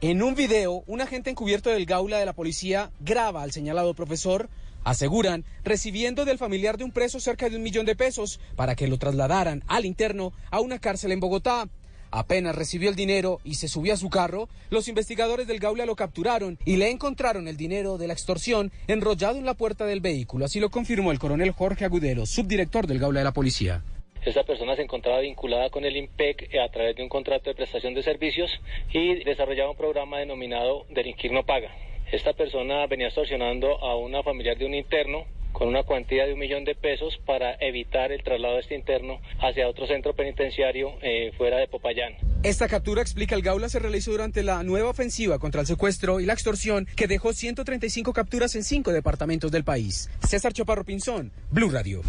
En 0.00 0.22
un 0.22 0.36
video, 0.36 0.84
un 0.86 1.00
agente 1.00 1.30
encubierto 1.30 1.70
del 1.70 1.84
Gaula 1.84 2.18
de 2.18 2.26
la 2.26 2.32
policía 2.32 2.92
graba 3.00 3.42
al 3.42 3.50
señalado 3.50 3.94
profesor 3.94 4.48
aseguran, 4.84 5.44
recibiendo 5.64 6.24
del 6.24 6.38
familiar 6.38 6.78
de 6.78 6.84
un 6.84 6.92
preso 6.92 7.20
cerca 7.20 7.48
de 7.48 7.56
un 7.56 7.62
millón 7.62 7.86
de 7.86 7.96
pesos 7.96 8.40
para 8.56 8.74
que 8.74 8.88
lo 8.88 8.98
trasladaran 8.98 9.62
al 9.66 9.84
interno 9.84 10.32
a 10.50 10.60
una 10.60 10.78
cárcel 10.78 11.12
en 11.12 11.20
Bogotá. 11.20 11.68
Apenas 12.10 12.56
recibió 12.56 12.88
el 12.88 12.96
dinero 12.96 13.40
y 13.44 13.54
se 13.54 13.68
subió 13.68 13.92
a 13.92 13.98
su 13.98 14.08
carro, 14.08 14.48
los 14.70 14.88
investigadores 14.88 15.46
del 15.46 15.58
Gaula 15.58 15.84
lo 15.84 15.94
capturaron 15.94 16.58
y 16.64 16.76
le 16.76 16.90
encontraron 16.90 17.48
el 17.48 17.58
dinero 17.58 17.98
de 17.98 18.06
la 18.06 18.14
extorsión 18.14 18.72
enrollado 18.86 19.36
en 19.36 19.44
la 19.44 19.54
puerta 19.54 19.84
del 19.84 20.00
vehículo. 20.00 20.46
Así 20.46 20.58
lo 20.58 20.70
confirmó 20.70 21.12
el 21.12 21.18
coronel 21.18 21.50
Jorge 21.50 21.84
Agudelo, 21.84 22.24
subdirector 22.24 22.86
del 22.86 22.98
Gaula 22.98 23.20
de 23.20 23.24
la 23.24 23.32
Policía. 23.32 23.82
Esta 24.24 24.42
persona 24.42 24.74
se 24.74 24.82
encontraba 24.82 25.20
vinculada 25.20 25.70
con 25.70 25.84
el 25.84 25.96
IMPEC 25.96 26.50
a 26.56 26.70
través 26.70 26.96
de 26.96 27.02
un 27.02 27.08
contrato 27.08 27.50
de 27.50 27.54
prestación 27.54 27.94
de 27.94 28.02
servicios 28.02 28.50
y 28.92 29.22
desarrollaba 29.24 29.70
un 29.70 29.76
programa 29.76 30.18
denominado 30.18 30.86
Delinquir 30.90 31.32
no 31.32 31.44
paga. 31.44 31.70
Esta 32.10 32.32
persona 32.32 32.86
venía 32.86 33.08
extorsionando 33.08 33.84
a 33.84 33.96
una 33.96 34.22
familiar 34.22 34.56
de 34.56 34.64
un 34.64 34.74
interno 34.74 35.26
con 35.52 35.68
una 35.68 35.82
cuantía 35.82 36.24
de 36.26 36.32
un 36.32 36.38
millón 36.38 36.64
de 36.64 36.74
pesos 36.74 37.18
para 37.26 37.54
evitar 37.60 38.12
el 38.12 38.22
traslado 38.22 38.54
de 38.54 38.60
este 38.60 38.74
interno 38.74 39.20
hacia 39.40 39.68
otro 39.68 39.86
centro 39.86 40.14
penitenciario 40.14 40.92
eh, 41.02 41.32
fuera 41.36 41.58
de 41.58 41.68
Popayán. 41.68 42.14
Esta 42.42 42.68
captura, 42.68 43.02
explica 43.02 43.34
el 43.34 43.42
Gaula, 43.42 43.68
se 43.68 43.78
realizó 43.78 44.12
durante 44.12 44.42
la 44.42 44.62
nueva 44.62 44.90
ofensiva 44.90 45.38
contra 45.38 45.60
el 45.60 45.66
secuestro 45.66 46.20
y 46.20 46.26
la 46.26 46.32
extorsión 46.32 46.86
que 46.96 47.08
dejó 47.08 47.32
135 47.32 48.12
capturas 48.12 48.54
en 48.54 48.64
cinco 48.64 48.92
departamentos 48.92 49.50
del 49.50 49.64
país. 49.64 50.08
César 50.26 50.52
Chaparro 50.52 50.84
Pinzón, 50.84 51.32
Blue 51.50 51.70
Radio. 51.70 52.02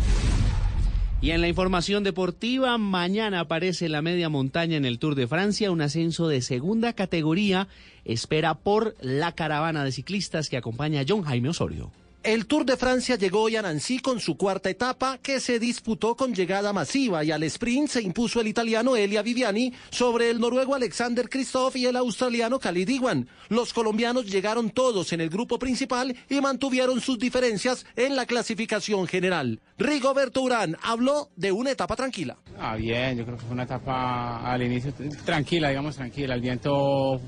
Y 1.21 1.31
en 1.31 1.41
la 1.41 1.49
información 1.49 2.05
deportiva, 2.05 2.77
mañana 2.77 3.41
aparece 3.41 3.89
la 3.89 4.01
media 4.01 4.29
montaña 4.29 4.77
en 4.77 4.85
el 4.85 4.99
Tour 4.99 5.15
de 5.15 5.27
Francia, 5.27 5.69
un 5.69 5.81
ascenso 5.81 6.29
de 6.29 6.41
segunda 6.41 6.93
categoría, 6.93 7.67
espera 8.05 8.53
por 8.55 8.95
la 9.01 9.33
caravana 9.33 9.83
de 9.83 9.91
ciclistas 9.91 10.47
que 10.47 10.55
acompaña 10.55 11.01
a 11.01 11.05
John 11.05 11.23
Jaime 11.23 11.49
Osorio. 11.49 11.91
El 12.21 12.47
Tour 12.47 12.65
de 12.65 12.75
Francia 12.75 13.15
llegó 13.15 13.43
hoy 13.43 13.55
a 13.55 13.61
Nancy 13.61 13.99
con 13.99 14.19
su 14.19 14.35
cuarta 14.35 14.69
etapa 14.69 15.17
que 15.19 15.39
se 15.39 15.57
disputó 15.57 16.15
con 16.17 16.35
llegada 16.35 16.73
masiva 16.73 17.23
y 17.23 17.31
al 17.31 17.43
sprint 17.43 17.87
se 17.87 18.01
impuso 18.01 18.41
el 18.41 18.47
italiano 18.47 18.97
Elia 18.97 19.21
Viviani 19.21 19.71
sobre 19.89 20.29
el 20.29 20.41
noruego 20.41 20.75
Alexander 20.75 21.29
Kristoff 21.29 21.77
y 21.77 21.85
el 21.85 21.95
australiano 21.95 22.59
Khalid 22.59 22.89
Iwan. 22.89 23.29
Los 23.47 23.71
colombianos 23.71 24.25
llegaron 24.25 24.69
todos 24.69 25.13
en 25.13 25.21
el 25.21 25.29
grupo 25.29 25.59
principal 25.59 26.13
y 26.29 26.41
mantuvieron 26.41 26.99
sus 26.99 27.17
diferencias 27.17 27.85
en 27.95 28.17
la 28.17 28.25
clasificación 28.25 29.07
general. 29.07 29.61
Rigoberto 29.77 30.41
Urán 30.41 30.75
habló 30.83 31.29
de 31.37 31.53
una 31.53 31.71
etapa 31.71 31.95
tranquila. 31.95 32.37
Ah, 32.59 32.75
bien, 32.75 33.17
yo 33.17 33.23
creo 33.23 33.37
que 33.37 33.45
fue 33.45 33.53
una 33.53 33.63
etapa 33.63 34.45
al 34.45 34.61
inicio 34.61 34.93
tranquila, 35.23 35.69
digamos 35.69 35.95
tranquila. 35.95 36.35
El 36.35 36.41
viento 36.41 37.21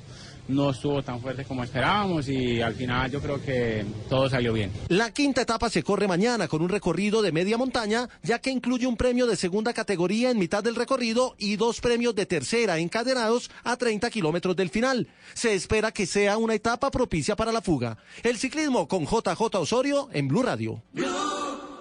no 0.51 0.69
estuvo 0.71 1.01
tan 1.01 1.19
fuerte 1.19 1.45
como 1.45 1.63
esperábamos 1.63 2.27
y 2.29 2.61
al 2.61 2.75
final 2.75 3.09
yo 3.09 3.21
creo 3.21 3.41
que 3.41 3.85
todo 4.09 4.29
salió 4.29 4.53
bien. 4.53 4.71
La 4.89 5.11
quinta 5.11 5.41
etapa 5.41 5.69
se 5.69 5.83
corre 5.83 6.07
mañana 6.07 6.47
con 6.47 6.61
un 6.61 6.69
recorrido 6.69 7.21
de 7.21 7.31
media 7.31 7.57
montaña, 7.57 8.09
ya 8.23 8.39
que 8.39 8.51
incluye 8.51 8.87
un 8.87 8.97
premio 8.97 9.27
de 9.27 9.35
segunda 9.35 9.73
categoría 9.73 10.29
en 10.29 10.39
mitad 10.39 10.63
del 10.63 10.75
recorrido 10.75 11.35
y 11.37 11.55
dos 11.55 11.81
premios 11.81 12.15
de 12.15 12.25
tercera 12.25 12.77
encadenados 12.77 13.49
a 13.63 13.77
30 13.77 14.09
kilómetros 14.09 14.55
del 14.55 14.69
final. 14.69 15.07
Se 15.33 15.53
espera 15.53 15.91
que 15.91 16.05
sea 16.05 16.37
una 16.37 16.53
etapa 16.53 16.91
propicia 16.91 17.35
para 17.35 17.51
la 17.51 17.61
fuga. 17.61 17.97
El 18.23 18.37
ciclismo 18.37 18.87
con 18.87 19.05
JJ 19.05 19.55
Osorio 19.55 20.09
en 20.11 20.27
Blue 20.27 20.43
Radio. 20.43 20.83
Blue, 20.93 21.05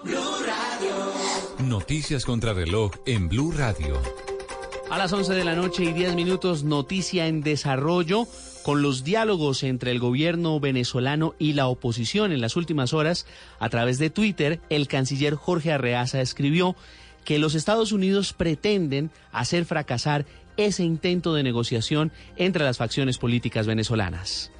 Radio. 0.03 1.67
Noticias 1.67 2.25
contra 2.25 2.53
reloj 2.53 2.91
en 3.05 3.29
Blue 3.29 3.51
Radio. 3.51 4.01
A 4.89 4.97
las 4.97 5.13
11 5.13 5.33
de 5.33 5.45
la 5.45 5.55
noche 5.55 5.83
y 5.83 5.93
10 5.93 6.15
minutos, 6.15 6.63
noticia 6.63 7.27
en 7.27 7.41
desarrollo 7.41 8.27
con 8.63 8.81
los 8.81 9.03
diálogos 9.03 9.63
entre 9.63 9.91
el 9.91 9.99
gobierno 9.99 10.59
venezolano 10.59 11.35
y 11.39 11.53
la 11.53 11.67
oposición 11.67 12.31
en 12.31 12.41
las 12.41 12.55
últimas 12.55 12.93
horas, 12.93 13.25
a 13.59 13.69
través 13.69 13.97
de 13.97 14.09
Twitter, 14.09 14.59
el 14.69 14.87
canciller 14.87 15.35
Jorge 15.35 15.71
Arreaza 15.71 16.21
escribió 16.21 16.75
que 17.23 17.39
los 17.39 17.55
Estados 17.55 17.91
Unidos 17.91 18.33
pretenden 18.33 19.11
hacer 19.31 19.65
fracasar 19.65 20.25
ese 20.57 20.83
intento 20.83 21.33
de 21.33 21.43
negociación 21.43 22.11
entre 22.35 22.63
las 22.63 22.77
facciones 22.77 23.17
políticas 23.17 23.67
venezolanas. 23.67 24.51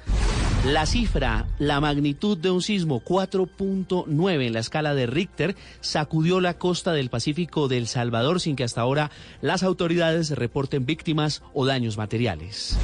La 0.66 0.86
cifra, 0.86 1.48
la 1.58 1.80
magnitud 1.80 2.38
de 2.38 2.52
un 2.52 2.62
sismo 2.62 3.02
4.9 3.02 4.46
en 4.46 4.52
la 4.52 4.60
escala 4.60 4.94
de 4.94 5.06
Richter 5.06 5.56
sacudió 5.80 6.40
la 6.40 6.56
costa 6.56 6.92
del 6.92 7.10
Pacífico 7.10 7.66
del 7.66 7.88
Salvador 7.88 8.40
sin 8.40 8.54
que 8.54 8.62
hasta 8.62 8.80
ahora 8.80 9.10
las 9.40 9.64
autoridades 9.64 10.30
reporten 10.30 10.86
víctimas 10.86 11.42
o 11.52 11.66
daños 11.66 11.96
materiales. 11.96 12.78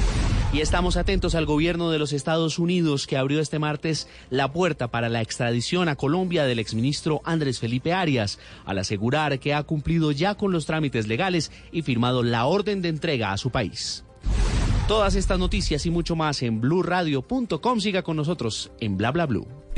Y 0.51 0.61
estamos 0.63 0.97
atentos 0.97 1.35
al 1.35 1.45
gobierno 1.45 1.91
de 1.91 1.99
los 1.99 2.15
Estados 2.15 2.59
Unidos 2.59 3.07
que 3.07 3.19
abrió 3.19 3.39
este 3.39 3.59
martes 3.59 4.09
la 4.31 4.51
puerta 4.51 4.89
para 4.89 5.11
la 5.11 5.21
extradición 5.21 5.89
a 5.89 5.97
Colombia 5.97 6.45
del 6.45 6.59
exministro 6.59 7.21
Andrés 7.25 7.59
Felipe 7.59 7.93
Arias, 7.93 8.39
al 8.65 8.79
asegurar 8.79 9.39
que 9.41 9.53
ha 9.53 9.63
cumplido 9.65 10.11
ya 10.11 10.37
con 10.37 10.51
los 10.51 10.65
trámites 10.65 11.07
legales 11.07 11.53
y 11.71 11.83
firmado 11.83 12.23
la 12.23 12.47
orden 12.47 12.81
de 12.81 12.89
entrega 12.89 13.33
a 13.33 13.37
su 13.37 13.51
país. 13.51 14.05
Todas 14.89 15.17
estas 15.17 15.39
noticias 15.39 15.85
y 15.85 15.91
mucho 15.91 16.17
más 16.17 16.43
en 16.43 16.63
blurradio.com. 16.63 17.81
Siga 17.81 18.03
con 18.03 18.17
nosotros 18.17 18.73
en 18.81 18.97
bla 18.97 19.11
bla. 19.11 19.29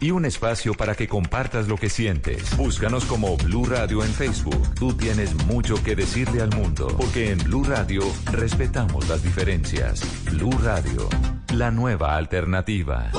y 0.00 0.10
un 0.10 0.24
espacio 0.24 0.74
para 0.74 0.94
que 0.94 1.08
compartas 1.08 1.68
lo 1.68 1.76
que 1.76 1.88
sientes. 1.88 2.56
Búscanos 2.56 3.04
como 3.04 3.36
Blue 3.36 3.66
Radio 3.66 4.02
en 4.02 4.12
Facebook. 4.12 4.74
Tú 4.74 4.94
tienes 4.94 5.34
mucho 5.46 5.82
que 5.82 5.94
decirle 5.94 6.42
al 6.42 6.50
mundo, 6.50 6.88
porque 6.96 7.30
en 7.30 7.38
Blue 7.38 7.64
Radio 7.64 8.02
respetamos 8.32 9.08
las 9.08 9.22
diferencias. 9.22 10.02
Blue 10.24 10.58
Radio, 10.62 11.08
la 11.54 11.70
nueva 11.70 12.16
alternativa. 12.16 13.10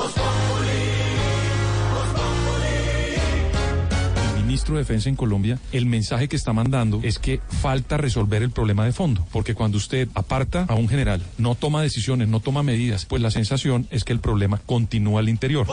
Ministro 4.52 4.74
de 4.74 4.82
Defensa 4.82 5.08
en 5.08 5.16
Colombia, 5.16 5.58
el 5.72 5.86
mensaje 5.86 6.28
que 6.28 6.36
está 6.36 6.52
mandando 6.52 7.00
es 7.02 7.18
que 7.18 7.40
falta 7.62 7.96
resolver 7.96 8.42
el 8.42 8.50
problema 8.50 8.84
de 8.84 8.92
fondo, 8.92 9.26
porque 9.32 9.54
cuando 9.54 9.78
usted 9.78 10.08
aparta 10.14 10.66
a 10.68 10.74
un 10.74 10.90
general, 10.90 11.22
no 11.38 11.54
toma 11.54 11.80
decisiones, 11.80 12.28
no 12.28 12.40
toma 12.40 12.62
medidas, 12.62 13.06
pues 13.06 13.22
la 13.22 13.30
sensación 13.30 13.88
es 13.90 14.04
que 14.04 14.12
el 14.12 14.20
problema 14.20 14.60
continúa 14.66 15.20
al 15.20 15.30
interior. 15.30 15.66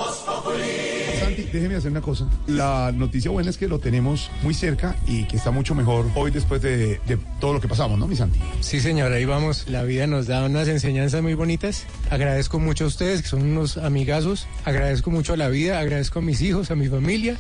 Déjeme 1.52 1.76
hacer 1.76 1.92
una 1.92 2.02
cosa. 2.02 2.28
La 2.48 2.92
noticia 2.94 3.32
buena 3.32 3.50
es 3.50 3.58
que 3.58 3.68
lo 3.68 3.80
tenemos 3.80 4.30
muy 4.44 4.54
cerca 4.54 4.96
y 5.08 5.26
que 5.26 5.38
está 5.38 5.52
mucho 5.52 5.76
mejor 5.76 6.06
hoy 6.16 6.32
después 6.32 6.62
de, 6.62 7.00
de 7.08 7.18
todo 7.40 7.54
lo 7.54 7.62
que 7.62 7.68
pasamos, 7.68 7.98
¿no, 8.00 8.08
mi 8.08 8.16
Santi? 8.16 8.40
Sí, 8.62 8.80
señora, 8.80 9.16
ahí 9.16 9.26
vamos. 9.26 9.66
La 9.68 9.84
vida 9.84 10.08
nos 10.08 10.28
da 10.28 10.44
unas 10.46 10.68
enseñanzas 10.68 11.22
muy 11.22 11.34
bonitas. 11.34 11.86
Agradezco 12.10 12.60
mucho 12.60 12.86
a 12.86 12.88
ustedes, 12.88 13.22
que 13.22 13.28
son 13.28 13.44
unos 13.44 13.78
amigazos. 13.78 14.48
Agradezco 14.66 15.12
mucho 15.12 15.34
a 15.34 15.38
la 15.38 15.50
vida, 15.50 15.80
agradezco 15.80 16.20
a 16.20 16.22
mis 16.22 16.42
hijos, 16.42 16.72
a 16.72 16.76
mi 16.76 16.88
familia 16.88 17.38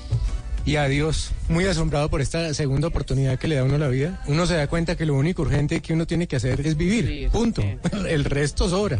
y 0.65 0.75
a 0.75 0.87
Dios. 0.87 1.31
Muy 1.47 1.65
asombrado 1.65 2.09
por 2.09 2.21
esta 2.21 2.53
segunda 2.53 2.87
oportunidad 2.89 3.39
que 3.39 3.47
le 3.47 3.55
da 3.55 3.61
a 3.61 3.63
uno 3.63 3.77
la 3.77 3.87
vida. 3.87 4.21
Uno 4.27 4.45
se 4.45 4.55
da 4.55 4.67
cuenta 4.67 4.95
que 4.95 5.05
lo 5.05 5.15
único 5.15 5.41
urgente 5.41 5.81
que 5.81 5.93
uno 5.93 6.05
tiene 6.05 6.27
que 6.27 6.35
hacer 6.35 6.61
es 6.65 6.77
vivir. 6.77 7.29
Punto. 7.31 7.63
El 8.07 8.23
resto 8.25 8.69
sobra. 8.69 8.99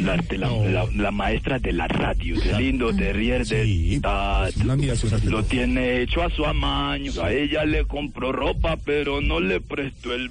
La, 0.00 0.16
la- 0.36 0.86
la 0.94 1.10
maestra 1.10 1.58
de 1.58 1.72
la 1.72 1.86
radio. 1.88 2.36
Qué 2.42 2.52
lindo 2.54 2.94
te 2.94 3.12
ríes 3.12 3.48
de 3.48 3.98
Tata. 4.02 4.50
Lo 5.24 5.44
tiene 5.44 6.02
hecho 6.02 6.22
a 6.22 6.30
su 6.30 6.44
amaño. 6.44 7.12
A 7.22 7.32
ella 7.32 7.64
le 7.64 7.84
compró 7.86 8.32
ropa, 8.32 8.76
pero 8.84 9.20
no 9.20 9.40
le 9.40 9.60
prestó 9.60 10.12
el 10.14 10.30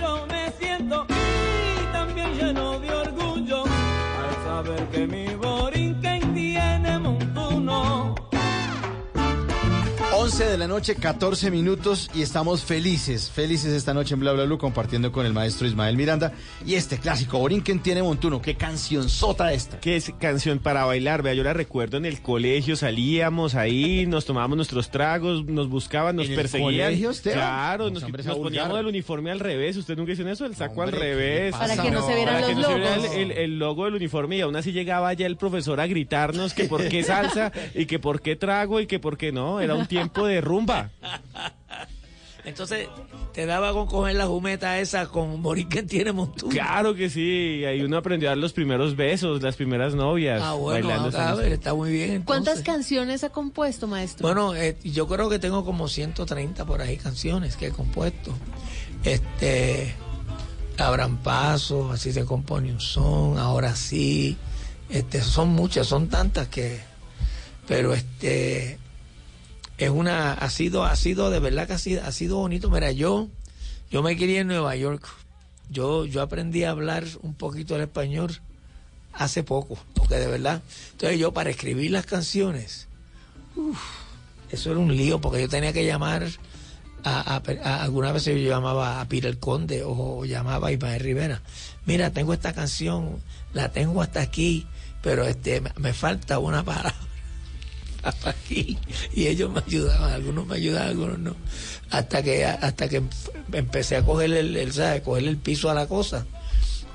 Yo 0.00 0.26
me 0.26 0.50
siento 0.58 1.06
y 1.08 1.92
también 1.92 2.34
lleno 2.34 2.78
de 2.78 2.90
orgullo 2.90 3.64
al 3.64 4.44
saber 4.44 4.86
que 4.88 5.06
mi 5.06 5.26
borinquen 5.34 5.53
11 10.24 10.44
de 10.46 10.56
la 10.56 10.66
noche, 10.66 10.94
14 10.94 11.50
minutos 11.50 12.10
y 12.14 12.22
estamos 12.22 12.64
felices, 12.64 13.30
felices 13.30 13.74
esta 13.74 13.92
noche 13.92 14.14
en 14.14 14.20
Bla 14.20 14.32
Bla 14.32 14.44
Blue 14.44 14.56
compartiendo 14.56 15.12
con 15.12 15.26
el 15.26 15.34
maestro 15.34 15.66
Ismael 15.66 15.98
Miranda 15.98 16.32
y 16.64 16.76
este 16.76 16.96
clásico 16.96 17.38
Borinquen 17.38 17.80
tiene 17.80 18.02
Montuno, 18.02 18.40
qué 18.40 18.54
canción 18.54 19.10
sota 19.10 19.52
esta. 19.52 19.80
¿Qué 19.80 19.96
es 19.96 20.10
canción 20.18 20.60
para 20.60 20.86
bailar? 20.86 21.20
Vea, 21.22 21.34
yo 21.34 21.42
la 21.44 21.52
recuerdo 21.52 21.98
en 21.98 22.06
el 22.06 22.22
colegio, 22.22 22.74
salíamos 22.74 23.54
ahí, 23.54 24.06
nos 24.06 24.24
tomábamos 24.24 24.56
nuestros 24.56 24.90
tragos, 24.90 25.44
nos 25.44 25.68
buscaban, 25.68 26.16
nos 26.16 26.24
¿En 26.24 26.32
el 26.32 26.36
perseguían. 26.38 26.86
colegio, 26.86 27.10
Esteban? 27.10 27.38
Claro, 27.40 27.90
nos, 27.90 28.04
poníamos 28.38 28.80
el 28.80 28.86
uniforme 28.86 29.30
al 29.30 29.40
revés. 29.40 29.76
¿Usted 29.76 29.94
nunca 29.94 30.12
hizo 30.12 30.26
eso? 30.26 30.46
El 30.46 30.56
saco 30.56 30.80
Hombre, 30.80 30.96
al 30.96 31.02
¿qué 31.02 31.06
revés. 31.06 31.52
Para 31.52 31.76
que 31.76 31.90
no 31.90 32.06
se 32.06 32.14
vieran 32.14 32.34
Para 32.36 32.46
que 32.46 32.54
los 32.54 32.62
no 32.62 32.68
se 32.68 32.74
viera 32.78 32.96
logos. 32.96 33.10
el, 33.14 33.30
el- 33.30 33.38
el 33.38 33.58
logo 33.58 33.84
del 33.84 33.94
uniforme 33.96 34.38
y 34.38 34.40
aún 34.40 34.56
así 34.56 34.72
llegaba 34.72 35.12
ya 35.12 35.26
el 35.26 35.36
profesor 35.36 35.80
a 35.80 35.86
gritarnos 35.86 36.54
que 36.54 36.64
por 36.64 36.88
qué 36.88 37.02
salsa 37.02 37.52
y 37.74 37.84
que 37.84 37.98
por 37.98 38.22
qué 38.22 38.36
trago 38.36 38.80
y 38.80 38.86
que 38.86 38.98
por 38.98 39.18
qué 39.18 39.30
no. 39.30 39.60
Era 39.60 39.74
un 39.74 39.86
tiempo 39.86 40.13
de 40.22 40.40
rumba. 40.40 40.90
Entonces, 42.44 42.88
te 43.32 43.46
daba 43.46 43.72
con 43.72 43.86
coger 43.86 44.16
la 44.16 44.26
jumeta 44.26 44.78
esa 44.78 45.06
con 45.06 45.42
Borinquen 45.42 45.86
tiene 45.86 46.12
montuno. 46.12 46.52
Claro 46.52 46.94
que 46.94 47.08
sí, 47.08 47.64
ahí 47.64 47.80
uno 47.80 47.96
aprendió 47.96 48.28
a 48.28 48.32
dar 48.32 48.38
los 48.38 48.52
primeros 48.52 48.96
besos, 48.96 49.42
las 49.42 49.56
primeras 49.56 49.94
novias. 49.94 50.42
Ah, 50.42 50.52
bueno, 50.52 50.88
bailando 50.88 51.08
acá, 51.08 51.24
esa 51.24 51.30
a 51.30 51.34
ver, 51.36 51.52
está 51.52 51.72
muy 51.72 51.90
bien. 51.90 52.10
entonces. 52.10 52.44
¿Cuántas 52.44 52.62
canciones 52.62 53.24
ha 53.24 53.30
compuesto, 53.30 53.86
maestro? 53.86 54.26
Bueno, 54.26 54.54
eh, 54.54 54.76
yo 54.84 55.08
creo 55.08 55.30
que 55.30 55.38
tengo 55.38 55.64
como 55.64 55.88
130 55.88 56.66
por 56.66 56.82
ahí 56.82 56.98
canciones 56.98 57.56
que 57.56 57.68
he 57.68 57.70
compuesto. 57.70 58.34
Este, 59.04 59.94
Abran 60.76 61.16
Paso, 61.18 61.92
así 61.92 62.12
se 62.12 62.26
compone 62.26 62.72
un 62.72 62.80
son, 62.80 63.38
ahora 63.38 63.74
sí. 63.74 64.36
Este, 64.90 65.22
son 65.22 65.48
muchas, 65.48 65.86
son 65.86 66.08
tantas 66.08 66.48
que, 66.48 66.80
pero 67.66 67.94
este, 67.94 68.78
es 69.78 69.90
una, 69.90 70.32
ha 70.34 70.50
sido, 70.50 70.84
ha 70.84 70.96
sido 70.96 71.30
de 71.30 71.40
verdad 71.40 71.66
que 71.66 71.72
ha 71.74 72.12
sido, 72.12 72.36
bonito. 72.36 72.70
Mira, 72.70 72.92
yo, 72.92 73.28
yo 73.90 74.02
me 74.02 74.16
crié 74.16 74.40
en 74.40 74.48
Nueva 74.48 74.76
York. 74.76 75.06
Yo, 75.70 76.04
yo 76.04 76.22
aprendí 76.22 76.64
a 76.64 76.70
hablar 76.70 77.04
un 77.22 77.34
poquito 77.34 77.74
el 77.76 77.82
español 77.82 78.40
hace 79.12 79.42
poco, 79.42 79.78
porque 79.94 80.16
de 80.16 80.26
verdad. 80.26 80.62
Entonces 80.92 81.18
yo 81.18 81.32
para 81.32 81.50
escribir 81.50 81.90
las 81.90 82.06
canciones, 82.06 82.86
eso 84.50 84.70
era 84.70 84.78
un 84.80 84.94
lío, 84.96 85.20
porque 85.20 85.40
yo 85.40 85.48
tenía 85.48 85.72
que 85.72 85.84
llamar 85.86 86.26
a, 87.02 87.34
a, 87.36 87.42
a- 87.64 87.82
algunas 87.82 88.12
yo 88.44 88.48
llamaba 88.50 89.00
a 89.00 89.08
Peter 89.08 89.38
Conde 89.38 89.82
o, 89.84 90.24
llamaba 90.24 90.68
a 90.68 90.72
Ismael 90.72 91.00
Rivera. 91.00 91.42
Mira, 91.86 92.10
tengo 92.10 92.32
esta 92.32 92.52
canción, 92.52 93.20
la 93.52 93.70
tengo 93.72 94.02
hasta 94.02 94.20
aquí, 94.20 94.66
pero 95.02 95.24
este 95.24 95.62
me 95.76 95.92
falta 95.92 96.38
una 96.38 96.62
palabra 96.64 96.94
hasta 98.04 98.30
aquí 98.44 98.78
y 99.12 99.26
ellos 99.26 99.50
me 99.50 99.60
ayudaban, 99.66 100.12
algunos 100.12 100.46
me 100.46 100.56
ayudaban, 100.56 100.88
algunos 100.88 101.18
no. 101.18 101.36
Hasta 101.90 102.22
que 102.22 102.44
hasta 102.44 102.88
que 102.88 102.96
em- 102.96 103.08
empecé 103.52 103.96
a 103.96 104.04
coger 104.04 104.32
el, 104.32 104.56
el 104.56 104.72
¿sabes? 104.72 105.02
el 105.06 105.36
piso 105.38 105.70
a 105.70 105.74
la 105.74 105.86
cosa. 105.86 106.26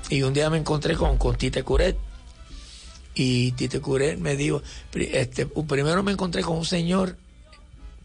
Y 0.08 0.22
un 0.22 0.32
día 0.32 0.50
me 0.50 0.58
encontré 0.58 0.94
con, 0.96 1.18
con 1.18 1.36
Tite 1.36 1.62
Curet. 1.62 1.96
Y 3.14 3.52
Tite 3.52 3.80
Curet 3.80 4.18
me 4.18 4.36
dijo, 4.36 4.62
este, 4.94 5.46
primero 5.46 6.02
me 6.02 6.12
encontré 6.12 6.42
con 6.42 6.56
un 6.56 6.64
señor 6.64 7.16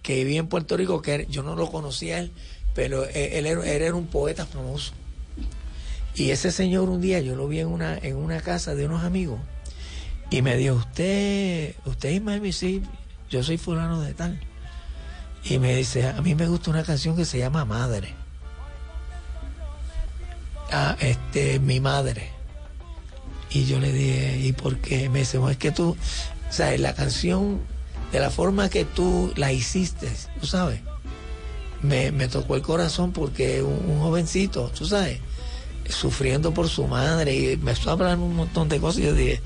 que 0.02 0.16
vivía 0.16 0.40
en 0.40 0.48
Puerto 0.48 0.78
Rico, 0.78 1.02
que 1.02 1.26
yo 1.30 1.42
no 1.42 1.56
lo 1.56 1.72
conocía 1.72 2.20
él, 2.20 2.32
pero 2.76 3.06
él, 3.06 3.46
él 3.46 3.46
él 3.46 3.62
era 3.64 3.96
un 3.96 4.08
poeta 4.08 4.46
famoso. 4.46 4.94
Y 6.16 6.30
ese 6.30 6.52
señor 6.52 6.90
un 6.90 7.02
día 7.02 7.20
yo 7.20 7.36
lo 7.36 7.48
vi 7.48 7.60
en 7.60 7.68
una, 7.68 7.98
en 7.98 8.16
una 8.16 8.40
casa 8.42 8.76
de 8.76 8.86
unos 8.86 9.04
amigos 9.04 9.40
y 10.30 10.42
me 10.42 10.58
dijo, 10.58 10.76
usted, 10.76 11.76
usted 11.86 12.10
es 12.10 12.16
Ismael 12.16 12.54
sí, 12.54 12.82
yo 13.30 13.44
soy 13.44 13.58
fulano 13.58 14.02
de 14.02 14.14
tal. 14.14 14.40
Y 15.44 15.60
me 15.60 15.76
dice, 15.76 16.08
a 16.08 16.22
mí 16.22 16.34
me 16.36 16.48
gusta 16.48 16.72
una 16.72 16.84
canción 16.84 17.16
que 17.16 17.26
se 17.26 17.38
llama 17.38 17.66
Madre. 17.66 18.14
Ah, 20.72 20.98
este, 21.00 21.60
mi 21.60 21.80
madre. 21.80 22.30
Y 23.52 23.66
yo 23.66 23.80
le 23.80 23.92
dije, 23.94 24.40
¿y 24.40 24.54
por 24.54 24.78
qué? 24.80 25.08
Me 25.10 25.20
dice, 25.20 25.38
"Bueno, 25.38 25.52
es 25.52 25.58
que 25.58 25.72
tú, 25.72 25.96
sabes, 26.50 26.80
la 26.80 26.96
canción, 26.96 27.62
de 28.12 28.20
la 28.20 28.32
forma 28.32 28.70
que 28.70 28.86
tú 28.86 29.32
la 29.36 29.52
hiciste, 29.52 30.10
tú 30.40 30.48
sabes, 30.48 30.82
me, 31.82 32.12
me 32.12 32.28
tocó 32.28 32.56
el 32.56 32.62
corazón 32.62 33.12
porque 33.12 33.62
un, 33.62 34.00
jovencito, 34.00 34.72
tú 34.76 34.86
sabes, 34.86 35.20
sufriendo 35.88 36.54
por 36.54 36.68
su 36.68 36.88
madre 36.88 37.36
y 37.36 37.58
me 37.58 37.72
estuvo 37.72 37.92
hablando 37.92 38.26
un 38.26 38.36
montón 38.36 38.70
de 38.70 38.80
cosas 38.80 39.02
y 39.02 39.04
yo 39.04 39.14
dije, 39.14 39.42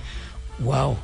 wow, 0.59 0.97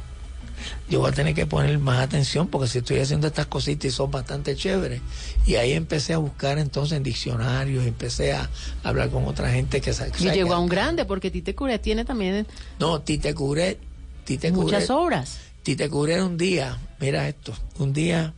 yo 0.90 1.00
voy 1.02 1.10
a 1.10 1.14
tener 1.14 1.34
que 1.36 1.46
poner 1.46 1.78
más 1.80 2.00
atención 2.00 2.48
porque 2.48 2.68
si 2.68 2.78
estoy 2.80 3.00
haciendo 3.00 3.28
estas 3.28 3.46
cositas 3.48 3.86
y 3.86 3.92
son 3.92 4.10
bastante 4.12 4.56
chéveres. 4.56 5.02
Y 5.46 5.56
ahí 5.56 5.74
empecé 5.74 6.14
a 6.14 6.18
buscar 6.18 6.58
entonces 6.60 6.98
en 6.98 7.04
diccionarios, 7.04 7.86
empecé 7.86 8.34
a 8.34 8.50
hablar 8.84 9.10
con 9.10 9.26
otra 9.26 9.52
gente 9.52 9.82
que 9.82 9.94
sabe. 9.94 10.12
Y 10.20 10.30
llegó 10.32 10.54
a 10.54 10.60
un 10.60 10.70
grande, 10.70 11.06
porque 11.06 11.30
Tite 11.32 11.54
Curet 11.56 11.82
tiene 11.82 12.06
también 12.06 12.48
No, 12.80 13.02
Tite 13.02 13.34
Curet, 13.34 13.80
Tite 14.24 14.52
muchas 14.52 14.86
Curet, 14.86 14.90
obras. 14.92 15.38
Tite 15.64 15.90
Curé 15.90 16.22
un 16.24 16.38
día, 16.38 16.78
mira 17.00 17.28
esto, 17.28 17.54
un 17.80 17.92
día 17.92 18.34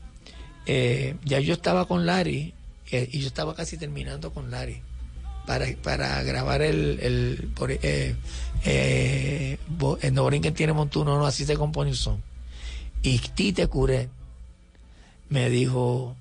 eh, 0.65 1.15
ya 1.23 1.39
yo 1.39 1.53
estaba 1.53 1.85
con 1.87 2.05
Larry 2.05 2.53
eh, 2.91 3.09
y 3.11 3.19
yo 3.19 3.27
estaba 3.27 3.53
casi 3.55 3.77
terminando 3.77 4.31
con 4.33 4.49
Larry 4.49 4.81
para, 5.45 5.65
para 5.83 6.23
grabar 6.23 6.61
el, 6.61 6.99
el, 7.01 7.49
por- 7.55 7.71
eh, 7.71 8.15
eh, 8.69 9.57
bo- 9.67 9.97
el 10.01 10.13
Noborín 10.13 10.41
que 10.41 10.51
tiene 10.51 10.73
Montuno, 10.73 11.17
no, 11.17 11.25
así 11.25 11.45
se 11.45 11.55
compone 11.55 11.91
un 11.91 11.95
son. 11.95 12.21
Y 13.01 13.17
Tite 13.19 13.67
Curé 13.67 14.09
me 15.29 15.49
dijo, 15.49 16.15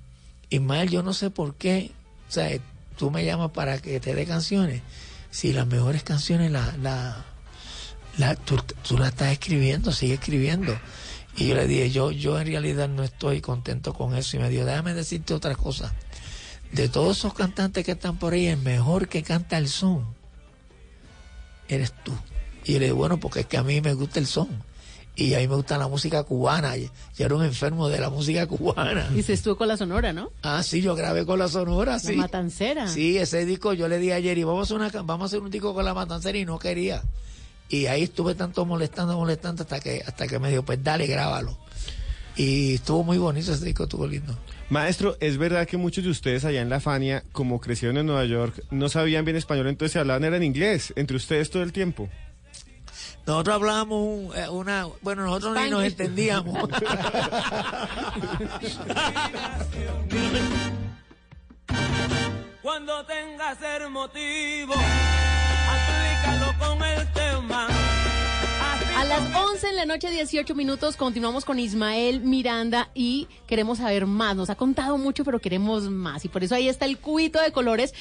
Ismael, 0.50 0.88
yo 0.90 1.02
no 1.02 1.12
sé 1.12 1.30
por 1.30 1.54
qué, 1.56 1.90
o 2.28 2.32
sea, 2.32 2.48
tú 2.96 3.10
me 3.10 3.24
llamas 3.24 3.50
para 3.50 3.78
que 3.78 3.98
te 3.98 4.14
dé 4.14 4.26
canciones, 4.26 4.82
si 5.30 5.52
las 5.52 5.66
mejores 5.66 6.02
canciones 6.04 6.52
la, 6.52 6.76
la, 6.80 7.24
la- 8.16 8.36
tú, 8.36 8.56
tú 8.86 8.96
las 8.96 9.08
estás 9.08 9.32
escribiendo, 9.32 9.90
sigue 9.92 10.14
escribiendo. 10.14 10.78
Y 11.36 11.48
yo 11.48 11.54
le 11.56 11.66
dije, 11.66 11.90
yo, 11.90 12.12
yo 12.12 12.38
en 12.40 12.46
realidad 12.46 12.88
no 12.88 13.02
estoy 13.02 13.40
contento 13.42 13.92
con 13.92 14.14
eso. 14.14 14.36
Y 14.36 14.40
me 14.40 14.48
dijo, 14.48 14.64
déjame 14.64 14.94
decirte 14.94 15.34
otra 15.34 15.54
cosa. 15.54 15.92
De 16.72 16.88
todos 16.88 17.18
esos 17.18 17.34
cantantes 17.34 17.84
que 17.84 17.92
están 17.92 18.16
por 18.18 18.32
ahí, 18.32 18.46
el 18.46 18.56
mejor 18.58 19.06
que 19.08 19.22
canta 19.22 19.58
el 19.58 19.68
son 19.68 20.14
eres 21.68 21.92
tú. 22.04 22.12
Y 22.66 22.72
yo 22.74 22.78
le 22.78 22.86
dije, 22.86 22.92
bueno, 22.92 23.18
porque 23.18 23.40
es 23.40 23.46
que 23.46 23.56
a 23.58 23.62
mí 23.62 23.80
me 23.80 23.94
gusta 23.94 24.18
el 24.18 24.26
son. 24.26 24.48
Y 25.14 25.32
a 25.34 25.38
mí 25.38 25.48
me 25.48 25.54
gusta 25.54 25.78
la 25.78 25.88
música 25.88 26.22
cubana. 26.24 26.76
y- 26.76 26.90
Yo 27.16 27.24
era 27.26 27.34
un 27.36 27.44
enfermo 27.44 27.88
de 27.88 27.98
la 28.00 28.10
música 28.10 28.46
cubana. 28.46 29.08
Y 29.16 29.22
se 29.22 29.32
estuvo 29.32 29.56
con 29.56 29.68
la 29.68 29.76
sonora, 29.78 30.12
¿no? 30.12 30.30
Ah, 30.42 30.62
sí, 30.62 30.82
yo 30.82 30.94
grabé 30.94 31.24
con 31.24 31.38
la 31.38 31.48
Sonora, 31.48 31.98
sí. 31.98 32.16
La 32.16 32.22
matancera. 32.22 32.86
Sí, 32.88 33.16
ese 33.16 33.46
disco 33.46 33.72
yo 33.72 33.88
le 33.88 33.98
dije 33.98 34.12
a 34.14 34.20
Jerry, 34.20 34.44
vamos 34.44 34.70
a 34.70 34.74
hacer, 34.76 34.94
una, 34.94 35.02
vamos 35.04 35.24
a 35.24 35.26
hacer 35.26 35.40
un 35.40 35.50
disco 35.50 35.72
con 35.72 35.84
la 35.86 35.94
matancera 35.94 36.36
y 36.36 36.44
no 36.44 36.58
quería. 36.58 37.02
Y 37.70 37.86
ahí 37.86 38.02
estuve 38.02 38.34
tanto 38.34 38.66
molestando, 38.66 39.16
molestando 39.16 39.62
hasta 39.62 39.80
que 39.80 40.02
hasta 40.06 40.26
que 40.26 40.38
me 40.38 40.50
dijo, 40.50 40.62
pues 40.64 40.84
dale, 40.84 41.06
grábalo. 41.06 41.56
Y 42.36 42.74
estuvo 42.74 43.02
muy 43.02 43.16
bonito 43.16 43.52
ese 43.54 43.64
disco, 43.64 43.84
estuvo 43.84 44.06
lindo. 44.06 44.36
Maestro, 44.68 45.16
¿es 45.20 45.38
verdad 45.38 45.66
que 45.66 45.76
muchos 45.78 46.04
de 46.04 46.10
ustedes 46.10 46.44
allá 46.44 46.60
en 46.60 46.68
la 46.68 46.80
Fania, 46.80 47.24
como 47.32 47.60
crecieron 47.60 47.96
en 47.96 48.06
Nueva 48.06 48.24
York, 48.26 48.62
no 48.70 48.88
sabían 48.90 49.24
bien 49.24 49.36
español, 49.36 49.68
entonces 49.68 49.92
se 49.94 49.98
hablaban 50.00 50.24
era 50.24 50.36
en 50.36 50.42
inglés, 50.42 50.92
entre 50.96 51.16
ustedes 51.16 51.48
todo 51.50 51.62
el 51.62 51.72
tiempo? 51.72 52.08
Nosotros 53.26 53.54
hablábamos 53.56 53.98
un- 53.98 54.30
eh, 54.36 54.48
una, 54.48 54.86
bueno, 55.02 55.24
nosotros 55.24 55.56
ni 55.60 55.68
nos 55.70 55.82
entendíamos. 55.84 56.68
Cuando 62.62 63.04
tengas 63.06 63.58
el 63.62 63.90
motivo, 63.90 64.74
aplícalo 65.74 66.58
con 66.58 66.82
el 66.84 67.12
tema. 67.12 67.68
A 68.96 69.04
las 69.04 69.20
11 69.36 69.68
en 69.68 69.76
la 69.76 69.84
noche, 69.84 70.10
18 70.10 70.54
minutos, 70.54 70.96
continuamos 70.96 71.44
con 71.44 71.58
Ismael 71.58 72.20
Miranda 72.22 72.88
y 72.94 73.28
queremos 73.46 73.76
saber 73.78 74.06
más. 74.06 74.34
Nos 74.34 74.48
ha 74.48 74.54
contado 74.54 74.96
mucho, 74.96 75.22
pero 75.22 75.38
queremos 75.38 75.90
más. 75.90 76.24
Y 76.24 76.28
por 76.28 76.42
eso 76.42 76.54
ahí 76.54 76.66
está 76.66 76.86
el 76.86 76.96
cubito 76.96 77.38
de 77.40 77.52
colores. 77.52 77.92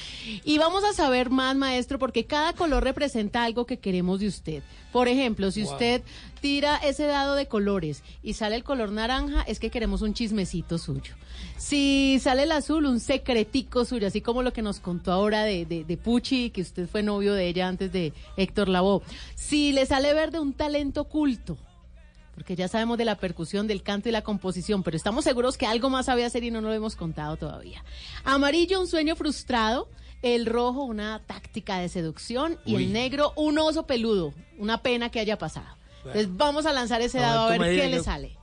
Y 0.42 0.56
vamos 0.56 0.84
a 0.84 0.94
saber 0.94 1.28
más, 1.28 1.54
maestro, 1.54 1.98
porque 1.98 2.24
cada 2.24 2.54
color 2.54 2.82
representa 2.82 3.44
algo 3.44 3.66
que 3.66 3.78
queremos 3.78 4.20
de 4.20 4.28
usted. 4.28 4.62
Por 4.90 5.06
ejemplo, 5.08 5.50
si 5.50 5.64
Wow. 5.64 5.72
usted 5.72 6.02
tira 6.46 6.76
ese 6.76 7.06
dado 7.06 7.34
de 7.34 7.48
colores 7.48 8.04
y 8.22 8.34
sale 8.34 8.54
el 8.54 8.62
color 8.62 8.92
naranja, 8.92 9.42
es 9.48 9.58
que 9.58 9.68
queremos 9.68 10.00
un 10.00 10.14
chismecito 10.14 10.78
suyo. 10.78 11.16
Si 11.56 12.20
sale 12.20 12.44
el 12.44 12.52
azul, 12.52 12.86
un 12.86 13.00
secretico 13.00 13.84
suyo, 13.84 14.06
así 14.06 14.20
como 14.20 14.44
lo 14.44 14.52
que 14.52 14.62
nos 14.62 14.78
contó 14.78 15.10
ahora 15.10 15.42
de, 15.42 15.66
de, 15.66 15.82
de 15.82 15.96
Pucci, 15.96 16.50
que 16.50 16.62
usted 16.62 16.88
fue 16.88 17.02
novio 17.02 17.34
de 17.34 17.48
ella 17.48 17.66
antes 17.66 17.90
de 17.90 18.12
Héctor 18.36 18.68
Lavoe. 18.68 19.02
Si 19.34 19.72
le 19.72 19.86
sale 19.86 20.14
verde, 20.14 20.38
un 20.38 20.52
talento 20.52 21.00
oculto. 21.00 21.58
Porque 22.32 22.54
ya 22.54 22.68
sabemos 22.68 22.96
de 22.96 23.06
la 23.06 23.16
percusión, 23.16 23.66
del 23.66 23.82
canto 23.82 24.08
y 24.08 24.12
la 24.12 24.22
composición, 24.22 24.84
pero 24.84 24.96
estamos 24.96 25.24
seguros 25.24 25.58
que 25.58 25.66
algo 25.66 25.90
más 25.90 26.06
sabe 26.06 26.24
hacer 26.24 26.44
y 26.44 26.52
no 26.52 26.60
lo 26.60 26.72
hemos 26.72 26.94
contado 26.94 27.36
todavía. 27.36 27.82
Amarillo, 28.22 28.80
un 28.80 28.86
sueño 28.86 29.16
frustrado. 29.16 29.88
El 30.22 30.46
rojo, 30.46 30.84
una 30.84 31.22
táctica 31.26 31.78
de 31.78 31.88
seducción. 31.88 32.56
Y 32.64 32.76
el 32.76 32.92
negro, 32.92 33.32
un 33.34 33.58
oso 33.58 33.84
peludo. 33.84 34.32
Una 34.58 34.80
pena 34.80 35.10
que 35.10 35.18
haya 35.18 35.38
pasado. 35.38 35.76
Entonces 36.14 36.36
vamos 36.36 36.66
a 36.66 36.72
lanzar 36.72 37.00
ese 37.02 37.18
A 37.18 37.20
ver, 37.22 37.30
dado 37.30 37.48
a 37.48 37.58
ver 37.58 37.80
qué 37.80 37.88
le 37.88 38.02
sale. 38.02 38.36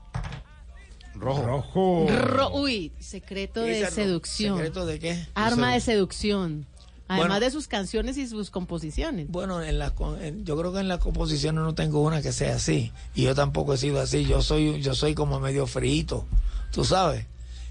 Rojo. 1.16 1.44
Rojo. 1.44 2.08
Ro- 2.10 2.52
Uy, 2.56 2.92
secreto 3.00 3.62
de 3.62 3.86
seducción. 3.92 4.58
¿Secreto 4.58 4.86
de 4.86 5.00
qué? 5.00 5.28
Arma 5.36 5.74
de 5.74 5.80
seducción. 5.80 6.66
Además 7.08 7.28
Bueno. 7.30 7.40
de 7.46 7.52
sus 7.52 7.68
canciones 7.68 8.18
y 8.18 8.28
sus 8.28 8.50
composiciones. 8.50 9.28
Bueno, 9.30 9.62
en 9.62 9.78
la, 9.78 9.94
en- 10.22 10.46
yo 10.46 10.58
creo 10.58 10.74
que 10.74 10.80
en 10.80 10.88
las 10.88 11.00
composiciones 11.00 11.62
no 11.64 11.76
tengo 11.76 12.02
una 12.02 12.22
que 12.22 12.32
sea 12.32 12.56
así. 12.56 12.92
Y 13.14 13.24
yo 13.24 13.36
tampoco 13.36 13.74
he 13.74 13.78
sido 13.78 14.00
así. 14.00 14.26
Yo 14.26 14.42
soy, 14.42 14.82
yo 14.82 14.96
soy 14.96 15.14
como 15.14 15.40
medio 15.40 15.68
frito, 15.68 16.26
tú 16.72 16.84
sabes. 16.86 17.26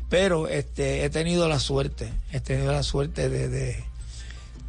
Pero 0.08 0.46
este, 0.48 1.04
he 1.04 1.10
tenido 1.10 1.48
la 1.48 1.58
suerte, 1.58 2.12
he 2.30 2.40
tenido 2.40 2.70
la 2.72 2.82
suerte 2.82 3.28
de, 3.30 3.48
de, 3.48 3.84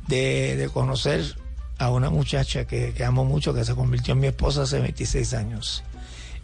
de, 0.08 0.56
de 0.56 0.70
conocer 0.70 1.36
a 1.78 1.90
una 1.90 2.10
muchacha 2.10 2.66
que, 2.66 2.94
amo 3.04 3.26
mucho, 3.26 3.54
que 3.54 3.66
se 3.66 3.76
convirtió 3.76 4.14
en 4.14 4.20
mi 4.20 4.28
esposa 4.28 4.64
hace 4.64 4.80
26 4.80 5.34
años. 5.34 5.84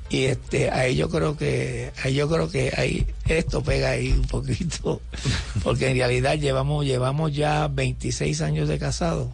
Y 0.09 0.25
este, 0.25 0.71
ahí 0.71 0.95
yo 0.95 1.09
creo 1.09 1.37
que, 1.37 1.91
ahí 2.03 2.15
yo 2.15 2.27
creo 2.27 2.49
que 2.49 2.73
ahí 2.75 3.05
esto 3.27 3.61
pega 3.63 3.91
ahí 3.91 4.11
un 4.11 4.27
poquito, 4.27 5.01
porque 5.63 5.89
en 5.89 5.97
realidad 5.97 6.35
llevamos, 6.35 6.85
llevamos 6.85 7.33
ya 7.33 7.67
26 7.67 8.41
años 8.41 8.67
de 8.67 8.79
casado, 8.79 9.31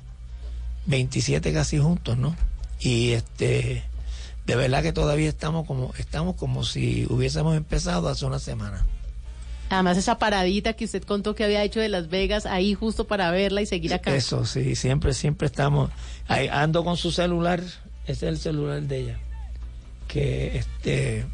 27 0.88 1.54
casi 1.54 1.78
juntos, 1.78 2.18
¿no? 2.18 2.36
Y 2.80 3.12
este, 3.12 3.84
de 4.46 4.56
verdad 4.56 4.84
que 4.84 4.92
todavía 4.92 5.30
estamos 5.30 5.66
como, 5.66 5.94
estamos 5.98 6.36
como 6.36 6.66
si 6.66 7.08
hubiésemos 7.10 7.56
empezado 7.56 8.10
hace 8.10 8.26
una 8.26 8.40
semana. 8.40 8.86
Además 9.70 9.98
esa 9.98 10.20
paradita 10.20 10.74
que 10.74 10.86
usted 10.86 11.04
contó 11.04 11.34
que 11.36 11.44
había 11.44 11.64
hecho 11.64 11.80
de 11.80 11.90
Las 11.90 12.08
Vegas 12.10 12.46
ahí 12.46 12.74
justo 12.76 13.06
para 13.06 13.32
verla 13.32 13.62
y 13.62 13.66
seguir 13.66 13.94
acá. 13.94 14.16
Eso, 14.16 14.46
sí, 14.46 14.76
siempre, 14.76 15.14
siempre 15.14 15.48
estamos. 15.48 15.90
Ahí 16.28 16.48
ando 16.48 16.84
con 16.84 16.98
su 16.98 17.12
celular, 17.12 17.62
ese 17.62 18.12
es 18.12 18.24
el 18.24 18.38
celular 18.38 18.82
de 18.84 18.98
ella. 19.00 19.18
Que 20.08 20.58
este. 20.58 21.26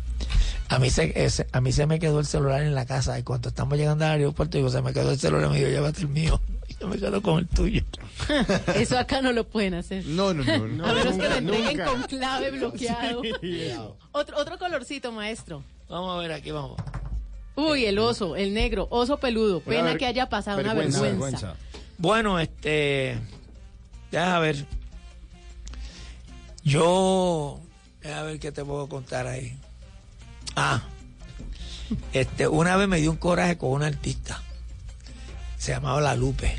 A 0.69 0.79
mí, 0.79 0.89
se, 0.89 1.11
ese- 1.25 1.47
a 1.51 1.59
mí 1.59 1.73
se 1.73 1.85
me 1.85 1.99
quedó 1.99 2.19
el 2.21 2.25
celular 2.25 2.61
en 2.61 2.73
la 2.73 2.85
casa 2.85 3.19
y 3.19 3.23
cuando 3.23 3.49
estamos 3.49 3.77
llegando 3.77 4.05
al 4.05 4.11
aeropuerto, 4.11 4.57
digo, 4.57 4.69
se 4.69 4.81
me 4.81 4.93
quedó 4.93 5.11
el 5.11 5.19
celular, 5.19 5.49
me 5.49 5.57
dijo, 5.57 5.69
llévate 5.69 5.99
el 6.01 6.07
mío. 6.07 6.39
Y 6.69 6.75
yo 6.79 6.87
me 6.87 6.97
quedo 6.97 7.21
con 7.21 7.39
el 7.39 7.47
tuyo. 7.49 7.83
Eso 8.75 8.97
acá 8.97 9.21
no 9.21 9.33
lo 9.33 9.43
pueden 9.45 9.73
hacer. 9.73 10.05
No, 10.05 10.33
no, 10.33 10.45
no. 10.45 10.67
no. 10.67 10.85
a 10.85 10.93
menos 10.93 11.17
que 11.17 11.27
lo 11.27 11.35
entreguen 11.35 11.77
nunca. 11.77 11.85
con 11.91 12.03
clave 12.03 12.51
bloqueado. 12.51 13.21
Sí. 13.41 13.71
Otro, 14.13 14.37
otro 14.37 14.57
colorcito, 14.57 15.11
maestro. 15.11 15.61
Vamos 15.89 16.15
a 16.15 16.19
ver, 16.21 16.31
aquí 16.31 16.51
vamos. 16.51 16.77
Uy, 17.55 17.85
el 17.85 17.99
oso, 17.99 18.35
el 18.35 18.53
negro, 18.53 18.87
oso 18.89 19.17
peludo. 19.17 19.59
Pena 19.61 19.83
ver- 19.83 19.97
que 19.97 20.05
haya 20.05 20.29
pasado 20.29 20.59
una 20.61 20.73
vergüenza, 20.73 21.01
vergüenza. 21.01 21.55
Bueno, 21.97 22.39
este. 22.39 23.17
Déjame 24.11 24.39
ver. 24.39 24.65
Yo. 26.63 27.59
Déjame 28.01 28.23
ver 28.31 28.39
qué 28.39 28.51
te 28.51 28.63
puedo 28.63 28.87
contar 28.87 29.27
ahí. 29.27 29.57
Ah. 30.55 30.83
Este, 32.13 32.47
una 32.47 32.75
vez 32.77 32.87
me 32.87 32.97
dio 32.97 33.11
un 33.11 33.17
coraje 33.17 33.57
con 33.57 33.71
una 33.71 33.87
artista. 33.87 34.41
Se 35.57 35.71
llamaba 35.73 36.01
La 36.01 36.15
Lupe. 36.15 36.57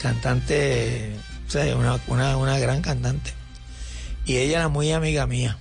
Cantante. 0.00 1.16
O 1.46 1.50
sea, 1.50 1.76
una, 1.76 1.98
una, 2.08 2.36
una 2.36 2.58
gran 2.58 2.82
cantante. 2.82 3.32
Y 4.26 4.36
ella 4.36 4.58
era 4.60 4.68
muy 4.68 4.92
amiga 4.92 5.26
mía. 5.26 5.58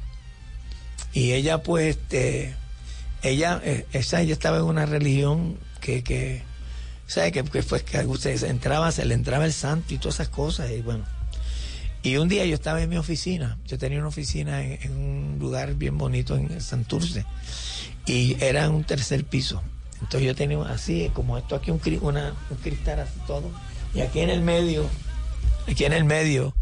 Y 1.13 1.33
ella, 1.33 1.63
pues, 1.63 1.95
este. 1.97 2.55
Ella, 3.23 3.61
eh, 3.63 3.85
esa, 3.93 4.21
ella 4.21 4.33
estaba 4.33 4.57
en 4.57 4.63
una 4.65 4.85
religión 4.85 5.57
que, 5.79 6.03
que 6.03 6.43
¿sabe? 7.07 7.31
Que, 7.31 7.43
que 7.43 7.61
que 7.61 8.05
usted 8.05 8.43
entraba, 8.43 8.91
se 8.91 9.05
le 9.05 9.13
entraba 9.13 9.45
el 9.45 9.53
santo 9.53 9.93
y 9.93 9.97
todas 9.97 10.15
esas 10.15 10.29
cosas. 10.29 10.71
Y 10.71 10.81
bueno. 10.81 11.05
Y 12.01 12.17
un 12.17 12.27
día 12.27 12.45
yo 12.45 12.55
estaba 12.55 12.81
en 12.81 12.89
mi 12.89 12.97
oficina. 12.97 13.57
Yo 13.65 13.77
tenía 13.77 13.99
una 13.99 14.09
oficina 14.09 14.61
en, 14.61 14.91
un 14.91 15.37
lugar 15.39 15.73
bien 15.75 15.97
bonito 15.97 16.35
en 16.35 16.59
Santurce. 16.59 17.25
Y 18.05 18.35
era 18.43 18.65
en 18.65 18.71
un 18.71 18.83
tercer 18.83 19.23
piso. 19.23 19.61
Entonces 20.01 20.23
yo 20.27 20.35
tenía 20.35 20.61
así, 20.63 21.09
como 21.13 21.37
esto 21.37 21.55
aquí, 21.55 21.71
un, 21.71 21.79
un 21.79 22.57
cristal 22.61 22.99
así 22.99 23.19
todo. 23.25 23.49
Y 23.95 24.01
aquí 24.01 24.19
en 24.19 24.29
el 24.29 24.41
medio, 24.41 24.89
aquí 25.69 25.85
en 25.85 25.93
el 25.93 26.03
medio, 26.03 26.53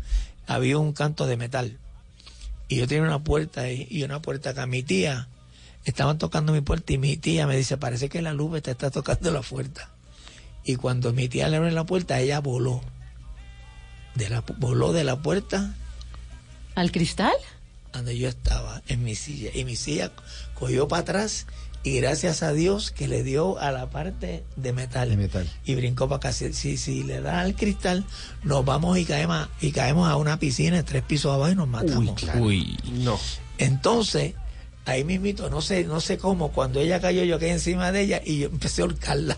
había 0.46 0.78
un 0.78 0.94
canto 0.94 1.26
de 1.26 1.38
metal. 1.38 1.80
Y 2.68 2.76
yo 2.76 2.88
tenía 2.88 3.04
una 3.04 3.24
puerta 3.24 3.62
ahí, 3.62 3.88
y 3.90 4.04
una 4.04 4.22
puerta 4.22 4.52
acá. 4.52 4.68
Mi 4.68 4.84
tía, 4.84 5.28
estaban 5.86 6.18
tocando 6.18 6.54
mi 6.54 6.62
puerta 6.62 6.94
y 6.94 6.98
mi 6.98 7.18
tía 7.18 7.48
me 7.48 7.56
dice, 7.58 7.78
parece 7.78 8.10
que 8.10 8.22
la 8.22 8.34
luz 8.34 8.62
te 8.62 8.72
está 8.72 8.90
tocando 8.92 9.32
la 9.32 9.42
puerta. 9.42 9.90
Y 10.64 10.76
cuando 10.76 11.12
mi 11.14 11.28
tía 11.28 11.48
le 11.50 11.58
abre 11.58 11.72
la 11.72 11.86
puerta, 11.86 12.20
ella 12.20 12.40
voló. 12.40 12.82
De 14.16 14.30
la, 14.30 14.42
voló 14.58 14.92
de 14.94 15.04
la 15.06 15.22
puerta 15.22 15.74
¿Al 16.76 16.92
cristal? 16.92 17.34
donde 17.94 18.18
yo 18.18 18.28
estaba, 18.30 18.82
en 18.88 19.04
mi 19.04 19.16
silla. 19.16 19.50
Y 19.54 19.66
mi 19.66 19.76
silla 19.76 20.12
cogió 20.54 20.88
para 20.88 21.02
atrás 21.02 21.46
y 21.84 22.00
gracias 22.00 22.44
a 22.44 22.54
Dios 22.54 22.92
que 22.92 23.08
le 23.08 23.24
dio 23.24 23.58
a 23.60 23.72
la 23.72 23.90
parte 23.90 24.44
de 24.56 24.72
metal. 24.72 25.10
Y 25.66 25.76
brincó 25.76 26.08
para 26.08 26.18
acá. 26.18 26.32
Si, 26.32 26.54
si, 26.54 26.78
si 26.78 27.04
le 27.04 27.20
da 27.22 27.42
al 27.42 27.56
cristal, 27.56 28.06
nos 28.44 28.64
vamos 28.64 28.98
y 28.98 29.04
caemos, 29.06 29.36
a- 29.38 29.50
y 29.60 29.72
caemos 29.72 30.08
a 30.08 30.16
una 30.16 30.38
piscina 30.40 30.78
de 30.78 30.84
tres 30.84 31.04
pisos 31.04 31.34
abajo 31.34 31.52
y 31.52 31.56
nos 31.56 31.68
matamos. 31.68 32.22
Uy, 32.40 32.78
no. 32.92 33.20
Entonces, 33.58 34.36
ahí 34.86 35.04
mismito, 35.04 35.50
no 35.50 35.62
sé, 35.62 35.84
no 35.84 36.02
sé 36.02 36.18
cómo, 36.18 36.52
cuando 36.52 36.80
ella 36.80 37.00
cayó 37.00 37.24
yo 37.24 37.40
caí 37.40 37.50
encima 37.50 37.92
de 37.92 38.02
ella 38.02 38.22
y 38.24 38.40
yo 38.40 38.48
empecé 38.48 38.82
a 38.82 38.86
ahorcarla. 38.86 39.38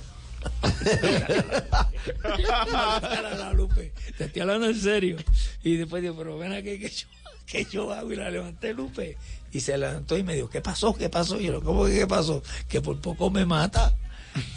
la 3.40 3.54
Lupe, 3.54 3.94
te 4.18 4.26
estoy 4.26 4.42
hablando 4.42 4.68
en 4.68 4.80
serio. 4.80 5.18
Y 5.64 5.78
después 5.78 6.02
digo, 6.02 6.16
pero 6.18 6.38
ven 6.38 6.54
aquí 6.54 6.80
que 6.80 6.90
yo, 6.90 7.08
que 7.46 7.66
yo 7.66 7.92
hago 7.94 8.12
y 8.12 8.16
la 8.16 8.30
levanté 8.30 8.74
Lupe. 8.74 9.18
Y 9.52 9.60
se 9.60 9.78
levantó 9.78 10.18
y 10.18 10.24
me 10.24 10.36
dijo, 10.36 10.50
¿qué 10.50 10.62
pasó? 10.62 10.96
¿Qué 10.96 11.10
pasó? 11.10 11.40
Y 11.40 11.46
yo, 11.46 11.62
¿cómo 11.62 11.86
que 11.86 11.94
qué 11.94 12.08
pasó? 12.08 12.42
Que 12.68 12.82
por 12.82 13.00
poco 13.00 13.30
me 13.30 13.46
mata. 13.46 13.96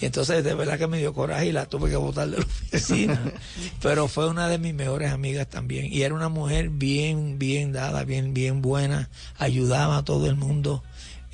Y 0.01 0.07
entonces 0.07 0.43
de 0.45 0.55
verdad 0.55 0.79
que 0.79 0.87
me 0.87 0.99
dio 0.99 1.13
coraje 1.13 1.47
y 1.47 1.53
la 1.53 1.67
tuve 1.67 1.91
que 1.91 1.97
botar 1.97 2.29
de 2.29 2.39
la 2.39 2.45
oficina. 2.45 3.21
Pero 3.83 4.09
fue 4.09 4.29
una 4.29 4.49
de 4.49 4.59
mis 4.59 4.75
mejores 4.75 5.11
amigas 5.13 5.49
también. 5.49 5.93
Y 5.93 6.03
era 6.03 6.15
una 6.15 6.29
mujer 6.29 6.71
bien, 6.71 7.39
bien 7.39 7.73
dada, 7.73 8.05
bien, 8.05 8.33
bien 8.35 8.63
buena. 8.63 9.09
Ayudaba 9.39 9.99
a 9.99 10.05
todo 10.05 10.27
el 10.27 10.37
mundo. 10.37 10.83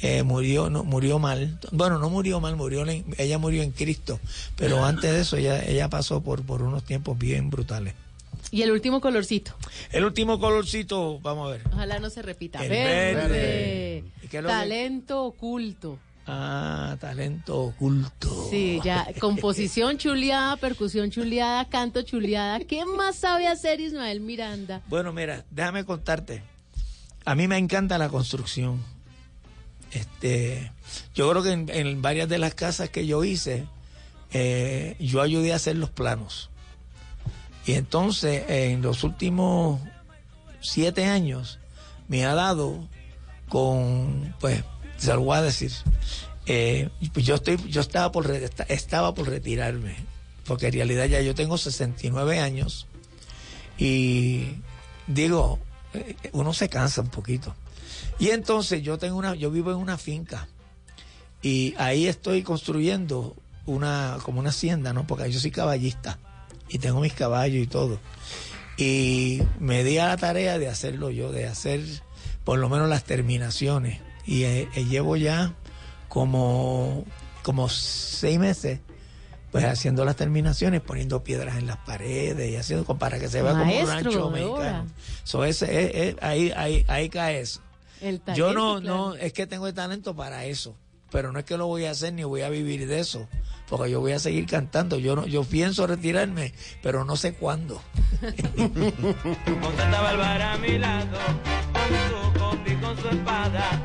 Eh, 0.00 0.24
murió, 0.24 0.68
no, 0.68 0.82
murió 0.82 1.20
mal. 1.20 1.60
Bueno, 1.70 1.98
no 1.98 2.10
murió 2.10 2.40
mal, 2.40 2.56
murió 2.56 2.84
en- 2.88 3.04
ella 3.18 3.38
murió 3.38 3.62
en 3.62 3.70
Cristo. 3.70 4.18
Pero 4.56 4.84
antes 4.84 5.12
de 5.12 5.20
eso 5.20 5.36
ella, 5.36 5.62
ella 5.64 5.88
pasó 5.88 6.20
por, 6.22 6.42
por 6.42 6.62
unos 6.62 6.84
tiempos 6.84 7.16
bien 7.16 7.50
brutales. 7.50 7.94
Y 8.50 8.62
el 8.62 8.72
último 8.72 9.00
colorcito. 9.00 9.54
El 9.92 10.04
último 10.04 10.40
colorcito, 10.40 11.20
vamos 11.20 11.48
a 11.48 11.52
ver. 11.52 11.62
Ojalá 11.72 12.00
no 12.00 12.10
se 12.10 12.20
repita. 12.22 12.62
El 12.64 12.70
verde. 12.70 13.14
verde. 13.14 14.04
¿Y 14.24 14.26
qué 14.26 14.38
es 14.38 14.42
lo 14.42 14.48
que- 14.48 14.54
Talento 14.54 15.22
oculto. 15.24 15.98
Ah, 16.26 16.96
talento 17.00 17.58
oculto. 17.58 18.48
Sí, 18.48 18.80
ya. 18.84 19.08
Composición 19.18 19.98
chuleada, 19.98 20.56
percusión 20.56 21.10
chuleada, 21.10 21.68
canto 21.68 22.02
chuleada. 22.02 22.60
¿Qué 22.60 22.84
más 22.84 23.16
sabe 23.16 23.48
hacer 23.48 23.80
Ismael 23.80 24.20
Miranda? 24.20 24.82
Bueno, 24.88 25.12
mira, 25.12 25.44
déjame 25.50 25.84
contarte. 25.84 26.42
A 27.24 27.34
mí 27.34 27.48
me 27.48 27.58
encanta 27.58 27.98
la 27.98 28.08
construcción. 28.08 28.82
Este, 29.90 30.72
yo 31.14 31.28
creo 31.30 31.42
que 31.42 31.50
en, 31.52 31.68
en 31.68 32.02
varias 32.02 32.28
de 32.28 32.38
las 32.38 32.54
casas 32.54 32.88
que 32.88 33.06
yo 33.06 33.24
hice, 33.24 33.66
eh, 34.32 34.96
yo 34.98 35.20
ayudé 35.20 35.52
a 35.52 35.56
hacer 35.56 35.76
los 35.76 35.90
planos. 35.90 36.50
Y 37.66 37.74
entonces, 37.74 38.44
en 38.48 38.82
los 38.82 39.04
últimos 39.04 39.80
siete 40.60 41.04
años, 41.04 41.58
me 42.08 42.24
ha 42.24 42.34
dado 42.34 42.88
con, 43.48 44.34
pues, 44.40 44.64
se 45.02 45.12
lo 45.14 45.22
voy 45.22 45.36
a 45.36 45.42
decir. 45.42 45.72
eh, 46.46 46.88
pues 47.12 47.26
yo 47.26 47.34
estoy, 47.36 47.56
yo 47.68 47.80
estaba 47.80 48.12
por, 48.12 48.30
estaba 48.68 49.14
por 49.14 49.28
retirarme, 49.28 49.96
porque 50.44 50.68
en 50.68 50.74
realidad 50.74 51.06
ya 51.06 51.20
yo 51.20 51.34
tengo 51.34 51.58
69 51.58 52.38
años 52.38 52.86
y 53.78 54.56
digo, 55.06 55.58
eh, 55.94 56.16
uno 56.32 56.52
se 56.52 56.68
cansa 56.68 57.00
un 57.00 57.08
poquito. 57.08 57.54
Y 58.18 58.30
entonces 58.30 58.82
yo 58.82 58.98
tengo 58.98 59.16
una, 59.16 59.34
yo 59.34 59.50
vivo 59.50 59.72
en 59.72 59.78
una 59.78 59.98
finca 59.98 60.48
y 61.42 61.74
ahí 61.78 62.06
estoy 62.06 62.42
construyendo 62.42 63.34
una, 63.66 64.18
como 64.22 64.38
una 64.38 64.50
hacienda, 64.50 64.92
¿no? 64.92 65.06
Porque 65.06 65.30
yo 65.30 65.40
soy 65.40 65.50
caballista 65.50 66.18
y 66.68 66.78
tengo 66.78 67.00
mis 67.00 67.12
caballos 67.12 67.62
y 67.62 67.66
todo. 67.66 67.98
Y 68.76 69.42
me 69.58 69.82
di 69.84 69.98
a 69.98 70.06
la 70.06 70.16
tarea 70.16 70.58
de 70.58 70.68
hacerlo 70.68 71.10
yo, 71.10 71.32
de 71.32 71.46
hacer 71.46 71.80
por 72.44 72.58
lo 72.58 72.68
menos 72.68 72.88
las 72.88 73.04
terminaciones. 73.04 74.00
Y 74.24 74.44
eh, 74.44 74.68
eh, 74.74 74.84
llevo 74.84 75.16
ya 75.16 75.54
como, 76.08 77.04
como 77.42 77.68
seis 77.68 78.38
meses 78.38 78.80
pues 79.52 79.66
haciendo 79.66 80.06
las 80.06 80.16
terminaciones, 80.16 80.80
poniendo 80.80 81.22
piedras 81.22 81.58
en 81.58 81.66
las 81.66 81.76
paredes 81.76 82.50
y 82.50 82.56
haciendo 82.56 82.86
para 82.96 83.18
que 83.20 83.28
se 83.28 83.42
vea 83.42 83.52
como 83.52 83.78
un 83.80 83.86
rancho 83.86 84.30
mexicano. 84.30 84.86
So, 85.24 85.44
ese, 85.44 85.66
eh, 86.08 86.16
ahí, 86.22 86.50
ahí, 86.56 86.86
ahí 86.88 87.10
cae 87.10 87.40
eso. 87.40 87.60
El 88.00 88.20
talento, 88.20 88.38
Yo 88.38 88.54
no, 88.54 88.80
claro. 88.80 88.96
no, 89.10 89.14
es 89.14 89.34
que 89.34 89.46
tengo 89.46 89.66
el 89.68 89.74
talento 89.74 90.16
para 90.16 90.46
eso, 90.46 90.74
pero 91.10 91.32
no 91.32 91.38
es 91.38 91.44
que 91.44 91.58
lo 91.58 91.66
voy 91.66 91.84
a 91.84 91.90
hacer 91.90 92.14
ni 92.14 92.24
voy 92.24 92.40
a 92.40 92.48
vivir 92.48 92.88
de 92.88 92.98
eso, 92.98 93.28
porque 93.68 93.90
yo 93.90 94.00
voy 94.00 94.12
a 94.12 94.18
seguir 94.18 94.46
cantando. 94.46 94.98
Yo 94.98 95.14
no, 95.14 95.26
yo 95.26 95.44
pienso 95.44 95.86
retirarme, 95.86 96.54
pero 96.82 97.04
no 97.04 97.16
sé 97.16 97.34
cuándo. 97.34 97.82
Monta 99.60 100.00
Bárbara 100.00 100.54
a 100.54 100.56
mi 100.56 100.78
lado, 100.78 101.18
con 101.74 102.32
su 102.32 102.38
combi, 102.40 102.74
con 102.76 102.98
su 102.98 103.08
espada, 103.08 103.81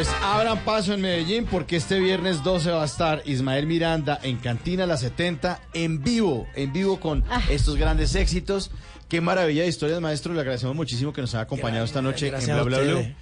Pues 0.00 0.08
abran 0.22 0.64
paso 0.64 0.94
en 0.94 1.02
Medellín 1.02 1.44
porque 1.44 1.76
este 1.76 2.00
viernes 2.00 2.42
12 2.42 2.70
va 2.70 2.80
a 2.80 2.86
estar 2.86 3.20
Ismael 3.26 3.66
Miranda 3.66 4.18
en 4.22 4.38
Cantina 4.38 4.86
La 4.86 4.96
70 4.96 5.60
en 5.74 6.02
vivo, 6.02 6.46
en 6.54 6.72
vivo 6.72 6.98
con 6.98 7.22
Ah. 7.28 7.42
estos 7.50 7.76
grandes 7.76 8.14
éxitos. 8.14 8.70
Qué 9.10 9.20
maravilla 9.20 9.60
de 9.60 9.68
historias, 9.68 10.00
maestro. 10.00 10.32
Le 10.32 10.40
agradecemos 10.40 10.74
muchísimo 10.74 11.12
que 11.12 11.20
nos 11.20 11.34
haya 11.34 11.42
acompañado 11.42 11.84
esta 11.84 12.00
noche 12.00 12.28
en 12.28 12.46
Bla 12.46 12.62
Bla 12.62 12.78
ustedes. 12.78 13.14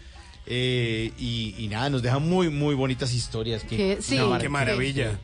Eh, 0.47 1.11
y, 1.19 1.57
y 1.59 1.67
nada, 1.67 1.91
nos 1.91 2.01
deja 2.01 2.21
muy, 2.21 2.49
muy 2.49 2.77
bonitas 2.77 3.13
historias. 3.13 3.65
Sí, 3.69 3.77
qué 4.39 4.49
maravilla. 4.49 5.19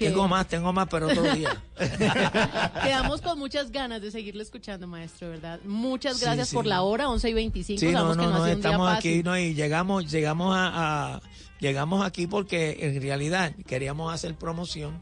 Que- 0.00 0.06
Tengo 0.08 0.26
más, 0.28 0.48
tengo 0.48 0.72
más, 0.72 0.88
pero 0.90 1.08
otro 1.08 1.22
día. 1.34 1.62
Quedamos 2.82 3.20
con 3.20 3.38
muchas 3.38 3.70
ganas 3.70 4.00
de 4.00 4.10
seguirle 4.10 4.42
escuchando, 4.42 4.86
maestro, 4.86 5.28
¿verdad? 5.28 5.60
Muchas 5.64 6.20
gracias 6.20 6.48
sí. 6.48 6.54
por 6.56 6.64
la 6.64 6.80
hora, 6.82 7.08
11 7.10 7.28
y 7.28 7.34
25. 7.34 7.80
Sí, 7.80 7.86
no, 7.92 8.14
Sabemos 8.14 8.38
no, 8.38 8.44
que 8.46 8.52
estamos 8.52 8.90
aquí, 8.90 9.22
no, 9.22 9.38
y 9.38 9.52
llegamos, 9.54 10.10
llegamos 10.10 10.56
a, 10.56 11.16
a- 11.16 11.20
llegamos 11.60 12.02
aquí 12.04 12.26
porque 12.26 12.78
en 12.80 13.00
realidad 13.02 13.52
queríamos 13.66 14.12
hacer 14.14 14.34
promoción 14.34 14.98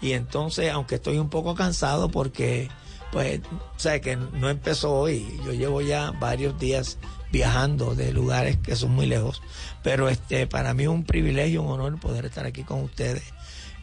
y 0.00 0.12
entonces, 0.12 0.70
aunque 0.70 0.94
estoy 0.94 1.18
un 1.18 1.28
poco 1.30 1.56
cansado 1.56 2.08
porque, 2.08 2.68
pues, 3.10 3.40
o 3.50 3.78
sea, 3.78 4.00
que 4.00 4.14
no 4.16 4.48
empezó 4.48 4.94
hoy, 4.94 5.26
yo 5.44 5.52
llevo 5.52 5.80
ya 5.80 6.12
varios 6.12 6.56
días 6.60 6.98
viajando 7.32 7.96
de 7.96 8.12
lugares 8.12 8.56
que 8.58 8.76
son 8.76 8.92
muy 8.92 9.06
lejos, 9.06 9.42
pero 9.82 10.08
este, 10.08 10.46
para 10.46 10.72
mí 10.74 10.84
es 10.84 10.88
un 10.88 11.02
privilegio, 11.04 11.62
un 11.62 11.72
honor 11.72 11.98
poder 11.98 12.24
estar 12.26 12.46
aquí 12.46 12.62
con 12.62 12.82
ustedes. 12.84 13.24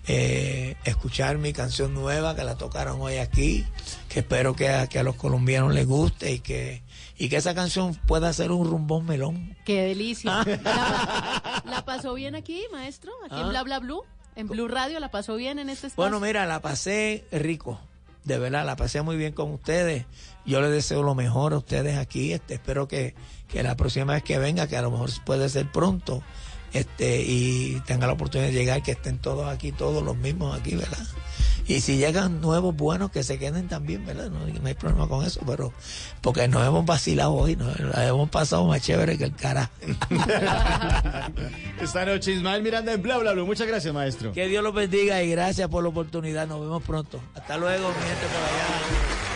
Eh, 0.07 0.76
escuchar 0.86 1.38
mi 1.38 1.53
canción 1.53 1.94
nueva 1.94 2.36
que 2.36 2.44
la 2.44 2.56
tocaron 2.56 3.02
hoy 3.02 3.18
aquí, 3.18 3.65
que 4.10 4.19
espero 4.19 4.56
que 4.56 4.69
a, 4.69 4.88
que 4.88 4.99
a 4.99 5.03
los 5.03 5.15
colombianos 5.15 5.73
les 5.73 5.88
guste 5.88 6.32
y 6.32 6.40
que, 6.40 6.84
y 7.18 7.30
que 7.30 7.38
esa 7.38 7.56
canción 7.56 7.95
pueda 8.06 8.32
ser 8.34 8.52
un 8.52 8.68
rumbón 8.69 9.06
melón. 9.06 9.56
Qué 9.65 9.82
delicia. 9.84 10.44
¿La, 10.64 11.64
la 11.65 11.86
pasó 11.86 12.14
bien 12.14 12.36
aquí, 12.36 12.64
maestro? 12.72 13.11
Aquí 13.26 13.36
en 13.36 13.45
Ah. 13.48 13.49
Bla 13.49 13.64
Bla 13.64 13.80
Blue, 13.80 14.03
en 14.36 14.48
Blue 14.48 14.68
Radio, 14.68 14.99
¿la 14.99 15.10
pasó 15.11 15.36
bien 15.36 15.60
en 15.60 15.69
este 15.69 15.88
espacio? 15.88 16.03
Bueno, 16.10 16.19
mira, 16.26 16.45
la 16.45 16.61
pasé 16.61 17.26
rico, 17.32 17.80
de 18.23 18.38
verdad, 18.38 18.65
la 18.65 18.76
pasé 18.76 19.02
muy 19.02 19.18
bien 19.18 19.34
con 19.34 19.52
ustedes. 19.52 20.06
Yo 20.45 20.61
les 20.61 20.72
deseo 20.72 21.02
lo 21.02 21.15
mejor 21.15 21.53
a 21.53 21.57
ustedes 21.57 21.98
aquí. 21.98 22.32
Este, 22.34 22.53
espero 22.56 22.88
que, 22.88 23.15
que 23.48 23.64
la 23.64 23.76
próxima 23.76 24.14
vez 24.14 24.23
que 24.23 24.38
venga, 24.38 24.68
que 24.68 24.77
a 24.77 24.82
lo 24.84 24.91
mejor 24.91 25.10
puede 25.26 25.49
ser 25.49 25.72
pronto, 25.72 26.22
este, 26.76 27.22
y 27.22 27.81
tenga 27.85 28.06
la 28.06 28.14
oportunidad 28.14 28.49
de 28.49 28.53
llegar, 28.53 28.84
que 28.84 28.91
estén 28.91 29.18
todos 29.18 29.47
aquí, 29.47 29.72
todos 29.72 30.03
los 30.03 30.18
mismos 30.18 30.60
aquí, 30.60 30.76
¿verdad? 30.76 31.07
Y 31.68 31.80
si 31.80 31.97
llegan 31.97 32.41
nuevos 32.41 32.76
buenos, 32.76 33.10
que 33.11 33.23
se 33.23 33.39
queden 33.39 33.68
también, 33.68 34.06
¿verdad? 34.06 34.30
No, 34.30 34.45
no 34.45 34.68
hay 34.68 34.73
problema 34.76 35.07
con 35.07 35.26
eso, 35.26 35.39
pero 35.47 35.73
porque 36.22 36.47
nos 36.47 36.68
hemos 36.68 36.85
vacilado 36.85 37.34
hoy, 37.34 37.56
nos 37.56 37.80
hemos 37.97 38.30
pasado 38.30 38.65
más 38.65 38.81
chévere 38.81 39.18
que 39.18 39.23
el 39.23 39.35
cara. 39.35 39.72
Esta 41.81 42.06
noche 42.06 42.34
Ismael 42.34 42.61
Miranda 42.61 42.93
en 42.93 43.02
Bla 43.02 43.18
Bla 43.18 43.31
Blue. 43.31 43.45
Muchas 43.45 43.68
gracias, 43.68 43.93
maestro. 43.93 44.31
Que 44.34 44.47
Dios 44.47 44.64
los 44.64 44.76
bendiga 44.76 45.23
y 45.23 45.31
gracias 45.31 45.68
por 45.69 45.81
la 45.81 45.89
oportunidad. 45.89 46.45
Nos 46.45 46.60
vemos 46.60 46.84
pronto. 46.84 47.19
Hasta 47.34 47.57
luego, 47.57 47.88
mi 47.88 47.95
gente 47.95 48.26
por 48.27 48.43
allá. 48.43 49.35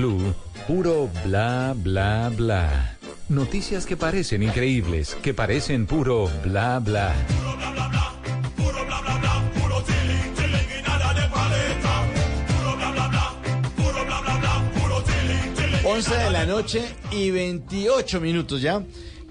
Puro 0.00 1.10
bla 1.24 1.74
bla 1.76 2.30
bla. 2.34 2.96
Noticias 3.28 3.84
que 3.84 3.98
parecen 3.98 4.42
increíbles, 4.42 5.14
que 5.16 5.34
parecen 5.34 5.84
puro 5.84 6.30
bla 6.42 6.78
bla. 6.78 7.14
Puro 7.36 7.52
de 11.12 11.28
paleta. 11.28 12.06
Puro 12.46 12.76
bla 12.76 12.90
bla 12.92 13.08
bla, 13.08 13.34
puro 13.76 14.04
bla 14.06 14.20
bla 14.22 14.36
bla, 14.38 14.72
puro 14.80 15.02
chilling, 15.04 15.54
chilling. 15.54 15.84
11 15.84 16.14
de 16.16 16.30
la 16.30 16.46
noche 16.46 16.82
y 17.10 17.30
28 17.30 18.20
minutos 18.22 18.62
ya. 18.62 18.82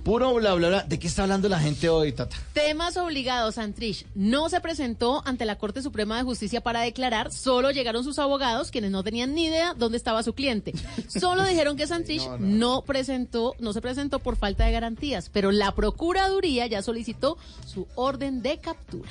Puro 0.04 0.36
bla 0.36 0.54
bla 0.54 0.68
bla. 0.68 0.84
¿De 0.84 1.00
qué 1.00 1.08
está 1.08 1.24
hablando 1.24 1.50
la 1.50 1.60
gente 1.60 1.90
hoy, 1.90 2.12
Tata? 2.12 2.38
Temas 2.70 2.98
obligados, 2.98 3.56
Santrich. 3.56 4.06
No 4.14 4.48
se 4.48 4.62
presentó 4.62 5.24
ante 5.26 5.44
la 5.46 5.58
Corte 5.58 5.82
Suprema 5.82 6.18
de 6.18 6.24
Justicia 6.24 6.62
para 6.62 6.82
declarar, 6.82 7.32
solo 7.32 7.72
llegaron 7.72 8.04
sus 8.04 8.20
abogados, 8.20 8.70
quienes 8.70 8.92
no 8.92 9.02
tenían 9.02 9.34
ni 9.34 9.46
idea 9.46 9.74
dónde 9.76 9.98
estaba 9.98 10.22
su 10.22 10.36
cliente. 10.36 10.74
Solo 11.08 11.44
dijeron 11.46 11.78
que 11.78 11.88
Santrich 11.88 12.30
no, 12.40 12.84
presentó, 12.84 13.56
no 13.58 13.74
se 13.74 13.82
presentó 13.82 14.20
por 14.20 14.36
falta 14.36 14.66
de 14.66 14.72
garantías, 14.72 15.32
pero 15.34 15.52
la 15.52 15.74
Procuraduría 15.74 16.68
ya 16.68 16.84
solicitó 16.84 17.40
su 17.66 17.88
orden 17.96 18.44
de 18.44 18.60
captura. 18.60 19.10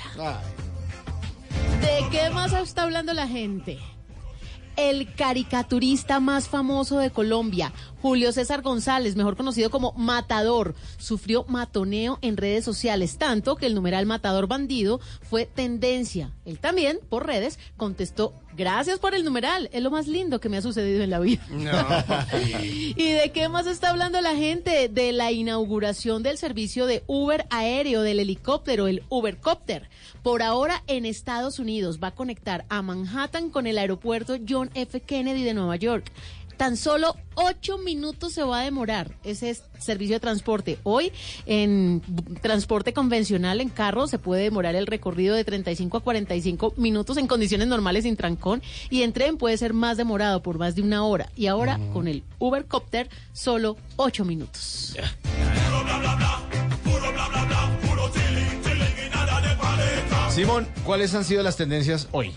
¿De 1.81 2.09
qué 2.13 2.31
más 2.31 2.53
está 2.53 2.85
hablando 2.85 3.13
la 3.13 3.27
gente? 3.27 3.81
El 4.79 5.13
caricaturista 5.13 6.21
más 6.21 6.49
famoso 6.49 6.99
de 6.99 7.11
Colombia, 7.11 7.73
Julio 8.01 8.31
César 8.31 8.63
González, 8.63 9.17
mejor 9.17 9.37
conocido 9.37 9.71
como 9.71 9.93
Matador, 9.97 10.77
sufrió 10.99 11.45
matoneo 11.49 12.21
en 12.23 12.37
redes 12.37 12.65
sociales, 12.65 13.19
tanto 13.19 13.57
que 13.57 13.67
el 13.67 13.75
numeral 13.75 14.07
Matador 14.07 14.47
Bandido 14.47 15.01
fue 15.21 15.47
tendencia. 15.47 16.31
Él 16.45 16.61
también, 16.61 17.01
por 17.09 17.27
redes, 17.27 17.59
contestó, 17.77 18.35
gracias 18.59 18.99
por 18.99 19.15
el 19.15 19.25
numeral, 19.25 19.71
es 19.73 19.83
lo 19.83 19.91
más 19.91 20.09
lindo 20.09 20.41
que 20.41 20.49
me 20.49 20.59
ha 20.59 20.63
sucedido 20.63 21.03
en 21.03 21.11
la 21.11 21.21
vida. 21.21 21.47
¿Y 22.61 23.13
de 23.13 23.31
qué 23.33 23.49
más 23.49 23.67
está 23.67 23.91
hablando 23.91 24.21
la 24.21 24.35
gente? 24.35 24.89
De 24.89 25.13
la 25.13 25.31
inauguración 25.31 26.23
del 26.23 26.37
servicio 26.37 26.87
de 26.87 27.05
Uber 27.07 27.47
aéreo, 27.51 28.03
del 28.03 28.19
helicóptero, 28.21 28.89
el 28.89 29.05
Ubercopter. 29.09 29.89
Por 30.23 30.43
ahora 30.43 30.83
en 30.89 31.07
Estados 31.07 31.61
Unidos 31.61 32.01
va 32.03 32.09
a 32.09 32.15
conectar 32.15 32.67
a 32.69 32.83
Manhattan 32.83 33.51
con 33.51 33.67
el 33.69 33.79
aeropuerto 33.79 34.37
John 34.47 34.71
F. 34.75 35.01
Kennedy 35.01 35.45
de 35.45 35.55
Nueva 35.55 35.77
York. 35.77 36.11
Tan 36.59 36.77
solo 36.77 37.15
ocho 37.37 37.79
minutos 37.79 38.33
se 38.33 38.43
va 38.43 38.61
a 38.61 38.65
demorar 38.65 39.13
ese 39.23 39.51
es 39.51 39.63
servicio 39.79 40.17
de 40.17 40.21
transporte. 40.21 40.77
Hoy 40.83 41.13
en 41.47 42.03
transporte 42.43 42.93
convencional 42.93 43.61
en 43.61 43.69
carro 43.69 44.09
se 44.09 44.19
puede 44.19 44.43
demorar 44.43 44.75
el 44.75 44.89
recorrido 44.89 45.37
de 45.37 45.45
35 45.45 45.99
a 45.99 46.01
45 46.01 46.75
minutos 46.77 47.17
en 47.17 47.29
condiciones 47.29 47.69
normales 47.69 48.03
sin 48.03 48.17
trancón 48.17 48.61
y 48.91 49.03
en 49.03 49.13
tren 49.13 49.37
puede 49.37 49.57
ser 49.57 49.73
más 49.73 49.97
demorado 49.97 50.43
por 50.43 50.59
más 50.59 50.75
de 50.75 50.83
una 50.83 51.05
hora. 51.05 51.31
Y 51.37 51.47
ahora 51.47 51.79
con 51.93 52.09
el 52.09 52.25
Ubercopter 52.41 53.09
solo 53.33 53.77
ocho 53.95 54.25
minutos. 54.25 54.97
Simón, 60.31 60.67
¿cuáles 60.85 61.15
han 61.15 61.25
sido 61.25 61.45
las 61.45 61.57
tendencias 61.57 62.09
hoy? 62.11 62.35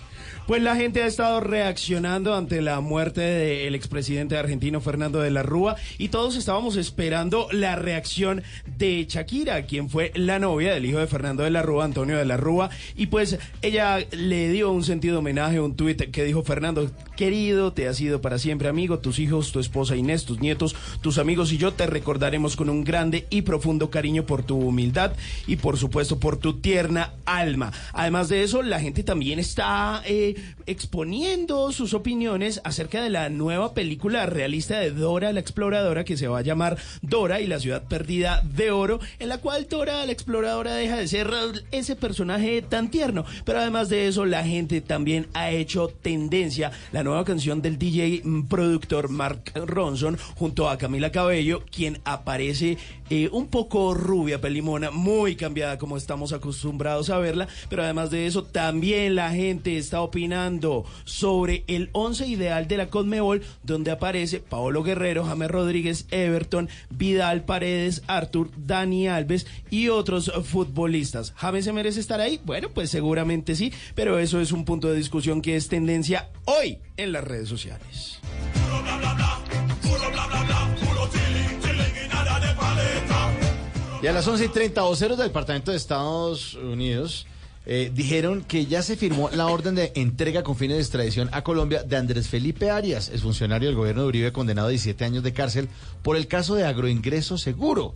Pues 0.52 0.64
la 0.64 0.76
gente 0.76 1.02
ha 1.02 1.08
estado 1.08 1.40
reaccionando 1.40 2.36
ante 2.36 2.62
la 2.62 2.82
muerte 2.82 3.22
del 3.22 3.74
expresidente 3.74 4.36
argentino 4.36 4.82
Fernando 4.82 5.22
de 5.22 5.32
la 5.32 5.44
Rúa 5.44 5.78
y 5.98 6.10
todos 6.10 6.36
estábamos 6.36 6.76
esperando 6.76 7.48
la 7.54 7.78
reacción 7.78 8.44
de 8.78 9.06
Shakira, 9.08 9.66
quien 9.66 9.90
fue 9.90 10.12
la 10.14 10.40
novia 10.40 10.74
del 10.74 10.86
hijo 10.86 11.00
de 11.00 11.08
Fernando 11.08 11.44
de 11.44 11.52
la 11.52 11.62
Rúa, 11.62 11.86
Antonio 11.86 12.18
de 12.18 12.26
la 12.26 12.36
Rúa, 12.36 12.70
y 12.98 13.08
pues 13.08 13.40
ella 13.62 14.00
le 14.12 14.50
dio 14.50 14.74
un 14.74 14.84
sentido 14.84 15.20
homenaje, 15.20 15.62
un 15.62 15.78
tuit 15.78 16.12
que 16.12 16.26
dijo 16.26 16.44
Fernando, 16.44 16.92
querido, 17.16 17.72
te 17.72 17.88
has 17.88 17.96
sido 17.96 18.20
para 18.20 18.38
siempre 18.38 18.68
amigo, 18.68 19.00
tus 19.00 19.20
hijos, 19.20 19.54
tu 19.54 19.62
esposa 19.62 19.96
Inés, 19.96 20.26
tus 20.26 20.42
nietos, 20.42 20.76
tus 21.00 21.18
amigos 21.18 21.54
y 21.54 21.60
yo 21.60 21.72
te 21.72 21.88
recordaremos 21.88 22.58
con 22.58 22.70
un 22.70 22.84
grande 22.84 23.26
y 23.30 23.44
profundo 23.44 23.90
cariño 23.90 24.26
por 24.26 24.44
tu 24.44 24.58
humildad 24.58 25.14
y 25.48 25.56
por 25.56 25.78
supuesto 25.78 26.20
por 26.20 26.36
tu 26.36 26.60
tierna 26.60 27.14
alma. 27.24 27.72
Además 27.94 28.28
de 28.28 28.44
eso, 28.44 28.62
la 28.64 28.82
gente 28.82 29.04
también 29.04 29.40
está 29.40 30.04
eh, 30.06 30.36
exponiendo 30.66 31.72
sus 31.72 31.94
opiniones 31.94 32.62
acerca 32.64 33.02
de 33.02 33.10
la 33.10 33.30
nueva 33.30 33.74
película 33.74 34.26
realista 34.26 34.80
de 34.80 34.92
Dora 34.92 35.34
la 35.34 35.40
Exploradora 35.40 36.04
que 36.04 36.18
se 36.18 36.28
va 36.28 36.40
a 36.40 36.44
llamar 36.44 36.78
Dora 37.02 37.42
y 37.42 37.48
la 37.48 37.60
ciudad 37.60 37.84
perdida 37.84 38.42
de 38.44 38.72
oro, 38.72 39.00
en 39.20 39.30
la 39.30 39.40
cual 39.40 39.68
Dora 39.70 40.06
la 40.06 40.12
Exploradora 40.12 40.76
deja 40.76 40.98
de 40.98 41.08
ser 41.08 41.32
ese 41.72 41.96
personaje 41.96 42.62
tan 42.62 42.90
tierno. 42.90 43.26
Pero 43.46 43.60
además 43.60 43.90
de 43.90 44.08
eso, 44.08 44.26
la 44.26 44.44
gente 44.44 44.82
también 44.82 45.28
ha 45.34 45.52
hecho 45.52 45.88
tendencia 45.88 46.72
la 46.92 47.04
nueva 47.04 47.26
canción 47.26 47.62
del 47.62 47.78
DJ 47.78 48.22
mm, 48.24 48.48
productor 48.48 49.10
Mark 49.10 49.52
Ronson 49.56 50.18
junto 50.36 50.70
a 50.70 50.78
Camila 50.78 51.12
Cabello, 51.12 51.64
quien 51.72 52.00
aparece 52.06 52.78
eh, 53.10 53.30
un 53.32 53.48
poco 53.48 53.94
rubia, 53.94 54.40
pelimona, 54.40 54.90
muy 54.90 55.36
cambiada 55.36 55.78
como 55.78 55.98
estamos 55.98 56.34
acostumbrados 56.34 57.10
a 57.10 57.18
verla, 57.18 57.48
pero 57.70 57.84
además 57.84 58.10
de 58.10 58.26
eso 58.26 58.44
también 58.44 59.16
la 59.16 59.32
gente 59.32 59.78
está 59.78 60.02
opinando 60.02 60.31
sobre 61.04 61.64
el 61.68 61.90
once 61.92 62.26
ideal 62.26 62.68
de 62.68 62.78
la 62.78 62.88
Conmebol, 62.88 63.42
donde 63.64 63.92
aparece 63.92 64.40
Paolo 64.40 64.84
Guerrero, 64.84 65.26
James 65.26 65.52
Rodríguez, 65.52 66.06
Everton, 66.12 66.70
Vidal 66.90 67.44
Paredes, 67.44 68.04
Artur, 68.08 68.50
Dani 68.56 69.08
Alves 69.08 69.46
y 69.70 69.90
otros 69.90 70.32
futbolistas. 70.46 71.34
¿James 71.36 71.66
se 71.66 71.74
merece 71.74 72.00
estar 72.00 72.22
ahí? 72.22 72.40
Bueno, 72.46 72.70
pues 72.70 72.90
seguramente 72.90 73.56
sí, 73.56 73.74
pero 73.96 74.20
eso 74.20 74.40
es 74.40 74.52
un 74.52 74.66
punto 74.66 74.88
de 74.90 74.96
discusión 74.96 75.42
que 75.42 75.56
es 75.56 75.68
tendencia 75.68 76.30
hoy 76.46 76.80
en 76.98 77.12
las 77.12 77.24
redes 77.24 77.50
sociales. 77.50 78.20
Y 84.02 84.08
a 84.08 84.14
las 84.14 84.28
11 84.28 84.46
y 84.46 84.48
30, 84.48 84.82
voceros 84.82 85.18
del 85.18 85.28
Departamento 85.28 85.72
de 85.72 85.78
Estados 85.78 86.56
Unidos 86.56 87.28
eh, 87.66 87.92
dijeron 87.94 88.44
que 88.44 88.66
ya 88.66 88.82
se 88.82 88.98
firmó 88.98 89.30
la 89.30 89.48
orden 89.48 89.76
de 89.76 89.92
entrega 89.96 90.44
con 90.44 90.56
fines 90.56 90.78
de 90.78 90.82
extradición 90.82 91.30
a 91.32 91.44
Colombia 91.44 91.84
de 91.84 91.96
Andrés 91.96 92.28
Felipe 92.28 92.72
Arias, 92.72 93.10
es 93.10 93.22
funcionario 93.22 93.68
del 93.68 93.78
gobierno 93.78 94.02
de 94.02 94.08
Uribe 94.08 94.32
condenado 94.32 94.68
a 94.68 94.72
17 94.72 95.06
años 95.06 95.24
de 95.24 95.34
cárcel 95.34 95.70
por 96.02 96.18
el 96.18 96.28
caso 96.28 96.56
de 96.56 96.66
agroingreso 96.66 97.38
seguro. 97.38 97.96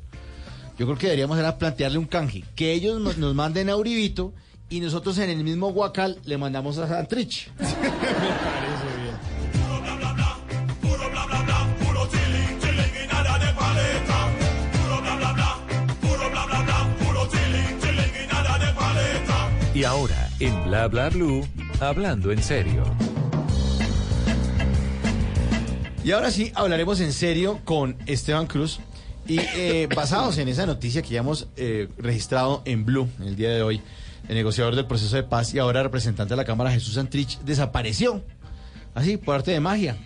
Yo 0.78 0.86
creo 0.86 0.98
que 0.98 1.08
deberíamos 1.08 1.40
era 1.40 1.58
plantearle 1.58 1.98
un 1.98 2.06
canje, 2.06 2.44
que 2.56 2.74
ellos 2.74 3.02
nos, 3.02 3.18
nos 3.18 3.34
manden 3.34 3.70
a 3.70 3.76
Uribito 3.76 4.34
y 4.70 4.82
nosotros 4.82 5.18
en 5.18 5.30
el 5.30 5.44
mismo 5.44 5.70
Huacal 5.70 6.20
le 6.26 6.38
mandamos 6.38 6.78
a 6.78 6.88
Santrich. 6.88 7.52
Y 19.76 19.84
ahora, 19.84 20.30
en 20.40 20.64
Bla 20.64 20.88
Bla 20.88 21.10
Blue, 21.10 21.46
hablando 21.82 22.32
en 22.32 22.42
serio. 22.42 22.86
Y 26.02 26.12
ahora 26.12 26.32
sí, 26.32 26.54
hablaremos 26.56 27.02
en 27.02 27.12
serio 27.12 27.60
con 27.66 27.98
Esteban 28.06 28.48
Cruz. 28.48 28.80
Y 29.28 29.38
eh, 29.38 29.90
basados 29.94 30.38
en 30.38 30.48
esa 30.48 30.66
noticia 30.66 31.02
que 31.02 31.10
ya 31.10 31.20
hemos 31.20 31.50
eh, 31.58 31.90
registrado 31.98 32.62
en 32.64 32.86
Blue 32.86 33.10
en 33.20 33.28
el 33.28 33.36
día 33.36 33.50
de 33.50 33.64
hoy, 33.64 33.82
el 34.30 34.36
negociador 34.36 34.78
del 34.78 34.86
proceso 34.86 35.18
de 35.18 35.24
paz 35.24 35.54
y 35.54 35.60
ahora 35.60 35.84
representante 35.84 36.36
de 36.36 36.38
la 36.38 36.46
Cámara 36.46 36.72
Jesús 36.72 36.94
Santrich 36.94 37.38
desapareció. 37.42 38.24
Así, 38.94 39.18
por 39.18 39.36
arte 39.36 39.52
de 39.52 39.60
magia. 39.60 39.98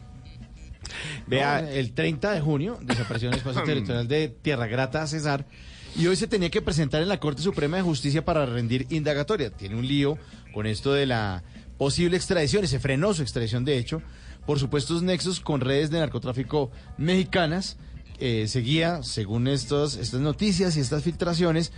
Vea, 1.28 1.60
el 1.60 1.94
30 1.94 2.32
de 2.32 2.41
junio 2.41 2.80
desapareció 2.82 3.28
en 3.28 3.36
el 3.36 3.38
espacio 3.38 3.62
territorial 3.66 4.08
de 4.08 4.30
Tierra 4.30 4.66
Grata 4.66 5.06
Cesar 5.06 5.46
y 5.95 6.07
hoy 6.07 6.16
se 6.16 6.28
tenía 6.28 6.49
que 6.49 6.61
presentar 6.61 7.02
en 7.02 7.07
la 7.10 7.20
Corte 7.20 7.41
Suprema 7.41 7.78
de 7.78 7.84
Justicia 7.84 8.24
para 8.26 8.45
rendir 8.45 8.86
indagatoria. 8.90 9.49
Tiene 9.49 9.76
un 9.76 9.88
lío 9.88 10.18
con 10.53 10.66
esto 10.66 10.94
de 10.94 11.06
la 11.06 11.44
posible 11.78 12.18
extradición 12.18 12.64
y 12.64 12.68
se 12.68 12.80
frenó 12.80 13.14
su 13.14 13.22
extradición, 13.22 13.66
de 13.66 13.78
hecho, 13.78 14.02
por 14.45 14.60
supuestos 14.60 15.02
nexos 15.03 15.40
con 15.40 15.61
redes 15.61 15.90
de 15.91 15.99
narcotráfico 15.99 16.72
mexicanas. 16.98 17.78
Eh, 18.22 18.48
seguía, 18.49 19.02
según 19.02 19.48
estos, 19.48 19.95
estas 19.95 20.20
noticias 20.20 20.76
y 20.76 20.82
estas 20.82 21.03
filtraciones, 21.03 21.72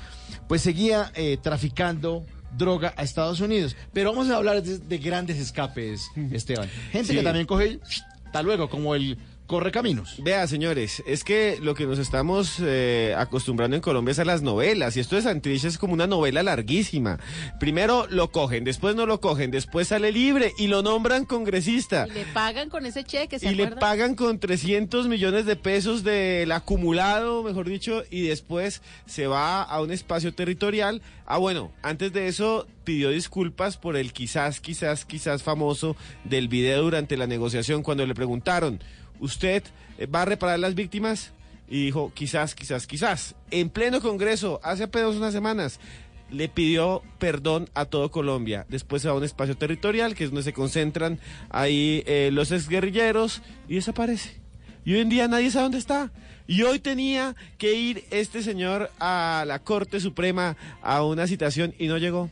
pues 0.48 0.62
seguía 0.64 1.12
eh, 1.14 1.38
traficando 1.42 2.26
droga 2.58 2.94
a 2.98 3.04
Estados 3.04 3.40
Unidos. 3.42 3.76
Pero 3.94 4.12
vamos 4.12 4.30
a 4.32 4.38
hablar 4.38 4.64
de, 4.64 4.80
de 4.80 4.98
grandes 4.98 5.38
escapes, 5.38 6.10
Esteban. 6.32 6.68
Gente 6.92 7.10
Sí. 7.10 7.16
que 7.16 7.24
también 7.24 7.46
coge, 7.46 7.80
hasta 8.26 8.42
luego, 8.42 8.70
como 8.70 8.96
el 8.96 9.18
corre 9.52 9.74
caminos. 9.74 10.16
Vea, 10.20 10.48
señores, 10.48 11.04
es 11.06 11.26
que 11.26 11.60
lo 11.62 11.76
que 11.76 11.86
nos 11.86 12.00
estamos 12.00 12.56
eh, 12.62 13.14
acostumbrando 13.18 13.76
en 13.76 13.82
Colombia 13.82 14.14
es 14.14 14.20
a 14.20 14.24
las 14.24 14.42
novelas. 14.42 14.96
Y 14.96 15.02
esto 15.02 15.18
de 15.18 15.24
Santrich 15.24 15.66
es 15.66 15.78
como 15.78 15.94
una 15.94 16.08
novela 16.08 16.42
larguísima. 16.42 17.20
Primero 17.60 18.08
lo 18.10 18.32
cogen, 18.32 18.64
después 18.64 18.96
no 18.96 19.06
lo 19.06 19.20
cogen, 19.20 19.52
después 19.52 19.90
sale 19.90 20.14
libre 20.14 20.54
y 20.58 20.68
lo 20.68 20.84
nombran 20.84 21.26
congresista. 21.26 22.08
Y 22.08 22.14
le 22.14 22.26
pagan 22.28 22.70
con 22.70 22.86
ese 22.86 23.04
cheque, 23.04 23.40
¿se 23.40 23.52
Y 23.52 23.56
le 23.56 23.68
pagan 23.68 24.16
con 24.16 24.40
300 24.40 25.10
millones 25.10 25.46
de 25.46 25.58
pesos 25.58 26.06
del 26.06 26.50
acumulado, 26.54 27.44
mejor 27.44 27.68
dicho, 27.68 28.04
y 28.10 28.22
después 28.22 28.82
se 29.06 29.28
va 29.28 29.64
a 29.64 29.82
un 29.82 29.92
espacio 29.92 30.34
territorial. 30.34 31.02
Ah, 31.26 31.40
bueno, 31.40 31.74
antes 31.82 32.14
de 32.14 32.30
eso 32.30 32.68
pidió 32.86 33.10
disculpas 33.10 33.76
por 33.76 33.98
el 33.98 34.14
quizás, 34.14 34.62
quizás, 34.62 35.04
quizás 35.04 35.44
famoso 35.44 35.98
del 36.24 36.48
video 36.48 36.84
durante 36.84 37.18
la 37.18 37.28
negociación 37.28 37.84
cuando 37.84 38.06
le 38.06 38.16
preguntaron, 38.16 38.80
¿usted 39.22 39.64
eh, 39.98 40.06
va 40.08 40.24
a 40.24 40.26
reparar 40.26 40.60
las 40.60 40.76
víctimas? 40.76 41.32
Y 41.70 41.86
dijo, 41.86 42.12
quizás, 42.14 42.54
quizás, 42.54 42.86
quizás. 42.86 43.36
En 43.50 43.70
pleno 43.70 44.02
Congreso, 44.02 44.60
hace 44.62 44.84
apenas 44.84 45.16
unas 45.16 45.32
semanas, 45.32 45.80
le 46.30 46.50
pidió 46.50 47.02
perdón 47.18 47.70
a 47.74 47.86
todo 47.86 48.12
Colombia. 48.12 48.66
Después 48.68 49.02
se 49.02 49.08
va 49.08 49.14
a 49.14 49.18
un 49.18 49.24
espacio 49.24 49.56
territorial, 49.56 50.14
que 50.14 50.26
es 50.26 50.32
donde 50.32 50.44
se 50.44 50.52
concentran 50.52 51.20
ahí 51.50 52.04
eh, 52.08 52.30
los 52.34 52.52
exguerrilleros, 52.52 53.42
y 53.70 53.76
desaparece. 53.76 54.42
Y 54.84 54.96
hoy 54.96 55.02
en 55.02 55.10
día 55.10 55.28
nadie 55.30 55.52
sabe 55.52 55.64
dónde 55.64 55.78
está. 55.78 56.12
Y 56.48 56.64
hoy 56.64 56.80
tenía 56.80 57.36
que 57.58 57.74
ir 57.74 58.04
este 58.12 58.44
señor 58.44 58.92
a 59.00 59.46
la 59.48 59.60
Corte 59.60 60.02
Suprema 60.02 60.58
a 60.82 61.04
una 61.04 61.28
citación 61.28 61.74
y 61.78 61.88
no 61.88 61.98
llegó. 61.98 62.30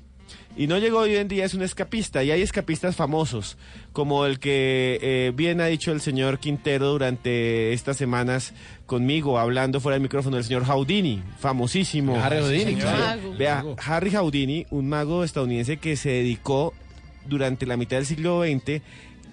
Y 0.59 0.67
no 0.67 0.77
llegó 0.77 0.99
hoy 0.99 1.15
en 1.15 1.29
día 1.29 1.45
es 1.45 1.53
un 1.53 1.61
escapista. 1.61 2.21
Y 2.21 2.31
hay 2.31 2.41
escapistas 2.41 2.93
famosos, 2.93 3.57
como 3.93 4.25
el 4.25 4.39
que 4.39 4.99
eh, 5.01 5.31
bien 5.33 5.61
ha 5.61 5.67
dicho 5.67 5.93
el 5.93 6.01
señor 6.01 6.39
Quintero 6.39 6.89
durante 6.89 7.71
estas 7.71 7.95
semanas 7.95 8.53
conmigo, 8.85 9.39
hablando 9.39 9.79
fuera 9.79 9.93
del 9.93 10.01
micrófono, 10.01 10.35
el 10.35 10.43
señor 10.43 10.65
Houdini, 10.65 11.23
famosísimo. 11.37 12.21
Harry 12.21 12.39
Houdini, 12.39 12.75
claro. 12.75 13.33
Vea, 13.37 13.63
Harry 13.85 14.11
Houdini, 14.11 14.65
un 14.69 14.89
mago 14.89 15.23
estadounidense 15.23 15.77
que 15.77 15.95
se 15.95 16.09
dedicó 16.09 16.73
durante 17.25 17.65
la 17.65 17.77
mitad 17.77 17.95
del 17.95 18.05
siglo 18.05 18.43
XX 18.43 18.81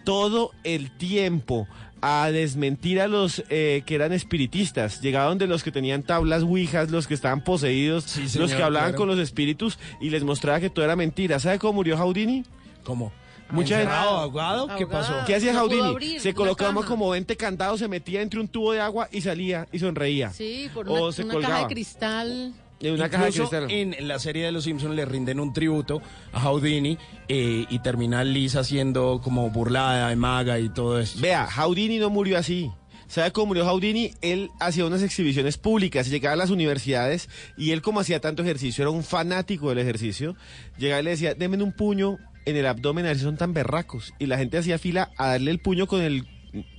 todo 0.04 0.52
el 0.62 0.92
tiempo 0.92 1.66
a 2.00 2.30
desmentir 2.30 3.00
a 3.00 3.08
los 3.08 3.42
eh, 3.48 3.82
que 3.86 3.94
eran 3.94 4.12
espiritistas. 4.12 5.00
Llegaban 5.00 5.38
de 5.38 5.46
los 5.46 5.62
que 5.62 5.72
tenían 5.72 6.02
tablas 6.02 6.42
ouijas, 6.42 6.90
los 6.90 7.06
que 7.06 7.14
estaban 7.14 7.42
poseídos, 7.42 8.04
señor, 8.04 8.36
los 8.36 8.54
que 8.54 8.62
hablaban 8.62 8.90
claro. 8.90 8.98
con 8.98 9.08
los 9.08 9.18
espíritus 9.18 9.78
y 10.00 10.10
les 10.10 10.24
mostraba 10.24 10.60
que 10.60 10.70
todo 10.70 10.84
era 10.84 10.96
mentira. 10.96 11.38
¿Sabe 11.38 11.58
cómo 11.58 11.74
murió 11.74 11.96
Houdini? 11.96 12.44
¿Cómo? 12.84 13.12
Mucha 13.50 13.78
gente-. 13.78 14.76
¿Qué 14.78 14.86
pasó? 14.86 15.14
¿Qué 15.26 15.34
hacía 15.36 15.52
No 15.52 15.60
abrir 15.60 16.20
Se 16.20 16.34
colocaba 16.34 16.84
como 16.84 17.10
20 17.10 17.36
candados, 17.36 17.80
se 17.80 17.88
metía 17.88 18.22
entre 18.22 18.40
un 18.40 18.48
tubo 18.48 18.72
de 18.72 18.80
agua 18.80 19.08
y 19.12 19.20
salía 19.20 19.66
y 19.72 19.78
sonreía. 19.78 20.30
Sí, 20.30 20.68
por 20.74 20.88
O 20.88 21.04
una, 21.04 21.12
se 21.12 21.24
una 21.24 21.34
colgaba. 21.34 21.54
caja 21.54 21.68
de 21.68 21.74
cristal. 21.74 22.54
Una 22.82 23.08
caja 23.08 23.26
de 23.26 23.32
cristal. 23.32 23.70
en 23.70 24.06
la 24.06 24.18
serie 24.18 24.44
de 24.44 24.52
Los 24.52 24.64
Simpsons 24.64 24.94
le 24.94 25.06
rinden 25.06 25.40
un 25.40 25.52
tributo 25.52 26.02
a 26.32 26.40
Houdini 26.40 26.98
eh, 27.26 27.64
y 27.68 27.78
termina 27.78 28.22
Lisa 28.22 28.64
siendo 28.64 29.20
como 29.22 29.48
burlada 29.50 30.10
de 30.10 30.16
maga 30.16 30.58
y 30.58 30.68
todo 30.68 31.00
eso. 31.00 31.18
Vea, 31.20 31.46
Houdini 31.46 31.98
no 31.98 32.10
murió 32.10 32.38
así. 32.38 32.70
¿Sabe 33.08 33.30
cómo 33.30 33.46
murió 33.46 33.64
Houdini? 33.64 34.12
Él 34.20 34.50
hacía 34.60 34.84
unas 34.84 35.02
exhibiciones 35.02 35.56
públicas, 35.58 36.10
llegaba 36.10 36.34
a 36.34 36.36
las 36.36 36.50
universidades 36.50 37.28
y 37.56 37.70
él 37.70 37.80
como 37.80 38.00
hacía 38.00 38.20
tanto 38.20 38.42
ejercicio, 38.42 38.82
era 38.82 38.90
un 38.90 39.04
fanático 39.04 39.68
del 39.68 39.78
ejercicio, 39.78 40.36
llegaba 40.76 41.00
y 41.00 41.04
le 41.04 41.10
decía, 41.10 41.34
denme 41.34 41.62
un 41.62 41.72
puño 41.72 42.18
en 42.46 42.56
el 42.56 42.66
abdomen, 42.66 43.04
a 43.04 43.08
ver 43.08 43.16
si 43.16 43.24
son 43.24 43.36
tan 43.36 43.54
berracos. 43.54 44.12
Y 44.18 44.26
la 44.26 44.38
gente 44.38 44.58
hacía 44.58 44.78
fila 44.78 45.10
a 45.16 45.28
darle 45.28 45.50
el 45.50 45.60
puño 45.60 45.86
con 45.86 46.00
el 46.00 46.26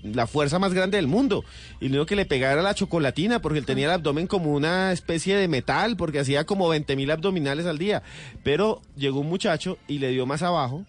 la 0.03 0.27
fuerza 0.27 0.59
más 0.59 0.73
grande 0.73 0.97
del 0.97 1.07
mundo. 1.07 1.43
Y 1.79 1.89
lo 1.89 2.05
que 2.05 2.15
le 2.15 2.25
pegaba 2.25 2.53
era 2.53 2.61
la 2.61 2.75
chocolatina, 2.75 3.41
porque 3.41 3.59
él 3.59 3.65
tenía 3.65 3.85
el 3.85 3.91
abdomen 3.91 4.27
como 4.27 4.53
una 4.53 4.91
especie 4.91 5.35
de 5.35 5.47
metal, 5.47 5.97
porque 5.97 6.19
hacía 6.19 6.45
como 6.45 6.69
20 6.69 6.95
mil 6.95 7.11
abdominales 7.11 7.65
al 7.65 7.77
día. 7.77 8.03
Pero 8.43 8.81
llegó 8.95 9.19
un 9.19 9.29
muchacho 9.29 9.77
y 9.87 9.99
le 9.99 10.09
dio 10.09 10.25
más 10.25 10.43
abajo, 10.43 10.85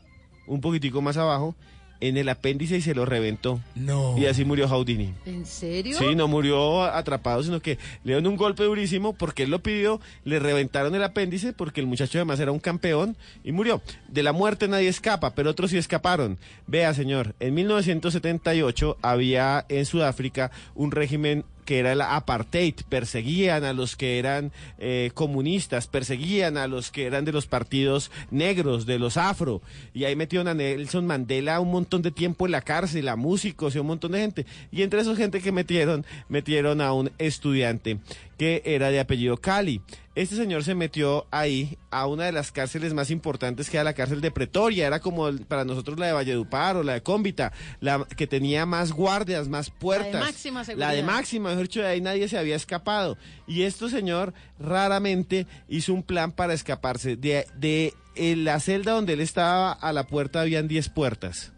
un 0.46 0.60
poquitico 0.60 1.02
más 1.02 1.16
abajo, 1.16 1.54
en 2.00 2.16
el 2.16 2.28
apéndice 2.28 2.76
y 2.76 2.80
se 2.80 2.94
lo 2.94 3.04
reventó. 3.04 3.60
No. 3.74 4.16
Y 4.18 4.26
así 4.26 4.44
murió 4.44 4.68
Houdini. 4.68 5.14
¿En 5.26 5.46
serio? 5.46 5.98
Sí, 5.98 6.14
no 6.14 6.28
murió 6.28 6.84
atrapado, 6.84 7.42
sino 7.42 7.60
que 7.60 7.78
le 8.04 8.12
dieron 8.12 8.26
un 8.26 8.36
golpe 8.36 8.64
durísimo 8.64 9.12
porque 9.14 9.44
él 9.44 9.50
lo 9.50 9.62
pidió, 9.62 10.00
le 10.24 10.38
reventaron 10.38 10.94
el 10.94 11.02
apéndice 11.02 11.52
porque 11.52 11.80
el 11.80 11.86
muchacho 11.86 12.18
además 12.18 12.40
era 12.40 12.52
un 12.52 12.60
campeón 12.60 13.16
y 13.44 13.52
murió. 13.52 13.82
De 14.08 14.22
la 14.22 14.32
muerte 14.32 14.68
nadie 14.68 14.88
escapa, 14.88 15.34
pero 15.34 15.50
otros 15.50 15.70
sí 15.70 15.78
escaparon. 15.78 16.38
Vea, 16.66 16.94
señor, 16.94 17.34
en 17.40 17.54
1978 17.54 18.98
había 19.02 19.64
en 19.68 19.86
Sudáfrica 19.86 20.50
un 20.74 20.90
régimen 20.90 21.44
que 21.68 21.80
era 21.80 21.92
el 21.92 22.00
apartheid, 22.00 22.76
perseguían 22.88 23.62
a 23.62 23.74
los 23.74 23.94
que 23.94 24.18
eran 24.18 24.52
eh, 24.78 25.10
comunistas, 25.12 25.86
perseguían 25.86 26.56
a 26.56 26.66
los 26.66 26.90
que 26.90 27.04
eran 27.04 27.26
de 27.26 27.32
los 27.32 27.46
partidos 27.46 28.10
negros, 28.30 28.86
de 28.86 28.98
los 28.98 29.18
afro, 29.18 29.60
y 29.92 30.04
ahí 30.04 30.16
metieron 30.16 30.48
a 30.48 30.54
Nelson 30.54 31.06
Mandela 31.06 31.60
un 31.60 31.70
montón 31.70 32.00
de 32.00 32.10
tiempo 32.10 32.46
en 32.46 32.52
la 32.52 32.62
cárcel, 32.62 33.06
a 33.06 33.16
músicos 33.16 33.74
y 33.74 33.80
un 33.80 33.86
montón 33.86 34.12
de 34.12 34.20
gente, 34.20 34.46
y 34.72 34.80
entre 34.80 35.02
esos 35.02 35.18
gente 35.18 35.42
que 35.42 35.52
metieron, 35.52 36.06
metieron 36.30 36.80
a 36.80 36.94
un 36.94 37.10
estudiante 37.18 37.98
que 38.38 38.62
era 38.64 38.88
de 38.88 39.00
apellido 39.00 39.36
Cali. 39.36 39.82
Este 40.18 40.34
señor 40.34 40.64
se 40.64 40.74
metió 40.74 41.26
ahí 41.30 41.78
a 41.92 42.06
una 42.06 42.24
de 42.24 42.32
las 42.32 42.50
cárceles 42.50 42.92
más 42.92 43.08
importantes 43.12 43.70
que 43.70 43.76
era 43.76 43.84
la 43.84 43.92
cárcel 43.94 44.20
de 44.20 44.32
Pretoria, 44.32 44.88
era 44.88 44.98
como 44.98 45.28
el- 45.28 45.46
para 45.46 45.64
nosotros 45.64 45.96
la 45.96 46.06
de 46.06 46.12
Valledupar 46.12 46.76
o 46.76 46.82
la 46.82 46.94
de 46.94 47.02
Cómbita, 47.04 47.52
la 47.78 48.04
que 48.04 48.26
tenía 48.26 48.66
más 48.66 48.90
guardias, 48.90 49.46
más 49.46 49.70
puertas. 49.70 50.20
máxima 50.20 50.60
La 50.62 50.66
de 50.66 50.74
seguridad. 50.74 51.04
máxima, 51.04 51.48
mejor 51.50 51.62
dicho, 51.62 51.80
de 51.82 51.86
ahí 51.86 52.00
nadie 52.00 52.26
se 52.26 52.36
había 52.36 52.56
escapado. 52.56 53.16
Y 53.46 53.62
este 53.62 53.88
señor 53.90 54.34
raramente 54.58 55.46
hizo 55.68 55.94
un 55.94 56.02
plan 56.02 56.32
para 56.32 56.52
escaparse. 56.52 57.16
De, 57.16 57.46
de 57.56 57.94
en 58.16 58.42
la 58.44 58.58
celda 58.58 58.94
donde 58.94 59.12
él 59.12 59.20
estaba, 59.20 59.70
a 59.70 59.92
la 59.92 60.02
puerta 60.08 60.40
habían 60.40 60.66
10 60.66 60.88
puertas. 60.88 61.52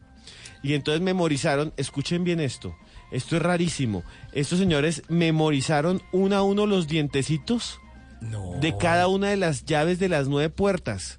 Y 0.62 0.74
entonces 0.74 1.00
memorizaron, 1.00 1.72
escuchen 1.78 2.24
bien 2.24 2.40
esto, 2.40 2.76
esto 3.10 3.36
es 3.36 3.42
rarísimo. 3.42 4.04
Estos 4.32 4.58
señores 4.58 5.02
memorizaron 5.08 6.02
uno 6.12 6.36
a 6.36 6.42
uno 6.42 6.66
los 6.66 6.86
dientecitos 6.88 7.80
de 8.60 8.76
cada 8.76 9.08
una 9.08 9.28
de 9.30 9.36
las 9.36 9.64
llaves 9.64 9.98
de 9.98 10.08
las 10.08 10.28
nueve 10.28 10.50
puertas. 10.50 11.18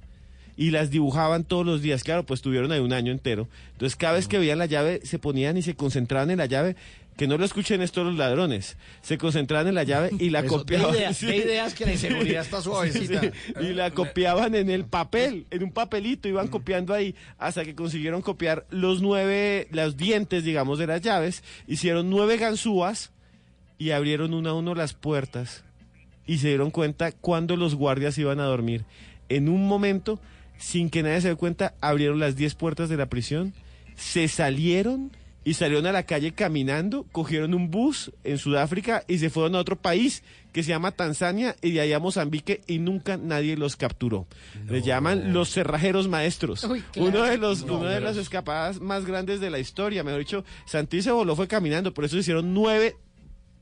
Y 0.58 0.70
las 0.72 0.92
dibujaban 0.92 1.44
todos 1.44 1.66
los 1.66 1.82
días. 1.82 2.04
Claro, 2.04 2.24
pues 2.26 2.42
tuvieron 2.42 2.72
ahí 2.72 2.80
un 2.80 2.94
año 2.94 3.12
entero. 3.12 3.48
Entonces, 3.72 3.96
cada 3.96 4.14
vez 4.14 4.28
que 4.28 4.38
veían 4.38 4.60
la 4.60 4.68
llave, 4.68 5.00
se 5.04 5.18
ponían 5.18 5.58
y 5.58 5.64
se 5.64 5.76
concentraban 5.76 6.30
en 6.30 6.38
la 6.38 6.46
llave. 6.46 6.76
Que 7.18 7.26
no 7.28 7.38
lo 7.38 7.46
escuchen 7.46 7.82
esto 7.82 8.04
los 8.04 8.16
ladrones. 8.16 8.78
Se 9.02 9.18
concentraban 9.18 9.68
en 9.68 9.76
la 9.76 9.84
llave 9.84 10.12
y 10.20 10.30
la 10.30 10.40
Eso, 10.46 10.60
copiaban. 10.60 10.92
de 10.92 11.00
idea- 11.00 11.12
de 11.12 11.36
ideas 11.38 11.74
que 11.74 11.86
la 11.86 11.94
inseguridad 11.94 12.42
está 12.44 12.62
suavecita. 12.62 13.22
Sí, 13.22 13.30
y 13.62 13.74
la 13.74 13.90
copiaban 13.94 14.54
en 14.54 14.70
el 14.70 14.86
papel, 14.86 15.48
en 15.50 15.64
un 15.64 15.72
papelito, 15.72 16.28
iban 16.28 16.48
copiando 16.48 16.94
ahí 16.94 17.16
hasta 17.40 17.66
que 17.66 17.74
consiguieron 17.74 18.22
copiar 18.22 18.66
los 18.70 19.02
nueve, 19.02 19.68
los 19.72 19.98
dientes, 19.98 20.44
digamos, 20.44 20.78
de 20.78 20.88
las 20.88 21.02
llaves. 21.02 21.44
Hicieron 21.68 22.10
nueve 22.12 22.38
ganzúas 22.38 23.12
y 23.80 23.92
abrieron 23.92 24.34
una 24.36 24.52
a 24.52 24.54
uno 24.54 24.76
las 24.76 24.94
puertas 24.94 25.64
y 26.32 26.38
se 26.38 26.48
dieron 26.50 26.72
cuenta 26.72 27.12
cuando 27.12 27.56
los 27.56 27.76
guardias 27.76 28.18
iban 28.18 28.40
a 28.40 28.46
dormir. 28.46 28.86
En 29.30 29.50
un 29.50 29.68
momento, 29.68 30.20
sin 30.58 30.90
que 30.90 31.04
nadie 31.04 31.22
se 31.22 31.30
dé 31.30 31.36
cuenta, 31.36 31.74
abrieron 31.82 32.20
las 32.20 32.36
diez 32.36 32.56
puertas 32.56 32.90
de 32.90 32.98
la 32.98 33.08
prisión, 33.08 33.54
se 33.96 34.28
salieron 34.28 35.12
y 35.44 35.56
salieron 35.56 35.88
a 35.88 35.92
la 35.92 36.04
calle 36.04 36.34
caminando, 36.34 37.04
cogieron 37.12 37.54
un 37.56 37.72
bus 37.72 38.12
en 38.24 38.38
Sudáfrica 38.38 39.04
y 39.08 39.18
se 39.18 39.30
fueron 39.32 39.56
a 39.56 39.60
otro 39.60 39.76
país 39.76 40.22
que 40.54 40.62
se 40.62 40.70
llama 40.70 40.92
Tanzania 40.92 41.56
y 41.62 41.72
de 41.72 41.82
ahí 41.82 41.94
a 41.94 42.00
Mozambique 42.00 42.62
y 42.68 42.78
nunca 42.78 43.18
nadie 43.18 43.58
los 43.58 43.76
capturó. 43.76 44.28
Les 44.70 44.86
llaman 44.86 45.34
los 45.34 45.50
cerrajeros 45.50 46.08
maestros. 46.08 46.64
Uy, 46.66 46.82
claro. 46.92 47.10
Uno 47.10 47.24
de 47.24 47.38
los, 47.40 47.66
No, 47.66 47.80
una 47.80 47.90
de 47.90 48.02
las 48.02 48.18
es- 48.18 48.24
escapadas 48.24 48.80
más 48.80 49.06
grandes 49.06 49.40
de 49.40 49.50
la 49.50 49.58
historia. 49.60 50.04
Mejor 50.04 50.20
dicho, 50.20 50.46
Santi 50.66 51.02
se 51.02 51.12
voló 51.12 51.36
fue 51.36 51.48
caminando, 51.48 51.94
por 51.94 52.06
eso 52.06 52.18
hicieron 52.18 52.54
nueve, 52.54 52.96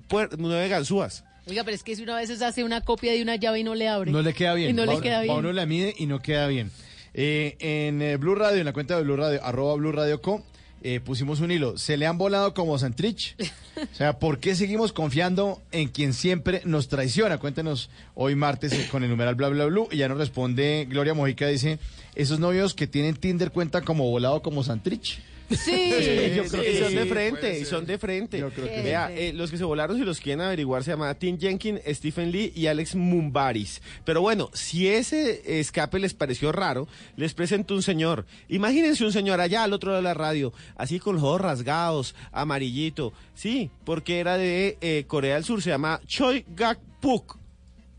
puer- 0.10 0.36
nueve 0.38 0.68
ganzúas. 0.68 1.24
Oiga, 1.50 1.64
pero 1.64 1.76
es 1.76 1.84
que 1.84 1.96
si 1.96 2.04
una 2.04 2.16
vez 2.16 2.30
hace 2.42 2.64
una 2.64 2.82
copia 2.82 3.12
de 3.14 3.22
una 3.22 3.36
llave 3.36 3.60
y 3.60 3.64
no 3.64 3.76
le 3.76 3.88
abre. 3.88 4.12
No 4.12 4.22
le 4.22 4.34
queda 4.34 4.54
bien. 4.54 4.70
Y 4.72 4.74
no 4.74 4.86
le 4.86 5.00
queda 5.02 5.22
bien. 5.22 5.36
uno 5.36 5.52
la 5.52 5.66
mide 5.66 5.96
y 5.98 6.06
no 6.06 6.22
queda 6.22 6.48
bien. 6.48 6.72
Eh, 7.14 7.56
en 7.60 8.02
eh, 8.02 8.18
Blue 8.18 8.36
Radio, 8.36 8.60
en 8.60 8.66
la 8.66 8.74
cuenta 8.74 8.96
de 8.96 9.04
Blue 9.04 9.16
Radio, 9.16 9.44
arroba 9.44 9.76
Blue 9.76 9.92
Radio 9.92 10.22
Co, 10.22 10.44
eh, 10.82 11.00
pusimos 11.02 11.42
un 11.42 11.52
hilo. 11.52 11.78
Se 11.78 11.98
le 11.98 12.06
han 12.06 12.18
volado 12.18 12.54
como 12.54 12.78
Santrich. 12.78 13.36
O 13.76 13.96
sea, 13.96 14.20
¿por 14.20 14.40
qué 14.40 14.56
seguimos 14.56 14.94
confiando 14.94 15.62
en 15.72 15.90
quien 15.90 16.14
siempre 16.14 16.62
nos 16.66 16.88
traiciona? 16.88 17.38
Cuéntenos 17.38 17.90
hoy 18.16 18.36
martes 18.36 18.74
eh, 18.74 18.88
con 18.90 19.04
el 19.04 19.10
numeral 19.10 19.36
bla 19.36 19.50
bla 19.50 19.66
bla. 19.66 19.84
Y 19.92 19.98
ya 19.98 20.08
nos 20.08 20.18
responde 20.18 20.86
Gloria 20.90 21.14
Mojica, 21.14 21.48
dice, 21.48 21.80
esos 22.16 22.40
novios 22.40 22.74
que 22.74 22.88
tienen 22.88 23.16
Tinder 23.16 23.52
cuentan 23.52 23.84
como 23.84 24.10
volado 24.10 24.42
como 24.42 24.64
Santrich. 24.64 25.20
Sí, 25.60 25.90
yo 26.36 26.44
sí, 26.44 26.50
creo 26.50 26.64
que 26.64 26.80
son 26.80 26.96
de 26.96 27.06
frente, 27.06 27.60
y 27.60 27.66
son 27.66 27.86
de 27.86 27.98
frente. 27.98 28.40
Yo 28.40 28.50
creo 28.52 28.68
que 28.68 28.82
Vea, 28.84 29.08
sí. 29.08 29.14
eh, 29.18 29.34
los 29.34 29.50
que 29.50 29.58
se 29.58 29.64
volaron, 29.64 29.98
si 29.98 30.04
los 30.04 30.20
quieren 30.20 30.42
averiguar, 30.42 30.84
se 30.84 30.92
llama 30.92 31.14
Tim 31.16 31.40
Jenkins, 31.40 31.82
Stephen 31.88 32.32
Lee 32.32 32.52
y 32.56 32.68
Alex 32.68 32.96
Mumbaris. 32.96 33.82
Pero 34.06 34.22
bueno, 34.22 34.52
si 34.54 34.88
ese 34.88 35.60
escape 35.60 35.98
les 36.00 36.14
pareció 36.14 36.52
raro, 36.52 36.88
les 37.16 37.34
presento 37.34 37.74
un 37.74 37.82
señor. 37.82 38.26
Imagínense 38.48 39.04
un 39.04 39.12
señor 39.12 39.42
allá 39.42 39.64
al 39.64 39.74
otro 39.74 39.90
lado 39.90 40.04
de 40.04 40.08
la 40.10 40.14
radio, 40.14 40.54
así 40.76 41.00
con 41.00 41.16
los 41.16 41.24
ojos 41.24 41.42
rasgados, 41.42 42.16
amarillito. 42.32 43.12
Sí, 43.34 43.72
porque 43.86 44.20
era 44.20 44.38
de 44.38 44.78
eh, 44.82 45.06
Corea 45.08 45.36
del 45.36 45.44
Sur, 45.46 45.62
se 45.64 45.72
llama 45.72 46.00
Choi 46.06 46.46
Gak-puk. 46.56 47.38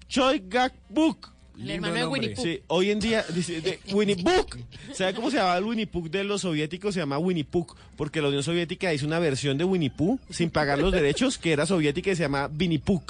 Choi 0.09 0.43
Gak-puk. 0.49 1.33
El 1.62 1.70
hermano 1.70 1.95
de 1.95 2.07
Winnie 2.07 2.31
Pooh. 2.31 2.43
Sí, 2.43 2.61
hoy 2.69 2.91
en 2.91 3.01
día, 3.01 3.24
dice, 3.35 3.61
de 3.61 3.78
Winnie 3.93 4.16
Pooh. 4.16 4.47
¿Sabe 4.95 5.15
cómo 5.15 5.31
se 5.31 5.37
llamaba 5.37 5.59
el 5.59 5.65
Winnie 5.65 5.87
Pooh 5.87 6.09
de 6.09 6.24
los 6.24 6.41
soviéticos? 6.41 6.95
Se 6.95 7.01
llama 7.01 7.19
Winnie 7.19 7.45
Pooh, 7.45 7.66
porque 7.97 8.23
la 8.23 8.28
Unión 8.28 8.43
Soviética 8.43 8.93
hizo 8.95 9.07
una 9.07 9.19
versión 9.19 9.59
de 9.59 9.65
Winnie 9.65 9.91
Pooh 9.91 10.19
sin 10.31 10.51
pagar 10.51 10.78
los 10.78 10.93
derechos, 10.93 11.39
que 11.39 11.53
era 11.53 11.66
soviética 11.66 12.11
y 12.11 12.16
se 12.16 12.23
llama 12.23 12.51
Winnie 12.59 12.78
Pooh. 12.78 13.03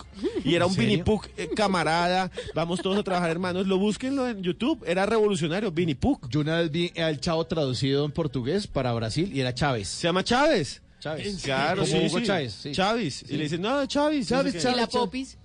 Y 0.45 0.55
era 0.55 0.67
un. 0.67 0.77
Winnie 0.77 1.05
Pooh 1.05 1.21
eh, 1.37 1.49
camarada, 1.55 2.31
vamos 2.55 2.81
todos 2.81 2.99
a 2.99 3.03
trabajar 3.03 3.31
hermanos, 3.31 3.67
lo 3.67 3.79
búsquenlo 3.79 4.29
en 4.29 4.43
YouTube, 4.43 4.83
era 4.87 5.07
revolucionario, 5.07 5.71
Winnie 5.71 5.95
Pooh. 5.95 6.19
Yo 6.29 6.41
una 6.41 6.61
vez 6.61 6.71
vi 6.71 6.93
al 6.99 7.21
Chavo 7.21 7.45
traducido 7.47 8.05
en 8.05 8.13
portugués 8.13 8.67
para 8.67 8.93
Brasil 8.93 9.31
y 9.33 9.41
era 9.41 9.55
Chávez. 9.55 9.89
Se 9.89 10.09
llama 10.09 10.25
Chávez. 10.25 10.83
Chávez. 11.01 11.43
Claro, 11.43 11.87
sí, 11.87 11.97
Hugo 11.97 12.19
sí. 12.19 12.27
Chávez. 12.27 12.53
sí. 12.53 12.73
Chávez. 12.73 13.25
Y 13.29 13.37
le 13.37 13.45
dicen, 13.45 13.63
no, 13.63 13.87
Chávez. 13.87 14.29
Chávez, 14.29 14.53
qué. 14.55 14.71
¿Y 14.71 14.75
la 14.75 14.87
Popis? 14.87 15.39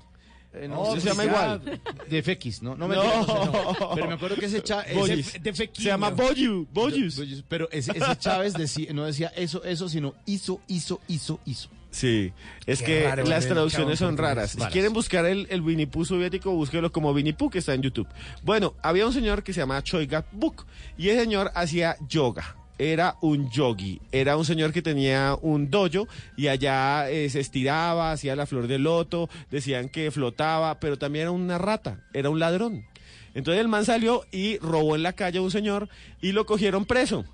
Eh, 0.57 0.67
No, 0.67 0.93
se 0.95 1.01
se 1.01 1.09
llama 1.09 1.25
igual. 1.25 1.81
De 2.09 2.21
FX, 2.23 2.61
¿no? 2.61 2.75
No, 2.75 2.87
No. 2.87 2.95
mentira, 3.03 3.19
no 3.27 3.73
no. 3.79 3.95
Pero 3.95 4.07
me 4.07 4.13
acuerdo 4.13 4.35
que 4.37 4.45
ese 4.45 4.61
Chávez. 4.63 5.37
Se 5.73 5.83
llama 5.83 6.09
Boyu, 6.11 6.67
Boyus. 6.71 7.43
Pero 7.47 7.69
ese, 7.71 7.91
ese 7.97 8.15
Chávez 8.17 8.53
decía- 8.53 8.93
no 8.93 9.05
decía 9.05 9.31
eso, 9.35 9.63
eso, 9.63 9.89
sino 9.89 10.13
hizo, 10.25 10.61
hizo, 10.67 10.99
hizo, 11.07 11.39
hizo. 11.45 11.69
Sí, 11.91 12.33
es 12.65 12.79
Qué 12.79 12.85
que 12.85 13.03
raro, 13.05 13.23
las 13.23 13.45
el 13.45 13.53
traducciones 13.53 13.99
son 13.99 14.17
raras. 14.17 14.51
Si 14.51 14.59
quieren 14.65 14.91
buscar 14.91 15.25
el, 15.25 15.47
el 15.49 15.61
Winnie 15.61 15.87
Pooh 15.87 16.03
soviético, 16.03 16.51
búsquelo 16.51 16.91
como 16.91 17.11
Winnie 17.11 17.33
Pooh, 17.33 17.49
que 17.49 17.59
está 17.59 17.73
en 17.73 17.81
YouTube. 17.83 18.07
Bueno, 18.43 18.73
había 18.81 19.07
un 19.07 19.13
señor 19.13 19.43
que 19.43 19.53
se 19.53 19.61
llama 19.61 19.81
Choi 19.81 20.05
Gak-buk 20.05 20.65
y 20.97 21.07
ese 21.07 21.21
señor 21.21 21.51
hacía 21.55 21.95
yoga. 22.09 22.57
Era 22.77 23.15
un 23.21 23.49
yogi, 23.49 24.01
era 24.11 24.35
un 24.35 24.43
señor 24.43 24.73
que 24.73 24.81
tenía 24.81 25.37
un 25.41 25.69
dojo 25.69 26.07
y 26.35 26.47
allá 26.47 27.09
eh, 27.09 27.29
se 27.29 27.39
estiraba, 27.39 28.11
hacía 28.11 28.35
la 28.35 28.45
flor 28.45 28.67
de 28.67 28.79
loto, 28.79 29.29
decían 29.49 29.87
que 29.87 30.11
flotaba, 30.11 30.79
pero 30.79 30.97
también 30.97 31.23
era 31.23 31.31
una 31.31 31.57
rata, 31.57 32.03
era 32.13 32.29
un 32.29 32.39
ladrón. 32.39 32.85
Entonces 33.33 33.61
el 33.61 33.67
man 33.67 33.85
salió 33.85 34.23
y 34.31 34.57
robó 34.59 34.95
en 34.95 35.03
la 35.03 35.13
calle 35.13 35.39
a 35.39 35.41
un 35.41 35.51
señor 35.51 35.89
y 36.21 36.31
lo 36.31 36.45
cogieron 36.45 36.85
preso. 36.85 37.25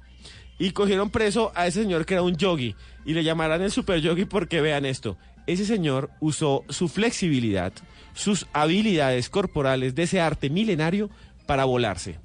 Y 0.60 0.72
cogieron 0.72 1.10
preso 1.10 1.52
a 1.56 1.66
ese 1.66 1.82
señor 1.82 2.06
que 2.06 2.16
era 2.16 2.24
un 2.24 2.38
yogi 2.38 2.76
y 3.06 3.14
le 3.14 3.24
llamarán 3.24 3.62
el 3.62 3.72
super 3.72 4.00
yogi 4.00 4.26
porque 4.26 4.62
vean 4.62 4.86
esto. 4.86 5.18
Ese 5.48 5.66
señor 5.66 6.12
usó 6.20 6.64
su 6.70 6.88
flexibilidad, 6.88 7.74
sus 8.14 8.46
habilidades 8.54 9.30
corporales 9.30 9.96
de 9.96 10.04
ese 10.04 10.22
arte 10.22 10.50
milenario 10.50 11.10
para 11.46 11.66
volarse. 11.66 12.20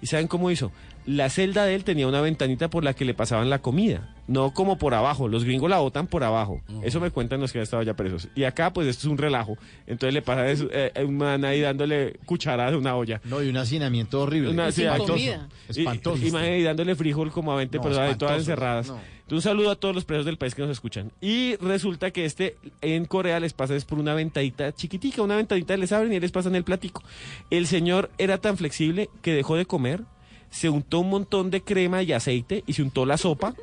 ¿Y 0.00 0.06
saben 0.06 0.28
cómo 0.28 0.50
hizo? 0.50 0.72
La 1.08 1.30
celda 1.30 1.64
de 1.64 1.74
él 1.74 1.84
tenía 1.84 2.06
una 2.06 2.20
ventanita 2.20 2.68
por 2.68 2.84
la 2.84 2.92
que 2.92 3.06
le 3.06 3.14
pasaban 3.14 3.48
la 3.48 3.60
comida, 3.60 4.14
no 4.26 4.52
como 4.52 4.76
por 4.76 4.92
abajo. 4.92 5.26
Los 5.26 5.42
gringos 5.44 5.70
la 5.70 5.78
botan 5.78 6.06
por 6.06 6.22
abajo. 6.22 6.60
Eso 6.82 7.00
me 7.00 7.10
cuentan 7.10 7.40
los 7.40 7.50
que 7.50 7.58
han 7.60 7.62
estado 7.62 7.82
ya 7.82 7.94
presos. 7.94 8.28
Y 8.34 8.44
acá, 8.44 8.74
pues 8.74 8.86
esto 8.88 9.06
es 9.06 9.10
un 9.10 9.16
relajo. 9.16 9.56
Entonces 9.86 10.12
le 10.12 10.20
pasa 10.20 10.46
eso, 10.50 10.68
eh, 10.70 10.92
un 11.06 11.16
man 11.16 11.46
ahí 11.46 11.62
dándole 11.62 12.18
cucharadas 12.26 12.72
de 12.72 12.78
una 12.78 12.94
olla. 12.94 13.22
No, 13.24 13.42
y 13.42 13.48
un 13.48 13.56
hacinamiento 13.56 14.20
horrible. 14.20 14.50
Una- 14.50 14.70
sí, 14.70 14.82
espantoso. 14.82 15.12
comida. 15.14 15.48
Espantoso. 15.66 16.22
Y, 16.22 16.28
imagínate, 16.28 16.58
y 16.58 16.62
dándole 16.64 16.94
frijol 16.94 17.30
como 17.32 17.52
a 17.52 17.56
20 17.56 17.78
No, 17.78 17.82
personas 17.84 18.18
todas 18.18 18.36
encerradas. 18.40 18.88
No. 18.88 19.00
Un 19.30 19.40
saludo 19.40 19.70
a 19.70 19.76
todos 19.76 19.94
los 19.94 20.04
presos 20.04 20.26
del 20.26 20.36
país 20.36 20.54
que 20.54 20.60
nos 20.60 20.70
escuchan. 20.72 21.10
Y 21.22 21.56
resulta 21.56 22.10
que 22.10 22.26
este 22.26 22.56
en 22.82 23.06
Corea 23.06 23.40
les 23.40 23.54
pasa 23.54 23.74
es 23.74 23.86
por 23.86 23.98
una 23.98 24.12
ventadita 24.12 24.72
chiquitica, 24.74 25.22
una 25.22 25.36
ventadita 25.36 25.74
les 25.78 25.90
abren 25.90 26.12
y 26.12 26.20
les 26.20 26.32
pasan 26.32 26.54
el 26.54 26.64
platico. 26.64 27.02
El 27.48 27.66
señor 27.66 28.10
era 28.18 28.36
tan 28.38 28.58
flexible 28.58 29.08
que 29.22 29.32
dejó 29.32 29.56
de 29.56 29.64
comer, 29.64 30.02
se 30.50 30.68
untó 30.68 31.00
un 31.00 31.10
montón 31.10 31.50
de 31.50 31.62
crema 31.62 32.02
y 32.02 32.12
aceite 32.12 32.64
y 32.66 32.72
se 32.72 32.82
untó 32.82 33.06
la 33.06 33.16
sopa, 33.16 33.54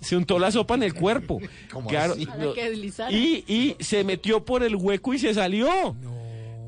se 0.00 0.16
untó 0.16 0.38
la 0.38 0.50
sopa 0.50 0.74
en 0.74 0.82
el 0.82 0.94
cuerpo. 0.94 1.40
¿Cómo 1.72 1.88
Claro, 1.88 2.14
y, 2.16 3.44
y 3.46 3.76
se 3.80 4.04
metió 4.04 4.44
por 4.44 4.62
el 4.62 4.76
hueco 4.76 5.14
y 5.14 5.18
se 5.18 5.34
salió. 5.34 5.96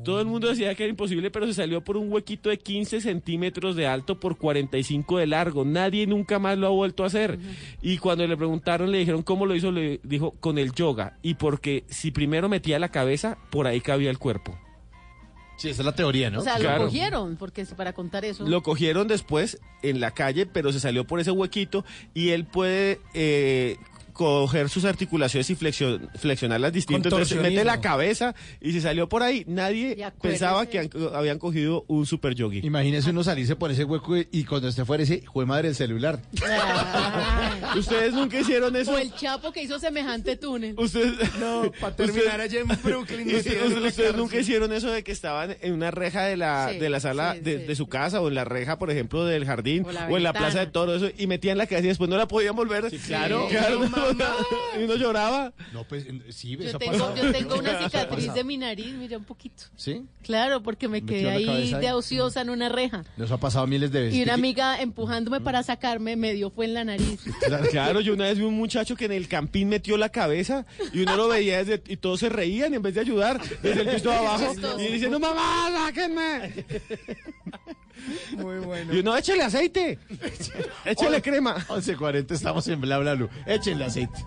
Todo 0.05 0.21
el 0.21 0.27
mundo 0.27 0.47
decía 0.47 0.75
que 0.75 0.83
era 0.83 0.91
imposible, 0.91 1.31
pero 1.31 1.47
se 1.47 1.55
salió 1.55 1.83
por 1.83 1.97
un 1.97 2.13
huequito 2.13 2.49
de 2.49 2.59
15 2.59 3.01
centímetros 3.01 3.75
de 3.75 3.87
alto 3.87 4.19
por 4.19 4.37
45 4.37 5.17
de 5.17 5.25
largo. 5.25 5.65
Nadie 5.65 6.05
nunca 6.05 6.37
más 6.37 6.59
lo 6.59 6.67
ha 6.67 6.69
vuelto 6.69 7.03
a 7.03 7.07
hacer. 7.07 7.39
Y 7.81 7.97
cuando 7.97 8.27
le 8.27 8.37
preguntaron, 8.37 8.91
le 8.91 8.99
dijeron 8.99 9.23
cómo 9.23 9.47
lo 9.47 9.55
hizo, 9.55 9.71
le 9.71 9.99
dijo 10.03 10.35
con 10.39 10.59
el 10.59 10.73
yoga. 10.73 11.17
Y 11.23 11.33
porque 11.33 11.85
si 11.87 12.11
primero 12.11 12.47
metía 12.49 12.77
la 12.77 12.89
cabeza, 12.89 13.39
por 13.49 13.65
ahí 13.65 13.81
cabía 13.81 14.11
el 14.11 14.19
cuerpo. 14.19 14.55
Sí, 15.57 15.69
esa 15.69 15.81
es 15.81 15.85
la 15.85 15.95
teoría, 15.95 16.29
¿no? 16.29 16.39
O 16.39 16.43
sea, 16.43 16.55
Claro. 16.57 16.79
lo 16.79 16.85
cogieron, 16.85 17.37
porque 17.37 17.61
es 17.61 17.73
para 17.73 17.93
contar 17.93 18.25
eso. 18.25 18.45
Lo 18.45 18.61
cogieron 18.61 19.07
después 19.07 19.59
en 19.83 19.99
la 20.01 20.11
calle, 20.11 20.45
pero 20.45 20.71
se 20.73 20.79
salió 20.79 21.05
por 21.07 21.19
ese 21.19 21.31
huequito 21.31 21.85
y 22.13 22.29
él 22.29 22.45
puede 22.45 22.99
eh, 23.13 23.77
coger 24.15 24.69
sus 24.69 24.85
articulaciones 24.85 25.49
y 25.49 25.55
flexio- 25.57 25.99
flexionarlas 26.17 26.71
distintas. 26.71 27.11
Entonces 27.11 27.37
mete 27.41 27.65
la 27.65 27.81
cabeza 27.81 28.33
y 28.61 28.71
se 28.71 28.79
salió 28.81 29.09
por 29.09 29.21
ahí. 29.21 29.43
Nadie 29.45 29.97
pensaba 30.21 30.65
que 30.67 30.79
han- 30.79 30.89
habían 31.13 31.37
cogido 31.37 31.83
un 31.89 32.05
super 32.05 32.33
yogi. 32.33 32.61
Imagínese 32.63 33.09
uno 33.09 33.23
salirse 33.25 33.57
por 33.57 33.71
ese 33.71 33.83
hueco 33.83 34.15
y, 34.17 34.27
y 34.31 34.45
cuando 34.45 34.69
esté 34.69 34.85
fuera 34.85 35.03
ese 35.03 35.21
fue 35.31 35.45
madre 35.45 35.67
el 35.67 35.75
celular. 35.75 36.19
¿Ustedes 37.77 38.13
nunca 38.13 38.39
hicieron 38.39 38.75
eso? 38.75 38.93
O 38.93 38.97
el 38.97 39.13
Chapo 39.13 39.51
que 39.51 39.63
hizo 39.63 39.77
semejante 39.79 40.37
túnel. 40.37 40.75
Ustedes 40.77 41.13
No, 41.39 41.71
para 41.81 41.95
terminar 41.97 42.39
allá 42.39 42.61
en 42.61 42.67
Brooklyn. 42.83 43.27
no 43.31 43.37
¿Ustedes, 43.37 43.75
ustedes 43.83 44.15
nunca 44.15 44.37
hicieron 44.39 44.71
eso 44.71 44.89
de 44.91 45.03
que 45.03 45.11
estaban 45.11 45.57
en 45.61 45.73
una 45.73 45.91
reja 45.91 46.23
de 46.23 46.37
la, 46.37 46.69
Sí, 46.71 46.79
de 46.79 46.89
la 46.89 46.99
sala 47.01 47.33
sí, 47.33 47.41
de, 47.41 47.59
sí, 47.59 47.65
de 47.65 47.75
su 47.75 47.87
casa 47.87 48.21
o 48.21 48.29
en 48.29 48.35
la 48.35 48.45
reja, 48.45 48.77
por 48.79 48.89
ejemplo, 48.91 49.25
del 49.25 49.45
jardín 49.45 49.85
O 50.09 50.17
en 50.17 50.23
la 50.23 50.31
plaza 50.31 50.59
de 50.59 50.67
toros 50.67 51.01
eso, 51.01 51.13
y 51.17 51.27
metían 51.27 51.57
la 51.57 51.67
cabeza 51.67 51.85
y 51.85 51.89
después 51.89 52.09
no 52.09 52.15
la 52.17 52.27
podían 52.27 52.55
volver? 52.55 52.89
claro. 53.05 53.47
claro. 53.49 53.81
No, 54.13 54.25
y 54.79 54.83
uno 54.83 54.95
lloraba. 54.95 55.53
No, 55.73 55.83
pues 55.87 56.05
sí, 56.29 56.55
Yo 56.57 56.63
eso 56.63 56.77
ha 56.77 56.79
tengo, 56.79 56.91
pasado. 56.93 57.15
yo 57.15 57.31
tengo 57.31 57.55
una 57.57 57.83
cicatriz 57.83 58.33
de 58.33 58.43
mi 58.43 58.57
nariz, 58.57 58.93
mira 58.93 59.17
un 59.17 59.23
poquito. 59.25 59.63
¿Sí? 59.75 60.03
Claro, 60.23 60.61
porque 60.63 60.87
me 60.87 61.03
quedé 61.05 61.29
ahí 61.29 61.73
de 61.73 61.91
ociosa 61.93 62.41
en 62.41 62.49
una 62.49 62.69
reja. 62.69 63.03
Nos 63.17 63.31
ha 63.31 63.37
pasado 63.37 63.67
miles 63.67 63.91
de 63.91 64.01
veces. 64.01 64.15
Y 64.15 64.23
una 64.23 64.33
¿Qué- 64.33 64.39
amiga 64.39 64.81
empujándome 64.81 65.41
para 65.41 65.63
sacarme 65.63 66.15
me 66.15 66.33
dio 66.33 66.49
fue 66.51 66.65
en 66.65 66.73
la 66.73 66.83
nariz. 66.83 67.21
Claro, 67.71 67.99
yo 68.01 68.13
una 68.13 68.25
vez 68.25 68.37
vi 68.37 68.43
un 68.43 68.55
muchacho 68.55 68.95
que 68.95 69.05
en 69.05 69.11
el 69.11 69.27
campín 69.27 69.69
metió 69.69 69.97
la 69.97 70.09
cabeza 70.09 70.65
y 70.93 71.01
uno 71.01 71.15
lo 71.17 71.27
veía 71.27 71.63
desde, 71.63 71.81
y 71.91 71.97
todos 71.97 72.19
se 72.19 72.29
reían 72.29 72.73
en 72.73 72.81
vez 72.81 72.95
de 72.95 73.01
ayudar 73.01 73.41
desde 73.61 73.81
el 73.81 73.89
piso 73.89 74.09
de 74.09 74.15
abajo 74.15 74.53
y 74.79 74.87
diciendo, 74.91 75.19
mamá, 75.19 75.69
sáquenme. 75.71 76.65
Muy 78.37 78.59
bueno. 78.59 78.93
Y 78.93 78.99
uno, 78.99 79.15
échale 79.17 79.43
aceite, 79.43 79.99
échale 80.85 81.21
crema. 81.21 81.57
11.40 81.67 82.31
estamos 82.31 82.67
en 82.67 82.81
Bla 82.81 82.99
Bla 82.99 83.15
Blue. 83.15 83.29
Échenle 83.45 83.85
aceite. 83.85 84.23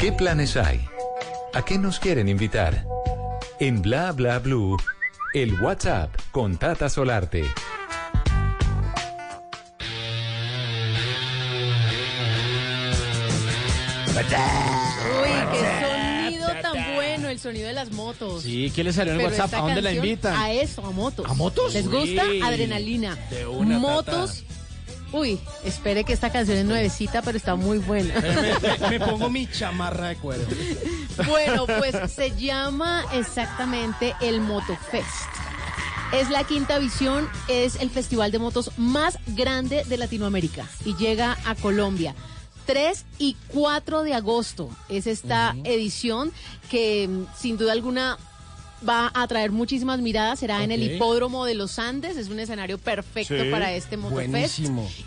¿Qué 0.00 0.10
planes 0.10 0.56
hay? 0.56 0.84
¿A 1.54 1.64
qué 1.64 1.78
nos 1.78 2.00
quieren 2.00 2.28
invitar? 2.28 2.84
En 3.60 3.82
Bla 3.82 4.10
Bla 4.10 4.40
Blue, 4.40 4.76
el 5.32 5.60
WhatsApp 5.60 6.10
con 6.32 6.56
Tata 6.56 6.88
Solarte. 6.88 7.44
Uy, 14.26 15.30
qué 15.52 15.86
sonido 15.86 16.46
tan 16.62 16.94
bueno, 16.94 17.28
el 17.28 17.38
sonido 17.40 17.66
de 17.66 17.72
las 17.72 17.90
motos. 17.92 18.42
Sí, 18.42 18.70
¿qué 18.74 18.84
le 18.84 18.92
salió 18.92 19.12
en 19.14 19.20
el 19.20 19.26
Pero 19.26 19.30
WhatsApp? 19.36 19.46
esta 19.46 19.58
¿A 19.58 19.62
dónde 19.62 19.82
la 19.82 19.88
canción, 19.90 20.06
invitan? 20.06 20.34
A 20.36 20.52
eso, 20.52 20.84
a 20.86 20.90
motos. 20.90 21.26
¿A 21.28 21.34
motos? 21.34 21.74
¿Les 21.74 21.88
gusta? 21.88 22.26
Uy, 22.26 22.40
Adrenalina. 22.42 23.16
de 23.30 23.46
una, 23.46 23.78
motos. 23.78 24.44
Uy, 25.12 25.38
espere 25.64 26.04
que 26.04 26.14
esta 26.14 26.30
canción 26.32 26.56
es 26.56 26.64
nuevecita, 26.64 27.20
pero 27.20 27.36
está 27.36 27.54
muy 27.54 27.78
buena. 27.78 28.14
Me, 28.80 28.98
me 28.98 29.00
pongo 29.06 29.28
mi 29.28 29.46
chamarra 29.46 30.08
de 30.08 30.16
cuero. 30.16 30.42
Bueno, 31.28 31.66
pues 31.66 31.94
se 32.10 32.30
llama 32.34 33.04
exactamente 33.12 34.14
el 34.22 34.40
Motofest. 34.40 35.06
Es 36.14 36.30
la 36.30 36.44
quinta 36.44 36.78
visión, 36.78 37.28
es 37.48 37.76
el 37.76 37.90
festival 37.90 38.32
de 38.32 38.38
motos 38.38 38.70
más 38.78 39.18
grande 39.28 39.82
de 39.86 39.96
Latinoamérica 39.98 40.66
y 40.84 40.94
llega 40.96 41.36
a 41.44 41.54
Colombia. 41.56 42.14
3 42.66 43.04
y 43.18 43.36
4 43.48 44.02
de 44.02 44.14
agosto 44.14 44.70
es 44.88 45.06
esta 45.06 45.54
edición 45.64 46.32
que 46.70 47.08
mm, 47.08 47.24
sin 47.36 47.56
duda 47.58 47.72
alguna 47.72 48.18
va 48.88 49.12
a 49.14 49.22
atraer 49.22 49.52
muchísimas 49.52 50.00
miradas, 50.00 50.40
será 50.40 50.64
en 50.64 50.72
el 50.72 50.82
hipódromo 50.82 51.44
de 51.44 51.54
los 51.54 51.78
Andes, 51.78 52.16
es 52.16 52.28
un 52.30 52.40
escenario 52.40 52.78
perfecto 52.78 53.40
Sí. 53.40 53.48
para 53.48 53.72
este 53.72 53.96
Motofest. 53.96 54.58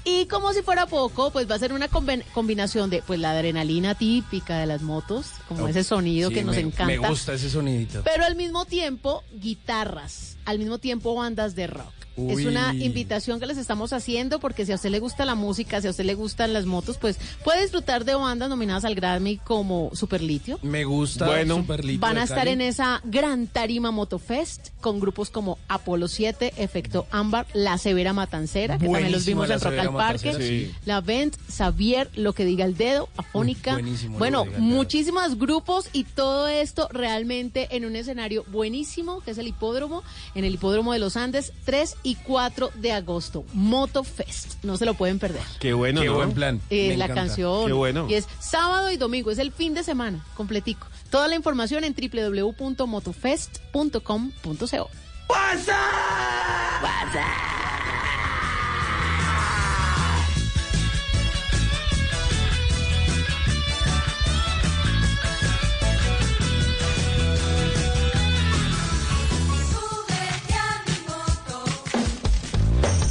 Y 0.05 0.27
como 0.27 0.53
si 0.53 0.61
fuera 0.61 0.85
poco, 0.85 1.29
pues 1.31 1.49
va 1.51 1.55
a 1.55 1.59
ser 1.59 1.73
una 1.73 1.89
combinación 1.89 2.89
de 2.89 3.01
pues 3.01 3.19
la 3.19 3.31
adrenalina 3.31 3.93
típica 3.93 4.59
de 4.59 4.65
las 4.65 4.81
motos, 4.81 5.25
como 5.49 5.67
ese 5.67 5.83
sonido 5.83 6.29
Sí, 6.29 6.35
que 6.35 6.43
nos 6.45 6.55
me- 6.55 6.61
encanta. 6.61 6.85
Me 6.85 6.97
gusta 6.99 7.33
ese 7.33 7.49
sonidito. 7.49 8.01
Pero 8.05 8.23
al 8.23 8.37
mismo 8.37 8.63
tiempo, 8.63 9.25
guitarras, 9.33 10.37
al 10.45 10.57
mismo 10.57 10.77
tiempo 10.77 11.13
bandas 11.13 11.53
de 11.55 11.67
rock. 11.67 11.93
Es 12.17 12.45
una 12.45 12.73
invitación 12.73 13.39
que 13.39 13.45
les 13.45 13.57
estamos 13.57 13.93
haciendo 13.93 14.39
porque 14.39 14.65
si 14.65 14.71
a 14.71 14.75
usted 14.75 14.89
le 14.89 14.99
gusta 14.99 15.25
la 15.25 15.35
música, 15.35 15.81
si 15.81 15.87
a 15.87 15.89
usted 15.89 16.05
le 16.05 16.15
gustan 16.15 16.53
las 16.53 16.65
motos, 16.65 16.97
pues 16.97 17.17
puede 17.43 17.61
disfrutar 17.61 18.05
de 18.05 18.15
bandas 18.15 18.49
nominadas 18.49 18.85
al 18.85 18.95
Grammy 18.95 19.37
como 19.37 19.91
Superlitio. 19.93 20.59
Me 20.61 20.85
gusta 20.85 21.27
Bueno. 21.27 21.65
Van 21.99 22.17
a 22.17 22.23
estar 22.23 22.47
en 22.47 22.61
esa 22.61 23.01
gran 23.03 23.47
tarima 23.47 23.91
Motofest 23.91 24.69
con 24.81 24.99
grupos 24.99 25.29
como 25.29 25.57
Apolo 25.67 26.07
7, 26.07 26.53
Efecto 26.57 27.07
Ámbar, 27.11 27.47
La 27.53 27.77
Severa 27.77 28.13
Matancera, 28.13 28.77
que 28.77 28.85
también 28.85 29.11
los 29.11 29.25
vimos 29.25 29.49
en 29.49 29.59
Rock 29.59 29.79
al 29.79 29.93
Parque, 29.93 30.33
sí. 30.33 30.71
La 30.85 31.01
Vent, 31.01 31.35
Xavier, 31.49 32.09
Lo 32.15 32.33
que 32.33 32.45
diga 32.45 32.65
el 32.65 32.77
dedo, 32.77 33.09
Afónica. 33.17 33.73
Buenísimo 33.73 34.17
bueno, 34.17 34.45
muchísimos 34.57 35.37
grupos 35.37 35.89
y 35.91 36.03
todo 36.03 36.47
esto 36.47 36.87
realmente 36.91 37.67
en 37.71 37.85
un 37.85 37.95
escenario 37.95 38.45
buenísimo, 38.47 39.21
que 39.21 39.31
es 39.31 39.37
el 39.37 39.47
hipódromo, 39.47 40.03
en 40.35 40.45
el 40.45 40.53
hipódromo 40.53 40.93
de 40.93 40.99
los 40.99 41.17
Andes, 41.17 41.51
3 41.65 41.95
y 42.05 42.15
4 42.15 42.71
de 42.75 42.91
agosto. 42.93 43.43
Motofest. 43.53 44.63
No 44.63 44.77
se 44.77 44.85
lo 44.85 44.93
pueden 44.93 45.17
perder. 45.19 45.41
Qué 45.59 45.73
bueno, 45.73 45.99
Qué 46.01 46.07
¿no? 46.07 46.15
buen 46.15 46.31
plan. 46.33 46.61
Eh, 46.69 46.89
Me 46.89 46.97
la 46.97 47.05
encanta. 47.05 47.21
canción. 47.23 47.65
Qué 47.67 47.73
bueno. 47.73 48.05
Y 48.09 48.13
es 48.13 48.27
sábado 48.39 48.91
y 48.91 48.97
domingo, 48.97 49.31
es 49.31 49.39
el 49.39 49.51
fin 49.51 49.73
de 49.73 49.83
semana 49.83 50.23
completico. 50.35 50.85
Toda 51.09 51.27
la 51.27 51.35
información 51.35 51.83
en 51.83 51.93
www.motofest.com.co. 51.95 54.89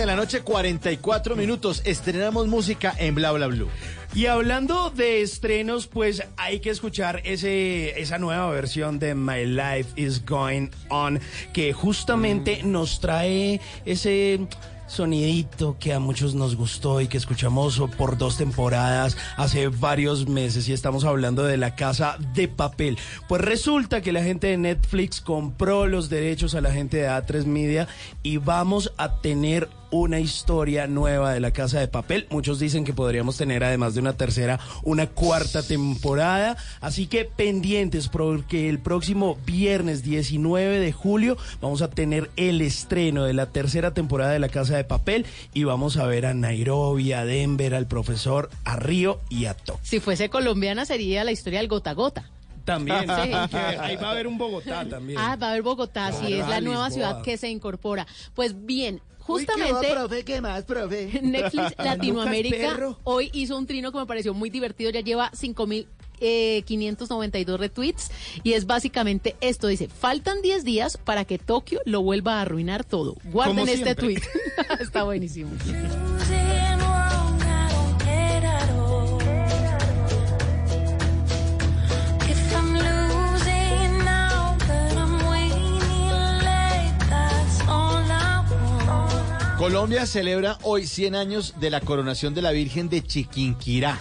de 0.00 0.06
la 0.06 0.16
noche, 0.16 0.40
44 0.40 1.36
minutos. 1.36 1.82
Estrenamos 1.84 2.48
música 2.48 2.94
en 2.98 3.14
Bla 3.14 3.30
Bla 3.30 3.46
Blue. 3.46 3.68
Y 4.12 4.26
hablando 4.26 4.90
de 4.90 5.22
estrenos, 5.22 5.86
pues 5.86 6.24
hay 6.36 6.58
que 6.58 6.70
escuchar 6.70 7.20
ese, 7.24 8.00
esa 8.00 8.18
nueva 8.18 8.50
versión 8.50 8.98
de 8.98 9.14
My 9.14 9.44
Life 9.44 9.92
is 9.94 10.24
Going 10.24 10.68
On, 10.88 11.20
que 11.52 11.72
justamente 11.72 12.62
mm. 12.64 12.72
nos 12.72 12.98
trae 13.00 13.60
ese 13.84 14.48
sonidito 14.86 15.76
que 15.78 15.92
a 15.92 16.00
muchos 16.00 16.34
nos 16.34 16.56
gustó 16.56 17.00
y 17.00 17.08
que 17.08 17.16
escuchamos 17.16 17.80
por 17.96 18.18
dos 18.18 18.36
temporadas 18.36 19.16
hace 19.36 19.68
varios 19.68 20.28
meses 20.28 20.68
y 20.68 20.72
estamos 20.72 21.04
hablando 21.04 21.44
de 21.44 21.56
la 21.56 21.74
casa 21.74 22.16
de 22.34 22.48
papel. 22.48 22.98
Pues 23.28 23.42
resulta 23.42 24.02
que 24.02 24.12
la 24.12 24.22
gente 24.22 24.48
de 24.48 24.56
Netflix 24.56 25.20
compró 25.20 25.86
los 25.86 26.08
derechos 26.08 26.54
a 26.54 26.60
la 26.60 26.72
gente 26.72 26.98
de 26.98 27.08
A3 27.08 27.44
Media 27.46 27.88
y 28.22 28.36
vamos 28.36 28.92
a 28.96 29.20
tener 29.20 29.68
una 29.96 30.18
historia 30.18 30.88
nueva 30.88 31.32
de 31.32 31.38
la 31.38 31.52
casa 31.52 31.78
de 31.78 31.86
papel. 31.86 32.26
Muchos 32.30 32.58
dicen 32.58 32.84
que 32.84 32.92
podríamos 32.92 33.36
tener 33.36 33.62
además 33.62 33.94
de 33.94 34.00
una 34.00 34.14
tercera, 34.14 34.58
una 34.82 35.06
cuarta 35.06 35.62
temporada. 35.62 36.56
Así 36.80 37.06
que 37.06 37.24
pendientes 37.24 38.08
porque 38.08 38.68
el 38.68 38.80
próximo 38.80 39.38
viernes 39.46 40.02
19 40.02 40.80
de 40.80 40.90
julio 40.92 41.36
vamos 41.60 41.80
a 41.80 41.90
tener 41.90 42.28
el 42.36 42.60
estreno 42.60 43.22
de 43.22 43.34
la 43.34 43.46
tercera 43.46 43.94
temporada 43.94 44.32
de 44.32 44.40
la 44.40 44.48
casa 44.48 44.76
de 44.76 44.82
papel 44.82 45.26
y 45.52 45.62
vamos 45.62 45.96
a 45.96 46.06
ver 46.06 46.26
a 46.26 46.34
Nairobi, 46.34 47.12
a 47.12 47.24
Denver, 47.24 47.72
al 47.76 47.86
profesor, 47.86 48.50
a 48.64 48.74
Río 48.74 49.20
y 49.28 49.44
a 49.44 49.54
Tokio. 49.54 49.80
Si 49.84 50.00
fuese 50.00 50.28
colombiana 50.28 50.84
sería 50.86 51.22
la 51.22 51.30
historia 51.30 51.60
del 51.60 51.68
gota 51.68 51.90
a 51.90 51.94
gota. 51.94 52.30
También, 52.64 53.02
Sí. 53.02 53.06
ahí 53.78 53.96
va 53.96 54.08
a 54.08 54.10
haber 54.10 54.26
un 54.26 54.38
Bogotá 54.38 54.88
también. 54.88 55.18
Ah, 55.20 55.36
va 55.36 55.48
a 55.48 55.50
haber 55.50 55.62
Bogotá, 55.62 56.10
sí, 56.12 56.26
Claro. 56.26 56.42
es 56.42 56.48
la 56.48 56.60
nueva 56.62 56.88
Lisboa. 56.88 57.08
ciudad 57.10 57.22
que 57.22 57.36
se 57.36 57.48
incorpora. 57.50 58.06
Pues 58.34 58.64
bien, 58.66 59.00
Uy, 59.26 59.46
¿qué 59.46 59.52
va, 59.52 59.68
justamente 59.68 59.92
profe? 59.92 60.24
¿Qué 60.24 60.40
más, 60.40 60.64
profe? 60.64 61.20
Netflix 61.22 61.74
Latinoamérica 61.78 62.96
hoy 63.04 63.30
hizo 63.32 63.56
un 63.56 63.66
trino 63.66 63.92
que 63.92 63.98
me 63.98 64.06
pareció 64.06 64.34
muy 64.34 64.50
divertido, 64.50 64.90
ya 64.90 65.00
lleva 65.00 65.30
5000 65.32 65.86
eh, 66.20 66.62
592 66.62 67.58
retweets 67.58 68.10
y 68.42 68.52
es 68.52 68.66
básicamente 68.66 69.36
esto, 69.40 69.66
dice, 69.66 69.88
faltan 69.88 70.42
10 70.42 70.64
días 70.64 70.96
para 70.96 71.24
que 71.24 71.38
Tokio 71.38 71.80
lo 71.84 72.02
vuelva 72.02 72.38
a 72.38 72.42
arruinar 72.42 72.84
todo. 72.84 73.16
Guarden 73.24 73.68
este 73.68 73.94
tweet. 73.94 74.22
Está 74.80 75.02
buenísimo. 75.02 75.50
Colombia 89.58 90.04
celebra 90.06 90.58
hoy 90.62 90.86
100 90.86 91.14
años 91.14 91.54
de 91.60 91.70
la 91.70 91.80
coronación 91.80 92.34
de 92.34 92.42
la 92.42 92.50
Virgen 92.50 92.88
de 92.88 93.02
Chiquinquirá. 93.02 93.98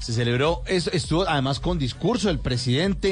Se 0.00 0.12
celebró, 0.12 0.62
es- 0.66 0.88
estuvo 0.92 1.28
además 1.28 1.60
con 1.60 1.78
discurso 1.78 2.28
el 2.30 2.38
presidente 2.38 3.10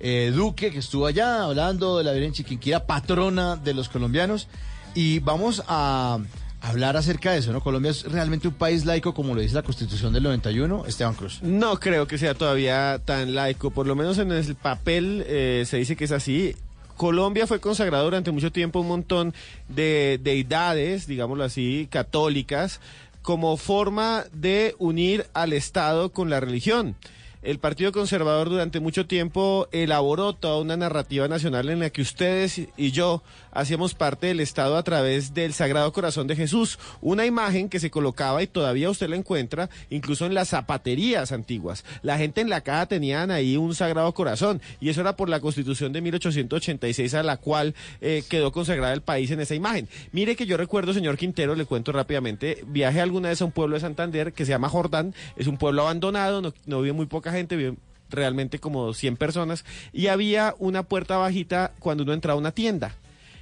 eh, 0.00 0.32
Duque, 0.34 0.70
que 0.70 0.78
estuvo 0.78 1.06
allá 1.06 1.44
hablando 1.44 1.98
de 1.98 2.04
la 2.04 2.12
Virgen 2.12 2.32
Chiquinquirá, 2.32 2.86
patrona 2.86 3.56
de 3.56 3.74
los 3.74 3.88
colombianos. 3.88 4.48
Y 4.94 5.18
vamos 5.20 5.62
a 5.68 6.18
hablar 6.60 6.96
acerca 6.96 7.32
de 7.32 7.38
eso, 7.38 7.52
¿no? 7.52 7.60
Colombia 7.62 7.90
es 7.90 8.04
realmente 8.10 8.48
un 8.48 8.54
país 8.54 8.84
laico, 8.84 9.14
como 9.14 9.34
lo 9.34 9.40
dice 9.42 9.54
la 9.54 9.62
Constitución 9.62 10.12
del 10.12 10.22
91, 10.24 10.86
Esteban 10.86 11.14
Cruz. 11.14 11.40
No 11.42 11.78
creo 11.78 12.06
que 12.06 12.18
sea 12.18 12.34
todavía 12.34 13.00
tan 13.04 13.34
laico, 13.34 13.70
por 13.70 13.86
lo 13.86 13.94
menos 13.94 14.18
en 14.18 14.32
el 14.32 14.54
papel 14.54 15.22
eh, 15.26 15.64
se 15.66 15.76
dice 15.76 15.96
que 15.96 16.04
es 16.04 16.12
así. 16.12 16.56
Colombia 16.98 17.46
fue 17.46 17.60
consagrado 17.60 18.04
durante 18.04 18.32
mucho 18.32 18.50
tiempo 18.50 18.80
un 18.80 18.88
montón 18.88 19.32
de 19.68 20.18
deidades, 20.20 21.06
digámoslo 21.06 21.44
así, 21.44 21.86
católicas, 21.90 22.80
como 23.22 23.56
forma 23.56 24.24
de 24.32 24.74
unir 24.78 25.26
al 25.32 25.52
Estado 25.52 26.10
con 26.10 26.28
la 26.28 26.40
religión. 26.40 26.96
el 27.42 27.60
Partido 27.60 27.92
Conservador 27.92 28.50
durante 28.50 28.80
mucho 28.80 29.06
tiempo 29.06 29.68
elaboró 29.70 30.32
toda 30.32 30.60
una 30.60 30.76
narrativa 30.76 31.28
nacional 31.28 31.70
en 31.70 31.78
la 31.78 31.90
que 31.90 32.02
ustedes 32.02 32.62
y 32.76 32.90
yo 32.90 33.22
hacíamos 33.58 33.94
parte 33.94 34.28
del 34.28 34.38
Estado 34.38 34.76
a 34.76 34.84
través 34.84 35.34
del 35.34 35.52
Sagrado 35.52 35.92
Corazón 35.92 36.28
de 36.28 36.36
Jesús, 36.36 36.78
una 37.00 37.26
imagen 37.26 37.68
que 37.68 37.80
se 37.80 37.90
colocaba 37.90 38.40
y 38.40 38.46
todavía 38.46 38.88
usted 38.88 39.08
la 39.08 39.16
encuentra 39.16 39.68
incluso 39.90 40.26
en 40.26 40.34
las 40.34 40.50
zapaterías 40.50 41.32
antiguas. 41.32 41.84
La 42.02 42.18
gente 42.18 42.40
en 42.40 42.50
la 42.50 42.60
caja 42.60 42.86
tenían 42.86 43.32
ahí 43.32 43.56
un 43.56 43.74
Sagrado 43.74 44.14
Corazón 44.14 44.62
y 44.80 44.90
eso 44.90 45.00
era 45.00 45.16
por 45.16 45.28
la 45.28 45.40
Constitución 45.40 45.92
de 45.92 46.00
1886 46.00 47.14
a 47.14 47.24
la 47.24 47.36
cual 47.36 47.74
eh, 48.00 48.22
quedó 48.28 48.52
consagrada 48.52 48.94
el 48.94 49.02
país 49.02 49.32
en 49.32 49.40
esa 49.40 49.56
imagen. 49.56 49.88
Mire 50.12 50.36
que 50.36 50.46
yo 50.46 50.56
recuerdo, 50.56 50.94
señor 50.94 51.16
Quintero, 51.16 51.56
le 51.56 51.64
cuento 51.64 51.90
rápidamente, 51.90 52.62
viajé 52.64 53.00
alguna 53.00 53.30
vez 53.30 53.42
a 53.42 53.44
un 53.44 53.52
pueblo 53.52 53.74
de 53.74 53.80
Santander 53.80 54.32
que 54.32 54.44
se 54.44 54.50
llama 54.50 54.68
Jordán, 54.68 55.14
es 55.36 55.48
un 55.48 55.58
pueblo 55.58 55.82
abandonado, 55.82 56.40
no, 56.40 56.54
no 56.66 56.80
vive 56.80 56.92
muy 56.92 57.06
poca 57.06 57.32
gente, 57.32 57.56
vive 57.56 57.74
realmente 58.10 58.58
como 58.58 58.94
100 58.94 59.16
personas, 59.16 59.64
y 59.92 60.06
había 60.06 60.54
una 60.58 60.84
puerta 60.84 61.16
bajita 61.16 61.72
cuando 61.78 62.04
uno 62.04 62.12
entraba 62.12 62.36
a 62.36 62.40
una 62.40 62.52
tienda, 62.52 62.94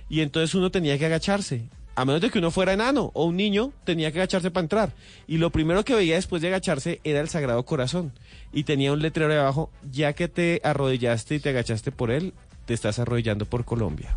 y 0.09 0.21
entonces 0.21 0.55
uno 0.55 0.71
tenía 0.71 0.99
que 0.99 1.07
agacharse. 1.07 1.69
A 1.95 2.05
menos 2.05 2.21
de 2.21 2.31
que 2.31 2.39
uno 2.39 2.51
fuera 2.51 2.75
enano 2.75 3.11
o 3.15 3.25
un 3.25 3.37
niño, 3.37 3.73
tenía 3.85 4.13
que 4.13 4.19
agacharse 4.19 4.51
para 4.51 4.65
entrar. 4.65 4.93
Y 5.27 5.39
lo 5.39 5.51
primero 5.51 5.83
que 5.83 5.95
veía 5.95 6.17
después 6.17 6.43
de 6.43 6.49
agacharse 6.49 7.01
era 7.05 7.21
el 7.21 7.29
Sagrado 7.29 7.65
Corazón. 7.65 8.13
Y 8.53 8.65
tenía 8.65 8.93
un 8.93 9.01
letrero 9.01 9.33
de 9.33 9.41
abajo, 9.41 9.71
ya 9.91 10.13
que 10.13 10.29
te 10.29 10.61
arrodillaste 10.63 11.37
y 11.37 11.41
te 11.41 11.49
agachaste 11.49 11.93
por 11.93 12.11
él, 12.11 12.35
te 12.67 12.75
estás 12.75 12.99
arrodillando 12.99 13.47
por 13.47 13.65
Colombia. 13.65 14.15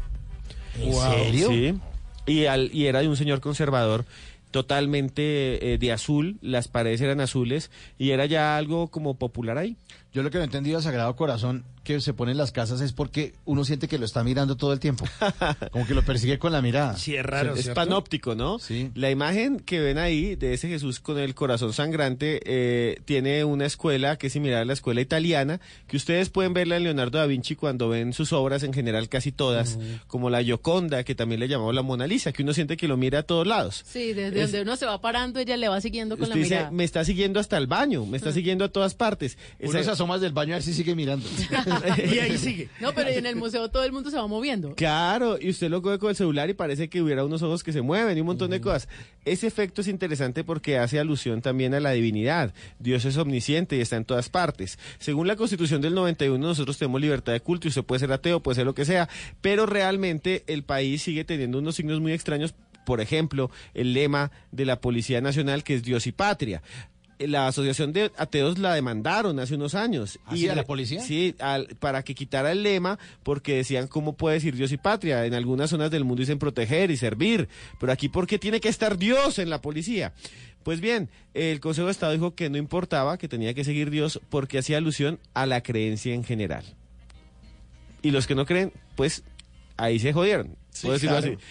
¿En 0.78 0.94
serio? 0.94 1.48
Sí. 1.48 1.80
Y, 2.26 2.46
al, 2.46 2.70
y 2.74 2.88
era 2.88 3.00
de 3.00 3.08
un 3.08 3.16
señor 3.16 3.40
conservador 3.40 4.06
totalmente 4.52 5.74
eh, 5.74 5.78
de 5.78 5.92
azul, 5.92 6.38
las 6.42 6.68
paredes 6.68 7.02
eran 7.02 7.22
azules 7.22 7.70
y 7.98 8.12
era 8.12 8.26
ya 8.26 8.58
algo 8.58 8.90
como 8.90 9.16
popular 9.16 9.58
ahí. 9.58 9.78
Yo 10.12 10.24
lo 10.24 10.32
que 10.32 10.38
no 10.38 10.44
he 10.44 10.46
entendido 10.46 10.78
al 10.78 10.84
Sagrado 10.84 11.16
Corazón 11.16 11.66
que 11.96 12.02
se 12.02 12.14
pone 12.14 12.32
en 12.34 12.38
las 12.38 12.52
casas 12.52 12.82
es 12.82 12.94
porque 12.94 13.34
uno 13.46 13.64
siente 13.66 13.88
que 13.88 13.98
lo 13.98 14.06
está 14.06 14.24
mirando 14.24 14.56
todo 14.58 14.74
el 14.74 14.80
tiempo. 14.80 15.06
Como 15.72 15.88
que 15.88 15.94
lo 15.96 16.04
persigue 16.04 16.38
con 16.38 16.52
la 16.52 16.62
mirada. 16.62 16.96
Sí, 16.98 17.16
es 17.16 17.26
raro. 17.26 17.56
Es 17.56 17.70
panóptico, 17.70 18.36
¿no? 18.36 18.60
Sí. 18.60 18.92
La 18.96 19.10
imagen 19.10 19.60
que 19.60 19.80
ven 19.80 19.98
ahí 19.98 20.36
de 20.36 20.54
ese 20.54 20.68
Jesús 20.68 21.00
con 21.00 21.18
el 21.18 21.34
corazón 21.36 21.74
sangrante 21.74 22.42
eh, 22.46 23.00
tiene 23.06 23.44
una 23.44 23.66
escuela 23.66 24.18
que 24.18 24.28
es 24.28 24.34
similar 24.34 24.62
a 24.62 24.66
la 24.66 24.74
escuela 24.74 25.02
italiana, 25.02 25.60
que 25.88 25.98
ustedes 25.98 26.30
pueden 26.30 26.54
verla 26.54 26.78
en 26.78 26.84
Leonardo 26.84 27.18
da 27.18 27.26
Vinci 27.26 27.56
cuando 27.56 27.90
ven 27.90 28.14
sus 28.14 28.34
obras, 28.34 28.64
en 28.64 28.74
general 28.74 29.10
casi 29.10 29.32
todas, 29.32 29.78
como 30.08 30.30
la 30.30 30.44
Gioconda, 30.44 31.04
que 31.04 31.16
también 31.16 31.40
le 31.40 31.48
llamamos 31.48 31.74
la 31.74 31.82
Mona 31.82 32.06
Lisa, 32.08 32.32
que 32.32 32.44
uno 32.44 32.54
siente 32.54 32.78
que 32.78 32.88
lo 32.88 32.98
mira 32.98 33.20
a 33.20 33.24
todos 33.24 33.48
lados. 33.48 33.84
Sí, 33.88 34.14
desde 34.14 34.42
Es- 34.44 34.52
donde 34.52 34.62
uno 34.62 34.76
se 34.76 34.86
va 34.86 35.02
parando, 35.02 35.40
ella 35.40 35.58
le 35.58 35.68
va 35.70 35.82
siguiendo 35.82 36.16
con 36.18 36.24
Usted 36.24 36.36
la 36.36 36.42
dice, 36.44 36.56
mirada. 36.56 36.72
me 36.72 36.84
está 36.84 37.04
siguiendo 37.04 37.40
hasta 37.40 37.58
el 37.58 37.68
baño, 37.68 38.06
me 38.06 38.18
está 38.18 38.32
siguiendo 38.32 38.64
a 38.66 38.70
todas 38.70 38.94
partes. 38.94 39.38
Uno 39.60 39.72
Esa- 39.72 39.84
se 39.84 39.92
asoma 39.92 40.18
del 40.20 40.34
baño 40.34 40.54
a 40.54 40.58
ver 40.58 40.64
si 40.64 40.74
sigue 40.74 40.94
mirando. 40.96 41.28
y 42.12 42.20
ahí 42.20 42.38
sigue. 42.38 42.70
No, 42.80 42.94
pero 42.94 43.10
en 43.10 43.26
el 43.26 43.36
museo 43.36 43.70
todo 43.70 43.84
el 43.84 43.92
mundo 43.92 44.10
se 44.10 44.18
va 44.18 44.28
moviendo. 44.28 44.76
Claro, 44.76 45.38
y 45.40 45.50
usted 45.50 45.70
lo 45.70 45.82
coge 45.82 46.00
con 46.00 46.10
el 46.10 46.16
celular 46.16 46.50
y 46.50 46.54
parece 46.54 46.90
que 46.90 47.02
hubiera 47.02 47.26
unos 47.26 47.42
ojos 47.42 47.64
que 47.64 47.74
se 47.74 47.82
mueven 47.82 48.18
y 48.18 48.22
un 48.22 48.28
montón 48.28 48.52
de 48.52 48.62
cosas. 48.62 48.88
Ese 49.26 49.48
efecto 49.48 49.82
es 49.82 49.88
interesante 49.88 50.44
porque 50.44 50.78
hace 50.78 51.00
alusión 51.00 51.42
también 51.42 51.74
a 51.74 51.80
la 51.80 51.92
divinidad. 51.92 52.54
Dios 52.80 53.06
es 53.06 53.18
omnisciente 53.18 53.78
y 53.78 53.82
está 53.82 53.96
en 53.96 54.06
todas 54.06 54.30
partes. 54.30 54.80
Según 54.98 55.28
la 55.28 55.36
Constitución 55.36 55.82
del 55.82 55.96
91, 55.96 56.46
nosotros 56.46 56.78
tenemos 56.78 57.02
libertad 57.02 57.34
de 57.34 57.42
culto 57.42 57.68
y 57.68 57.70
usted 57.70 57.84
puede 57.84 58.00
ser 58.00 58.12
ateo, 58.12 58.42
puede 58.42 58.56
ser 58.56 58.66
lo 58.66 58.76
que 58.76 58.86
sea, 58.86 59.10
pero 59.42 59.66
realmente 59.66 60.44
el 60.48 60.64
país 60.64 61.02
sigue 61.02 61.24
teniendo 61.24 61.60
unos 61.60 61.76
signos 61.76 62.00
muy 62.00 62.14
extraños. 62.14 62.54
Por 62.86 63.02
ejemplo, 63.02 63.52
el 63.74 63.94
lema 63.94 64.32
de 64.52 64.66
la 64.66 64.82
Policía 64.82 65.22
Nacional 65.22 65.64
que 65.64 65.76
es 65.76 65.84
Dios 65.84 66.08
y 66.08 66.12
Patria. 66.12 66.64
La 67.20 67.48
Asociación 67.48 67.92
de 67.92 68.12
Ateos 68.18 68.58
la 68.60 68.74
demandaron 68.74 69.40
hace 69.40 69.56
unos 69.56 69.76
años. 69.76 70.20
¿Ah, 70.26 70.36
sí, 70.36 70.48
a 70.48 70.56
la 70.56 70.64
policía? 70.64 71.02
Sí, 71.02 71.36
al- 71.40 71.68
para 71.80 72.02
que 72.04 72.16
quitara 72.16 72.52
el 72.54 72.64
lema, 72.64 72.98
porque 73.24 73.56
decían 73.58 73.88
cómo 73.88 74.14
puede 74.14 74.36
decir 74.36 74.56
Dios 74.56 74.72
y 74.72 74.78
patria. 74.78 75.26
En 75.26 75.34
algunas 75.34 75.70
zonas 75.70 75.92
del 75.92 76.06
mundo 76.06 76.22
dicen 76.22 76.40
proteger 76.40 76.92
y 76.92 76.98
servir, 76.98 77.50
pero 77.80 77.92
aquí 77.92 78.08
¿por 78.08 78.26
qué 78.26 78.40
tiene 78.40 78.62
que 78.62 78.70
estar 78.70 78.98
Dios 78.98 79.38
en 79.38 79.50
la 79.50 79.62
policía? 79.62 80.14
Pues 80.64 80.80
bien, 80.82 81.10
el 81.34 81.60
Consejo 81.60 81.88
de 81.88 81.92
Estado 81.92 82.14
dijo 82.14 82.36
que 82.36 82.50
no 82.50 82.58
importaba, 82.58 83.18
que 83.18 83.28
tenía 83.28 83.54
que 83.54 83.64
seguir 83.64 83.90
Dios 83.92 84.20
porque 84.30 84.58
hacía 84.58 84.78
alusión 84.78 85.20
a 85.34 85.46
la 85.46 85.62
creencia 85.62 86.14
en 86.14 86.24
general. 86.24 86.64
Y 88.02 88.12
los 88.12 88.28
que 88.28 88.36
no 88.36 88.46
creen, 88.46 88.72
pues 88.96 89.24
ahí 89.78 90.00
se 90.00 90.14
jodieron, 90.14 90.56
Sí, 90.72 90.84
puedo 90.84 90.94
decirlo 90.94 91.18
claro. 91.18 91.34
así. 91.36 91.44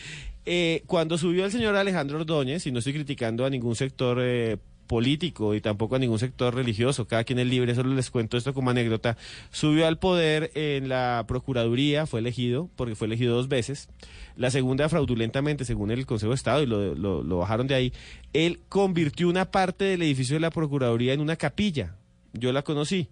Eh, 0.46 0.82
cuando 0.86 1.18
subió 1.18 1.44
el 1.44 1.52
señor 1.52 1.76
Alejandro 1.76 2.18
Ordóñez, 2.20 2.66
y 2.66 2.72
no 2.72 2.78
estoy 2.78 2.94
criticando 2.94 3.44
a 3.44 3.50
ningún 3.50 3.76
sector 3.76 4.18
eh, 4.22 4.56
político 4.88 5.54
y 5.54 5.60
tampoco 5.60 5.94
a 5.94 5.98
ningún 6.00 6.18
sector 6.18 6.52
religioso, 6.52 7.06
cada 7.06 7.22
quien 7.22 7.38
es 7.38 7.46
libre, 7.46 7.76
solo 7.76 7.94
les 7.94 8.10
cuento 8.10 8.36
esto 8.36 8.52
como 8.52 8.70
anécdota, 8.70 9.16
subió 9.52 9.86
al 9.86 9.98
poder 10.00 10.50
en 10.54 10.88
la 10.88 11.24
Procuraduría, 11.28 12.06
fue 12.06 12.18
elegido, 12.18 12.68
porque 12.74 12.96
fue 12.96 13.06
elegido 13.06 13.36
dos 13.36 13.46
veces, 13.46 13.88
la 14.36 14.50
segunda 14.50 14.88
fraudulentamente 14.88 15.64
según 15.64 15.92
el 15.92 16.06
Consejo 16.06 16.30
de 16.30 16.36
Estado 16.36 16.62
y 16.62 16.66
lo, 16.66 16.96
lo- 16.96 17.22
lo 17.22 17.38
bajaron 17.38 17.68
de 17.68 17.76
ahí, 17.76 17.92
él 18.32 18.58
convirtió 18.68 19.28
una 19.28 19.52
parte 19.52 19.84
del 19.84 20.02
edificio 20.02 20.34
de 20.34 20.40
la 20.40 20.50
Procuraduría 20.50 21.12
en 21.12 21.20
una 21.20 21.36
capilla, 21.36 21.94
yo 22.32 22.52
la 22.52 22.62
conocí. 22.62 23.06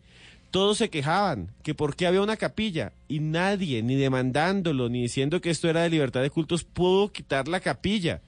Todos 0.52 0.78
se 0.78 0.88
quejaban 0.90 1.50
que 1.62 1.74
por 1.74 1.96
qué 1.96 2.06
había 2.06 2.22
una 2.22 2.36
capilla 2.36 2.92
y 3.08 3.18
nadie, 3.20 3.82
ni 3.82 3.94
demandándolo, 3.96 4.88
ni 4.88 5.02
diciendo 5.02 5.40
que 5.40 5.50
esto 5.50 5.68
era 5.68 5.82
de 5.82 5.90
libertad 5.90 6.22
de 6.22 6.30
cultos, 6.30 6.64
pudo 6.64 7.12
quitar 7.12 7.46
la 7.48 7.60
capilla 7.60 8.22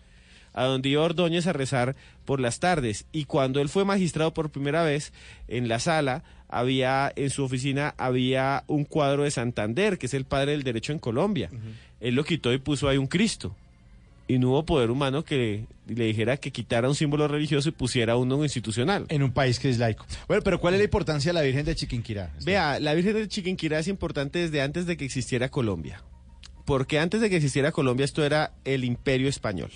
a 0.52 0.64
donde 0.64 0.88
iba 0.88 1.02
Ordóñez 1.02 1.46
a 1.46 1.52
rezar 1.52 1.96
por 2.24 2.40
las 2.40 2.60
tardes. 2.60 3.06
Y 3.12 3.24
cuando 3.24 3.60
él 3.60 3.68
fue 3.68 3.84
magistrado 3.84 4.34
por 4.34 4.50
primera 4.50 4.82
vez, 4.82 5.12
en 5.48 5.68
la 5.68 5.78
sala, 5.78 6.24
había, 6.48 7.12
en 7.14 7.30
su 7.30 7.44
oficina, 7.44 7.94
había 7.98 8.64
un 8.66 8.84
cuadro 8.84 9.24
de 9.24 9.30
Santander, 9.30 9.98
que 9.98 10.06
es 10.06 10.14
el 10.14 10.24
padre 10.24 10.52
del 10.52 10.62
derecho 10.62 10.92
en 10.92 10.98
Colombia. 10.98 11.50
Él 12.00 12.14
lo 12.14 12.24
quitó 12.24 12.52
y 12.52 12.58
puso 12.58 12.88
ahí 12.88 12.96
un 12.96 13.06
Cristo. 13.06 13.54
Y 14.30 14.38
no 14.38 14.50
hubo 14.50 14.66
poder 14.66 14.90
humano 14.90 15.24
que 15.24 15.64
le 15.86 16.04
dijera 16.04 16.36
que 16.36 16.50
quitara 16.50 16.86
un 16.86 16.94
símbolo 16.94 17.28
religioso 17.28 17.70
y 17.70 17.72
pusiera 17.72 18.16
uno 18.16 18.42
institucional. 18.42 19.06
En 19.08 19.22
un 19.22 19.32
país 19.32 19.58
que 19.58 19.70
es 19.70 19.78
laico. 19.78 20.04
Bueno, 20.26 20.42
pero 20.42 20.60
¿cuál 20.60 20.74
es 20.74 20.80
la 20.80 20.84
importancia 20.84 21.30
de 21.30 21.34
la 21.34 21.40
Virgen 21.40 21.64
de 21.64 21.74
Chiquinquirá? 21.74 22.30
Vea, 22.44 22.78
la 22.78 22.92
Virgen 22.92 23.14
de 23.14 23.26
Chiquinquirá 23.26 23.78
es 23.78 23.88
importante 23.88 24.40
desde 24.40 24.60
antes 24.60 24.84
de 24.84 24.98
que 24.98 25.06
existiera 25.06 25.48
Colombia. 25.48 26.02
Porque 26.66 26.98
antes 26.98 27.22
de 27.22 27.30
que 27.30 27.36
existiera 27.36 27.72
Colombia 27.72 28.04
esto 28.04 28.22
era 28.22 28.52
el 28.66 28.84
imperio 28.84 29.30
español. 29.30 29.70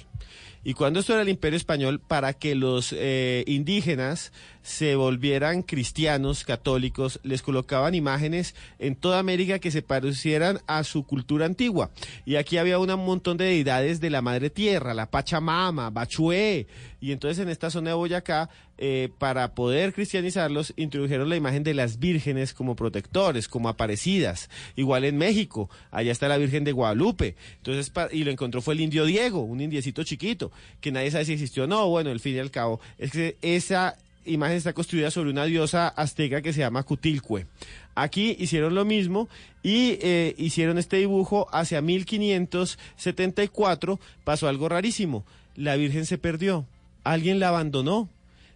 Y 0.64 0.74
cuando 0.74 1.00
esto 1.00 1.12
era 1.12 1.22
el 1.22 1.28
imperio 1.28 1.56
español, 1.56 2.00
para 2.00 2.34
que 2.34 2.54
los 2.54 2.94
eh, 2.96 3.42
indígenas 3.48 4.32
se 4.62 4.94
volvieran 4.94 5.62
cristianos, 5.62 6.44
católicos, 6.44 7.18
les 7.24 7.42
colocaban 7.42 7.96
imágenes 7.96 8.54
en 8.78 8.94
toda 8.94 9.18
América 9.18 9.58
que 9.58 9.72
se 9.72 9.82
parecieran 9.82 10.60
a 10.68 10.84
su 10.84 11.04
cultura 11.04 11.46
antigua. 11.46 11.90
Y 12.24 12.36
aquí 12.36 12.58
había 12.58 12.78
un 12.78 12.88
montón 13.04 13.38
de 13.38 13.46
deidades 13.46 14.00
de 14.00 14.10
la 14.10 14.22
madre 14.22 14.50
tierra, 14.50 14.94
la 14.94 15.10
Pachamama, 15.10 15.90
Bachué. 15.90 16.68
Y 17.00 17.10
entonces 17.10 17.40
en 17.40 17.48
esta 17.48 17.70
zona 17.70 17.90
de 17.90 17.96
Boyacá, 17.96 18.48
eh, 18.78 19.10
para 19.18 19.54
poder 19.54 19.92
cristianizarlos, 19.92 20.72
introdujeron 20.76 21.28
la 21.28 21.36
imagen 21.36 21.62
de 21.62 21.74
las 21.74 21.98
vírgenes 21.98 22.54
como 22.54 22.74
protectores, 22.74 23.48
como 23.48 23.68
aparecidas. 23.68 24.48
Igual 24.76 25.04
en 25.04 25.18
México, 25.18 25.68
allá 25.90 26.10
está 26.10 26.28
la 26.28 26.38
Virgen 26.38 26.64
de 26.64 26.72
Guadalupe. 26.72 27.36
Entonces, 27.58 27.92
y 28.12 28.24
lo 28.24 28.30
encontró 28.30 28.62
fue 28.62 28.74
el 28.74 28.80
indio 28.80 29.04
Diego, 29.04 29.40
un 29.40 29.60
indiecito 29.60 30.04
chiquito, 30.04 30.50
que 30.80 30.92
nadie 30.92 31.10
sabe 31.10 31.26
si 31.26 31.34
existió 31.34 31.64
o 31.64 31.66
no. 31.66 31.88
Bueno, 31.88 32.10
al 32.10 32.20
fin 32.20 32.36
y 32.36 32.38
al 32.38 32.50
cabo, 32.50 32.80
es 32.98 33.12
que 33.12 33.36
esa 33.42 33.96
imagen 34.24 34.56
está 34.56 34.72
construida 34.72 35.10
sobre 35.10 35.30
una 35.30 35.44
diosa 35.44 35.88
azteca 35.88 36.42
que 36.42 36.52
se 36.52 36.60
llama 36.60 36.82
Cutilcue. 36.82 37.46
Aquí 37.94 38.36
hicieron 38.38 38.74
lo 38.74 38.84
mismo 38.84 39.28
y 39.62 39.98
eh, 40.00 40.34
hicieron 40.38 40.78
este 40.78 40.96
dibujo 40.96 41.46
hacia 41.52 41.82
1574. 41.82 44.00
Pasó 44.24 44.48
algo 44.48 44.68
rarísimo. 44.68 45.24
La 45.56 45.76
Virgen 45.76 46.06
se 46.06 46.18
perdió. 46.18 46.66
Alguien 47.04 47.38
la 47.38 47.48
abandonó. 47.48 48.08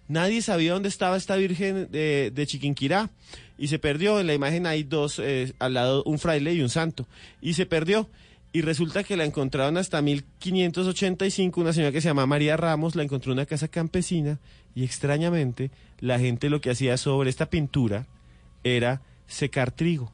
Nadie 0.08 0.42
sabía 0.42 0.72
dónde 0.72 0.88
estaba 0.88 1.16
esta 1.16 1.36
Virgen 1.36 1.88
de, 1.90 2.44
Chiquinquirá. 2.46 3.10
Y 3.58 3.68
se 3.68 3.78
perdió. 3.78 4.20
En 4.20 4.26
la 4.26 4.34
imagen 4.34 4.66
hay 4.66 4.82
dos, 4.82 5.18
eh, 5.18 5.52
al 5.58 5.74
lado 5.74 6.02
un 6.04 6.18
fraile 6.18 6.52
y 6.54 6.60
un 6.60 6.68
santo. 6.68 7.06
Y 7.40 7.54
se 7.54 7.66
perdió. 7.66 8.08
Y 8.52 8.62
resulta 8.62 9.04
que 9.04 9.16
la 9.16 9.24
encontraron 9.24 9.76
hasta 9.76 10.00
1585. 10.00 11.60
Una 11.60 11.72
señora 11.72 11.92
que 11.92 12.00
se 12.00 12.08
llama 12.08 12.26
María 12.26 12.56
Ramos 12.56 12.94
la 12.94 13.02
encontró 13.02 13.32
en 13.32 13.38
una 13.38 13.46
casa 13.46 13.68
campesina. 13.68 14.38
Y 14.74 14.84
extrañamente, 14.84 15.70
la 16.00 16.18
gente 16.18 16.50
lo 16.50 16.60
que 16.60 16.70
hacía 16.70 16.96
sobre 16.96 17.30
esta 17.30 17.50
pintura 17.50 18.06
era 18.62 19.02
secar 19.26 19.72
trigo. 19.72 20.12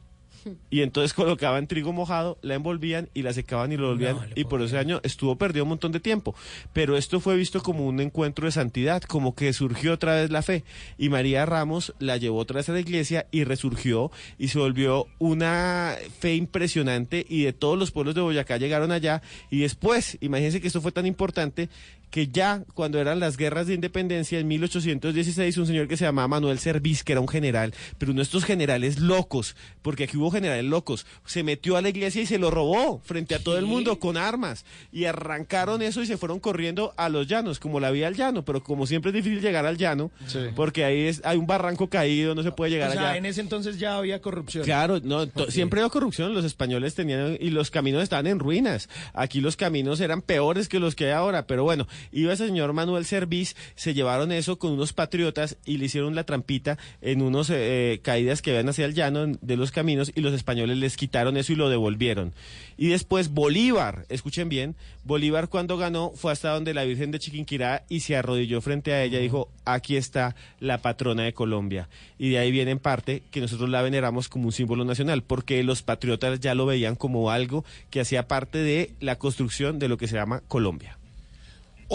Y 0.69 0.81
entonces 0.81 1.13
colocaban 1.13 1.67
trigo 1.67 1.93
mojado, 1.93 2.37
la 2.41 2.55
envolvían 2.55 3.09
y 3.13 3.21
la 3.21 3.33
secaban 3.33 3.71
y 3.71 3.77
lo 3.77 3.87
volvían. 3.87 4.17
y 4.35 4.43
por 4.45 4.61
ese 4.61 4.77
año 4.77 4.99
estuvo 5.03 5.37
perdido 5.37 5.65
un 5.65 5.69
montón 5.69 5.91
de 5.91 5.99
tiempo. 5.99 6.35
Pero 6.73 6.97
esto 6.97 7.19
fue 7.19 7.35
visto 7.35 7.61
como 7.61 7.85
un 7.87 7.99
encuentro 7.99 8.45
de 8.45 8.51
santidad, 8.51 9.01
como 9.03 9.35
que 9.35 9.53
surgió 9.53 9.93
otra 9.93 10.15
vez 10.15 10.31
la 10.31 10.41
fe. 10.41 10.63
Y 10.97 11.09
María 11.09 11.45
Ramos 11.45 11.93
la 11.99 12.17
llevó 12.17 12.39
otra 12.39 12.57
vez 12.57 12.69
a 12.69 12.73
la 12.73 12.79
iglesia 12.79 13.27
y 13.31 13.43
resurgió 13.43 14.11
y 14.37 14.49
se 14.49 14.59
volvió 14.59 15.07
una 15.19 15.95
fe 16.19 16.35
impresionante. 16.35 17.25
Y 17.27 17.43
de 17.43 17.53
todos 17.53 17.77
los 17.77 17.91
pueblos 17.91 18.15
de 18.15 18.21
Boyacá 18.21 18.57
llegaron 18.57 18.91
allá. 18.91 19.21
Y 19.49 19.59
después, 19.59 20.17
imagínense 20.21 20.61
que 20.61 20.67
esto 20.67 20.81
fue 20.81 20.91
tan 20.91 21.05
importante 21.05 21.69
que 22.13 22.27
ya 22.27 22.63
cuando 22.75 22.99
eran 22.99 23.19
las 23.19 23.37
guerras 23.37 23.65
de 23.65 23.73
independencia 23.73 24.37
en 24.37 24.47
1816, 24.47 25.57
un 25.57 25.65
señor 25.65 25.87
que 25.87 25.97
se 25.97 26.05
llamaba 26.05 26.27
Manuel 26.27 26.59
Servis, 26.59 27.03
que 27.03 27.13
era 27.13 27.21
un 27.21 27.27
general, 27.27 27.73
pero 27.97 28.11
uno 28.11 28.19
de 28.19 28.23
estos 28.25 28.45
generales 28.45 28.99
locos, 28.99 29.55
porque 29.81 30.03
aquí 30.03 30.17
hubo 30.17 30.29
generales 30.29 30.63
locos, 30.65 31.07
se 31.25 31.41
metió 31.41 31.75
a 31.75 31.81
la 31.81 31.89
iglesia 31.89 32.21
y 32.21 32.27
se 32.27 32.37
lo 32.37 32.51
robó 32.51 33.01
frente 33.03 33.33
a 33.33 33.39
todo 33.39 33.57
el 33.57 33.65
mundo 33.65 33.97
con 33.97 34.15
armas 34.15 34.63
y 34.91 35.05
arrancaron 35.05 35.81
eso 35.81 36.03
y 36.03 36.05
se 36.05 36.17
fueron 36.17 36.39
corriendo 36.39 36.93
a 36.97 37.09
los 37.09 37.25
llanos, 37.25 37.57
como 37.59 37.79
la 37.79 37.89
vía 37.89 38.05
al 38.05 38.15
llano, 38.15 38.45
pero 38.45 38.63
como 38.63 38.85
siempre 38.85 39.09
es 39.09 39.15
difícil 39.15 39.41
llegar 39.41 39.65
al 39.65 39.77
llano, 39.79 40.11
porque 40.55 40.85
ahí 40.85 41.07
es, 41.07 41.19
hay 41.25 41.39
un 41.39 41.47
barranco 41.47 41.89
caído, 41.89 42.35
no 42.35 42.43
se 42.43 42.51
puede 42.51 42.69
llegar 42.69 42.91
O 42.91 42.93
sea, 42.93 43.09
allá. 43.09 43.17
en 43.17 43.25
ese 43.25 43.41
entonces 43.41 43.79
ya 43.79 43.97
había 43.97 44.21
corrupción. 44.21 44.63
Claro, 44.65 44.99
no, 45.03 45.25
siempre 45.49 45.81
había 45.81 45.89
corrupción, 45.89 46.31
los 46.35 46.45
españoles 46.45 46.93
tenían 46.93 47.37
y 47.39 47.49
los 47.49 47.71
caminos 47.71 48.03
estaban 48.03 48.27
en 48.27 48.37
ruinas. 48.37 48.87
Aquí 49.15 49.41
los 49.41 49.55
caminos 49.57 49.99
eran 49.99 50.21
peores 50.21 50.69
que 50.69 50.77
los 50.77 50.93
que 50.93 51.05
hay 51.05 51.11
ahora, 51.13 51.47
pero 51.47 51.63
bueno, 51.63 51.87
iba 52.11 52.33
ese 52.33 52.47
señor 52.47 52.73
Manuel 52.73 53.05
Servis, 53.05 53.55
se 53.75 53.93
llevaron 53.93 54.31
eso 54.31 54.57
con 54.57 54.71
unos 54.71 54.93
patriotas 54.93 55.57
y 55.65 55.77
le 55.77 55.85
hicieron 55.85 56.15
la 56.15 56.23
trampita 56.23 56.77
en 57.01 57.21
unos 57.21 57.49
eh, 57.49 57.99
caídas 58.03 58.41
que 58.41 58.51
habían 58.51 58.69
hacia 58.69 58.85
el 58.85 58.93
llano 58.93 59.27
de 59.27 59.57
los 59.57 59.71
caminos 59.71 60.11
y 60.15 60.21
los 60.21 60.33
españoles 60.33 60.77
les 60.77 60.97
quitaron 60.97 61.37
eso 61.37 61.53
y 61.53 61.55
lo 61.55 61.69
devolvieron. 61.69 62.33
Y 62.77 62.87
después 62.87 63.29
Bolívar, 63.29 64.05
escuchen 64.09 64.49
bien, 64.49 64.75
Bolívar 65.03 65.49
cuando 65.49 65.77
ganó 65.77 66.11
fue 66.15 66.31
hasta 66.31 66.49
donde 66.49 66.73
la 66.73 66.83
Virgen 66.83 67.11
de 67.11 67.19
Chiquinquirá 67.19 67.85
y 67.89 68.01
se 68.01 68.15
arrodilló 68.15 68.61
frente 68.61 68.93
a 68.93 69.03
ella 69.03 69.19
y 69.19 69.23
dijo, 69.23 69.49
aquí 69.65 69.95
está 69.95 70.35
la 70.59 70.79
patrona 70.79 71.23
de 71.23 71.33
Colombia. 71.33 71.89
Y 72.17 72.29
de 72.29 72.39
ahí 72.39 72.51
viene 72.51 72.71
en 72.71 72.79
parte 72.79 73.23
que 73.31 73.41
nosotros 73.41 73.69
la 73.69 73.81
veneramos 73.81 74.29
como 74.29 74.45
un 74.45 74.51
símbolo 74.51 74.85
nacional, 74.85 75.23
porque 75.23 75.63
los 75.63 75.83
patriotas 75.83 76.39
ya 76.39 76.55
lo 76.55 76.65
veían 76.65 76.95
como 76.95 77.31
algo 77.31 77.63
que 77.89 78.01
hacía 78.01 78.27
parte 78.27 78.59
de 78.59 78.91
la 78.99 79.17
construcción 79.17 79.79
de 79.79 79.87
lo 79.87 79.97
que 79.97 80.07
se 80.07 80.15
llama 80.15 80.41
Colombia. 80.47 80.97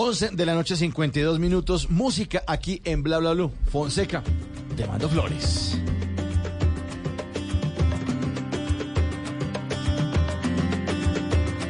11 0.00 0.30
de 0.30 0.46
la 0.46 0.54
noche, 0.54 0.76
52 0.76 1.40
minutos. 1.40 1.90
Música 1.90 2.44
aquí 2.46 2.80
en 2.84 3.02
Bla 3.02 3.18
Bla 3.18 3.32
Blue. 3.32 3.50
Fonseca, 3.68 4.22
te 4.76 4.86
mando 4.86 5.08
flores. 5.08 5.76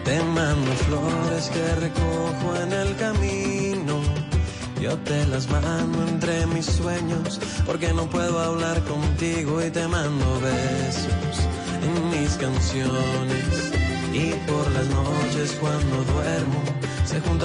Te 0.04 0.22
mando 0.24 0.70
flores 0.72 1.50
que 1.54 1.74
recojo 1.76 2.56
en 2.64 2.72
el 2.74 2.96
camino. 2.96 3.98
Yo 4.78 4.94
te 4.98 5.26
las 5.28 5.48
mando 5.48 6.06
entre 6.06 6.44
mis 6.48 6.66
sueños 6.66 7.40
porque 7.64 7.94
no 7.94 8.10
puedo 8.10 8.38
hablar 8.38 8.84
contigo 8.84 9.64
y 9.64 9.70
te 9.70 9.88
mando 9.88 10.40
besos 10.42 11.48
en 11.82 12.10
mis 12.10 12.36
canciones. 12.36 13.72
Y 14.12 14.32
por 14.46 14.70
las 14.72 14.86
noches 14.88 15.56
cuando 15.58 16.04
duermo 16.12 16.87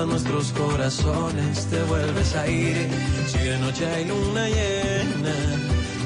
nuestros 0.05 0.51
corazones, 0.51 1.65
te 1.67 1.81
vuelves 1.83 2.35
a 2.35 2.47
ir. 2.47 2.87
Si 3.27 3.37
de 3.37 3.57
noche 3.59 3.85
hay 3.85 4.05
luna 4.05 4.47
llena, 4.47 5.35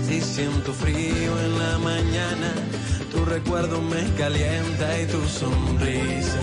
si 0.07 0.21
siento 0.21 0.73
frío 0.73 1.39
en 1.45 1.59
la 1.59 1.77
mañana, 1.79 2.53
tu 3.11 3.25
recuerdo 3.25 3.81
me 3.81 4.03
calienta 4.15 5.01
y 5.01 5.05
tu 5.07 5.21
sonrisa 5.27 6.39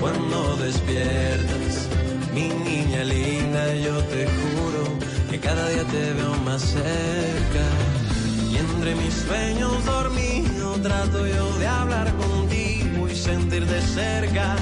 cuando 0.00 0.56
despiertas. 0.56 1.88
Mi 2.34 2.48
niña 2.48 3.04
linda, 3.04 3.74
yo 3.76 3.96
te 4.04 4.26
juro 4.26 4.84
que 5.30 5.38
cada 5.38 5.68
día 5.68 5.84
te 5.84 6.12
veo 6.12 6.34
más 6.44 6.62
cerca. 6.62 7.64
Y 8.50 8.56
entre 8.56 8.94
mis 8.94 9.14
sueños 9.14 9.84
dormido 9.84 10.74
trato 10.82 11.26
yo 11.26 11.58
de 11.58 11.66
hablar 11.66 12.12
contigo 12.16 13.08
y 13.08 13.16
sentir 13.16 13.64
de 13.66 13.80
cerca 13.80 14.56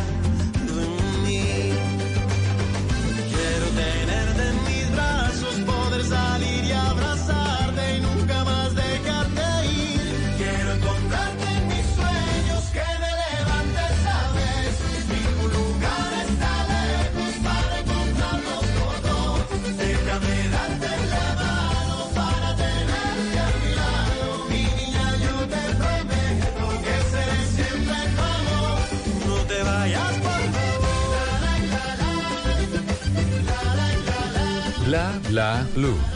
bla 35.32 35.66
blue. 35.74 36.11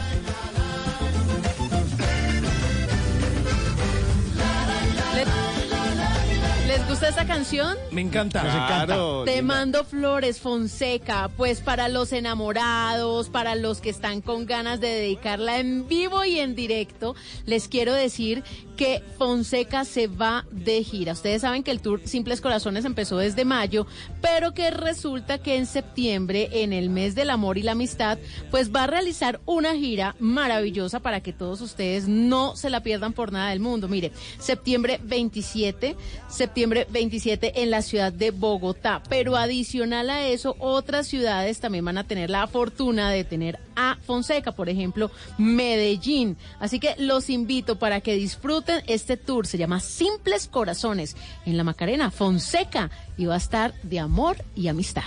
Gusta 6.97 7.09
esta 7.09 7.27
canción? 7.27 7.77
Me 7.91 8.01
encanta. 8.01 8.41
Encanta. 8.41 8.97
Te 9.25 9.43
mando 9.43 9.83
flores, 9.83 10.39
Fonseca, 10.39 11.29
pues 11.37 11.61
para 11.61 11.89
los 11.89 12.11
enamorados, 12.11 13.29
para 13.29 13.53
los 13.53 13.81
que 13.81 13.91
están 13.91 14.21
con 14.21 14.47
ganas 14.47 14.79
de 14.79 14.87
dedicarla 14.87 15.59
en 15.59 15.87
vivo 15.87 16.25
y 16.25 16.39
en 16.39 16.55
directo, 16.55 17.15
les 17.45 17.67
quiero 17.67 17.93
decir 17.93 18.43
que 18.77 19.03
Fonseca 19.17 19.85
se 19.85 20.07
va 20.07 20.45
de 20.51 20.83
gira. 20.83 21.13
Ustedes 21.13 21.41
saben 21.41 21.63
que 21.63 21.71
el 21.71 21.81
tour 21.81 22.01
Simples 22.05 22.41
Corazones 22.41 22.85
empezó 22.85 23.17
desde 23.17 23.45
mayo, 23.45 23.85
pero 24.21 24.53
que 24.53 24.71
resulta 24.71 25.39
que 25.39 25.57
en 25.57 25.65
septiembre, 25.65 26.49
en 26.51 26.73
el 26.73 26.89
mes 26.89 27.15
del 27.15 27.31
amor 27.31 27.57
y 27.57 27.63
la 27.63 27.73
amistad, 27.73 28.17
pues 28.49 28.73
va 28.73 28.83
a 28.83 28.87
realizar 28.87 29.39
una 29.45 29.75
gira 29.75 30.15
maravillosa 30.19 30.99
para 30.99 31.21
que 31.21 31.33
todos 31.33 31.61
ustedes 31.61 32.07
no 32.07 32.55
se 32.55 32.69
la 32.69 32.81
pierdan 32.81 33.13
por 33.13 33.31
nada 33.31 33.49
del 33.49 33.59
mundo. 33.59 33.87
Mire, 33.87 34.11
septiembre 34.39 34.99
27, 35.03 35.95
septiembre 36.29 36.86
27 36.89 37.63
en 37.63 37.71
la 37.71 37.81
ciudad 37.81 38.11
de 38.11 38.31
Bogotá, 38.31 39.01
pero 39.09 39.35
adicional 39.35 40.09
a 40.09 40.27
eso, 40.27 40.55
otras 40.59 41.07
ciudades 41.07 41.59
también 41.59 41.85
van 41.85 41.97
a 41.97 42.05
tener 42.05 42.29
la 42.29 42.47
fortuna 42.47 43.11
de 43.11 43.23
tener 43.23 43.59
a 43.75 43.97
Fonseca, 44.05 44.51
por 44.51 44.69
ejemplo, 44.69 45.11
Medellín. 45.37 46.37
Así 46.59 46.79
que 46.79 46.95
los 46.97 47.29
invito 47.29 47.77
para 47.77 48.01
que 48.01 48.15
disfruten 48.15 48.83
este 48.87 49.17
tour. 49.17 49.47
Se 49.47 49.57
llama 49.57 49.79
Simples 49.79 50.47
Corazones 50.47 51.15
en 51.45 51.57
la 51.57 51.63
Macarena, 51.63 52.11
Fonseca, 52.11 52.89
y 53.17 53.25
va 53.25 53.35
a 53.35 53.37
estar 53.37 53.73
de 53.83 53.99
amor 53.99 54.37
y 54.55 54.67
amistad. 54.67 55.03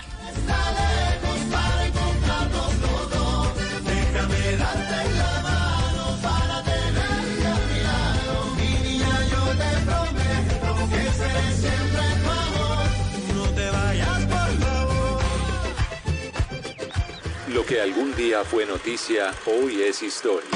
Lo 17.55 17.66
que 17.66 17.81
algún 17.81 18.14
día 18.14 18.44
fue 18.44 18.64
noticia, 18.64 19.35
hoy 19.44 19.82
es 19.82 20.05
historia. 20.05 20.48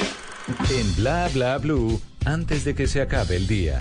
En 0.70 0.94
Bla 0.94 1.28
Bla 1.34 1.58
Blue, 1.58 2.00
antes 2.24 2.64
de 2.64 2.76
que 2.76 2.86
se 2.86 3.00
acabe 3.00 3.34
el 3.34 3.48
día. 3.48 3.80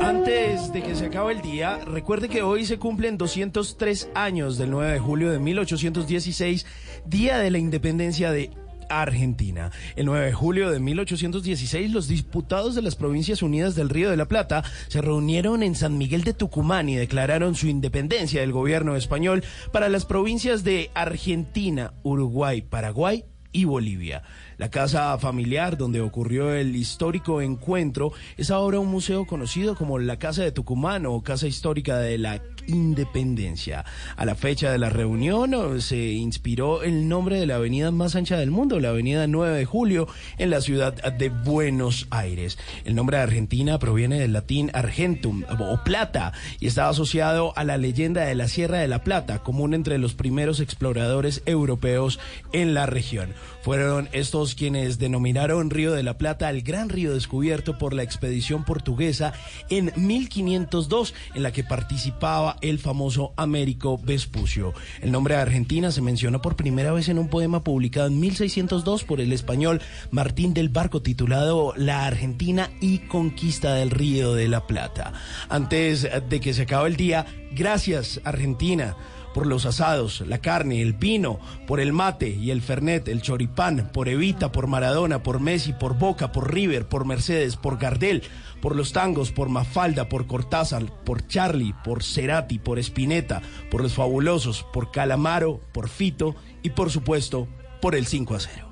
Antes 0.00 0.72
de 0.72 0.82
que 0.82 0.94
se 0.94 1.06
acabe 1.06 1.34
el 1.34 1.42
día, 1.42 1.76
recuerde 1.84 2.30
que 2.30 2.42
hoy 2.42 2.64
se 2.64 2.78
cumplen 2.78 3.18
203 3.18 4.08
años 4.14 4.56
del 4.56 4.70
9 4.70 4.92
de 4.92 4.98
julio 5.00 5.30
de 5.30 5.38
1816, 5.38 6.64
Día 7.04 7.38
de 7.38 7.50
la 7.50 7.58
Independencia 7.58 8.32
de 8.32 8.50
Argentina. 8.90 9.70
El 9.96 10.06
9 10.06 10.26
de 10.26 10.32
julio 10.32 10.70
de 10.70 10.80
1816, 10.80 11.90
los 11.90 12.08
diputados 12.08 12.74
de 12.74 12.82
las 12.82 12.96
Provincias 12.96 13.42
Unidas 13.42 13.74
del 13.74 13.88
Río 13.88 14.10
de 14.10 14.16
la 14.16 14.28
Plata 14.28 14.62
se 14.88 15.00
reunieron 15.00 15.62
en 15.62 15.74
San 15.74 15.96
Miguel 15.96 16.24
de 16.24 16.34
Tucumán 16.34 16.88
y 16.88 16.96
declararon 16.96 17.54
su 17.54 17.68
independencia 17.68 18.40
del 18.40 18.52
gobierno 18.52 18.96
español 18.96 19.44
para 19.72 19.88
las 19.88 20.04
provincias 20.04 20.64
de 20.64 20.90
Argentina, 20.94 21.94
Uruguay, 22.02 22.62
Paraguay 22.62 23.24
y 23.52 23.64
Bolivia. 23.64 24.22
La 24.58 24.70
casa 24.70 25.16
familiar 25.18 25.76
donde 25.76 26.00
ocurrió 26.00 26.54
el 26.54 26.76
histórico 26.76 27.40
encuentro 27.40 28.12
es 28.36 28.50
ahora 28.50 28.78
un 28.78 28.88
museo 28.88 29.26
conocido 29.26 29.74
como 29.74 29.98
la 29.98 30.18
Casa 30.18 30.42
de 30.42 30.52
Tucumán 30.52 31.06
o 31.06 31.22
Casa 31.22 31.46
Histórica 31.46 31.98
de 31.98 32.18
la 32.18 32.42
independencia. 32.66 33.84
A 34.16 34.24
la 34.24 34.34
fecha 34.34 34.70
de 34.70 34.78
la 34.78 34.90
reunión 34.90 35.54
oh, 35.54 35.80
se 35.80 35.96
inspiró 35.96 36.82
el 36.82 37.08
nombre 37.08 37.38
de 37.38 37.46
la 37.46 37.56
avenida 37.56 37.90
más 37.90 38.16
ancha 38.16 38.36
del 38.36 38.50
mundo, 38.50 38.80
la 38.80 38.90
avenida 38.90 39.26
9 39.26 39.58
de 39.58 39.64
Julio, 39.64 40.08
en 40.38 40.50
la 40.50 40.60
ciudad 40.60 40.94
de 40.94 41.28
Buenos 41.28 42.06
Aires. 42.10 42.58
El 42.84 42.94
nombre 42.94 43.16
de 43.16 43.24
Argentina 43.24 43.78
proviene 43.78 44.18
del 44.18 44.32
latín 44.32 44.70
argentum 44.74 45.44
o 45.48 45.84
plata 45.84 46.32
y 46.58 46.66
está 46.66 46.88
asociado 46.88 47.52
a 47.56 47.64
la 47.64 47.76
leyenda 47.76 48.24
de 48.24 48.34
la 48.34 48.48
Sierra 48.48 48.78
de 48.78 48.88
la 48.88 49.04
Plata, 49.04 49.40
común 49.40 49.74
entre 49.74 49.98
los 49.98 50.14
primeros 50.14 50.60
exploradores 50.60 51.42
europeos 51.46 52.18
en 52.52 52.74
la 52.74 52.86
región. 52.86 53.34
Fueron 53.62 54.08
estos 54.12 54.54
quienes 54.54 54.98
denominaron 54.98 55.70
Río 55.70 55.92
de 55.92 56.02
la 56.02 56.18
Plata 56.18 56.50
el 56.50 56.62
gran 56.62 56.88
río 56.88 57.14
descubierto 57.14 57.78
por 57.78 57.94
la 57.94 58.02
expedición 58.02 58.64
portuguesa 58.64 59.32
en 59.68 59.92
1502, 59.96 61.14
en 61.34 61.42
la 61.42 61.52
que 61.52 61.64
participaba 61.64 62.49
el 62.60 62.78
famoso 62.78 63.32
Américo 63.36 63.98
Vespucio. 63.98 64.74
El 65.00 65.12
nombre 65.12 65.34
de 65.34 65.40
Argentina 65.40 65.90
se 65.90 66.02
mencionó 66.02 66.42
por 66.42 66.56
primera 66.56 66.92
vez 66.92 67.08
en 67.08 67.18
un 67.18 67.28
poema 67.28 67.64
publicado 67.64 68.06
en 68.06 68.20
1602 68.20 69.04
por 69.04 69.20
el 69.20 69.32
español 69.32 69.80
Martín 70.10 70.54
del 70.54 70.68
Barco 70.68 71.02
titulado 71.02 71.72
La 71.76 72.06
Argentina 72.06 72.70
y 72.80 72.98
Conquista 72.98 73.74
del 73.74 73.90
Río 73.90 74.34
de 74.34 74.48
la 74.48 74.66
Plata. 74.66 75.12
Antes 75.48 76.08
de 76.28 76.40
que 76.40 76.54
se 76.54 76.62
acabe 76.62 76.88
el 76.88 76.96
día, 76.96 77.26
gracias 77.52 78.20
Argentina 78.24 78.96
por 79.34 79.46
los 79.46 79.66
asados, 79.66 80.22
la 80.26 80.38
carne, 80.38 80.82
el 80.82 80.92
vino, 80.92 81.38
por 81.66 81.80
el 81.80 81.92
mate 81.92 82.30
y 82.30 82.50
el 82.50 82.62
fernet, 82.62 83.08
el 83.08 83.22
choripán, 83.22 83.90
por 83.92 84.08
Evita, 84.08 84.52
por 84.52 84.66
Maradona, 84.66 85.22
por 85.22 85.40
Messi, 85.40 85.72
por 85.72 85.96
Boca, 85.98 86.32
por 86.32 86.52
River, 86.52 86.88
por 86.88 87.04
Mercedes, 87.04 87.56
por 87.56 87.78
Gardel, 87.78 88.22
por 88.60 88.76
los 88.76 88.92
tangos, 88.92 89.32
por 89.32 89.48
Mafalda, 89.48 90.08
por 90.08 90.26
Cortázar, 90.26 90.84
por 91.04 91.26
Charlie, 91.26 91.74
por 91.84 92.02
Cerati, 92.02 92.58
por 92.58 92.78
Spinetta, 92.78 93.42
por 93.70 93.82
los 93.82 93.94
fabulosos, 93.94 94.66
por 94.72 94.90
Calamaro, 94.90 95.60
por 95.72 95.88
Fito 95.88 96.34
y 96.62 96.70
por 96.70 96.90
supuesto 96.90 97.48
por 97.80 97.94
el 97.94 98.06
5 98.06 98.34
a 98.34 98.40
0. 98.40 98.66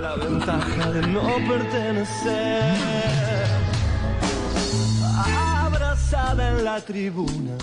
La 0.00 0.16
ventaja 0.16 0.90
de 0.90 1.06
no 1.06 1.22
pertenecer. 1.48 2.74
Abrazada 5.24 6.50
en 6.50 6.64
la 6.64 6.80
tribuna 6.80 7.56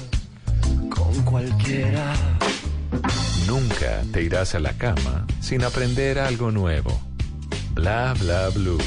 con 0.95 1.23
cualquiera. 1.23 2.13
Nunca 3.47 4.03
te 4.11 4.23
irás 4.23 4.55
a 4.55 4.59
la 4.59 4.73
cama 4.73 5.25
sin 5.41 5.63
aprender 5.63 6.19
algo 6.19 6.51
nuevo. 6.51 6.99
Bla 7.73 8.13
bla 8.19 8.49
blue. 8.49 8.77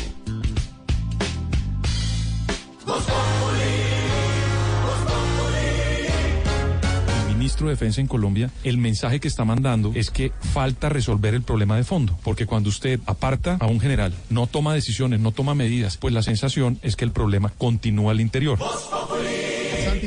El 7.28 7.36
ministro 7.36 7.66
de 7.66 7.74
Defensa 7.74 8.00
en 8.00 8.06
Colombia, 8.06 8.50
el 8.64 8.78
mensaje 8.78 9.20
que 9.20 9.28
está 9.28 9.44
mandando 9.44 9.92
es 9.94 10.10
que 10.10 10.32
falta 10.52 10.88
resolver 10.88 11.34
el 11.34 11.42
problema 11.42 11.76
de 11.76 11.84
fondo, 11.84 12.18
porque 12.24 12.46
cuando 12.46 12.68
usted 12.68 13.00
aparta 13.06 13.56
a 13.60 13.66
un 13.66 13.80
general, 13.80 14.14
no 14.30 14.46
toma 14.46 14.74
decisiones, 14.74 15.20
no 15.20 15.32
toma 15.32 15.54
medidas, 15.54 15.96
pues 15.96 16.12
la 16.12 16.22
sensación 16.22 16.78
es 16.82 16.96
que 16.96 17.04
el 17.04 17.12
problema 17.12 17.52
continúa 17.56 18.12
al 18.12 18.20
interior. 18.20 18.58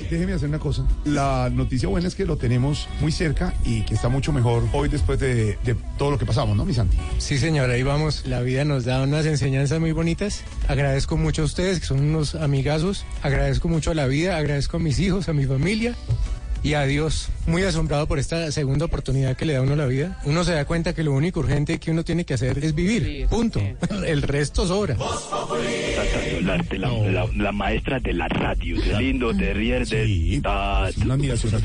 Déjeme 0.09 0.33
hacer 0.33 0.49
una 0.49 0.59
cosa. 0.59 0.85
La 1.05 1.49
noticia 1.51 1.87
buena 1.87 2.07
es 2.07 2.15
que 2.15 2.25
lo 2.25 2.37
tenemos 2.37 2.87
muy 2.99 3.11
cerca 3.11 3.53
y 3.63 3.83
que 3.83 3.93
está 3.93 4.09
mucho 4.09 4.31
mejor 4.31 4.63
hoy 4.73 4.89
después 4.89 5.19
de, 5.19 5.57
de 5.63 5.75
todo 5.97 6.11
lo 6.11 6.17
que 6.17 6.25
pasamos, 6.25 6.57
¿no, 6.57 6.65
mi 6.65 6.73
Santi? 6.73 6.97
Sí, 7.19 7.37
señora, 7.37 7.73
ahí 7.73 7.83
vamos. 7.83 8.25
La 8.25 8.41
vida 8.41 8.65
nos 8.65 8.85
da 8.85 9.01
unas 9.03 9.25
enseñanzas 9.25 9.79
muy 9.79 9.91
bonitas. 9.91 10.43
Agradezco 10.67 11.17
mucho 11.17 11.43
a 11.43 11.45
ustedes, 11.45 11.79
que 11.79 11.85
son 11.85 11.99
unos 11.99 12.35
amigazos. 12.35 13.05
Agradezco 13.21 13.67
mucho 13.67 13.91
a 13.91 13.93
la 13.93 14.07
vida, 14.07 14.37
agradezco 14.37 14.77
a 14.77 14.79
mis 14.79 14.99
hijos, 14.99 15.29
a 15.29 15.33
mi 15.33 15.45
familia. 15.45 15.95
Y 16.61 16.73
a 16.73 16.83
Dios, 16.85 17.29
muy 17.47 17.63
asombrado 17.63 18.05
por 18.05 18.19
esta 18.19 18.51
segunda 18.51 18.85
oportunidad 18.85 19.35
que 19.37 19.45
le 19.45 19.53
da 19.53 19.59
a 19.59 19.61
uno 19.61 19.77
la 19.77 19.85
vida. 19.85 20.19
Uno 20.25 20.43
se 20.43 20.51
da 20.53 20.65
cuenta 20.65 20.93
que 20.93 21.03
lo 21.03 21.13
único 21.13 21.39
urgente 21.39 21.79
que 21.79 21.89
uno 21.89 22.03
tiene 22.03 22.25
que 22.25 22.33
hacer 22.33 22.57
es 22.63 22.75
vivir. 22.75 23.27
Punto. 23.27 23.61
El 24.05 24.21
resto 24.21 24.67
sobra. 24.67 24.95
La, 26.41 26.57
la, 26.57 26.89
la- 27.11 27.29
la 27.35 27.51
maestra 27.53 27.99
de 27.99 28.13
la 28.13 28.27
radio, 28.27 28.75
qué 28.83 28.93
lindo, 28.99 29.33
te 29.35 29.53
ríes 29.53 29.89
de 29.89 30.39
ta- 30.43 30.89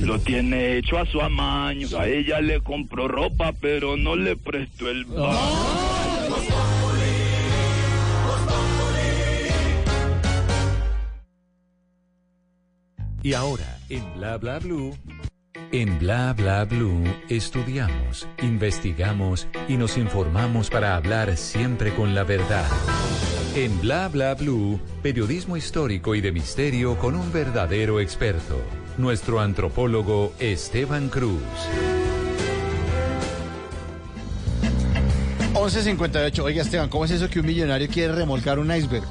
Lo 0.00 0.18
tiene 0.20 0.78
hecho 0.78 0.98
a 0.98 1.06
su 1.06 1.20
amaño. 1.20 1.88
A 1.98 2.06
ella 2.06 2.40
le 2.40 2.60
compró 2.60 3.08
ropa, 3.08 3.52
pero 3.60 3.96
no 3.96 4.14
le 4.14 4.36
prestó 4.36 4.88
el 4.90 5.06
Y 13.22 13.32
ahora, 13.32 13.78
en 13.94 14.14
Bla 14.14 14.36
Bla 14.38 14.58
Blue. 14.58 14.96
En 15.70 15.98
Bla 15.98 16.32
Bla 16.32 16.64
Blue 16.64 17.04
estudiamos, 17.28 18.28
investigamos 18.42 19.46
y 19.68 19.76
nos 19.76 19.96
informamos 19.96 20.70
para 20.70 20.96
hablar 20.96 21.36
siempre 21.36 21.94
con 21.94 22.14
la 22.14 22.24
verdad. 22.24 22.66
En 23.54 23.80
Bla 23.80 24.08
Bla 24.08 24.34
Blue, 24.34 24.80
periodismo 25.02 25.56
histórico 25.56 26.14
y 26.14 26.20
de 26.20 26.32
misterio 26.32 26.96
con 26.98 27.14
un 27.14 27.32
verdadero 27.32 28.00
experto, 28.00 28.60
nuestro 28.98 29.40
antropólogo 29.40 30.32
Esteban 30.40 31.08
Cruz. 31.08 31.42
11.58. 35.54 36.42
Oiga, 36.42 36.62
Esteban, 36.62 36.88
¿cómo 36.88 37.04
es 37.04 37.12
eso 37.12 37.30
que 37.30 37.38
un 37.38 37.46
millonario 37.46 37.86
quiere 37.88 38.12
remolcar 38.12 38.58
un 38.58 38.74
iceberg? 38.74 39.04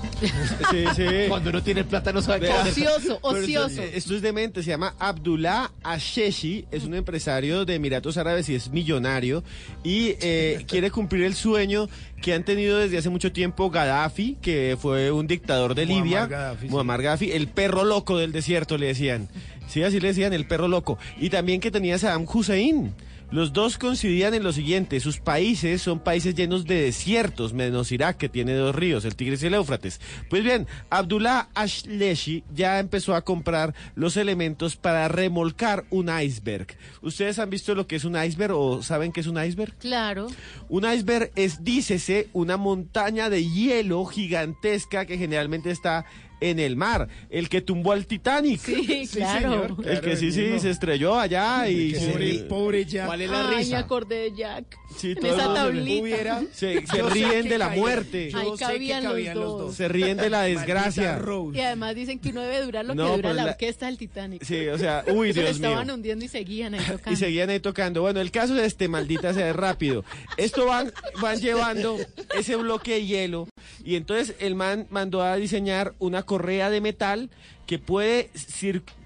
Sí, 0.69 0.83
sí. 0.93 1.05
Cuando 1.29 1.49
uno 1.49 1.63
tiene 1.63 1.85
plata 1.85 2.11
no 2.11 2.21
sabe 2.21 2.47
qué 2.47 2.51
hacer. 2.51 2.87
Ocioso, 2.87 3.19
ocioso. 3.21 3.81
Esto, 3.81 3.97
esto 3.97 4.15
es 4.15 4.21
demente, 4.21 4.61
se 4.61 4.69
llama 4.69 4.93
Abdullah 4.99 5.71
Asheshi, 5.83 6.65
es 6.69 6.83
un 6.83 6.95
empresario 6.95 7.63
de 7.63 7.75
Emiratos 7.75 8.17
Árabes 8.17 8.49
y 8.49 8.55
es 8.55 8.69
millonario 8.69 9.41
y 9.83 10.15
eh, 10.19 10.63
quiere 10.67 10.91
cumplir 10.91 11.23
el 11.23 11.33
sueño 11.33 11.87
que 12.21 12.33
han 12.33 12.43
tenido 12.43 12.77
desde 12.77 12.97
hace 12.97 13.09
mucho 13.09 13.31
tiempo 13.31 13.69
Gaddafi, 13.69 14.37
que 14.41 14.77
fue 14.79 15.11
un 15.11 15.27
dictador 15.27 15.75
de 15.75 15.85
Muammar 15.85 16.03
Libia, 16.03 16.25
Gaddafi, 16.27 16.67
sí. 16.67 16.71
Muammar 16.71 17.01
Gaddafi, 17.01 17.31
el 17.31 17.47
perro 17.47 17.85
loco 17.85 18.17
del 18.17 18.33
desierto 18.33 18.77
le 18.77 18.87
decían. 18.87 19.29
Sí, 19.67 19.81
así 19.81 19.99
le 20.01 20.09
decían, 20.09 20.33
el 20.33 20.45
perro 20.45 20.67
loco. 20.67 20.99
Y 21.17 21.29
también 21.29 21.61
que 21.61 21.71
tenía 21.71 21.97
Saddam 21.97 22.27
Hussein. 22.31 22.93
Los 23.33 23.51
dos 23.51 23.79
coincidían 23.79 24.35
en 24.35 24.43
lo 24.43 24.53
siguiente, 24.53 24.99
sus 24.99 25.19
países 25.19 25.81
son 25.81 25.99
países 25.99 26.35
llenos 26.35 26.65
de 26.65 26.83
desiertos, 26.83 27.51
menos 27.51 27.91
Irak, 27.91 28.17
que 28.17 28.29
tiene 28.29 28.53
dos 28.53 28.75
ríos, 28.75 29.05
el 29.05 29.15
Tigris 29.15 29.41
y 29.41 29.47
el 29.47 29.55
Éufrates. 29.55 29.99
Pues 30.29 30.43
bien, 30.43 30.67
Abdullah 30.91 31.47
Ashleshi 31.55 32.43
ya 32.53 32.77
empezó 32.77 33.15
a 33.15 33.23
comprar 33.23 33.73
los 33.95 34.17
elementos 34.17 34.75
para 34.75 35.07
remolcar 35.07 35.85
un 35.89 36.11
iceberg. 36.15 36.77
¿Ustedes 37.01 37.39
han 37.39 37.49
visto 37.49 37.73
lo 37.73 37.87
que 37.87 37.95
es 37.95 38.05
un 38.05 38.23
iceberg 38.23 38.53
o 38.55 38.83
saben 38.83 39.11
qué 39.11 39.21
es 39.21 39.27
un 39.27 39.43
iceberg? 39.43 39.73
Claro. 39.79 40.27
Un 40.69 40.85
iceberg 40.85 41.31
es, 41.35 41.63
dícese, 41.63 42.29
una 42.33 42.57
montaña 42.57 43.31
de 43.31 43.49
hielo 43.49 44.05
gigantesca 44.05 45.07
que 45.07 45.17
generalmente 45.17 45.71
está 45.71 46.05
en 46.49 46.59
el 46.59 46.75
mar. 46.75 47.07
El 47.29 47.49
que 47.49 47.61
tumbó 47.61 47.91
al 47.91 48.05
Titanic. 48.05 48.59
Sí, 48.59 49.07
claro. 49.13 49.67
señor. 49.75 49.87
El 49.87 50.01
que 50.01 50.15
sí, 50.17 50.31
sí, 50.31 50.59
se 50.59 50.69
estrelló 50.69 51.19
allá 51.19 51.67
y... 51.69 51.95
Se- 51.95 52.07
pobre, 52.11 52.33
pobre 52.49 52.85
Jack. 52.85 53.05
¿Cuál 53.07 53.21
es 53.21 53.29
la 53.29 53.41
Ay, 53.49 53.55
me 53.55 53.57
risa? 53.63 53.79
acordé 53.79 54.15
de 54.15 54.35
Jack. 54.35 54.65
Sí, 54.97 55.11
en 55.11 55.15
todo 55.19 55.35
esa 55.35 55.53
tablita. 55.53 56.03
Hubiera- 56.03 56.43
Se, 56.51 56.85
se 56.85 57.01
ríen 57.01 57.49
de 57.49 57.57
la 57.57 57.69
caía- 57.69 57.79
muerte. 57.81 58.31
Ahí 58.33 58.47
cabían 58.59 59.03
los 59.03 59.23
dos. 59.33 59.61
dos. 59.61 59.75
Se 59.75 59.87
ríen 59.87 60.17
de 60.17 60.29
la 60.29 60.43
desgracia. 60.43 61.17
Rose. 61.17 61.57
Y 61.57 61.61
además 61.61 61.95
dicen 61.95 62.19
que 62.19 62.29
uno 62.29 62.41
debe 62.41 62.61
durar 62.63 62.85
lo 62.85 62.93
No, 62.93 63.05
que 63.05 63.09
dura 63.11 63.21
pero 63.23 63.33
la 63.33 63.45
la- 63.45 63.51
orquesta 63.51 63.87
del 63.87 63.97
Titanic. 63.97 64.43
Sí, 64.43 64.67
o 64.67 64.77
sea, 64.77 65.03
uy, 65.07 65.33
Se 65.33 65.41
Dios 65.41 65.59
mío. 65.59 65.69
estaban 65.69 65.89
hundiendo 65.91 66.23
y 66.25 66.27
seguían 66.27 66.75
ahí 66.75 66.81
tocando. 66.87 67.11
Y 67.11 67.15
seguían 67.15 67.49
ahí 67.49 67.59
tocando. 67.59 68.01
Bueno, 68.01 68.21
el 68.21 68.31
caso 68.31 68.53
de 68.53 68.65
este, 68.65 68.87
maldita 68.87 69.33
sea, 69.33 69.49
es 69.49 69.55
rápido. 69.55 70.03
Esto 70.37 70.65
van, 70.67 70.91
van 71.21 71.39
llevando 71.39 71.97
ese 72.37 72.55
bloque 72.55 72.93
de 72.93 73.05
hielo 73.05 73.47
y 73.83 73.95
entonces 73.95 74.35
el 74.39 74.55
man 74.55 74.85
mandó 74.89 75.23
a 75.23 75.35
diseñar 75.37 75.93
una 75.99 76.23
correa 76.33 76.71
de 76.71 76.81
metal 76.81 77.29
que 77.67 77.77
puede 77.77 78.31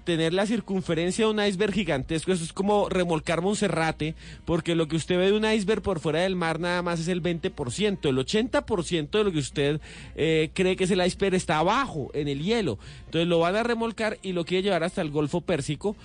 tener 0.04 0.32
la 0.32 0.46
circunferencia 0.46 1.26
de 1.26 1.30
un 1.30 1.44
iceberg 1.44 1.74
gigantesco. 1.74 2.32
Eso 2.32 2.42
es 2.42 2.54
como 2.54 2.88
remolcar 2.88 3.42
Monserrate, 3.42 4.14
porque 4.46 4.74
lo 4.74 4.88
que 4.88 4.96
usted 4.96 5.18
ve 5.18 5.26
de 5.26 5.36
un 5.36 5.44
iceberg 5.44 5.82
por 5.82 6.00
fuera 6.00 6.20
del 6.20 6.36
mar 6.36 6.58
nada 6.58 6.80
más 6.80 7.00
es 7.00 7.08
el 7.08 7.22
20%. 7.22 8.08
El 8.08 8.16
80% 8.16 9.10
de 9.10 9.24
lo 9.24 9.30
que 9.30 9.40
usted 9.40 9.78
eh, 10.16 10.48
cree 10.54 10.74
que 10.74 10.84
es 10.84 10.90
el 10.90 11.04
iceberg 11.04 11.34
está 11.34 11.58
abajo, 11.58 12.10
en 12.14 12.28
el 12.28 12.42
hielo. 12.42 12.78
Entonces 13.04 13.28
lo 13.28 13.40
van 13.40 13.56
a 13.56 13.62
remolcar 13.62 14.16
y 14.22 14.32
lo 14.32 14.46
quiere 14.46 14.62
llevar 14.62 14.84
hasta 14.84 15.02
el 15.02 15.10
Golfo 15.10 15.42
Pérsico, 15.42 15.96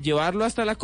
llevarlo 0.00 0.46
hasta 0.46 0.64
la 0.64 0.76
costa 0.76 0.82